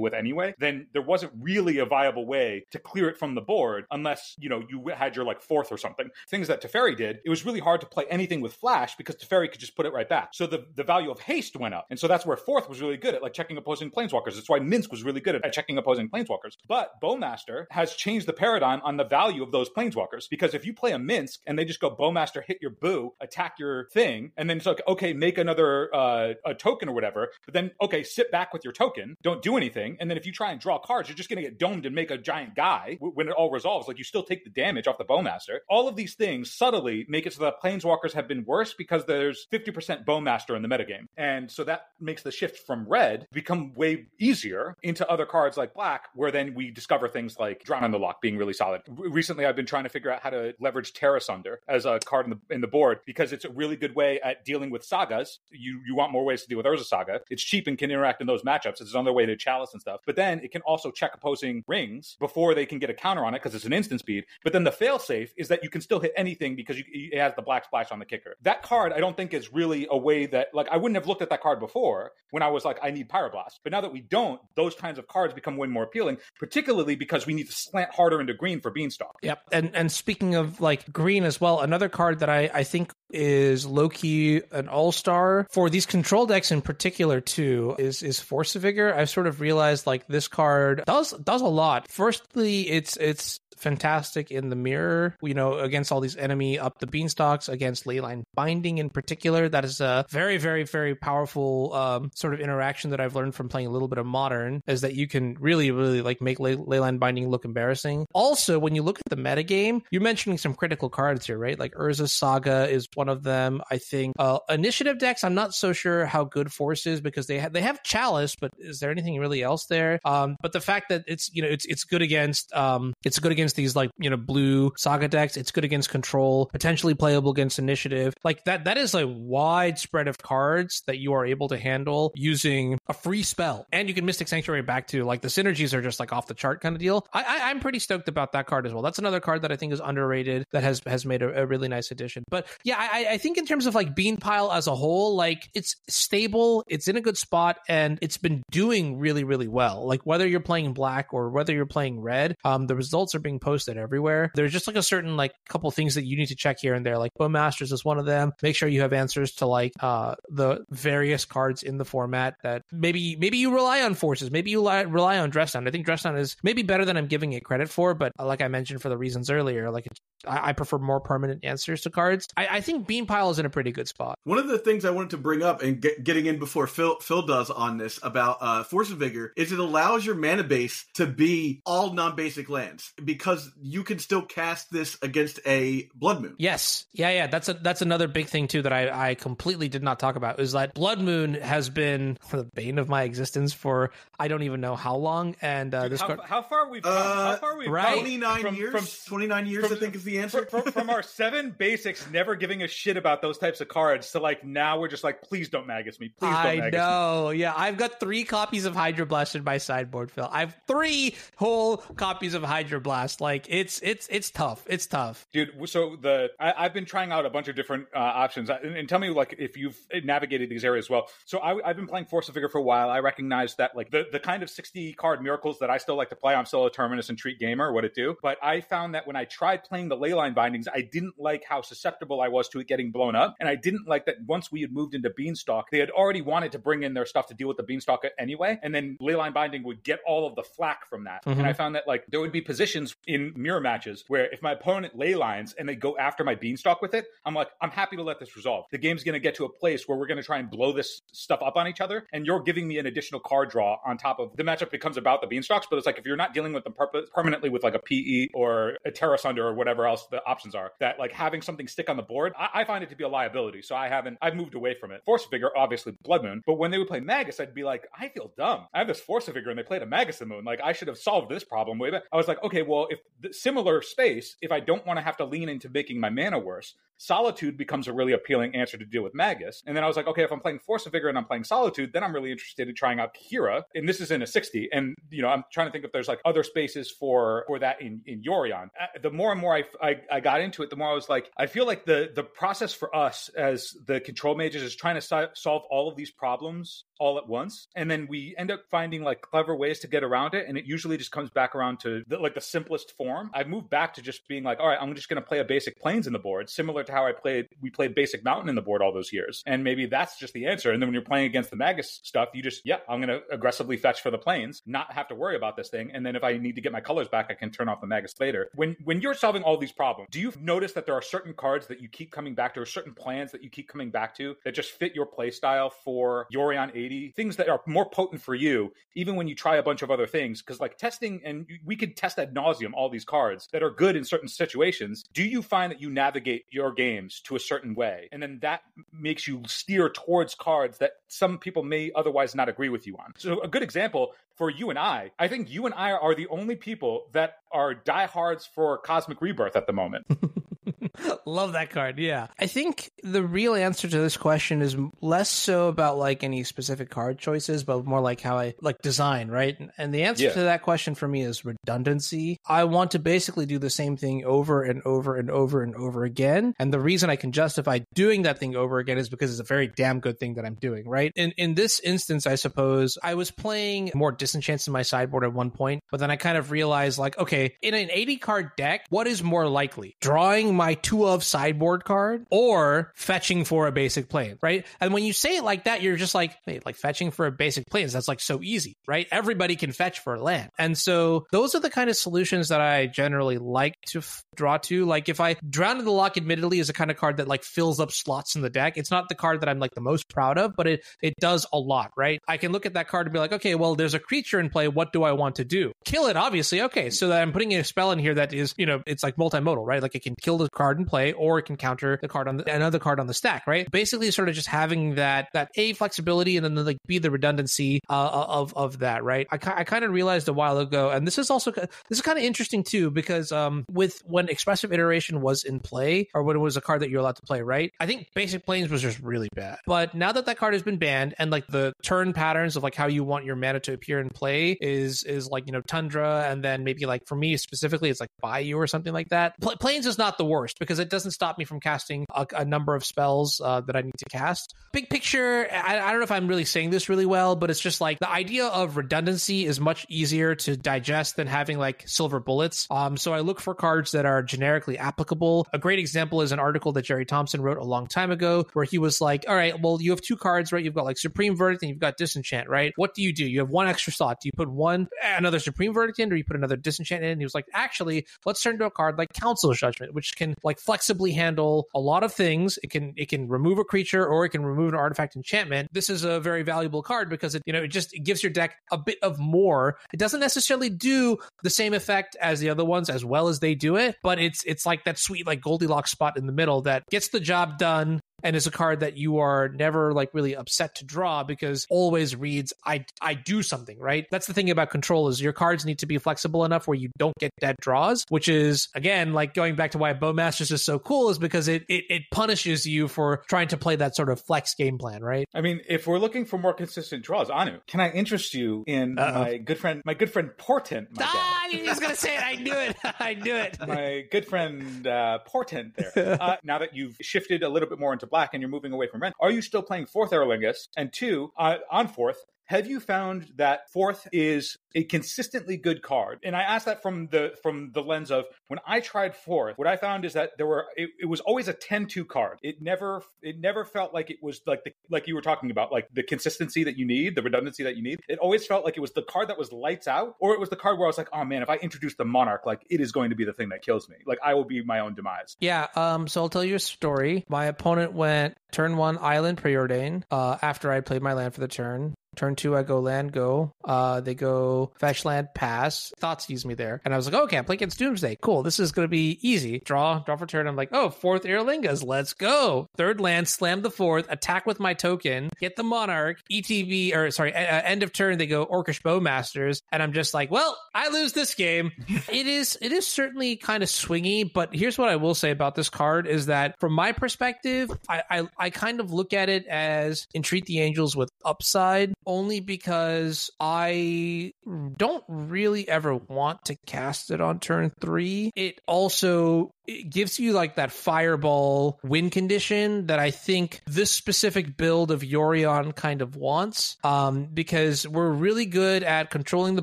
with 0.00 0.14
anyway, 0.14 0.54
then 0.58 0.86
there 0.92 1.02
wasn't 1.02 1.32
really 1.40 1.78
a 1.78 1.86
viable 1.86 2.26
way 2.26 2.64
to 2.70 2.78
clear 2.78 3.08
it 3.08 3.18
from 3.18 3.34
the 3.34 3.40
board 3.40 3.84
unless 3.90 4.34
you 4.38 4.48
know 4.48 4.62
you 4.68 4.88
had 4.88 5.16
your 5.16 5.24
like 5.24 5.40
Forth 5.40 5.72
or 5.72 5.78
something. 5.78 6.08
Things 6.28 6.48
that 6.48 6.62
Teferi 6.62 6.96
did, 6.96 7.20
it 7.24 7.30
was 7.30 7.44
really 7.44 7.60
hard 7.60 7.80
to 7.80 7.86
play 7.86 8.04
anything 8.10 8.40
with 8.40 8.54
Flash 8.54 8.96
because 8.96 9.16
Teferi 9.16 9.50
could 9.50 9.60
just 9.60 9.76
put 9.76 9.86
it 9.86 9.92
right 9.92 10.08
back. 10.08 10.30
So 10.32 10.46
the 10.46 10.66
the 10.74 10.84
value 10.84 11.10
of 11.10 11.20
haste 11.20 11.56
went 11.56 11.74
up, 11.74 11.86
and 11.90 11.98
so 11.98 12.08
that's 12.08 12.26
where 12.26 12.36
Forth 12.36 12.68
was 12.68 12.80
really 12.80 12.96
good 12.96 13.14
at 13.14 13.22
like 13.22 13.32
checking 13.32 13.56
opposing 13.56 13.90
planeswalkers. 13.90 14.34
That's 14.34 14.48
why 14.48 14.60
Minsc 14.60 14.90
was 14.90 15.02
really 15.02 15.20
good 15.20 15.34
at, 15.34 15.44
at 15.44 15.52
checking 15.52 15.78
opposing 15.78 16.08
planeswalkers. 16.08 16.56
But 16.66 17.00
Bowmaster 17.02 17.66
has 17.70 17.94
changed 17.94 18.26
the 18.26 18.32
paradigm 18.32 18.80
on 18.84 18.96
the 18.96 19.04
value 19.04 19.42
of 19.42 19.52
those 19.52 19.70
planeswalkers 19.70 20.28
because 20.30 20.54
if 20.54 20.66
you 20.66 20.74
play 20.74 20.92
a 20.92 20.98
Minsc 20.98 21.38
and 21.46 21.58
they 21.58 21.64
just 21.64 21.80
go 21.80 21.94
Bowmaster, 21.94 22.42
hit 22.50 22.58
your 22.60 22.72
boo, 22.72 23.14
attack 23.20 23.54
your 23.60 23.88
thing, 23.90 24.32
and 24.36 24.50
then 24.50 24.56
it's 24.56 24.66
like 24.66 24.82
okay, 24.88 25.12
make 25.12 25.38
another 25.38 25.94
uh, 25.94 26.34
a 26.44 26.52
token 26.54 26.88
or 26.88 26.92
whatever. 26.92 27.28
But 27.46 27.54
then 27.54 27.70
okay, 27.80 28.02
sit 28.02 28.32
back 28.32 28.52
with 28.52 28.64
your 28.64 28.72
token, 28.72 29.16
don't 29.22 29.40
do 29.40 29.56
anything, 29.56 29.96
and 30.00 30.10
then 30.10 30.18
if 30.18 30.26
you 30.26 30.32
try 30.32 30.50
and 30.50 30.60
draw 30.60 30.78
cards, 30.78 31.08
you're 31.08 31.16
just 31.16 31.28
going 31.28 31.42
to 31.42 31.48
get 31.48 31.58
domed 31.58 31.86
and 31.86 31.94
make 31.94 32.10
a 32.10 32.18
giant 32.18 32.56
guy 32.56 32.94
w- 32.94 33.12
when 33.14 33.28
it 33.28 33.32
all 33.32 33.50
resolves. 33.50 33.86
Like 33.86 33.98
you 33.98 34.04
still 34.04 34.24
take 34.24 34.42
the 34.42 34.50
damage 34.50 34.88
off 34.88 34.98
the 34.98 35.04
Bowmaster. 35.04 35.58
All 35.68 35.86
of 35.88 35.94
these 35.94 36.14
things 36.14 36.52
subtly 36.52 37.06
make 37.08 37.26
it 37.26 37.32
so 37.34 37.42
that 37.44 37.62
planeswalkers 37.62 38.12
have 38.12 38.26
been 38.26 38.44
worse 38.44 38.74
because 38.74 39.04
there's 39.06 39.46
50% 39.52 40.04
Bowmaster 40.04 40.56
in 40.56 40.62
the 40.62 40.68
metagame. 40.68 41.06
And 41.16 41.50
so 41.50 41.62
that 41.64 41.82
makes 42.00 42.22
the 42.22 42.32
shift 42.32 42.66
from 42.66 42.86
red 42.88 43.26
become 43.32 43.74
way 43.74 44.06
easier 44.18 44.76
into 44.82 45.08
other 45.08 45.26
cards 45.26 45.56
like 45.56 45.74
black, 45.74 46.08
where 46.14 46.32
then 46.32 46.54
we 46.54 46.70
discover 46.70 47.08
things 47.08 47.38
like 47.38 47.64
Drown 47.64 47.84
in 47.84 47.90
the 47.92 47.98
Loch 47.98 48.20
being 48.20 48.36
really 48.36 48.52
solid. 48.52 48.82
Recently, 48.88 49.46
I've 49.46 49.56
been 49.56 49.66
trying 49.66 49.84
to 49.84 49.90
figure 49.90 50.10
out 50.10 50.22
how 50.22 50.30
to 50.30 50.54
leverage 50.60 50.92
Tear 50.92 51.16
Asunder 51.16 51.60
as 51.68 51.84
a 51.86 52.00
card 52.04 52.26
in 52.26 52.30
the, 52.30 52.39
in 52.48 52.60
the 52.60 52.66
board 52.66 53.00
because 53.06 53.32
it's 53.32 53.44
a 53.44 53.50
really 53.50 53.76
good 53.76 53.94
way 53.94 54.20
at 54.20 54.44
dealing 54.44 54.70
with 54.70 54.84
sagas. 54.84 55.40
You 55.50 55.80
you 55.86 55.94
want 55.94 56.12
more 56.12 56.24
ways 56.24 56.42
to 56.42 56.48
deal 56.48 56.56
with 56.56 56.66
Urza 56.66 56.84
Saga. 56.84 57.20
It's 57.30 57.42
cheap 57.42 57.66
and 57.66 57.76
can 57.76 57.90
interact 57.90 58.20
in 58.20 58.26
those 58.26 58.42
matchups. 58.42 58.80
It's 58.80 58.94
another 58.94 59.12
way 59.12 59.26
to 59.26 59.36
chalice 59.36 59.70
and 59.72 59.80
stuff. 59.80 60.00
But 60.06 60.16
then 60.16 60.40
it 60.40 60.52
can 60.52 60.62
also 60.62 60.90
check 60.90 61.12
opposing 61.14 61.64
rings 61.66 62.16
before 62.18 62.54
they 62.54 62.66
can 62.66 62.78
get 62.78 62.90
a 62.90 62.94
counter 62.94 63.24
on 63.24 63.34
it 63.34 63.38
because 63.38 63.54
it's 63.54 63.64
an 63.64 63.72
instant 63.72 64.00
speed. 64.00 64.24
But 64.42 64.52
then 64.52 64.64
the 64.64 64.72
fail 64.72 64.98
safe 64.98 65.32
is 65.36 65.48
that 65.48 65.62
you 65.62 65.70
can 65.70 65.80
still 65.80 66.00
hit 66.00 66.12
anything 66.16 66.56
because 66.56 66.78
you, 66.78 66.84
it 66.88 67.18
has 67.18 67.34
the 67.34 67.42
black 67.42 67.64
splash 67.64 67.90
on 67.90 67.98
the 67.98 68.04
kicker. 68.04 68.36
That 68.42 68.62
card, 68.62 68.92
I 68.92 68.98
don't 68.98 69.16
think 69.16 69.34
is 69.34 69.52
really 69.52 69.86
a 69.90 69.96
way 69.96 70.26
that 70.26 70.48
like 70.54 70.68
I 70.70 70.76
wouldn't 70.76 70.96
have 70.96 71.06
looked 71.06 71.22
at 71.22 71.30
that 71.30 71.42
card 71.42 71.60
before 71.60 72.12
when 72.30 72.42
I 72.42 72.48
was 72.48 72.64
like 72.64 72.78
I 72.82 72.90
need 72.90 73.08
Pyroblast. 73.08 73.60
But 73.62 73.72
now 73.72 73.80
that 73.80 73.92
we 73.92 74.00
don't, 74.00 74.40
those 74.54 74.74
kinds 74.74 74.98
of 74.98 75.06
cards 75.06 75.34
become 75.34 75.56
way 75.56 75.68
more 75.68 75.82
appealing, 75.82 76.18
particularly 76.38 76.96
because 76.96 77.26
we 77.26 77.34
need 77.34 77.46
to 77.46 77.52
slant 77.52 77.92
harder 77.92 78.20
into 78.20 78.34
green 78.34 78.60
for 78.60 78.70
Beanstalk. 78.70 79.18
Yep. 79.22 79.42
And 79.52 79.70
and 79.74 79.92
speaking 79.92 80.34
of 80.34 80.60
like 80.60 80.90
green 80.92 81.24
as 81.24 81.40
well, 81.40 81.60
another 81.60 81.88
card 81.88 82.20
that 82.20 82.29
I, 82.30 82.50
I 82.52 82.64
think 82.64 82.92
is 83.10 83.66
low 83.66 83.88
key 83.88 84.42
an 84.52 84.68
all 84.68 84.92
star 84.92 85.46
for 85.50 85.68
these 85.68 85.86
control 85.86 86.26
decks 86.26 86.52
in 86.52 86.62
particular 86.62 87.20
too 87.20 87.74
is 87.78 88.02
is 88.02 88.20
Force 88.20 88.56
of 88.56 88.62
Vigor. 88.62 88.94
I've 88.94 89.10
sort 89.10 89.26
of 89.26 89.40
realized 89.40 89.86
like 89.86 90.06
this 90.06 90.28
card 90.28 90.82
does 90.86 91.12
does 91.12 91.42
a 91.42 91.46
lot. 91.46 91.90
Firstly, 91.90 92.68
it's 92.68 92.96
it's 92.96 93.40
fantastic 93.60 94.30
in 94.30 94.48
the 94.48 94.56
mirror, 94.56 95.16
you 95.22 95.34
know, 95.34 95.58
against 95.58 95.92
all 95.92 96.00
these 96.00 96.16
enemy 96.16 96.58
up 96.58 96.78
the 96.78 96.86
beanstalks, 96.86 97.48
against 97.48 97.84
leyline 97.84 98.22
binding 98.34 98.78
in 98.78 98.90
particular. 98.90 99.48
That 99.48 99.64
is 99.64 99.80
a 99.80 100.04
very, 100.10 100.38
very, 100.38 100.64
very 100.64 100.94
powerful 100.94 101.72
um, 101.74 102.10
sort 102.14 102.34
of 102.34 102.40
interaction 102.40 102.90
that 102.90 103.00
I've 103.00 103.14
learned 103.14 103.34
from 103.34 103.48
playing 103.48 103.66
a 103.66 103.70
little 103.70 103.88
bit 103.88 103.98
of 103.98 104.06
modern, 104.06 104.62
is 104.66 104.82
that 104.82 104.94
you 104.94 105.06
can 105.06 105.34
really, 105.40 105.70
really 105.70 106.02
like 106.02 106.20
make 106.20 106.40
ley- 106.40 106.56
leyline 106.56 106.98
binding 106.98 107.28
look 107.28 107.44
embarrassing. 107.44 108.06
Also, 108.14 108.58
when 108.58 108.74
you 108.74 108.82
look 108.82 108.98
at 108.98 109.10
the 109.10 109.16
metagame, 109.16 109.82
you're 109.90 110.02
mentioning 110.02 110.38
some 110.38 110.54
critical 110.54 110.88
cards 110.88 111.26
here, 111.26 111.38
right? 111.38 111.58
Like 111.58 111.74
Urza 111.74 112.08
Saga 112.08 112.68
is 112.68 112.88
one 112.94 113.08
of 113.08 113.22
them. 113.22 113.62
I 113.70 113.78
think 113.78 114.14
uh, 114.18 114.38
initiative 114.48 114.98
decks, 114.98 115.24
I'm 115.24 115.34
not 115.34 115.54
so 115.54 115.72
sure 115.72 116.06
how 116.06 116.24
good 116.24 116.52
Force 116.52 116.86
is 116.86 117.00
because 117.00 117.26
they 117.26 117.38
have 117.38 117.52
they 117.52 117.62
have 117.62 117.82
Chalice, 117.82 118.36
but 118.36 118.50
is 118.58 118.80
there 118.80 118.90
anything 118.90 119.18
really 119.18 119.42
else 119.42 119.66
there? 119.66 120.00
Um, 120.04 120.36
but 120.40 120.52
the 120.52 120.60
fact 120.60 120.88
that 120.88 121.04
it's 121.06 121.30
you 121.32 121.42
know 121.42 121.48
it's 121.48 121.64
it's 121.66 121.84
good 121.84 122.02
against 122.02 122.52
um 122.54 122.92
it's 123.04 123.18
good 123.18 123.32
against 123.32 123.49
these 123.54 123.76
like 123.76 123.90
you 123.98 124.10
know 124.10 124.16
blue 124.16 124.72
Saga 124.76 125.08
decks. 125.08 125.36
It's 125.36 125.50
good 125.50 125.64
against 125.64 125.90
control, 125.90 126.46
potentially 126.46 126.94
playable 126.94 127.30
against 127.30 127.58
initiative. 127.58 128.14
Like 128.24 128.44
that 128.44 128.64
that 128.64 128.78
is 128.78 128.94
a 128.94 129.06
wide 129.06 129.78
spread 129.78 130.08
of 130.08 130.18
cards 130.18 130.82
that 130.86 130.98
you 130.98 131.12
are 131.12 131.24
able 131.24 131.48
to 131.48 131.58
handle 131.58 132.12
using 132.14 132.78
a 132.88 132.94
free 132.94 133.22
spell, 133.22 133.66
and 133.72 133.88
you 133.88 133.94
can 133.94 134.04
Mystic 134.04 134.28
Sanctuary 134.28 134.62
back 134.62 134.86
to 134.88 135.04
like 135.04 135.20
the 135.20 135.28
synergies 135.28 135.72
are 135.72 135.82
just 135.82 136.00
like 136.00 136.12
off 136.12 136.26
the 136.26 136.34
chart 136.34 136.60
kind 136.60 136.74
of 136.74 136.80
deal. 136.80 137.06
I, 137.12 137.22
I 137.22 137.50
I'm 137.50 137.60
pretty 137.60 137.78
stoked 137.78 138.08
about 138.08 138.32
that 138.32 138.46
card 138.46 138.66
as 138.66 138.72
well. 138.72 138.82
That's 138.82 138.98
another 138.98 139.20
card 139.20 139.42
that 139.42 139.52
I 139.52 139.56
think 139.56 139.72
is 139.72 139.80
underrated 139.80 140.44
that 140.52 140.62
has 140.62 140.80
has 140.86 141.04
made 141.04 141.22
a, 141.22 141.42
a 141.42 141.46
really 141.46 141.68
nice 141.68 141.90
addition. 141.90 142.24
But 142.30 142.46
yeah, 142.64 142.76
I, 142.78 143.06
I 143.10 143.18
think 143.18 143.38
in 143.38 143.46
terms 143.46 143.66
of 143.66 143.74
like 143.74 143.94
Bean 143.94 144.16
Pile 144.16 144.52
as 144.52 144.66
a 144.66 144.74
whole, 144.74 145.16
like 145.16 145.48
it's 145.54 145.76
stable, 145.88 146.64
it's 146.68 146.88
in 146.88 146.96
a 146.96 147.00
good 147.00 147.16
spot, 147.16 147.58
and 147.68 147.98
it's 148.00 148.16
been 148.16 148.42
doing 148.50 148.98
really 148.98 149.24
really 149.24 149.48
well. 149.48 149.86
Like 149.86 150.06
whether 150.06 150.26
you're 150.26 150.40
playing 150.40 150.72
black 150.72 151.12
or 151.12 151.30
whether 151.30 151.52
you're 151.52 151.66
playing 151.66 152.00
red, 152.00 152.36
um, 152.44 152.66
the 152.66 152.76
results 152.76 153.14
are 153.14 153.20
being 153.20 153.39
posted 153.40 153.76
everywhere. 153.76 154.30
There's 154.34 154.52
just 154.52 154.66
like 154.66 154.76
a 154.76 154.82
certain 154.82 155.16
like 155.16 155.32
couple 155.48 155.70
things 155.70 155.94
that 155.94 156.04
you 156.04 156.16
need 156.16 156.26
to 156.26 156.36
check 156.36 156.58
here 156.60 156.74
and 156.74 156.84
there. 156.84 156.98
Like 156.98 157.12
Bowmasters 157.18 157.72
is 157.72 157.84
one 157.84 157.98
of 157.98 158.06
them. 158.06 158.32
Make 158.42 158.56
sure 158.56 158.68
you 158.68 158.82
have 158.82 158.92
answers 158.92 159.32
to 159.36 159.46
like 159.46 159.72
uh 159.80 160.14
the 160.28 160.64
various 160.70 161.24
cards 161.24 161.62
in 161.62 161.78
the 161.78 161.84
format 161.84 162.34
that 162.42 162.62
maybe 162.72 163.16
maybe 163.16 163.38
you 163.38 163.54
rely 163.54 163.82
on 163.82 163.94
forces, 163.94 164.30
maybe 164.30 164.50
you 164.50 164.62
li- 164.62 164.84
rely 164.84 165.18
on 165.18 165.30
dress 165.30 165.52
down. 165.52 165.66
I 165.66 165.70
think 165.70 165.86
dress 165.86 166.02
down 166.02 166.16
is 166.16 166.36
maybe 166.42 166.62
better 166.62 166.84
than 166.84 166.96
I'm 166.96 167.06
giving 167.06 167.32
it 167.32 167.44
credit 167.44 167.68
for, 167.68 167.94
but 167.94 168.12
uh, 168.18 168.26
like 168.26 168.42
I 168.42 168.48
mentioned 168.48 168.82
for 168.82 168.88
the 168.88 168.98
reasons 168.98 169.30
earlier, 169.30 169.70
like 169.70 169.86
I, 170.26 170.50
I 170.50 170.52
prefer 170.52 170.78
more 170.78 171.00
permanent 171.00 171.44
answers 171.44 171.82
to 171.82 171.90
cards. 171.90 172.26
I, 172.36 172.46
I 172.48 172.60
think 172.60 172.86
Bean 172.86 173.06
Pile 173.06 173.30
is 173.30 173.38
in 173.38 173.46
a 173.46 173.50
pretty 173.50 173.72
good 173.72 173.88
spot. 173.88 174.16
One 174.24 174.38
of 174.38 174.48
the 174.48 174.58
things 174.58 174.84
I 174.84 174.90
wanted 174.90 175.10
to 175.10 175.18
bring 175.18 175.42
up 175.42 175.62
and 175.62 175.80
get, 175.80 176.02
getting 176.04 176.26
in 176.26 176.38
before 176.38 176.66
Phil 176.66 176.98
Phil 177.00 177.22
does 177.22 177.50
on 177.50 177.78
this 177.78 177.98
about 178.02 178.38
uh, 178.40 178.64
Force 178.64 178.90
of 178.90 178.98
Vigor 178.98 179.32
is 179.36 179.52
it 179.52 179.58
allows 179.58 180.04
your 180.04 180.14
mana 180.14 180.44
base 180.44 180.86
to 180.94 181.06
be 181.06 181.60
all 181.64 181.92
non-basic 181.92 182.48
lands 182.48 182.92
because 183.04 183.29
because 183.30 183.50
you 183.60 183.84
can 183.84 183.98
still 183.98 184.22
cast 184.22 184.70
this 184.70 184.98
against 185.02 185.40
a 185.46 185.88
blood 185.94 186.20
moon. 186.22 186.34
Yes, 186.38 186.86
yeah, 186.92 187.10
yeah. 187.10 187.26
That's 187.26 187.48
a 187.48 187.54
that's 187.54 187.82
another 187.82 188.08
big 188.08 188.28
thing 188.28 188.48
too 188.48 188.62
that 188.62 188.72
I 188.72 189.10
I 189.10 189.14
completely 189.14 189.68
did 189.68 189.82
not 189.82 189.98
talk 189.98 190.16
about 190.16 190.40
is 190.40 190.52
that 190.52 190.74
Blood 190.74 191.00
Moon 191.00 191.34
has 191.34 191.70
been 191.70 192.18
the 192.30 192.44
bane 192.44 192.78
of 192.78 192.88
my 192.88 193.04
existence 193.04 193.52
for 193.52 193.90
I 194.18 194.28
don't 194.28 194.42
even 194.42 194.60
know 194.60 194.76
how 194.76 194.96
long. 194.96 195.36
And 195.40 195.74
uh, 195.74 195.84
Dude, 195.84 195.92
this 195.92 196.00
how, 196.00 196.06
card, 196.08 196.20
how 196.24 196.42
far 196.42 196.70
we've 196.70 196.82
come? 196.82 196.92
Uh, 196.92 197.32
how 197.32 197.36
far 197.36 197.56
we've 197.56 197.70
right? 197.70 197.94
29 197.94 198.54
years. 198.54 198.72
from 198.72 198.86
29 199.08 199.46
years, 199.46 199.66
from- 199.66 199.76
I 199.76 199.80
think, 199.80 199.94
is 199.94 200.04
the 200.04 200.18
answer. 200.18 200.46
from, 200.46 200.62
from, 200.62 200.72
from 200.72 200.90
our 200.90 201.02
seven 201.02 201.54
basics, 201.56 202.08
never 202.10 202.36
giving 202.36 202.62
a 202.62 202.68
shit 202.68 202.96
about 202.96 203.22
those 203.22 203.38
types 203.38 203.60
of 203.60 203.68
cards, 203.68 204.10
to 204.12 204.20
like 204.20 204.44
now 204.44 204.80
we're 204.80 204.88
just 204.88 205.04
like, 205.04 205.22
please 205.22 205.48
don't 205.48 205.66
Magus 205.66 206.00
me, 206.00 206.08
please 206.08 206.28
don't 206.28 206.34
I 206.34 206.56
Magus 206.56 206.72
me. 206.72 206.78
know. 206.78 207.30
Yeah, 207.30 207.54
I've 207.56 207.76
got 207.76 208.00
three 208.00 208.24
copies 208.24 208.64
of 208.64 208.74
Hydroblast 208.74 209.36
in 209.36 209.44
my 209.44 209.58
sideboard, 209.58 210.10
Phil. 210.10 210.28
I 210.30 210.40
have 210.40 210.56
three 210.66 211.14
whole 211.36 211.78
copies 211.78 212.34
of 212.34 212.42
Hydroblast. 212.42 213.19
Like 213.20 213.46
it's 213.48 213.80
it's 213.80 214.08
it's 214.08 214.30
tough. 214.30 214.64
It's 214.68 214.86
tough. 214.86 215.26
dude 215.32 215.50
so 215.68 215.96
the 216.00 216.30
I, 216.40 216.54
i've 216.56 216.72
been 216.74 216.84
trying 216.86 217.12
out 217.12 217.26
a 217.26 217.30
bunch 217.30 217.48
of 217.48 217.56
different 217.56 217.86
uh, 217.94 217.98
options. 217.98 218.48
And, 218.50 218.76
and 218.76 218.88
tell 218.88 218.98
me 218.98 219.10
like 219.10 219.34
if 219.38 219.56
you've 219.56 219.78
navigated 220.04 220.48
these 220.48 220.64
areas 220.64 220.88
well. 220.88 221.08
So 221.26 221.38
I, 221.38 221.68
i've 221.68 221.76
been 221.76 221.86
playing 221.86 222.06
force 222.06 222.28
of 222.28 222.34
vigor 222.34 222.48
for 222.48 222.58
a 222.58 222.62
while. 222.62 222.88
I 222.90 223.00
recognize 223.00 223.54
that 223.56 223.76
like 223.76 223.90
the, 223.90 224.06
the 224.10 224.20
kind 224.20 224.42
of 224.42 224.50
60 224.50 224.94
card 224.94 225.22
miracles 225.22 225.58
that 225.60 225.70
i 225.70 225.78
still 225.78 225.96
like 225.96 226.08
to 226.10 226.16
play 226.16 226.34
i'm 226.34 226.46
still 226.46 226.64
a 226.66 226.70
terminus 226.70 227.08
and 227.08 227.18
treat 227.18 227.38
gamer 227.38 227.72
what 227.72 227.84
it 227.84 227.94
do. 227.94 228.16
But 228.22 228.38
i 228.42 228.60
found 228.60 228.94
that 228.94 229.06
when 229.06 229.16
i 229.16 229.24
tried 229.24 229.64
playing 229.64 229.88
the 229.88 229.96
leyline 229.96 230.34
bindings 230.34 230.66
i 230.72 230.80
didn't 230.80 231.14
like 231.18 231.44
how 231.48 231.62
susceptible 231.62 232.20
i 232.20 232.28
was 232.28 232.48
to 232.50 232.60
it 232.60 232.68
getting 232.68 232.90
blown 232.90 233.14
up. 233.14 233.36
And 233.40 233.48
i 233.48 233.54
didn't 233.54 233.86
like 233.86 234.06
that 234.06 234.16
once 234.26 234.50
we 234.50 234.60
had 234.62 234.72
moved 234.72 234.94
into 234.94 235.10
beanstalk 235.10 235.70
they 235.70 235.78
had 235.78 235.90
already 235.90 236.22
wanted 236.22 236.52
to 236.52 236.58
bring 236.58 236.82
in 236.82 236.94
their 236.94 237.06
stuff 237.06 237.26
to 237.28 237.34
deal 237.34 237.48
with 237.48 237.56
the 237.56 237.62
beanstalk 237.62 238.04
anyway. 238.18 238.58
And 238.62 238.74
then 238.74 238.96
leyline 239.00 239.34
binding 239.34 239.62
would 239.64 239.82
get 239.82 240.00
all 240.06 240.26
of 240.26 240.34
the 240.36 240.42
flack 240.42 240.86
from 240.88 241.04
that. 241.04 241.24
Mhm. 241.24 241.38
and 241.38 241.46
i 241.46 241.52
found 241.52 241.74
that 241.74 241.86
like 241.86 242.04
there 242.08 242.20
would 242.20 242.32
be 242.32 242.40
positions 242.40 242.94
in 243.06 243.32
mirror 243.36 243.60
matches 243.60 244.04
where 244.08 244.32
if 244.32 244.42
my 244.42 244.52
opponent 244.52 244.96
ley 244.96 245.14
lines 245.14 245.54
and 245.58 245.68
they 245.68 245.74
go 245.74 245.96
after 245.98 246.24
my 246.24 246.34
beanstalk 246.34 246.82
with 246.82 246.94
it, 246.94 247.06
I'm 247.24 247.34
like, 247.34 247.48
I'm 247.60 247.70
happy 247.70 247.96
to 247.96 248.02
let 248.02 248.18
this 248.20 248.36
resolve. 248.36 248.66
The 248.70 248.78
game's 248.78 249.04
going 249.04 249.14
to 249.14 249.20
get 249.20 249.34
to 249.36 249.44
a 249.44 249.48
place 249.48 249.88
where 249.88 249.98
we're 249.98 250.06
going 250.06 250.18
to 250.18 250.22
try 250.22 250.38
and 250.38 250.50
blow 250.50 250.72
this 250.72 251.00
stuff 251.12 251.40
up 251.42 251.56
on 251.56 251.66
each 251.68 251.80
other, 251.80 252.06
and 252.12 252.26
you're 252.26 252.42
giving 252.42 252.68
me 252.68 252.78
an 252.78 252.86
additional 252.86 253.20
card 253.20 253.50
draw 253.50 253.78
on 253.84 253.98
top 253.98 254.18
of 254.18 254.36
the 254.36 254.42
matchup 254.42 254.70
becomes 254.70 254.96
about 254.96 255.20
the 255.20 255.26
beanstalks. 255.26 255.66
But 255.68 255.76
it's 255.76 255.86
like 255.86 255.98
if 255.98 256.06
you're 256.06 256.16
not 256.16 256.34
dealing 256.34 256.52
with 256.52 256.64
them 256.64 256.74
permanently 257.14 257.48
with 257.48 257.62
like 257.62 257.74
a 257.74 257.78
PE 257.78 258.28
or 258.34 258.76
a 258.84 258.90
Tear 258.90 259.14
Asunder 259.14 259.46
or 259.46 259.54
whatever 259.54 259.86
else 259.86 260.06
the 260.10 260.22
options 260.24 260.54
are, 260.54 260.72
that 260.80 260.98
like 260.98 261.12
having 261.12 261.42
something 261.42 261.68
stick 261.68 261.88
on 261.88 261.96
the 261.96 262.02
board, 262.02 262.32
I, 262.38 262.60
I 262.60 262.64
find 262.64 262.84
it 262.84 262.90
to 262.90 262.96
be 262.96 263.04
a 263.04 263.08
liability. 263.08 263.62
So 263.62 263.74
I 263.74 263.88
haven't, 263.88 264.18
I've 264.22 264.36
moved 264.36 264.54
away 264.54 264.74
from 264.74 264.92
it. 264.92 265.02
Force 265.04 265.26
Vigor, 265.30 265.50
obviously 265.56 265.92
Blood 266.02 266.22
Moon, 266.22 266.42
but 266.46 266.54
when 266.54 266.70
they 266.70 266.78
would 266.78 266.88
play 266.88 267.00
Magus, 267.00 267.40
I'd 267.40 267.54
be 267.54 267.64
like, 267.64 267.86
I 267.98 268.08
feel 268.08 268.32
dumb. 268.36 268.66
I 268.72 268.78
have 268.78 268.88
this 268.88 269.00
Force 269.00 269.26
Vigor 269.26 269.50
and 269.50 269.58
they 269.58 269.62
played 269.62 269.82
a 269.82 269.86
Magus 269.86 270.18
the 270.18 270.26
Moon. 270.26 270.44
Like 270.44 270.60
I 270.62 270.72
should 270.72 270.88
have 270.88 270.98
solved 270.98 271.30
this 271.30 271.44
problem 271.44 271.78
way 271.78 271.90
back. 271.90 272.02
I 272.12 272.16
was 272.16 272.28
like, 272.28 272.42
okay, 272.44 272.62
well, 272.62 272.86
if 272.90 273.00
similar 273.34 273.80
space, 273.80 274.36
if 274.42 274.52
I 274.52 274.60
don't 274.60 274.86
want 274.86 274.98
to 274.98 275.04
have 275.04 275.16
to 275.18 275.24
lean 275.24 275.48
into 275.48 275.68
making 275.68 275.98
my 276.00 276.10
mana 276.10 276.38
worse, 276.38 276.74
Solitude 277.00 277.56
becomes 277.56 277.88
a 277.88 277.94
really 277.94 278.12
appealing 278.12 278.54
answer 278.54 278.76
to 278.76 278.84
deal 278.84 279.02
with 279.02 279.14
Magus. 279.14 279.62
And 279.66 279.74
then 279.74 279.82
I 279.82 279.86
was 279.86 279.96
like, 279.96 280.06
okay, 280.06 280.22
if 280.22 280.30
I'm 280.30 280.40
playing 280.40 280.58
Force 280.60 280.84
of 280.84 280.92
Vigor 280.92 281.08
and 281.08 281.16
I'm 281.16 281.24
playing 281.24 281.44
Solitude, 281.44 281.94
then 281.94 282.04
I'm 282.04 282.14
really 282.14 282.30
interested 282.30 282.68
in 282.68 282.74
trying 282.74 283.00
out 283.00 283.16
Kira. 283.16 283.62
And 283.74 283.88
this 283.88 284.02
is 284.02 284.10
in 284.10 284.20
a 284.20 284.26
60. 284.26 284.68
And, 284.70 284.94
you 285.08 285.22
know, 285.22 285.28
I'm 285.28 285.44
trying 285.50 285.68
to 285.68 285.72
think 285.72 285.86
if 285.86 285.92
there's 285.92 286.08
like 286.08 286.20
other 286.26 286.42
spaces 286.42 286.90
for 286.90 287.44
for 287.46 287.58
that 287.58 287.80
in, 287.80 288.02
in 288.04 288.22
Yorion. 288.22 288.68
Uh, 288.78 288.98
the 289.02 289.10
more 289.10 289.32
and 289.32 289.40
more 289.40 289.56
I, 289.56 289.64
I, 289.82 289.96
I 290.12 290.20
got 290.20 290.42
into 290.42 290.62
it, 290.62 290.68
the 290.68 290.76
more 290.76 290.90
I 290.90 290.94
was 290.94 291.08
like, 291.08 291.30
I 291.38 291.46
feel 291.46 291.66
like 291.66 291.86
the, 291.86 292.10
the 292.14 292.22
process 292.22 292.74
for 292.74 292.94
us 292.94 293.30
as 293.30 293.74
the 293.86 294.00
control 294.00 294.34
mages 294.34 294.62
is 294.62 294.76
trying 294.76 294.96
to 294.96 295.00
so- 295.00 295.30
solve 295.32 295.62
all 295.70 295.88
of 295.88 295.96
these 295.96 296.10
problems 296.10 296.84
all 296.98 297.16
at 297.16 297.26
once. 297.26 297.66
And 297.74 297.90
then 297.90 298.06
we 298.10 298.34
end 298.36 298.50
up 298.50 298.60
finding 298.70 299.02
like 299.02 299.22
clever 299.22 299.56
ways 299.56 299.80
to 299.80 299.88
get 299.88 300.04
around 300.04 300.34
it. 300.34 300.46
And 300.46 300.58
it 300.58 300.66
usually 300.66 300.98
just 300.98 301.10
comes 301.10 301.30
back 301.30 301.54
around 301.54 301.80
to 301.80 302.04
the, 302.06 302.18
like 302.18 302.34
the 302.34 302.42
simplest 302.42 302.92
form. 302.92 303.30
I've 303.32 303.48
moved 303.48 303.70
back 303.70 303.94
to 303.94 304.02
just 304.02 304.28
being 304.28 304.44
like, 304.44 304.60
all 304.60 304.68
right, 304.68 304.78
I'm 304.80 304.94
just 304.94 305.08
going 305.08 305.20
to 305.20 305.26
play 305.26 305.38
a 305.38 305.44
basic 305.44 305.80
Plains 305.80 306.06
in 306.06 306.12
the 306.12 306.18
board, 306.18 306.50
similar 306.50 306.84
to 306.84 306.89
how 306.90 307.06
I 307.06 307.12
played, 307.12 307.46
we 307.60 307.70
played 307.70 307.94
basic 307.94 308.24
mountain 308.24 308.48
in 308.48 308.54
the 308.54 308.62
board 308.62 308.82
all 308.82 308.92
those 308.92 309.12
years. 309.12 309.42
And 309.46 309.64
maybe 309.64 309.86
that's 309.86 310.18
just 310.18 310.32
the 310.32 310.46
answer. 310.46 310.70
And 310.72 310.82
then 310.82 310.88
when 310.88 310.94
you're 310.94 311.02
playing 311.02 311.26
against 311.26 311.50
the 311.50 311.56
Magus 311.56 312.00
stuff, 312.02 312.30
you 312.34 312.42
just, 312.42 312.62
yeah, 312.64 312.78
I'm 312.88 313.00
going 313.00 313.08
to 313.08 313.22
aggressively 313.30 313.76
fetch 313.76 314.00
for 314.00 314.10
the 314.10 314.18
Plains, 314.18 314.62
not 314.66 314.92
have 314.92 315.08
to 315.08 315.14
worry 315.14 315.36
about 315.36 315.56
this 315.56 315.68
thing. 315.68 315.90
And 315.92 316.04
then 316.04 316.16
if 316.16 316.24
I 316.24 316.36
need 316.36 316.56
to 316.56 316.60
get 316.60 316.72
my 316.72 316.80
colors 316.80 317.08
back, 317.08 317.26
I 317.30 317.34
can 317.34 317.50
turn 317.50 317.68
off 317.68 317.80
the 317.80 317.86
Magus 317.86 318.14
later. 318.20 318.50
When, 318.54 318.76
when 318.84 319.00
you're 319.00 319.14
solving 319.14 319.42
all 319.42 319.56
these 319.56 319.72
problems, 319.72 320.08
do 320.10 320.20
you 320.20 320.32
notice 320.40 320.72
that 320.72 320.86
there 320.86 320.94
are 320.94 321.02
certain 321.02 321.34
cards 321.34 321.66
that 321.68 321.80
you 321.80 321.88
keep 321.88 322.12
coming 322.12 322.34
back 322.34 322.54
to 322.54 322.60
or 322.60 322.66
certain 322.66 322.94
plans 322.94 323.32
that 323.32 323.42
you 323.42 323.50
keep 323.50 323.68
coming 323.68 323.90
back 323.90 324.14
to 324.16 324.36
that 324.44 324.54
just 324.54 324.70
fit 324.72 324.94
your 324.94 325.06
play 325.06 325.30
style 325.30 325.70
for 325.70 326.26
Yorion 326.32 326.70
80? 326.74 327.12
Things 327.16 327.36
that 327.36 327.48
are 327.48 327.60
more 327.66 327.88
potent 327.88 328.20
for 328.20 328.34
you, 328.34 328.72
even 328.94 329.16
when 329.16 329.28
you 329.28 329.34
try 329.34 329.56
a 329.56 329.62
bunch 329.62 329.82
of 329.82 329.90
other 329.90 330.06
things. 330.06 330.42
Because 330.42 330.60
like 330.60 330.78
testing, 330.78 331.20
and 331.24 331.46
we 331.64 331.76
could 331.76 331.96
test 331.96 332.18
ad 332.18 332.34
nauseum 332.34 332.72
all 332.74 332.88
these 332.88 333.04
cards 333.04 333.48
that 333.52 333.62
are 333.62 333.70
good 333.70 333.96
in 333.96 334.04
certain 334.04 334.28
situations. 334.28 335.04
Do 335.12 335.22
you 335.22 335.42
find 335.42 335.72
that 335.72 335.80
you 335.80 335.90
navigate 335.90 336.44
your 336.50 336.72
games 336.80 337.20
to 337.26 337.36
a 337.36 337.40
certain 337.40 337.74
way, 337.74 338.08
and 338.12 338.22
then 338.22 338.38
that 338.40 338.62
makes 338.92 339.26
you 339.28 339.42
steer 339.46 339.88
towards 339.88 340.34
cards 340.34 340.78
that 340.78 340.92
some 341.08 341.38
people 341.38 341.62
may 341.62 341.90
otherwise 341.94 342.34
not 342.34 342.48
agree 342.48 342.68
with 342.68 342.86
you 342.86 342.96
on? 342.96 343.12
So 343.18 343.40
a 343.40 343.48
good 343.48 343.62
example 343.62 344.14
for 344.36 344.48
you 344.48 344.70
and 344.70 344.78
I, 344.78 345.10
I 345.18 345.28
think 345.28 345.50
you 345.50 345.66
and 345.66 345.74
I 345.74 345.92
are 345.92 346.14
the 346.14 346.28
only 346.28 346.56
people 346.56 347.08
that 347.12 347.38
are 347.52 347.74
diehards 347.74 348.46
for 348.46 348.78
Cosmic 348.78 349.20
Rebirth 349.20 349.56
at 349.56 349.66
the 349.66 349.72
moment. 349.72 350.06
Love 351.26 351.52
that 351.52 351.70
card. 351.70 351.98
Yeah. 351.98 352.28
I 352.38 352.46
think 352.46 352.90
the 353.02 353.22
real 353.22 353.54
answer 353.54 353.88
to 353.88 353.98
this 353.98 354.16
question 354.16 354.62
is 354.62 354.76
less 355.00 355.28
so 355.30 355.68
about 355.68 355.98
like 355.98 356.22
any 356.24 356.44
specific 356.44 356.90
card 356.90 357.18
choices, 357.18 357.64
but 357.64 357.84
more 357.84 358.00
like 358.00 358.20
how 358.20 358.38
I 358.38 358.54
like 358.60 358.80
design, 358.82 359.28
right? 359.28 359.56
And 359.78 359.92
the 359.94 360.04
answer 360.04 360.24
Yeah. 360.24 360.32
to 360.34 360.40
that 360.42 360.62
question 360.62 360.94
for 360.94 361.08
me 361.08 361.22
is 361.22 361.44
redundancy. 361.44 362.38
I 362.46 362.64
want 362.64 362.92
to 362.92 362.98
basically 362.98 363.46
do 363.46 363.58
the 363.58 363.70
same 363.70 363.96
thing 363.96 364.24
over 364.24 364.62
and 364.62 364.82
over 364.84 365.16
and 365.16 365.30
over 365.30 365.62
and 365.62 365.74
over 365.74 366.04
again. 366.04 366.54
And 366.58 366.72
the 366.72 366.80
reason 366.80 367.10
I 367.10 367.16
can 367.16 367.32
justify 367.32 367.80
doing 367.94 368.22
that 368.22 368.38
thing 368.38 368.56
over 368.56 368.78
again 368.78 368.98
is 368.98 369.08
because 369.08 369.30
it's 369.30 369.40
a 369.40 369.44
very 369.44 369.68
damn 369.68 370.00
good 370.00 370.18
thing 370.18 370.34
that 370.34 370.44
I'm 370.44 370.54
doing, 370.56 370.88
right? 370.88 371.12
In 371.16 371.32
in 371.32 371.54
this 371.54 371.80
instance, 371.80 372.26
I 372.26 372.34
suppose 372.34 372.98
I 373.02 373.14
was 373.14 373.30
playing 373.30 373.90
more 373.94 374.12
disenchants 374.12 374.66
in 374.66 374.72
my 374.72 374.82
sideboard 374.82 375.24
at 375.24 375.32
one 375.32 375.50
point, 375.50 375.82
but 375.90 376.00
then 376.00 376.10
I 376.10 376.16
kind 376.16 376.36
of 376.36 376.50
realized 376.50 376.98
like, 376.98 377.18
okay, 377.18 377.54
in 377.62 377.74
an 377.74 377.88
80 377.90 378.16
card 378.18 378.50
deck, 378.56 378.86
what 378.90 379.06
is 379.06 379.22
more 379.22 379.48
likely? 379.48 379.96
Drawing 380.00 380.49
my 380.52 380.74
two 380.74 381.06
of 381.06 381.24
sideboard 381.24 381.84
card 381.84 382.26
or 382.30 382.92
fetching 382.94 383.44
for 383.44 383.66
a 383.66 383.72
basic 383.72 384.08
plane, 384.08 384.38
right? 384.42 384.66
And 384.80 384.92
when 384.92 385.04
you 385.04 385.12
say 385.12 385.36
it 385.36 385.44
like 385.44 385.64
that, 385.64 385.82
you're 385.82 385.96
just 385.96 386.14
like, 386.14 386.36
like 386.46 386.76
fetching 386.76 387.10
for 387.10 387.26
a 387.26 387.32
basic 387.32 387.70
Plains, 387.70 387.92
that's 387.92 388.08
like 388.08 388.20
so 388.20 388.40
easy, 388.42 388.76
right? 388.86 389.06
Everybody 389.12 389.54
can 389.54 389.70
fetch 389.72 390.00
for 390.00 390.14
a 390.14 390.22
land. 390.22 390.50
And 390.58 390.76
so 390.76 391.26
those 391.30 391.54
are 391.54 391.60
the 391.60 391.70
kind 391.70 391.88
of 391.88 391.96
solutions 391.96 392.48
that 392.48 392.60
I 392.60 392.86
generally 392.86 393.38
like 393.38 393.76
to 393.88 394.00
f- 394.00 394.22
draw 394.34 394.58
to. 394.58 394.84
Like 394.84 395.08
if 395.08 395.20
I 395.20 395.36
Drown 395.48 395.78
in 395.78 395.84
the 395.84 395.92
Loch, 395.92 396.16
admittedly, 396.16 396.58
is 396.58 396.68
a 396.68 396.72
kind 396.72 396.90
of 396.90 396.96
card 396.96 397.18
that 397.18 397.28
like 397.28 397.44
fills 397.44 397.78
up 397.78 397.92
slots 397.92 398.34
in 398.34 398.42
the 398.42 398.50
deck. 398.50 398.76
It's 398.76 398.90
not 398.90 399.08
the 399.08 399.14
card 399.14 399.40
that 399.42 399.48
I'm 399.48 399.60
like 399.60 399.74
the 399.74 399.80
most 399.80 400.08
proud 400.08 400.36
of, 400.36 400.54
but 400.56 400.66
it 400.66 400.84
it 401.00 401.14
does 401.20 401.46
a 401.52 401.58
lot, 401.58 401.92
right? 401.96 402.20
I 402.26 402.38
can 402.38 402.50
look 402.50 402.66
at 402.66 402.74
that 402.74 402.88
card 402.88 403.06
and 403.06 403.12
be 403.12 403.20
like, 403.20 403.32
okay, 403.34 403.54
well, 403.54 403.76
there's 403.76 403.94
a 403.94 404.00
creature 404.00 404.40
in 404.40 404.50
play. 404.50 404.66
What 404.66 404.92
do 404.92 405.04
I 405.04 405.12
want 405.12 405.36
to 405.36 405.44
do? 405.44 405.72
Kill 405.84 406.06
it, 406.06 406.16
obviously. 406.16 406.62
Okay, 406.62 406.90
so 406.90 407.08
that 407.08 407.22
I'm 407.22 407.32
putting 407.32 407.54
a 407.54 407.62
spell 407.62 407.92
in 407.92 408.00
here 408.00 408.14
that 408.14 408.32
is, 408.32 408.54
you 408.58 408.66
know, 408.66 408.82
it's 408.86 409.04
like 409.04 409.16
multimodal, 409.16 409.64
right? 409.64 409.80
Like 409.80 409.94
it 409.94 410.02
can 410.02 410.16
kill 410.20 410.38
the 410.44 410.50
card 410.50 410.78
in 410.78 410.84
play, 410.84 411.12
or 411.12 411.38
it 411.38 411.42
can 411.42 411.56
counter 411.56 411.98
the 412.00 412.08
card 412.08 412.28
on 412.28 412.38
the, 412.38 412.54
another 412.54 412.78
card 412.78 413.00
on 413.00 413.06
the 413.06 413.14
stack, 413.14 413.46
right? 413.46 413.70
Basically, 413.70 414.10
sort 414.10 414.28
of 414.28 414.34
just 414.34 414.48
having 414.48 414.96
that 414.96 415.28
that 415.34 415.50
a 415.56 415.72
flexibility 415.74 416.36
and 416.36 416.44
then 416.44 416.54
the, 416.54 416.64
like 416.64 416.78
b 416.86 416.98
the 416.98 417.10
redundancy 417.10 417.80
uh, 417.88 418.24
of 418.28 418.54
of 418.54 418.80
that, 418.80 419.04
right? 419.04 419.26
I, 419.30 419.36
I 419.36 419.64
kind 419.64 419.84
of 419.84 419.92
realized 419.92 420.28
a 420.28 420.32
while 420.32 420.58
ago, 420.58 420.90
and 420.90 421.06
this 421.06 421.18
is 421.18 421.30
also 421.30 421.50
this 421.50 421.68
is 421.90 422.02
kind 422.02 422.18
of 422.18 422.24
interesting 422.24 422.62
too 422.62 422.90
because 422.90 423.32
um 423.32 423.64
with 423.70 424.00
when 424.04 424.28
expressive 424.28 424.72
iteration 424.72 425.20
was 425.20 425.44
in 425.44 425.60
play 425.60 426.08
or 426.14 426.22
when 426.22 426.36
it 426.36 426.40
was 426.40 426.56
a 426.56 426.60
card 426.60 426.82
that 426.82 426.90
you're 426.90 427.00
allowed 427.00 427.16
to 427.16 427.22
play, 427.22 427.42
right? 427.42 427.72
I 427.80 427.86
think 427.86 428.08
basic 428.14 428.44
Plains 428.44 428.70
was 428.70 428.82
just 428.82 428.98
really 429.00 429.28
bad, 429.34 429.58
but 429.66 429.94
now 429.94 430.12
that 430.12 430.26
that 430.26 430.38
card 430.38 430.54
has 430.54 430.62
been 430.62 430.78
banned 430.78 431.14
and 431.18 431.30
like 431.30 431.46
the 431.46 431.72
turn 431.82 432.12
patterns 432.12 432.56
of 432.56 432.62
like 432.62 432.74
how 432.74 432.86
you 432.86 433.04
want 433.04 433.24
your 433.24 433.36
mana 433.36 433.60
to 433.60 433.72
appear 433.72 434.00
in 434.00 434.08
play 434.08 434.56
is 434.60 435.04
is 435.04 435.28
like 435.28 435.46
you 435.46 435.52
know 435.52 435.60
tundra 435.60 436.26
and 436.28 436.42
then 436.42 436.64
maybe 436.64 436.86
like 436.86 437.02
for 437.06 437.16
me 437.16 437.36
specifically 437.36 437.90
it's 437.90 438.00
like 438.00 438.10
bayou 438.20 438.56
or 438.56 438.66
something 438.66 438.92
like 438.92 439.08
that. 439.10 439.34
Pl- 439.40 439.56
Plains 439.56 439.86
is 439.86 439.98
not 439.98 440.18
the 440.18 440.24
worst 440.30 440.58
because 440.58 440.78
it 440.78 440.88
doesn't 440.88 441.10
stop 441.10 441.36
me 441.36 441.44
from 441.44 441.60
casting 441.60 442.06
a, 442.14 442.26
a 442.36 442.44
number 442.44 442.74
of 442.74 442.84
spells 442.84 443.40
uh, 443.44 443.60
that 443.62 443.76
I 443.76 443.82
need 443.82 443.98
to 443.98 444.04
cast. 444.06 444.54
Big 444.72 444.88
picture, 444.88 445.48
I, 445.50 445.80
I 445.80 445.90
don't 445.90 445.98
know 445.98 446.04
if 446.04 446.12
I'm 446.12 446.28
really 446.28 446.44
saying 446.44 446.70
this 446.70 446.88
really 446.88 447.06
well, 447.06 447.36
but 447.36 447.50
it's 447.50 447.60
just 447.60 447.80
like 447.80 447.98
the 447.98 448.10
idea 448.10 448.46
of 448.46 448.76
redundancy 448.76 449.44
is 449.44 449.60
much 449.60 449.84
easier 449.88 450.34
to 450.36 450.56
digest 450.56 451.16
than 451.16 451.26
having 451.26 451.58
like 451.58 451.84
silver 451.86 452.20
bullets. 452.20 452.66
Um, 452.70 452.96
so 452.96 453.12
I 453.12 453.20
look 453.20 453.40
for 453.40 453.54
cards 453.54 453.92
that 453.92 454.06
are 454.06 454.22
generically 454.22 454.78
applicable. 454.78 455.46
A 455.52 455.58
great 455.58 455.78
example 455.78 456.22
is 456.22 456.32
an 456.32 456.38
article 456.38 456.72
that 456.72 456.82
Gerry 456.82 457.04
Thompson 457.04 457.42
wrote 457.42 457.58
a 457.58 457.64
long 457.64 457.88
time 457.88 458.10
ago 458.10 458.46
where 458.52 458.64
he 458.64 458.78
was 458.78 459.00
like, 459.00 459.24
all 459.28 459.34
right, 459.34 459.60
well, 459.60 459.82
you 459.82 459.90
have 459.90 460.00
two 460.00 460.16
cards, 460.16 460.52
right? 460.52 460.64
You've 460.64 460.74
got 460.74 460.84
like 460.84 460.98
Supreme 460.98 461.36
Verdict 461.36 461.62
and 461.62 461.70
you've 461.70 461.78
got 461.78 461.96
Disenchant, 461.96 462.48
right? 462.48 462.72
What 462.76 462.94
do 462.94 463.02
you 463.02 463.12
do? 463.12 463.26
You 463.26 463.40
have 463.40 463.50
one 463.50 463.66
extra 463.66 463.92
slot. 463.92 464.18
Do 464.22 464.28
you 464.28 464.32
put 464.36 464.48
one, 464.48 464.88
another 465.02 465.38
Supreme 465.38 465.72
Verdict 465.72 465.98
in, 465.98 466.12
or 466.12 466.16
you 466.16 466.24
put 466.24 466.36
another 466.36 466.56
Disenchant 466.56 467.02
in? 467.02 467.10
And 467.10 467.20
he 467.20 467.24
was 467.24 467.34
like, 467.34 467.46
actually, 467.52 468.06
let's 468.24 468.42
turn 468.42 468.58
to 468.58 468.66
a 468.66 468.70
card 468.70 468.98
like 468.98 469.12
Council's 469.12 469.58
Judgment, 469.58 469.94
which 469.94 470.14
can 470.20 470.34
like 470.44 470.60
flexibly 470.60 471.12
handle 471.12 471.66
a 471.74 471.80
lot 471.80 472.04
of 472.04 472.12
things. 472.12 472.58
It 472.62 472.70
can 472.70 472.92
it 472.96 473.08
can 473.08 473.28
remove 473.28 473.58
a 473.58 473.64
creature 473.64 474.06
or 474.06 474.24
it 474.24 474.30
can 474.30 474.44
remove 474.44 474.68
an 474.68 474.78
artifact 474.78 475.16
enchantment. 475.16 475.68
This 475.72 475.90
is 475.90 476.04
a 476.04 476.20
very 476.20 476.42
valuable 476.42 476.82
card 476.82 477.08
because 477.10 477.34
it 477.34 477.42
you 477.46 477.52
know 477.52 477.62
it 477.62 477.68
just 477.68 477.94
it 477.94 478.04
gives 478.04 478.22
your 478.22 478.30
deck 478.30 478.54
a 478.70 478.78
bit 478.78 478.98
of 479.02 479.18
more. 479.18 479.78
It 479.92 479.98
doesn't 479.98 480.20
necessarily 480.20 480.70
do 480.70 481.18
the 481.42 481.50
same 481.50 481.74
effect 481.74 482.16
as 482.20 482.38
the 482.38 482.50
other 482.50 482.64
ones 482.64 482.90
as 482.90 483.04
well 483.04 483.28
as 483.28 483.40
they 483.40 483.54
do 483.54 483.76
it, 483.76 483.96
but 484.02 484.18
it's 484.18 484.44
it's 484.44 484.66
like 484.66 484.84
that 484.84 484.98
sweet 484.98 485.26
like 485.26 485.40
Goldilocks 485.40 485.90
spot 485.90 486.16
in 486.16 486.26
the 486.26 486.32
middle 486.32 486.62
that 486.62 486.84
gets 486.90 487.08
the 487.08 487.20
job 487.20 487.58
done 487.58 488.00
and 488.22 488.36
it's 488.36 488.46
a 488.46 488.50
card 488.50 488.80
that 488.80 488.96
you 488.96 489.18
are 489.18 489.48
never 489.48 489.92
like 489.92 490.10
really 490.12 490.34
upset 490.36 490.76
to 490.76 490.84
draw 490.84 491.22
because 491.24 491.66
always 491.70 492.16
reads 492.16 492.52
I 492.64 492.84
I 493.00 493.14
do 493.14 493.42
something, 493.42 493.78
right? 493.78 494.06
That's 494.10 494.26
the 494.26 494.34
thing 494.34 494.50
about 494.50 494.70
control 494.70 495.08
is 495.08 495.20
your 495.20 495.32
cards 495.32 495.64
need 495.64 495.78
to 495.80 495.86
be 495.86 495.98
flexible 495.98 496.44
enough 496.44 496.66
where 496.68 496.76
you 496.76 496.90
don't 496.98 497.16
get 497.18 497.32
dead 497.40 497.56
draws, 497.60 498.04
which 498.08 498.28
is 498.28 498.68
again 498.74 499.12
like 499.12 499.34
going 499.34 499.54
back 499.54 499.72
to 499.72 499.78
why 499.78 499.92
Bowmasters 499.94 500.52
is 500.52 500.62
so 500.62 500.78
cool 500.78 501.10
is 501.10 501.18
because 501.18 501.48
it 501.48 501.64
it, 501.68 501.84
it 501.88 502.02
punishes 502.10 502.66
you 502.66 502.88
for 502.88 503.22
trying 503.28 503.48
to 503.48 503.56
play 503.56 503.76
that 503.76 503.96
sort 503.96 504.08
of 504.10 504.20
flex 504.20 504.54
game 504.54 504.78
plan, 504.78 505.02
right? 505.02 505.26
I 505.34 505.40
mean, 505.40 505.60
if 505.68 505.86
we're 505.86 505.98
looking 505.98 506.24
for 506.24 506.38
more 506.38 506.54
consistent 506.54 507.04
draws, 507.04 507.30
Anu, 507.30 507.60
can 507.66 507.80
I 507.80 507.90
interest 507.90 508.34
you 508.34 508.64
in 508.66 508.98
Uh-oh. 508.98 509.20
my 509.20 509.36
good 509.38 509.58
friend, 509.58 509.82
my 509.84 509.94
good 509.94 510.10
friend 510.12 510.30
Portent? 510.36 510.88
My 510.92 511.02
dad? 511.02 511.08
Ah, 511.12 511.46
he 511.50 511.62
was 511.62 511.78
gonna 511.80 511.96
say 511.96 512.16
it. 512.16 512.22
I 512.22 512.34
knew 512.36 512.52
it. 512.54 512.76
I 513.00 513.14
knew 513.14 513.34
it. 513.36 513.58
my 513.66 514.04
good 514.10 514.26
friend 514.26 514.86
uh, 514.86 515.18
Portent 515.26 515.74
there. 515.76 515.90
Uh, 516.20 516.36
now 516.44 516.58
that 516.58 516.74
you've 516.74 516.96
shifted 517.00 517.42
a 517.42 517.48
little 517.48 517.68
bit 517.68 517.78
more 517.78 517.92
into 517.92 518.06
black 518.10 518.34
and 518.34 518.40
you're 518.42 518.50
moving 518.50 518.72
away 518.72 518.88
from 518.88 519.00
red, 519.00 519.12
are 519.20 519.30
you 519.30 519.40
still 519.40 519.62
playing 519.62 519.86
Forth 519.86 520.10
Eorlingas? 520.10 520.68
And 520.76 520.92
two, 520.92 521.32
uh, 521.38 521.56
on 521.70 521.88
Forth, 521.88 522.24
have 522.50 522.66
you 522.66 522.80
found 522.80 523.30
that 523.36 523.70
Forth 523.70 524.08
is 524.12 524.58
a 524.74 524.82
consistently 524.82 525.56
good 525.56 525.82
card? 525.82 526.18
And 526.24 526.34
I 526.34 526.42
ask 526.42 526.66
that 526.66 526.82
from 526.82 527.06
the 527.06 527.34
from 527.44 527.70
the 527.72 527.80
lens 527.80 528.10
of 528.10 528.24
when 528.48 528.58
I 528.66 528.80
tried 528.80 529.14
Forth, 529.14 529.56
what 529.56 529.68
I 529.68 529.76
found 529.76 530.04
is 530.04 530.14
that 530.14 530.30
there 530.36 530.48
were 530.48 530.66
it, 530.74 530.90
it 530.98 531.06
was 531.06 531.20
always 531.20 531.46
a 531.46 531.54
10-2 531.54 532.08
card. 532.08 532.38
It 532.42 532.60
never 532.60 533.04
it 533.22 533.38
never 533.38 533.64
felt 533.64 533.94
like 533.94 534.10
it 534.10 534.16
was 534.20 534.40
like 534.48 534.64
the 534.64 534.72
like 534.90 535.06
you 535.06 535.14
were 535.14 535.20
talking 535.20 535.52
about, 535.52 535.70
like 535.70 535.86
the 535.92 536.02
consistency 536.02 536.64
that 536.64 536.76
you 536.76 536.84
need, 536.84 537.14
the 537.14 537.22
redundancy 537.22 537.62
that 537.62 537.76
you 537.76 537.84
need. 537.84 538.00
It 538.08 538.18
always 538.18 538.44
felt 538.44 538.64
like 538.64 538.76
it 538.76 538.80
was 538.80 538.94
the 538.94 539.02
card 539.02 539.28
that 539.28 539.38
was 539.38 539.52
lights 539.52 539.86
out, 539.86 540.16
or 540.18 540.34
it 540.34 540.40
was 540.40 540.50
the 540.50 540.56
card 540.56 540.76
where 540.76 540.88
I 540.88 540.90
was 540.90 540.98
like, 540.98 541.10
oh 541.12 541.24
man, 541.24 541.42
if 541.42 541.48
I 541.48 541.54
introduce 541.54 541.94
the 541.94 542.04
monarch, 542.04 542.46
like 542.46 542.66
it 542.68 542.80
is 542.80 542.90
going 542.90 543.10
to 543.10 543.16
be 543.16 543.24
the 543.24 543.32
thing 543.32 543.50
that 543.50 543.62
kills 543.62 543.88
me. 543.88 543.98
Like 544.06 544.18
I 544.24 544.34
will 544.34 544.44
be 544.44 544.60
my 544.64 544.80
own 544.80 544.96
demise. 544.96 545.36
Yeah, 545.38 545.68
um, 545.76 546.08
so 546.08 546.22
I'll 546.22 546.28
tell 546.28 546.44
you 546.44 546.56
a 546.56 546.58
story. 546.58 547.24
My 547.28 547.44
opponent 547.44 547.92
went 547.92 548.36
turn 548.50 548.76
one 548.76 548.98
island 548.98 549.40
preordain 549.40 550.02
uh, 550.10 550.38
after 550.42 550.72
I 550.72 550.80
played 550.80 551.00
my 551.00 551.12
land 551.12 551.34
for 551.34 551.40
the 551.40 551.46
turn. 551.46 551.94
Turn 552.16 552.34
two, 552.34 552.56
I 552.56 552.62
go 552.62 552.80
land, 552.80 553.12
go. 553.12 553.52
Uh, 553.64 554.00
they 554.00 554.14
go 554.14 554.72
fetch 554.78 555.04
land, 555.04 555.28
pass. 555.34 555.92
Thoughtseize 556.00 556.44
me 556.44 556.54
there. 556.54 556.80
And 556.84 556.92
I 556.92 556.96
was 556.96 557.06
like, 557.06 557.14
oh, 557.14 557.24
okay, 557.24 557.38
I'm 557.38 557.44
playing 557.44 557.58
against 557.58 557.78
Doomsday. 557.78 558.18
Cool. 558.20 558.42
This 558.42 558.58
is 558.58 558.72
going 558.72 558.84
to 558.84 558.90
be 558.90 559.18
easy. 559.22 559.60
Draw, 559.60 560.00
draw 560.00 560.16
for 560.16 560.26
turn. 560.26 560.46
I'm 560.46 560.56
like, 560.56 560.70
oh, 560.72 560.90
Forth 560.90 561.22
Eorlingas. 561.22 561.84
Let's 561.84 562.14
go. 562.14 562.68
Third 562.76 563.00
land, 563.00 563.28
slam 563.28 563.62
the 563.62 563.70
Forth, 563.70 564.06
attack 564.10 564.46
with 564.46 564.60
my 564.60 564.74
token, 564.74 565.30
get 565.40 565.56
the 565.56 565.62
Monarch, 565.62 566.20
ETB, 566.30 566.94
or 566.94 567.10
sorry, 567.10 567.34
uh, 567.34 567.38
end 567.38 567.82
of 567.82 567.92
turn, 567.92 568.18
they 568.18 568.26
go 568.26 568.44
Orcish 568.44 568.82
Bowmasters. 568.82 569.62
And 569.70 569.82
I'm 569.82 569.92
just 569.92 570.12
like, 570.12 570.30
well, 570.30 570.58
I 570.74 570.88
lose 570.88 571.12
this 571.12 571.34
game. 571.34 571.70
it 571.88 572.26
is, 572.26 572.58
it 572.60 572.72
is 572.72 572.86
certainly 572.86 573.36
kind 573.36 573.62
of 573.62 573.68
swingy, 573.68 574.30
but 574.30 574.54
here's 574.54 574.78
what 574.78 574.88
I 574.88 574.96
will 574.96 575.14
say 575.14 575.30
about 575.30 575.54
this 575.54 575.70
card 575.70 576.06
is 576.06 576.26
that 576.26 576.56
from 576.58 576.72
my 576.72 576.92
perspective, 576.92 577.70
I, 577.88 578.02
I, 578.10 578.28
I 578.36 578.50
kind 578.50 578.80
of 578.80 578.92
look 578.92 579.12
at 579.12 579.28
it 579.28 579.46
as 579.46 580.06
entreat 580.14 580.46
the 580.46 580.60
angels 580.60 580.96
with 580.96 581.10
upside 581.24 581.94
only 582.10 582.40
because 582.40 583.30
I 583.38 584.32
don't 584.76 585.04
really 585.06 585.68
ever 585.68 585.94
want 585.94 586.46
to 586.46 586.56
cast 586.66 587.12
it 587.12 587.20
on 587.20 587.38
turn 587.38 587.70
three. 587.80 588.32
It 588.34 588.60
also 588.66 589.54
it 589.70 589.90
gives 589.90 590.18
you 590.18 590.32
like 590.32 590.56
that 590.56 590.72
fireball 590.72 591.78
win 591.82 592.10
condition 592.10 592.86
that 592.86 592.98
I 592.98 593.10
think 593.10 593.62
this 593.66 593.90
specific 593.90 594.56
build 594.56 594.90
of 594.90 595.02
Yorion 595.02 595.74
kind 595.74 596.02
of 596.02 596.16
wants. 596.16 596.76
Um, 596.82 597.28
because 597.32 597.86
we're 597.86 598.10
really 598.10 598.46
good 598.46 598.82
at 598.82 599.10
controlling 599.10 599.54
the 599.54 599.62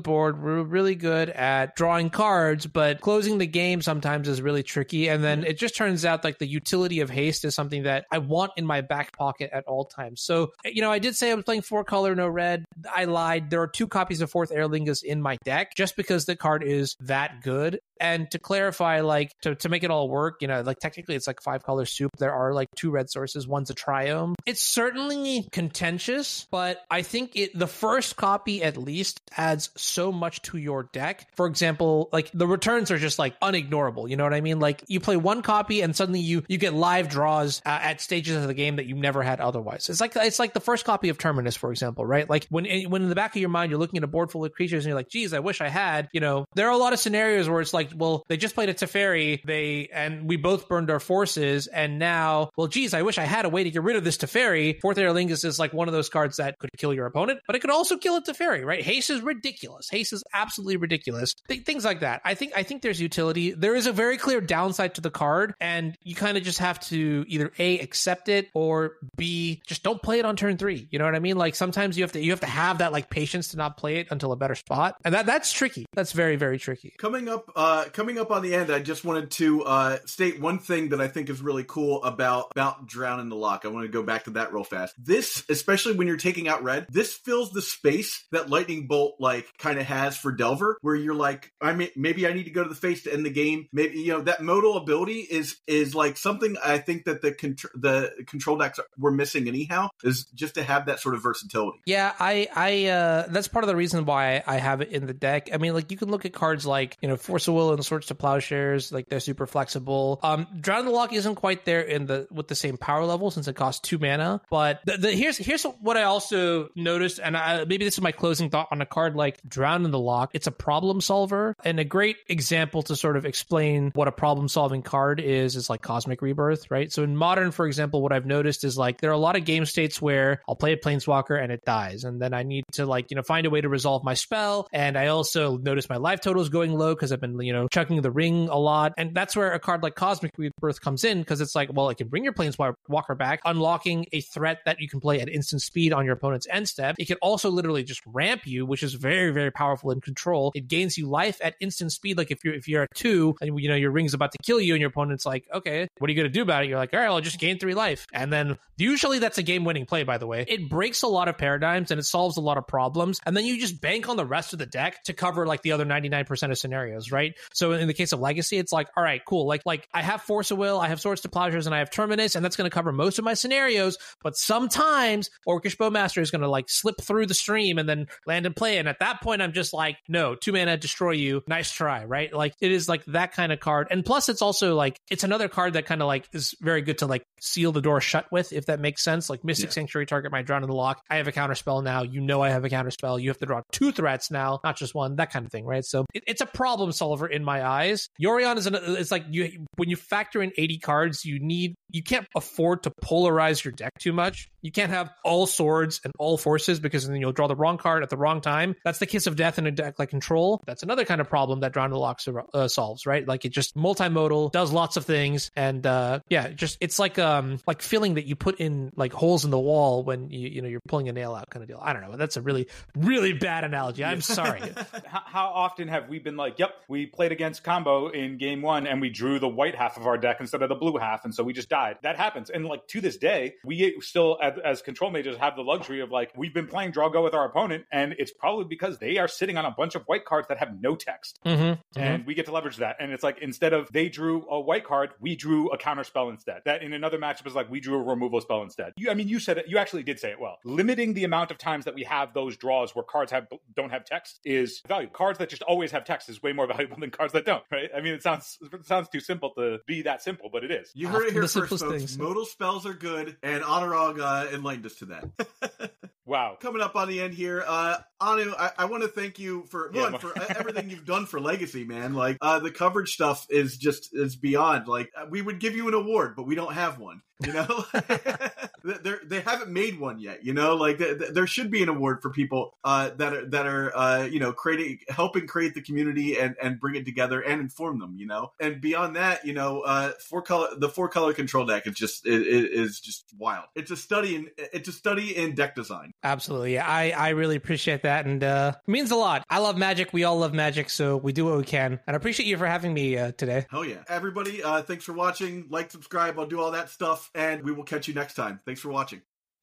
board, 0.00 0.42
we're 0.42 0.62
really 0.62 0.94
good 0.94 1.28
at 1.28 1.76
drawing 1.76 2.08
cards, 2.08 2.66
but 2.66 3.00
closing 3.00 3.38
the 3.38 3.46
game 3.46 3.82
sometimes 3.82 4.28
is 4.28 4.40
really 4.40 4.62
tricky. 4.62 5.08
And 5.08 5.22
then 5.22 5.44
it 5.44 5.58
just 5.58 5.76
turns 5.76 6.04
out 6.04 6.24
like 6.24 6.38
the 6.38 6.46
utility 6.46 7.00
of 7.00 7.10
haste 7.10 7.44
is 7.44 7.54
something 7.54 7.82
that 7.82 8.06
I 8.10 8.18
want 8.18 8.52
in 8.56 8.64
my 8.64 8.80
back 8.80 9.16
pocket 9.16 9.50
at 9.52 9.64
all 9.64 9.84
times. 9.84 10.22
So, 10.22 10.52
you 10.64 10.80
know, 10.80 10.90
I 10.90 10.98
did 10.98 11.16
say 11.16 11.30
I 11.30 11.34
was 11.34 11.44
playing 11.44 11.62
four 11.62 11.84
color, 11.84 12.14
no 12.14 12.28
red. 12.28 12.64
I 12.94 13.04
lied. 13.04 13.50
There 13.50 13.60
are 13.60 13.68
two 13.68 13.86
copies 13.86 14.22
of 14.22 14.30
Forth 14.30 14.50
Eorlingas 14.50 15.02
in 15.02 15.20
my 15.20 15.36
deck 15.44 15.74
just 15.76 15.96
because 15.96 16.24
the 16.24 16.36
card 16.36 16.62
is 16.62 16.96
that 17.00 17.42
good. 17.42 17.80
And 18.00 18.30
to 18.30 18.38
clarify, 18.38 19.00
like 19.00 19.32
to, 19.42 19.56
to 19.56 19.68
make 19.68 19.82
it 19.82 19.90
all 19.90 19.97
work, 20.06 20.36
you 20.40 20.48
know, 20.48 20.60
like 20.60 20.78
technically 20.78 21.14
it's 21.14 21.26
like 21.26 21.42
five 21.42 21.62
color 21.62 21.86
soup. 21.86 22.10
There 22.18 22.32
are 22.32 22.52
like 22.52 22.68
two 22.76 22.90
red 22.90 23.10
sources, 23.10 23.46
one's 23.46 23.70
a 23.70 23.74
triome. 23.74 24.34
It's 24.46 24.62
certainly 24.62 25.48
contentious, 25.52 26.46
but 26.50 26.84
I 26.90 27.02
think 27.02 27.36
it 27.36 27.58
the 27.58 27.66
first 27.66 28.16
copy 28.16 28.62
at 28.62 28.76
least 28.76 29.20
adds 29.36 29.70
so 29.76 30.12
much 30.12 30.42
to 30.42 30.58
your 30.58 30.84
deck. 30.84 31.28
For 31.34 31.46
example, 31.46 32.08
like 32.12 32.30
the 32.32 32.46
returns 32.46 32.90
are 32.90 32.98
just 32.98 33.18
like 33.18 33.38
unignorable. 33.40 34.08
You 34.08 34.16
know 34.16 34.24
what 34.24 34.34
I 34.34 34.40
mean? 34.40 34.58
Like 34.58 34.84
you 34.88 35.00
play 35.00 35.16
one 35.16 35.42
copy 35.42 35.80
and 35.80 35.94
suddenly 35.94 36.20
you 36.20 36.44
you 36.48 36.58
get 36.58 36.74
live 36.74 37.08
draws 37.08 37.60
uh, 37.64 37.78
at 37.82 38.00
stages 38.00 38.36
of 38.36 38.46
the 38.46 38.54
game 38.54 38.76
that 38.76 38.86
you 38.86 38.94
never 38.94 39.22
had 39.22 39.40
otherwise. 39.40 39.88
It's 39.88 40.00
like 40.00 40.12
it's 40.16 40.38
like 40.38 40.54
the 40.54 40.60
first 40.60 40.84
copy 40.84 41.08
of 41.08 41.18
Terminus, 41.18 41.56
for 41.56 41.70
example, 41.70 42.04
right? 42.04 42.28
Like 42.28 42.46
when 42.50 42.66
when 42.88 43.02
in 43.02 43.08
the 43.08 43.14
back 43.14 43.34
of 43.34 43.40
your 43.40 43.50
mind 43.50 43.70
you're 43.70 43.78
looking 43.78 43.98
at 43.98 44.04
a 44.04 44.08
board 44.08 44.30
full 44.30 44.44
of 44.44 44.52
creatures 44.52 44.84
and 44.84 44.90
you're 44.90 44.98
like, 44.98 45.08
geez, 45.08 45.32
I 45.32 45.40
wish 45.40 45.60
I 45.60 45.68
had. 45.68 46.08
You 46.12 46.20
know, 46.20 46.46
there 46.54 46.68
are 46.68 46.72
a 46.72 46.76
lot 46.76 46.92
of 46.92 46.98
scenarios 46.98 47.48
where 47.48 47.60
it's 47.60 47.74
like, 47.74 47.90
well, 47.94 48.24
they 48.28 48.36
just 48.36 48.54
played 48.54 48.68
a 48.68 48.74
Teferi, 48.74 49.42
they 49.44 49.77
and 49.92 50.28
we 50.28 50.36
both 50.36 50.68
burned 50.68 50.90
our 50.90 51.00
forces, 51.00 51.66
and 51.66 51.98
now, 51.98 52.50
well, 52.56 52.66
geez, 52.66 52.94
I 52.94 53.02
wish 53.02 53.18
I 53.18 53.24
had 53.24 53.44
a 53.44 53.48
way 53.48 53.64
to 53.64 53.70
get 53.70 53.82
rid 53.82 53.96
of 53.96 54.04
this 54.04 54.16
Teferi. 54.16 54.80
Forth 54.80 54.96
Eorlingas 54.96 55.44
is 55.44 55.58
like 55.58 55.72
one 55.72 55.88
of 55.88 55.94
those 55.94 56.08
cards 56.08 56.36
that 56.36 56.58
could 56.58 56.70
kill 56.76 56.92
your 56.92 57.06
opponent, 57.06 57.40
but 57.46 57.56
it 57.56 57.60
could 57.60 57.70
also 57.70 57.96
kill 57.96 58.16
a 58.16 58.22
Teferi, 58.22 58.64
right? 58.64 58.82
Haste 58.82 59.10
is 59.10 59.22
ridiculous. 59.22 59.88
Haste 59.88 60.12
is 60.12 60.24
absolutely 60.32 60.76
ridiculous. 60.76 61.34
Th- 61.48 61.64
things 61.64 61.84
like 61.84 62.00
that. 62.00 62.20
I 62.24 62.34
think 62.34 62.52
I 62.56 62.62
think 62.62 62.82
there's 62.82 63.00
utility. 63.00 63.52
There 63.52 63.74
is 63.74 63.86
a 63.86 63.92
very 63.92 64.16
clear 64.18 64.40
downside 64.40 64.94
to 64.96 65.00
the 65.00 65.10
card, 65.10 65.54
and 65.60 65.96
you 66.02 66.14
kind 66.14 66.36
of 66.36 66.42
just 66.42 66.58
have 66.58 66.80
to 66.88 67.24
either 67.28 67.52
a 67.58 67.78
accept 67.80 68.28
it 68.28 68.48
or 68.54 68.96
b 69.16 69.62
just 69.66 69.82
don't 69.82 70.02
play 70.02 70.18
it 70.18 70.24
on 70.24 70.36
turn 70.36 70.56
three. 70.56 70.88
You 70.90 70.98
know 70.98 71.04
what 71.04 71.14
I 71.14 71.20
mean? 71.20 71.36
Like 71.36 71.54
sometimes 71.54 71.96
you 71.96 72.04
have 72.04 72.12
to 72.12 72.20
you 72.20 72.30
have 72.30 72.40
to 72.40 72.46
have 72.46 72.78
that 72.78 72.92
like 72.92 73.10
patience 73.10 73.48
to 73.48 73.56
not 73.56 73.76
play 73.76 73.96
it 73.96 74.08
until 74.10 74.32
a 74.32 74.36
better 74.36 74.54
spot, 74.54 74.96
and 75.04 75.14
that 75.14 75.26
that's 75.26 75.52
tricky. 75.52 75.86
That's 75.94 76.12
very 76.12 76.36
very 76.36 76.58
tricky. 76.58 76.94
Coming 76.98 77.28
up, 77.28 77.50
uh, 77.56 77.84
coming 77.92 78.18
up 78.18 78.30
on 78.30 78.42
the 78.42 78.54
end, 78.54 78.70
I 78.70 78.80
just 78.80 79.04
wanted 79.04 79.30
to 79.32 79.62
uh, 79.68 79.98
state 80.06 80.40
one 80.40 80.58
thing 80.58 80.88
that 80.90 81.00
I 81.00 81.08
think 81.08 81.28
is 81.28 81.42
really 81.42 81.64
cool 81.64 82.02
about 82.02 82.48
about 82.52 82.86
Drown 82.86 83.20
in 83.20 83.28
the 83.28 83.36
Loch. 83.36 83.64
I 83.64 83.68
want 83.68 83.84
to 83.84 83.92
go 83.92 84.02
back 84.02 84.24
to 84.24 84.30
that 84.30 84.52
real 84.52 84.64
fast. 84.64 84.94
This, 84.98 85.44
especially 85.48 85.94
when 85.94 86.06
you're 86.06 86.16
taking 86.16 86.48
out 86.48 86.62
red, 86.62 86.86
this 86.90 87.12
fills 87.12 87.52
the 87.52 87.62
space 87.62 88.24
that 88.32 88.48
Lightning 88.48 88.86
Bolt 88.86 89.16
like 89.20 89.46
kind 89.58 89.78
of 89.78 89.86
has 89.86 90.16
for 90.16 90.32
Delver, 90.32 90.78
where 90.80 90.94
you're 90.94 91.14
like, 91.14 91.52
I 91.60 91.74
mean, 91.74 91.90
maybe 91.96 92.26
I 92.26 92.32
need 92.32 92.44
to 92.44 92.50
go 92.50 92.62
to 92.62 92.68
the 92.68 92.74
face 92.74 93.02
to 93.04 93.12
end 93.12 93.26
the 93.26 93.30
game. 93.30 93.68
Maybe 93.72 93.98
you 94.00 94.12
know 94.12 94.22
that 94.22 94.42
modal 94.42 94.76
ability 94.76 95.20
is 95.20 95.56
is 95.66 95.94
like 95.94 96.16
something 96.16 96.56
I 96.64 96.78
think 96.78 97.04
that 97.04 97.20
the 97.20 97.32
contr- 97.32 97.72
the 97.74 98.12
control 98.26 98.56
decks 98.56 98.80
were 98.96 99.10
missing 99.10 99.48
anyhow 99.48 99.88
is 100.02 100.24
just 100.34 100.54
to 100.54 100.62
have 100.62 100.86
that 100.86 101.00
sort 101.00 101.14
of 101.14 101.22
versatility. 101.22 101.80
Yeah, 101.84 102.14
I, 102.18 102.48
I, 102.54 102.86
uh, 102.86 103.26
that's 103.28 103.48
part 103.48 103.64
of 103.64 103.68
the 103.68 103.76
reason 103.76 104.04
why 104.04 104.42
I 104.46 104.56
have 104.56 104.80
it 104.80 104.90
in 104.90 105.06
the 105.06 105.14
deck. 105.14 105.50
I 105.52 105.58
mean, 105.58 105.74
like 105.74 105.90
you 105.90 105.96
can 105.96 106.10
look 106.10 106.24
at 106.24 106.32
cards 106.32 106.66
like 106.66 106.96
you 107.00 107.08
know 107.08 107.16
Force 107.16 107.48
of 107.48 107.54
Will 107.54 107.72
and 107.72 107.84
Swords 107.84 108.06
to 108.06 108.14
Plowshares, 108.14 108.92
like 108.92 109.08
they're 109.08 109.20
super 109.20 109.46
flexible. 109.58 110.20
Um, 110.22 110.46
Drown 110.60 110.80
in 110.80 110.86
the 110.86 110.92
Loch 110.92 111.12
isn't 111.12 111.34
quite 111.34 111.64
there 111.64 111.80
in 111.80 112.06
the 112.06 112.28
with 112.30 112.46
the 112.46 112.54
same 112.54 112.76
power 112.76 113.04
level 113.04 113.32
since 113.32 113.48
it 113.48 113.56
costs 113.56 113.80
two 113.80 113.98
mana. 113.98 114.40
But 114.50 114.80
the, 114.84 114.96
the, 114.96 115.10
here's 115.10 115.36
here's 115.36 115.64
what 115.64 115.96
I 115.96 116.04
also 116.04 116.68
noticed, 116.76 117.18
and 117.18 117.36
I, 117.36 117.64
maybe 117.64 117.84
this 117.84 117.94
is 117.94 118.00
my 118.00 118.12
closing 118.12 118.50
thought 118.50 118.68
on 118.70 118.80
a 118.80 118.86
card 118.86 119.16
like 119.16 119.40
Drown 119.48 119.84
in 119.84 119.90
the 119.90 119.98
Loch. 119.98 120.30
It's 120.32 120.46
a 120.46 120.52
problem 120.52 121.00
solver, 121.00 121.56
and 121.64 121.80
a 121.80 121.84
great 121.84 122.18
example 122.28 122.82
to 122.82 122.94
sort 122.94 123.16
of 123.16 123.26
explain 123.26 123.90
what 123.96 124.06
a 124.06 124.12
problem 124.12 124.46
solving 124.46 124.82
card 124.82 125.18
is 125.18 125.56
is 125.56 125.68
like 125.68 125.82
Cosmic 125.82 126.22
Rebirth, 126.22 126.70
right? 126.70 126.92
So 126.92 127.02
in 127.02 127.16
Modern, 127.16 127.50
for 127.50 127.66
example, 127.66 128.00
what 128.00 128.12
I've 128.12 128.26
noticed 128.26 128.62
is 128.62 128.78
like 128.78 129.00
there 129.00 129.10
are 129.10 129.14
a 129.14 129.18
lot 129.18 129.34
of 129.34 129.44
game 129.44 129.64
states 129.64 130.00
where 130.00 130.40
I'll 130.48 130.54
play 130.54 130.72
a 130.72 130.76
Planeswalker 130.76 131.42
and 131.42 131.50
it 131.50 131.64
dies, 131.64 132.04
and 132.04 132.22
then 132.22 132.32
I 132.32 132.44
need 132.44 132.62
to 132.74 132.86
like 132.86 133.10
you 133.10 133.16
know 133.16 133.24
find 133.24 133.44
a 133.44 133.50
way 133.50 133.60
to 133.60 133.68
resolve 133.68 134.04
my 134.04 134.14
spell, 134.14 134.68
and 134.72 134.96
I 134.96 135.08
also 135.08 135.58
notice 135.58 135.88
my 135.88 135.96
life 135.96 136.20
total 136.20 136.42
is 136.42 136.48
going 136.48 136.72
low 136.72 136.94
because 136.94 137.10
I've 137.10 137.20
been 137.20 137.40
you 137.40 137.52
know 137.52 137.66
chucking 137.66 138.00
the 138.02 138.12
ring 138.12 138.48
a 138.48 138.56
lot, 138.56 138.94
and 138.96 139.12
that's 139.12 139.34
where 139.34 139.47
a 139.52 139.58
card 139.58 139.82
like 139.82 139.94
Cosmic 139.94 140.32
Rebirth 140.36 140.80
comes 140.80 141.04
in 141.04 141.20
because 141.20 141.40
it's 141.40 141.54
like 141.54 141.70
well 141.72 141.88
it 141.90 141.96
can 141.96 142.08
bring 142.08 142.24
your 142.24 142.32
Planeswalker 142.32 143.18
back, 143.18 143.40
unlocking 143.44 144.06
a 144.12 144.20
threat 144.20 144.58
that 144.64 144.80
you 144.80 144.88
can 144.88 145.00
play 145.00 145.20
at 145.20 145.28
instant 145.28 145.62
speed 145.62 145.92
on 145.92 146.04
your 146.04 146.14
opponent's 146.14 146.46
end 146.50 146.68
step. 146.68 146.96
It 146.98 147.06
can 147.06 147.16
also 147.22 147.50
literally 147.50 147.84
just 147.84 148.02
ramp 148.06 148.46
you, 148.46 148.66
which 148.66 148.82
is 148.82 148.94
very 148.94 149.30
very 149.30 149.50
powerful 149.50 149.90
in 149.90 150.00
control. 150.00 150.52
It 150.54 150.68
gains 150.68 150.96
you 150.98 151.06
life 151.08 151.40
at 151.42 151.54
instant 151.60 151.92
speed. 151.92 152.18
Like 152.18 152.30
if 152.30 152.44
you're 152.44 152.54
if 152.54 152.68
you're 152.68 152.82
at 152.82 152.94
two 152.94 153.34
and 153.40 153.58
you 153.60 153.68
know 153.68 153.76
your 153.76 153.90
ring's 153.90 154.14
about 154.14 154.32
to 154.32 154.38
kill 154.42 154.60
you, 154.60 154.74
and 154.74 154.80
your 154.80 154.90
opponent's 154.90 155.26
like, 155.26 155.46
okay, 155.52 155.88
what 155.98 156.08
are 156.08 156.12
you 156.12 156.16
gonna 156.16 156.28
do 156.28 156.42
about 156.42 156.64
it? 156.64 156.68
You're 156.68 156.78
like, 156.78 156.92
all 156.92 157.00
right, 157.00 157.06
I'll 157.06 157.20
just 157.20 157.40
gain 157.40 157.58
three 157.58 157.74
life, 157.74 158.06
and 158.12 158.32
then 158.32 158.58
usually 158.76 159.18
that's 159.18 159.38
a 159.38 159.42
game 159.42 159.64
winning 159.64 159.86
play. 159.86 160.04
By 160.04 160.18
the 160.18 160.26
way, 160.26 160.44
it 160.46 160.68
breaks 160.68 161.02
a 161.02 161.08
lot 161.08 161.28
of 161.28 161.38
paradigms 161.38 161.90
and 161.90 161.98
it 161.98 162.04
solves 162.04 162.36
a 162.36 162.40
lot 162.40 162.58
of 162.58 162.66
problems, 162.66 163.20
and 163.26 163.36
then 163.36 163.44
you 163.44 163.60
just 163.60 163.80
bank 163.80 164.08
on 164.08 164.16
the 164.16 164.26
rest 164.26 164.52
of 164.52 164.58
the 164.58 164.66
deck 164.66 165.02
to 165.04 165.12
cover 165.12 165.46
like 165.46 165.62
the 165.62 165.72
other 165.72 165.84
99% 165.84 166.50
of 166.50 166.58
scenarios, 166.58 167.10
right? 167.10 167.34
So 167.52 167.72
in 167.72 167.86
the 167.86 167.94
case 167.94 168.12
of 168.12 168.20
Legacy, 168.20 168.58
it's 168.58 168.72
like, 168.72 168.88
all 168.96 169.02
right, 169.02 169.22
cool. 169.24 169.37
Cool. 169.38 169.46
Like 169.46 169.62
like 169.64 169.88
I 169.94 170.02
have 170.02 170.22
Force 170.22 170.50
of 170.50 170.58
Will, 170.58 170.80
I 170.80 170.88
have 170.88 171.00
Swords 171.00 171.20
to 171.22 171.28
Plowshares, 171.28 171.66
and 171.66 171.74
I 171.74 171.78
have 171.78 171.90
Terminus, 171.90 172.34
and 172.34 172.44
that's 172.44 172.56
going 172.56 172.68
to 172.68 172.74
cover 172.74 172.92
most 172.92 173.18
of 173.18 173.24
my 173.24 173.34
scenarios. 173.34 173.96
But 174.22 174.36
sometimes 174.36 175.30
Orcish 175.46 175.76
Bowmaster 175.76 176.20
is 176.20 176.30
going 176.30 176.42
to 176.42 176.48
like 176.48 176.68
slip 176.68 177.00
through 177.00 177.26
the 177.26 177.34
stream 177.34 177.78
and 177.78 177.88
then 177.88 178.06
land 178.26 178.46
and 178.46 178.54
play. 178.56 178.78
And 178.78 178.88
at 178.88 178.98
that 179.00 179.20
point, 179.22 179.42
I'm 179.42 179.52
just 179.52 179.72
like, 179.72 179.96
no, 180.08 180.34
two 180.34 180.52
mana 180.52 180.76
destroy 180.76 181.12
you. 181.12 181.42
Nice 181.46 181.70
try, 181.70 182.04
right? 182.04 182.32
Like 182.32 182.54
it 182.60 182.72
is 182.72 182.88
like 182.88 183.04
that 183.06 183.32
kind 183.32 183.52
of 183.52 183.60
card. 183.60 183.88
And 183.90 184.04
plus, 184.04 184.28
it's 184.28 184.42
also 184.42 184.74
like 184.74 184.98
it's 185.10 185.24
another 185.24 185.48
card 185.48 185.74
that 185.74 185.86
kind 185.86 186.02
of 186.02 186.08
like 186.08 186.28
is 186.32 186.54
very 186.60 186.82
good 186.82 186.98
to 186.98 187.06
like 187.06 187.24
seal 187.40 187.72
the 187.72 187.80
door 187.80 188.00
shut 188.00 188.26
with, 188.32 188.52
if 188.52 188.66
that 188.66 188.80
makes 188.80 189.04
sense. 189.04 189.30
Like 189.30 189.44
Mystic 189.44 189.68
Yeah. 189.70 189.74
Sanctuary 189.74 190.06
target 190.06 190.32
my 190.32 190.42
Drown 190.42 190.62
in 190.64 190.68
the 190.68 190.74
Loch. 190.76 191.00
I 191.08 191.16
have 191.16 191.28
a 191.28 191.32
counter 191.32 191.54
spell 191.54 191.82
now. 191.82 192.02
You 192.02 192.20
know 192.20 192.42
I 192.42 192.50
have 192.50 192.64
a 192.64 192.68
counter 192.68 192.90
spell. 192.90 193.18
You 193.18 193.30
have 193.30 193.38
to 193.38 193.46
draw 193.46 193.62
two 193.72 193.92
threats 193.92 194.30
now, 194.30 194.60
not 194.64 194.76
just 194.76 194.94
one. 194.94 195.16
That 195.16 195.32
kind 195.32 195.46
of 195.46 195.52
thing, 195.52 195.64
right? 195.64 195.84
So 195.84 196.06
it, 196.14 196.24
it's 196.26 196.40
a 196.40 196.46
problem 196.46 196.92
solver 196.92 197.26
in 197.26 197.44
my 197.44 197.64
eyes. 197.64 198.08
Yorion 198.20 198.56
is 198.56 198.66
an, 198.66 198.76
it's 198.76 199.10
like 199.10 199.24
you 199.34 199.66
when 199.76 199.88
you 199.88 199.96
factor 199.96 200.42
in 200.42 200.52
80 200.56 200.78
cards, 200.78 201.24
you 201.24 201.38
need 201.38 201.74
you 201.90 202.02
can't 202.02 202.26
afford 202.34 202.82
to 202.82 202.90
polarize 202.90 203.64
your 203.64 203.72
deck 203.72 203.98
too 203.98 204.12
much. 204.12 204.50
You 204.60 204.72
can't 204.72 204.90
have 204.90 205.10
all 205.24 205.46
swords 205.46 206.00
and 206.04 206.12
all 206.18 206.36
forces 206.36 206.80
because 206.80 207.06
then 207.06 207.16
you'll 207.16 207.32
draw 207.32 207.46
the 207.46 207.56
wrong 207.56 207.78
card 207.78 208.02
at 208.02 208.10
the 208.10 208.16
wrong 208.16 208.40
time. 208.40 208.74
That's 208.84 208.98
the 208.98 209.06
kiss 209.06 209.26
of 209.26 209.36
death 209.36 209.58
in 209.58 209.66
a 209.66 209.70
deck 209.70 209.98
like 209.98 210.10
control. 210.10 210.62
That's 210.66 210.82
another 210.82 211.04
kind 211.04 211.20
of 211.20 211.28
problem 211.28 211.60
that 211.60 211.72
Drown 211.72 211.86
in 211.86 211.92
the 211.92 211.98
Loch 211.98 212.20
uh, 212.52 212.68
solves, 212.68 213.06
right? 213.06 213.26
Like 213.26 213.44
it 213.44 213.50
just 213.50 213.76
multimodal, 213.76 214.52
does 214.52 214.72
lots 214.72 214.96
of 214.96 215.06
things, 215.06 215.50
and 215.56 215.86
uh, 215.86 216.20
yeah, 216.28 216.48
just 216.48 216.76
it's 216.80 216.98
like 216.98 217.18
um 217.18 217.60
like 217.66 217.82
filling 217.82 218.14
that 218.14 218.26
you 218.26 218.36
put 218.36 218.60
in 218.60 218.92
like 218.96 219.12
holes 219.12 219.44
in 219.44 219.50
the 219.50 219.58
wall 219.58 220.02
when 220.02 220.28
you 220.30 220.48
you 220.48 220.62
know 220.62 220.68
you're 220.68 220.80
pulling 220.88 221.08
a 221.08 221.12
nail 221.12 221.34
out 221.34 221.48
kind 221.50 221.62
of 221.62 221.68
deal. 221.68 221.80
I 221.80 221.92
don't 221.92 222.02
know. 222.02 222.16
That's 222.16 222.36
a 222.36 222.42
really 222.42 222.68
really 222.96 223.32
bad 223.32 223.64
analogy. 223.64 224.04
I'm 224.04 224.20
sorry. 224.20 224.60
How, 225.06 225.22
how 225.24 225.46
often 225.48 225.88
have 225.88 226.08
we 226.08 226.18
been 226.18 226.36
like, 226.36 226.58
"Yep, 226.58 226.70
we 226.88 227.06
played 227.06 227.32
against 227.32 227.62
combo 227.62 228.08
in 228.08 228.36
game 228.36 228.60
one, 228.60 228.86
and 228.86 229.00
we 229.00 229.08
drew 229.10 229.38
the 229.38 229.48
white 229.48 229.74
half 229.74 229.96
of 229.96 230.06
our 230.06 230.18
deck 230.18 230.38
instead 230.40 230.62
of 230.62 230.68
the 230.68 230.74
blue 230.74 230.98
half, 230.98 231.24
and 231.24 231.34
so 231.34 231.42
we 231.42 231.52
just 231.52 231.68
died." 231.68 231.77
That 232.02 232.16
happens, 232.16 232.50
and 232.50 232.64
like 232.64 232.86
to 232.88 233.00
this 233.00 233.16
day, 233.16 233.54
we 233.64 233.96
still, 234.00 234.38
as, 234.42 234.54
as 234.64 234.82
control 234.82 235.10
majors, 235.10 235.36
have 235.36 235.56
the 235.56 235.62
luxury 235.62 236.00
of 236.00 236.10
like 236.10 236.32
we've 236.36 236.54
been 236.54 236.66
playing 236.66 236.92
draw 236.92 237.08
go 237.08 237.22
with 237.22 237.34
our 237.34 237.46
opponent, 237.46 237.84
and 237.92 238.14
it's 238.18 238.32
probably 238.32 238.64
because 238.64 238.98
they 238.98 239.18
are 239.18 239.28
sitting 239.28 239.56
on 239.56 239.64
a 239.64 239.70
bunch 239.70 239.94
of 239.94 240.02
white 240.04 240.24
cards 240.24 240.48
that 240.48 240.58
have 240.58 240.80
no 240.80 240.96
text, 240.96 241.38
mm-hmm. 241.44 241.80
and 241.98 242.26
we 242.26 242.34
get 242.34 242.46
to 242.46 242.52
leverage 242.52 242.76
that. 242.78 242.96
And 243.00 243.12
it's 243.12 243.22
like 243.22 243.38
instead 243.40 243.72
of 243.72 243.90
they 243.92 244.08
drew 244.08 244.46
a 244.50 244.60
white 244.60 244.84
card, 244.84 245.10
we 245.20 245.36
drew 245.36 245.70
a 245.70 245.78
counter 245.78 246.04
spell 246.04 246.28
instead. 246.28 246.62
That 246.64 246.82
in 246.82 246.92
another 246.92 247.18
matchup 247.18 247.46
is 247.46 247.54
like 247.54 247.70
we 247.70 247.80
drew 247.80 247.96
a 247.96 248.02
removal 248.02 248.40
spell 248.40 248.62
instead. 248.62 248.92
You, 248.96 249.10
I 249.10 249.14
mean, 249.14 249.28
you 249.28 249.40
said 249.40 249.58
it. 249.58 249.66
You 249.68 249.78
actually 249.78 250.02
did 250.02 250.18
say 250.18 250.30
it 250.30 250.40
well. 250.40 250.58
Limiting 250.64 251.14
the 251.14 251.24
amount 251.24 251.50
of 251.50 251.58
times 251.58 251.84
that 251.84 251.94
we 251.94 252.04
have 252.04 252.34
those 252.34 252.56
draws 252.56 252.94
where 252.94 253.04
cards 253.04 253.32
have 253.32 253.46
don't 253.74 253.90
have 253.90 254.04
text 254.04 254.40
is 254.44 254.82
valuable. 254.86 255.14
Cards 255.14 255.38
that 255.38 255.48
just 255.48 255.62
always 255.62 255.90
have 255.92 256.04
text 256.04 256.28
is 256.28 256.42
way 256.42 256.52
more 256.52 256.66
valuable 256.74 256.96
than 256.98 257.10
cards 257.10 257.32
that 257.32 257.44
don't. 257.44 257.62
Right? 257.70 257.90
I 257.96 258.00
mean, 258.00 258.14
it 258.14 258.22
sounds 258.22 258.58
it 258.72 258.86
sounds 258.86 259.08
too 259.08 259.20
simple 259.20 259.52
to 259.56 259.78
be 259.86 260.02
that 260.02 260.22
simple, 260.22 260.48
but 260.52 260.64
it 260.64 260.70
is. 260.70 260.90
You 260.94 261.08
heard 261.08 261.26
it 261.26 261.32
here 261.32 261.42
the 261.42 261.48
first, 261.48 261.67
simplest 261.68 261.84
folks. 261.84 262.02
things. 262.14 262.18
Modal 262.18 262.44
spells 262.44 262.86
are 262.86 262.94
good, 262.94 263.36
and 263.42 263.62
Anuraag 263.62 264.20
uh, 264.20 264.54
enlightened 264.54 264.86
us 264.86 264.96
to 264.96 265.06
that. 265.06 265.92
Wow. 266.28 266.58
Coming 266.60 266.82
up 266.82 266.94
on 266.94 267.08
the 267.08 267.22
end 267.22 267.32
here, 267.32 267.64
uh, 267.66 267.96
Anu, 268.20 268.52
I, 268.58 268.70
I 268.76 268.84
want 268.84 269.02
to 269.02 269.08
thank 269.08 269.38
you 269.38 269.64
for 269.70 269.90
Yeah, 269.94 270.10
one 270.10 270.18
for 270.18 270.38
everything 270.58 270.90
you've 270.90 271.06
done 271.06 271.24
for 271.24 271.40
Legacy, 271.40 271.84
man. 271.84 272.12
Like 272.12 272.36
uh, 272.42 272.58
the 272.58 272.70
coverage 272.70 273.14
stuff 273.14 273.46
is 273.48 273.78
just 273.78 274.10
is 274.12 274.36
beyond. 274.36 274.88
Like 274.88 275.10
uh, 275.16 275.24
we 275.30 275.40
would 275.40 275.58
give 275.58 275.74
you 275.74 275.88
an 275.88 275.94
award, 275.94 276.34
but 276.36 276.46
we 276.46 276.54
don't 276.54 276.74
have 276.74 276.98
one. 276.98 277.22
You 277.44 277.52
know, 277.52 277.84
they 278.84 279.14
they 279.24 279.40
haven't 279.40 279.70
made 279.70 279.98
one 279.98 280.18
yet. 280.18 280.44
You 280.44 280.54
know, 280.54 280.74
like 280.74 280.98
th- 280.98 281.18
th- 281.18 281.30
there 281.32 281.46
should 281.46 281.70
be 281.70 281.82
an 281.82 281.88
award 281.88 282.20
for 282.22 282.30
people 282.30 282.76
uh, 282.84 283.10
that 283.16 283.32
are 283.32 283.46
that 283.46 283.66
are 283.66 283.96
uh, 283.96 284.24
you 284.24 284.40
know 284.40 284.52
creating 284.52 284.98
helping 285.08 285.46
create 285.46 285.74
the 285.74 285.82
community 285.82 286.38
and 286.38 286.56
and 286.60 286.80
bring 286.80 286.96
it 286.96 287.04
together 287.04 287.40
and 287.40 287.60
inform 287.60 287.98
them. 287.98 288.16
You 288.16 288.26
know, 288.26 288.52
and 288.60 288.80
beyond 288.80 289.16
that, 289.16 289.44
you 289.44 289.52
know, 289.52 289.80
uh, 289.82 290.12
four 290.28 290.42
color 290.42 290.68
the 290.76 290.88
four 290.88 291.08
color 291.08 291.32
control 291.32 291.64
deck 291.64 291.86
is 291.86 291.94
just 291.94 292.26
it, 292.26 292.42
it 292.42 292.72
is 292.72 293.00
just 293.00 293.24
wild. 293.38 293.66
It's 293.74 293.90
a 293.90 293.96
study 293.96 294.34
in 294.34 294.50
it's 294.56 294.88
a 294.88 294.92
study 294.92 295.36
in 295.36 295.54
deck 295.54 295.74
design. 295.74 296.12
Absolutely. 296.22 296.74
Yeah, 296.74 296.86
I, 296.86 297.10
I 297.10 297.28
really 297.30 297.56
appreciate 297.56 298.02
that. 298.02 298.26
And 298.26 298.42
uh, 298.42 298.72
means 298.86 299.10
a 299.10 299.16
lot. 299.16 299.44
I 299.48 299.58
love 299.58 299.76
magic. 299.76 300.12
We 300.12 300.24
all 300.24 300.38
love 300.38 300.52
magic. 300.52 300.90
So 300.90 301.16
we 301.16 301.32
do 301.32 301.44
what 301.44 301.56
we 301.56 301.64
can. 301.64 302.00
And 302.06 302.14
I 302.14 302.16
appreciate 302.16 302.46
you 302.46 302.56
for 302.56 302.66
having 302.66 302.92
me 302.92 303.16
uh, 303.16 303.32
today. 303.32 303.66
Hell 303.70 303.84
yeah. 303.84 304.02
Everybody, 304.08 304.62
uh, 304.62 304.82
thanks 304.82 305.04
for 305.04 305.12
watching. 305.12 305.66
Like, 305.70 305.90
subscribe, 305.90 306.38
I'll 306.38 306.46
do 306.46 306.60
all 306.60 306.72
that 306.72 306.90
stuff, 306.90 307.27
and 307.34 307.62
we 307.62 307.72
will 307.72 307.84
catch 307.84 308.08
you 308.08 308.14
next 308.14 308.34
time. 308.34 308.60
Thanks 308.64 308.80
for 308.80 308.90
watching. 308.90 309.22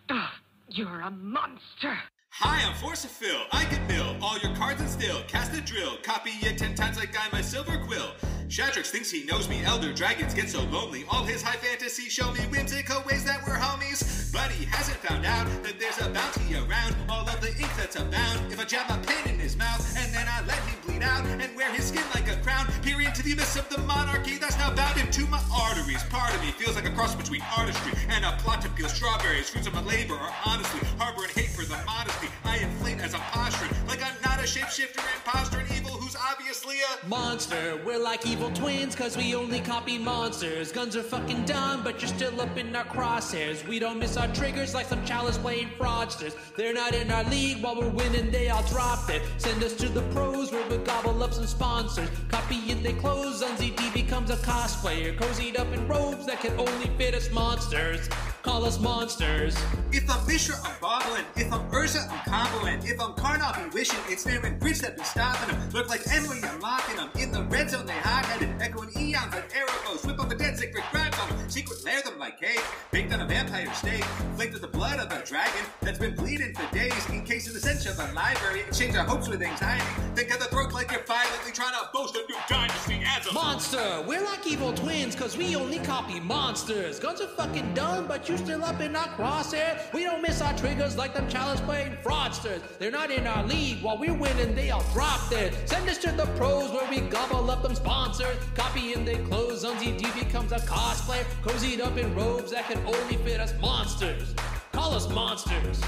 Ugh, 0.10 0.30
you're 0.70 1.02
a 1.02 1.12
monster. 1.12 1.98
Hi, 2.40 2.68
I'm 2.68 2.76
Force 2.76 3.06
of 3.06 3.12
Phil. 3.12 3.40
I 3.54 3.64
can 3.64 3.88
mill 3.88 4.18
all 4.22 4.38
your 4.40 4.54
cards 4.58 4.82
and 4.82 4.90
still 4.90 5.22
cast 5.26 5.58
a 5.58 5.62
drill. 5.62 5.98
Copy 6.04 6.32
it 6.32 6.58
ten 6.58 6.76
times 6.76 6.98
like 6.98 7.16
I'm 7.18 7.40
a 7.40 7.42
silver 7.42 7.78
quill. 7.78 8.12
Shadrax 8.50 8.90
thinks 8.90 9.10
he 9.10 9.24
knows 9.24 9.48
me. 9.48 9.64
Elder 9.64 9.94
dragons 9.94 10.34
get 10.34 10.50
so 10.50 10.62
lonely. 10.64 11.06
All 11.10 11.24
his 11.24 11.42
high 11.42 11.56
fantasy 11.56 12.10
show 12.10 12.32
me 12.34 12.42
whimsical 12.52 13.02
ways 13.10 13.24
that 13.24 13.42
we're 13.48 13.56
homies. 13.56 14.34
But 14.34 14.52
he 14.52 14.66
hasn't 14.66 14.98
found 14.98 15.26
out 15.26 15.48
that 15.64 15.80
there's 15.80 15.98
a 16.00 16.10
bounty 16.10 16.56
around. 16.56 16.96
All 17.10 17.28
of 17.28 17.40
the 17.40 17.56
ink 17.58 17.72
that's 17.78 17.96
abound. 17.96 18.52
If 18.52 18.60
I 18.60 18.66
jab 18.66 18.92
a 18.92 19.02
pin 19.08 19.34
in 19.34 19.40
his 19.40 19.56
mouth 19.56 19.98
and 19.98 20.14
then 20.14 20.28
I 20.28 20.46
let 20.46 20.60
him 20.60 20.85
and 21.06 21.56
wear 21.56 21.72
his 21.74 21.86
skin 21.86 22.04
like 22.14 22.28
a 22.28 22.36
crown, 22.42 22.68
peer 22.82 23.00
into 23.02 23.22
the 23.24 23.34
abyss 23.34 23.56
of 23.56 23.70
the 23.70 23.78
monarchy 23.80 24.38
that's 24.38 24.58
now 24.58 24.74
bound 24.74 25.00
into 25.00 25.26
my 25.28 25.42
arteries. 25.54 26.04
Part 26.10 26.34
of 26.34 26.42
me 26.42 26.52
feels 26.52 26.76
like 26.76 26.86
a 26.86 26.92
cross 26.92 27.16
between 27.16 27.42
artistry 27.56 27.94
and 28.10 28.26
a 28.26 28.32
plot 28.38 28.62
to 28.64 28.70
peel 28.70 28.90
strawberries. 28.90 29.50
Fruits 29.50 29.68
of 29.68 29.74
my 29.74 29.84
labor 29.84 30.16
are 30.16 30.34
honestly 30.46 30.80
harboring 30.98 31.30
hate 31.36 31.50
for 31.50 31.64
the 31.64 31.78
modesty. 31.86 32.28
I 32.44 32.58
inflate 32.58 33.00
as 33.00 33.14
I'm 33.14 33.22
posturing 33.22 33.72
like 33.88 34.04
I'm 34.04 34.16
not 34.24 34.40
a 34.40 34.48
shapeshifter, 34.48 35.04
imposter, 35.16 35.60
and 35.60 35.72
evil 35.72 35.92
who's 35.92 36.16
obviously 36.16 36.78
a 36.82 37.08
Monster, 37.08 37.80
we're 37.86 38.00
like 38.00 38.26
evil 38.26 38.50
twins, 38.52 38.96
cause 38.96 39.16
we 39.16 39.36
only 39.36 39.60
copy 39.60 40.00
monsters. 40.00 40.72
Guns 40.72 40.96
are 40.96 41.04
fucking 41.04 41.46
dumb, 41.46 41.84
but 41.84 42.02
you're 42.02 42.10
still 42.10 42.42
up 42.42 42.58
in 42.58 42.76
our 42.76 42.84
crosshairs. 42.86 43.68
We 43.68 43.78
don't 43.78 44.00
miss 44.00 44.18
our 44.18 44.28
triggers 44.30 44.74
like 44.74 44.88
some 44.88 45.06
chalice 45.06 45.38
playing 45.38 45.70
fraudsters. 45.78 46.36
They're 46.56 46.74
not 46.74 46.96
in 46.96 47.12
our 47.12 47.24
league 47.26 47.64
while 47.64 47.80
we're 47.80 47.90
winning, 47.90 48.32
they 48.32 48.50
all 48.50 48.64
drop 48.64 49.10
it. 49.12 49.22
Send 49.38 49.64
us 49.64 49.76
to 49.76 49.88
the 49.90 50.02
pros 50.14 50.52
where 50.52 50.68
we 50.68 50.78
gobble 50.96 51.24
up 51.24 51.34
some 51.34 51.46
sponsors. 51.46 52.10
Copy 52.30 52.72
and 52.72 52.84
they 52.84 52.94
close, 52.94 53.44
ZD 53.44 53.94
becomes 53.94 54.30
a 54.30 54.38
cosplayer. 54.38 55.18
Cozied 55.18 55.60
up 55.60 55.72
in 55.74 55.86
robes 55.88 56.26
that 56.26 56.40
can 56.40 56.58
only 56.58 56.88
fit 56.98 57.14
us 57.14 57.30
monsters. 57.32 58.08
Call 58.44 58.64
us 58.64 58.80
monsters. 58.80 59.58
If 59.92 60.10
I'm 60.10 60.26
Mishra, 60.28 60.56
I'm 60.64 60.80
bobbling. 60.80 61.26
If 61.36 61.52
I'm 61.52 61.68
Urza, 61.72 62.08
I'm 62.10 62.20
comboing. 62.32 62.88
If 62.88 63.02
I'm 63.02 63.14
Karn, 63.14 63.42
I'll 63.42 63.56
be 63.56 63.70
wishing. 63.74 64.00
It's 64.08 64.24
snaring 64.24 64.60
Bridge 64.60 64.80
that 64.82 64.98
be 64.98 65.04
stopping 65.04 65.50
them. 65.50 65.70
Look 65.72 65.90
like 65.90 66.02
Emily, 66.12 66.40
I'm 66.44 66.60
locking 66.60 66.96
them. 66.98 67.10
In 67.18 67.32
the 67.32 67.44
red 67.44 67.72
zone, 67.72 67.88
they 67.88 67.94
hot-headed. 67.94 68.62
Echoing 68.62 68.90
eons 68.96 69.34
like 69.34 69.52
arrows. 69.56 70.06
Whip 70.06 70.20
on 70.20 70.30
the 70.30 70.36
dead, 70.36 70.60
crimes 70.92 71.16
on 71.20 71.30
them. 71.30 71.50
Secret 71.50 71.84
lair 71.84 72.04
them 72.04 72.20
like 72.20 72.40
cake. 72.40 72.64
Baked 72.92 73.12
on 73.14 73.22
a 73.22 73.26
vampire 73.26 73.74
steak. 73.74 74.04
Flaked 74.36 74.54
with 74.54 74.62
the 74.62 74.68
blood 74.68 75.00
of 75.00 75.12
a 75.12 75.26
dragon 75.26 75.66
that's 75.82 75.98
been 75.98 76.16
bleeding 76.16 76.54
for 76.54 76.72
days. 76.72 77.10
In 77.10 77.24
case 77.24 77.48
of 77.48 77.54
the 77.54 77.60
stench 77.60 77.88
of 77.88 77.98
a 77.98 78.14
library. 78.14 78.62
Exchange 78.62 78.96
our 78.96 79.06
hopes 79.06 79.28
with 79.28 79.42
anxiety. 79.42 79.86
Think 80.14 80.32
of 80.32 80.40
the 80.40 80.46
throat 80.46 80.72
like 80.72 80.85
you're 80.92 81.04
violently 81.04 81.52
trying 81.52 81.74
to 81.74 81.90
boast 81.94 82.16
a 82.16 82.20
new 82.20 82.36
dynasty 82.50 83.02
as 83.06 83.26
a 83.28 83.34
Monster, 83.34 84.04
we're 84.08 84.24
like 84.24 84.46
evil 84.46 84.74
twins, 84.74 85.16
cause 85.16 85.38
we 85.38 85.56
only 85.56 85.80
copy 85.80 86.20
monsters. 86.20 87.00
Guns 87.00 87.22
are 87.22 87.28
fucking 87.28 87.74
dumb, 87.74 88.08
but 88.08 88.28
you 88.28 88.38
still 88.38 88.64
up 88.64 88.80
in 88.82 88.96
our 88.96 89.08
crosshair. 89.10 89.92
We 89.94 90.04
don't 90.04 90.22
miss 90.22 90.42
our 90.42 90.56
triggers 90.58 90.98
like 90.98 91.14
them 91.14 91.28
chalice 91.30 91.62
playing 91.62 91.98
fraudsters. 92.04 92.62
They're 92.78 92.92
not 92.92 93.12
in 93.12 93.26
our 93.26 93.44
league 93.46 93.84
while 93.84 93.98
we're 93.98 94.14
winning, 94.14 94.54
they 94.56 94.72
all 94.72 94.84
drop 94.94 95.32
it. 95.32 95.54
Send 95.68 95.90
us 95.90 95.98
to 96.00 96.12
the 96.12 96.26
pros 96.38 96.72
where 96.72 96.90
we 96.90 97.02
gobble 97.02 97.50
up 97.50 97.64
them 97.64 97.76
sponsors. 97.76 98.38
Copy 98.56 98.94
and 98.94 99.08
they 99.08 99.18
close, 99.18 99.64
ZD 99.64 100.14
becomes 100.14 100.52
a 100.52 100.60
cosplayer. 100.60 101.26
Cozied 101.44 101.80
up 101.80 101.98
in 101.98 102.14
robes 102.16 102.52
that 102.52 102.68
can 102.68 102.80
only 102.86 103.18
fit 103.18 103.40
us 103.40 103.54
monsters. 103.62 104.36
Call 104.72 104.94
us 104.94 105.10
monsters. 105.10 105.82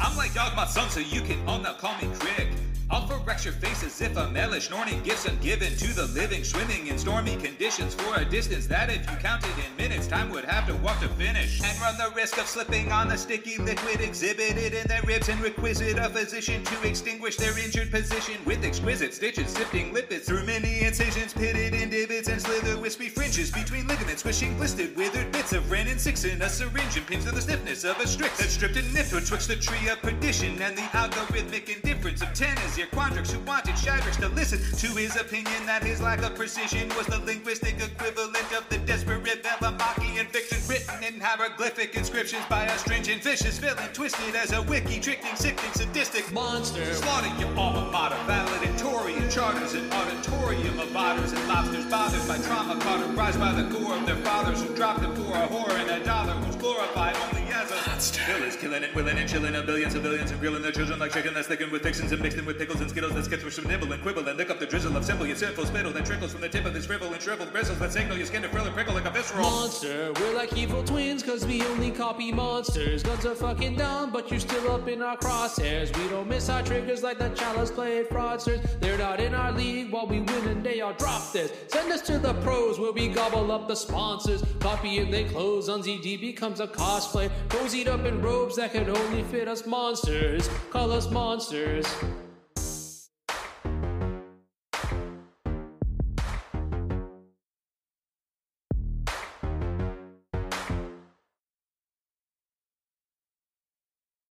I'm 0.00 0.16
like 0.16 0.34
Dogma 0.34 0.66
Sung, 0.66 0.88
so 0.88 1.00
you 1.00 1.20
can 1.20 1.46
all 1.48 1.60
now 1.60 1.74
call 1.74 1.96
me 2.02 2.08
Crick. 2.18 2.48
I'll 2.90 3.08
forex 3.08 3.44
your 3.44 3.54
face 3.54 3.82
as 3.82 4.00
if 4.00 4.16
I'm 4.16 4.34
Elish, 4.34 4.68
snorting 4.68 5.02
gifts 5.02 5.28
given 5.40 5.74
to 5.76 5.94
the 5.94 6.06
living, 6.08 6.44
swimming 6.44 6.86
in 6.88 6.98
stormy 6.98 7.36
conditions 7.36 7.94
for 7.94 8.20
a 8.20 8.24
distance 8.24 8.66
that 8.66 8.90
if 8.90 9.10
you 9.10 9.16
counted 9.16 9.50
in 9.58 9.76
minutes, 9.76 10.06
time 10.06 10.30
would 10.30 10.44
have 10.44 10.66
to 10.68 10.74
walk 10.76 11.00
to 11.00 11.08
finish. 11.08 11.62
And 11.62 11.80
run 11.80 11.96
the 11.96 12.14
risk 12.14 12.38
of 12.38 12.46
slipping 12.46 12.92
on 12.92 13.08
the 13.08 13.16
sticky 13.16 13.58
liquid 13.58 14.00
exhibited 14.00 14.74
in 14.74 14.86
their 14.86 15.02
ribs. 15.02 15.28
And 15.28 15.40
requisite 15.40 15.98
a 15.98 16.10
physician 16.10 16.62
to 16.64 16.86
extinguish 16.86 17.36
their 17.36 17.58
injured 17.58 17.90
position 17.90 18.34
with 18.44 18.64
exquisite 18.64 19.14
stitches, 19.14 19.48
sifting 19.48 19.94
lipids 19.94 20.24
through 20.24 20.44
many 20.44 20.82
incisions, 20.82 21.32
pitted 21.32 21.74
in 21.74 21.88
divots 21.88 22.28
and 22.28 22.40
slither 22.40 22.78
wispy 22.78 23.08
fringes 23.08 23.50
between 23.50 23.86
ligaments, 23.86 24.20
squishing 24.20 24.54
blistered, 24.56 24.94
withered 24.96 25.32
bits 25.32 25.52
of 25.52 25.70
Ren 25.70 25.88
and 25.88 26.00
six 26.00 26.24
in 26.24 26.42
a 26.42 26.48
syringe 26.48 26.96
and 26.96 27.06
pins 27.06 27.24
to 27.24 27.32
the 27.32 27.40
stiffness 27.40 27.84
of 27.84 27.98
a 27.98 28.06
strix. 28.06 28.38
That 28.38 28.50
stripped 28.50 28.76
and 28.76 28.92
nipped 28.92 29.12
betwixt 29.12 29.48
the 29.48 29.56
tree 29.56 29.88
of 29.88 30.00
perdition 30.02 30.60
and 30.60 30.76
the 30.76 30.82
algorithmic 30.82 31.74
indifference 31.74 32.20
of 32.22 32.32
ten 32.34 32.56
as 32.78 32.88
quandrix 32.88 33.30
who 33.30 33.38
wanted 33.40 33.74
Shadrax 33.74 34.18
to 34.20 34.28
listen 34.34 34.58
to 34.58 34.96
his 34.96 35.14
opinion 35.16 35.66
that 35.66 35.84
his 35.84 36.00
lack 36.00 36.22
of 36.22 36.34
precision 36.34 36.88
was 36.96 37.06
the 37.06 37.20
linguistic 37.20 37.76
equivalent 37.80 38.52
of 38.56 38.68
the 38.68 38.78
desperate 38.78 39.22
Velamachian 39.22 40.26
fiction 40.26 40.58
written 40.68 41.04
in 41.04 41.20
hieroglyphic 41.20 41.94
inscription. 41.94 42.24
descriptions 42.24 42.44
by 42.48 42.64
astringent, 42.64 43.22
vicious, 43.22 43.58
villain, 43.58 43.92
twisted 43.92 44.34
as 44.34 44.52
a 44.52 44.62
wiki, 44.62 45.00
tricking, 45.00 45.34
sickening, 45.36 45.72
sadistic 45.72 46.32
Monster. 46.32 46.84
Slaughter 46.94 47.28
your 47.38 47.56
alma 47.58 47.90
mater, 47.90 48.16
valedictorian 48.26 49.28
charters, 49.30 49.74
an 49.74 49.92
auditorium 49.92 50.78
of 50.78 50.96
otters 50.96 51.32
and 51.32 51.48
lobsters 51.48 51.84
bothered 51.86 52.26
by 52.28 52.38
trauma, 52.38 52.80
cauterized 52.80 53.38
by 53.38 53.52
the 53.52 53.68
gore 53.68 53.96
of 53.96 54.06
their 54.06 54.16
fathers 54.16 54.62
who 54.62 54.74
dropped 54.74 55.00
them 55.00 55.14
for 55.16 55.32
a 55.36 55.46
whore 55.48 55.70
and 55.80 55.90
a 55.90 56.04
dollar 56.04 56.32
who's 56.34 56.56
glorified 56.56 57.16
only 57.16 57.43
monster. 57.54 58.20
Villains 58.26 58.56
killing 58.56 58.82
it, 58.82 58.94
willing 58.94 59.18
and 59.18 59.28
chilling 59.28 59.54
a 59.54 59.62
billion 59.62 59.90
civilians 59.90 60.30
and 60.30 60.40
grilling 60.40 60.62
their 60.62 60.72
children 60.72 60.98
like 60.98 61.12
chicken 61.12 61.34
that's 61.34 61.48
thickened 61.48 61.70
with 61.70 61.82
fixins 61.82 62.12
and 62.12 62.20
mixed 62.20 62.38
in 62.38 62.44
with 62.44 62.58
pickles 62.58 62.80
and 62.80 62.90
skittles 62.90 63.14
that 63.14 63.44
with 63.44 63.54
some 63.54 63.64
nibble 63.64 63.92
and 63.92 64.02
quibble 64.02 64.26
and 64.28 64.38
lick 64.38 64.50
up 64.50 64.58
the 64.58 64.66
drizzle 64.66 64.96
of 64.96 65.04
simple 65.04 65.26
yet 65.26 65.38
sinful 65.38 65.66
spittle 65.66 65.92
that 65.92 66.04
trickles 66.04 66.32
from 66.32 66.40
the 66.40 66.48
tip 66.48 66.64
of 66.64 66.74
this 66.74 66.86
shrivel 66.86 67.12
and 67.12 67.22
shriveled 67.22 67.52
bristles 67.52 67.78
that 67.78 67.92
signal 67.92 68.16
your 68.16 68.26
skin 68.26 68.42
to 68.42 68.48
frill 68.48 68.64
and 68.64 68.74
prickle 68.74 68.94
like 68.94 69.04
a 69.04 69.10
visceral. 69.10 69.42
Monster, 69.42 70.12
we're 70.20 70.34
like 70.34 70.56
evil 70.56 70.82
twins 70.82 71.22
cause 71.22 71.46
we 71.46 71.62
only 71.62 71.90
copy 71.90 72.32
monsters. 72.32 73.02
Guns 73.02 73.24
are 73.26 73.34
fucking 73.34 73.76
dumb, 73.76 74.10
but 74.10 74.30
you're 74.30 74.40
still 74.40 74.70
up 74.70 74.88
in 74.88 75.02
our 75.02 75.16
crosshairs. 75.16 75.96
We 75.98 76.08
don't 76.08 76.28
miss 76.28 76.48
our 76.48 76.62
triggers 76.62 77.02
like 77.02 77.18
the 77.18 77.28
chalice 77.30 77.70
played 77.70 78.08
fraudsters. 78.08 78.60
They're 78.80 78.98
not 78.98 79.20
in 79.20 79.34
our 79.34 79.52
league 79.52 79.92
while 79.92 80.06
we 80.06 80.20
win 80.20 80.48
and 80.48 80.64
they 80.64 80.80
all 80.80 80.94
drop 80.94 81.32
this. 81.32 81.52
Send 81.68 81.92
us 81.92 82.02
to 82.02 82.18
the 82.18 82.34
pros 82.34 82.78
where 82.78 82.92
we 82.92 83.08
gobble 83.08 83.50
up 83.52 83.68
the 83.68 83.76
sponsors. 83.76 84.42
Copy 84.60 84.98
and 84.98 85.12
they 85.12 85.24
close 85.24 85.68
on 85.68 85.82
ZD 85.82 86.20
becomes 86.20 86.60
a 86.60 86.66
cosplay. 86.66 87.30
Cozied 87.48 87.88
up 87.88 88.04
in 88.04 88.20
robes 88.20 88.56
that 88.56 88.72
can 88.72 88.88
only 88.88 89.22
fit 89.24 89.48
us 89.48 89.66
monsters. 89.66 90.48
Call 90.70 90.92
us 90.92 91.10
monsters. 91.10 91.86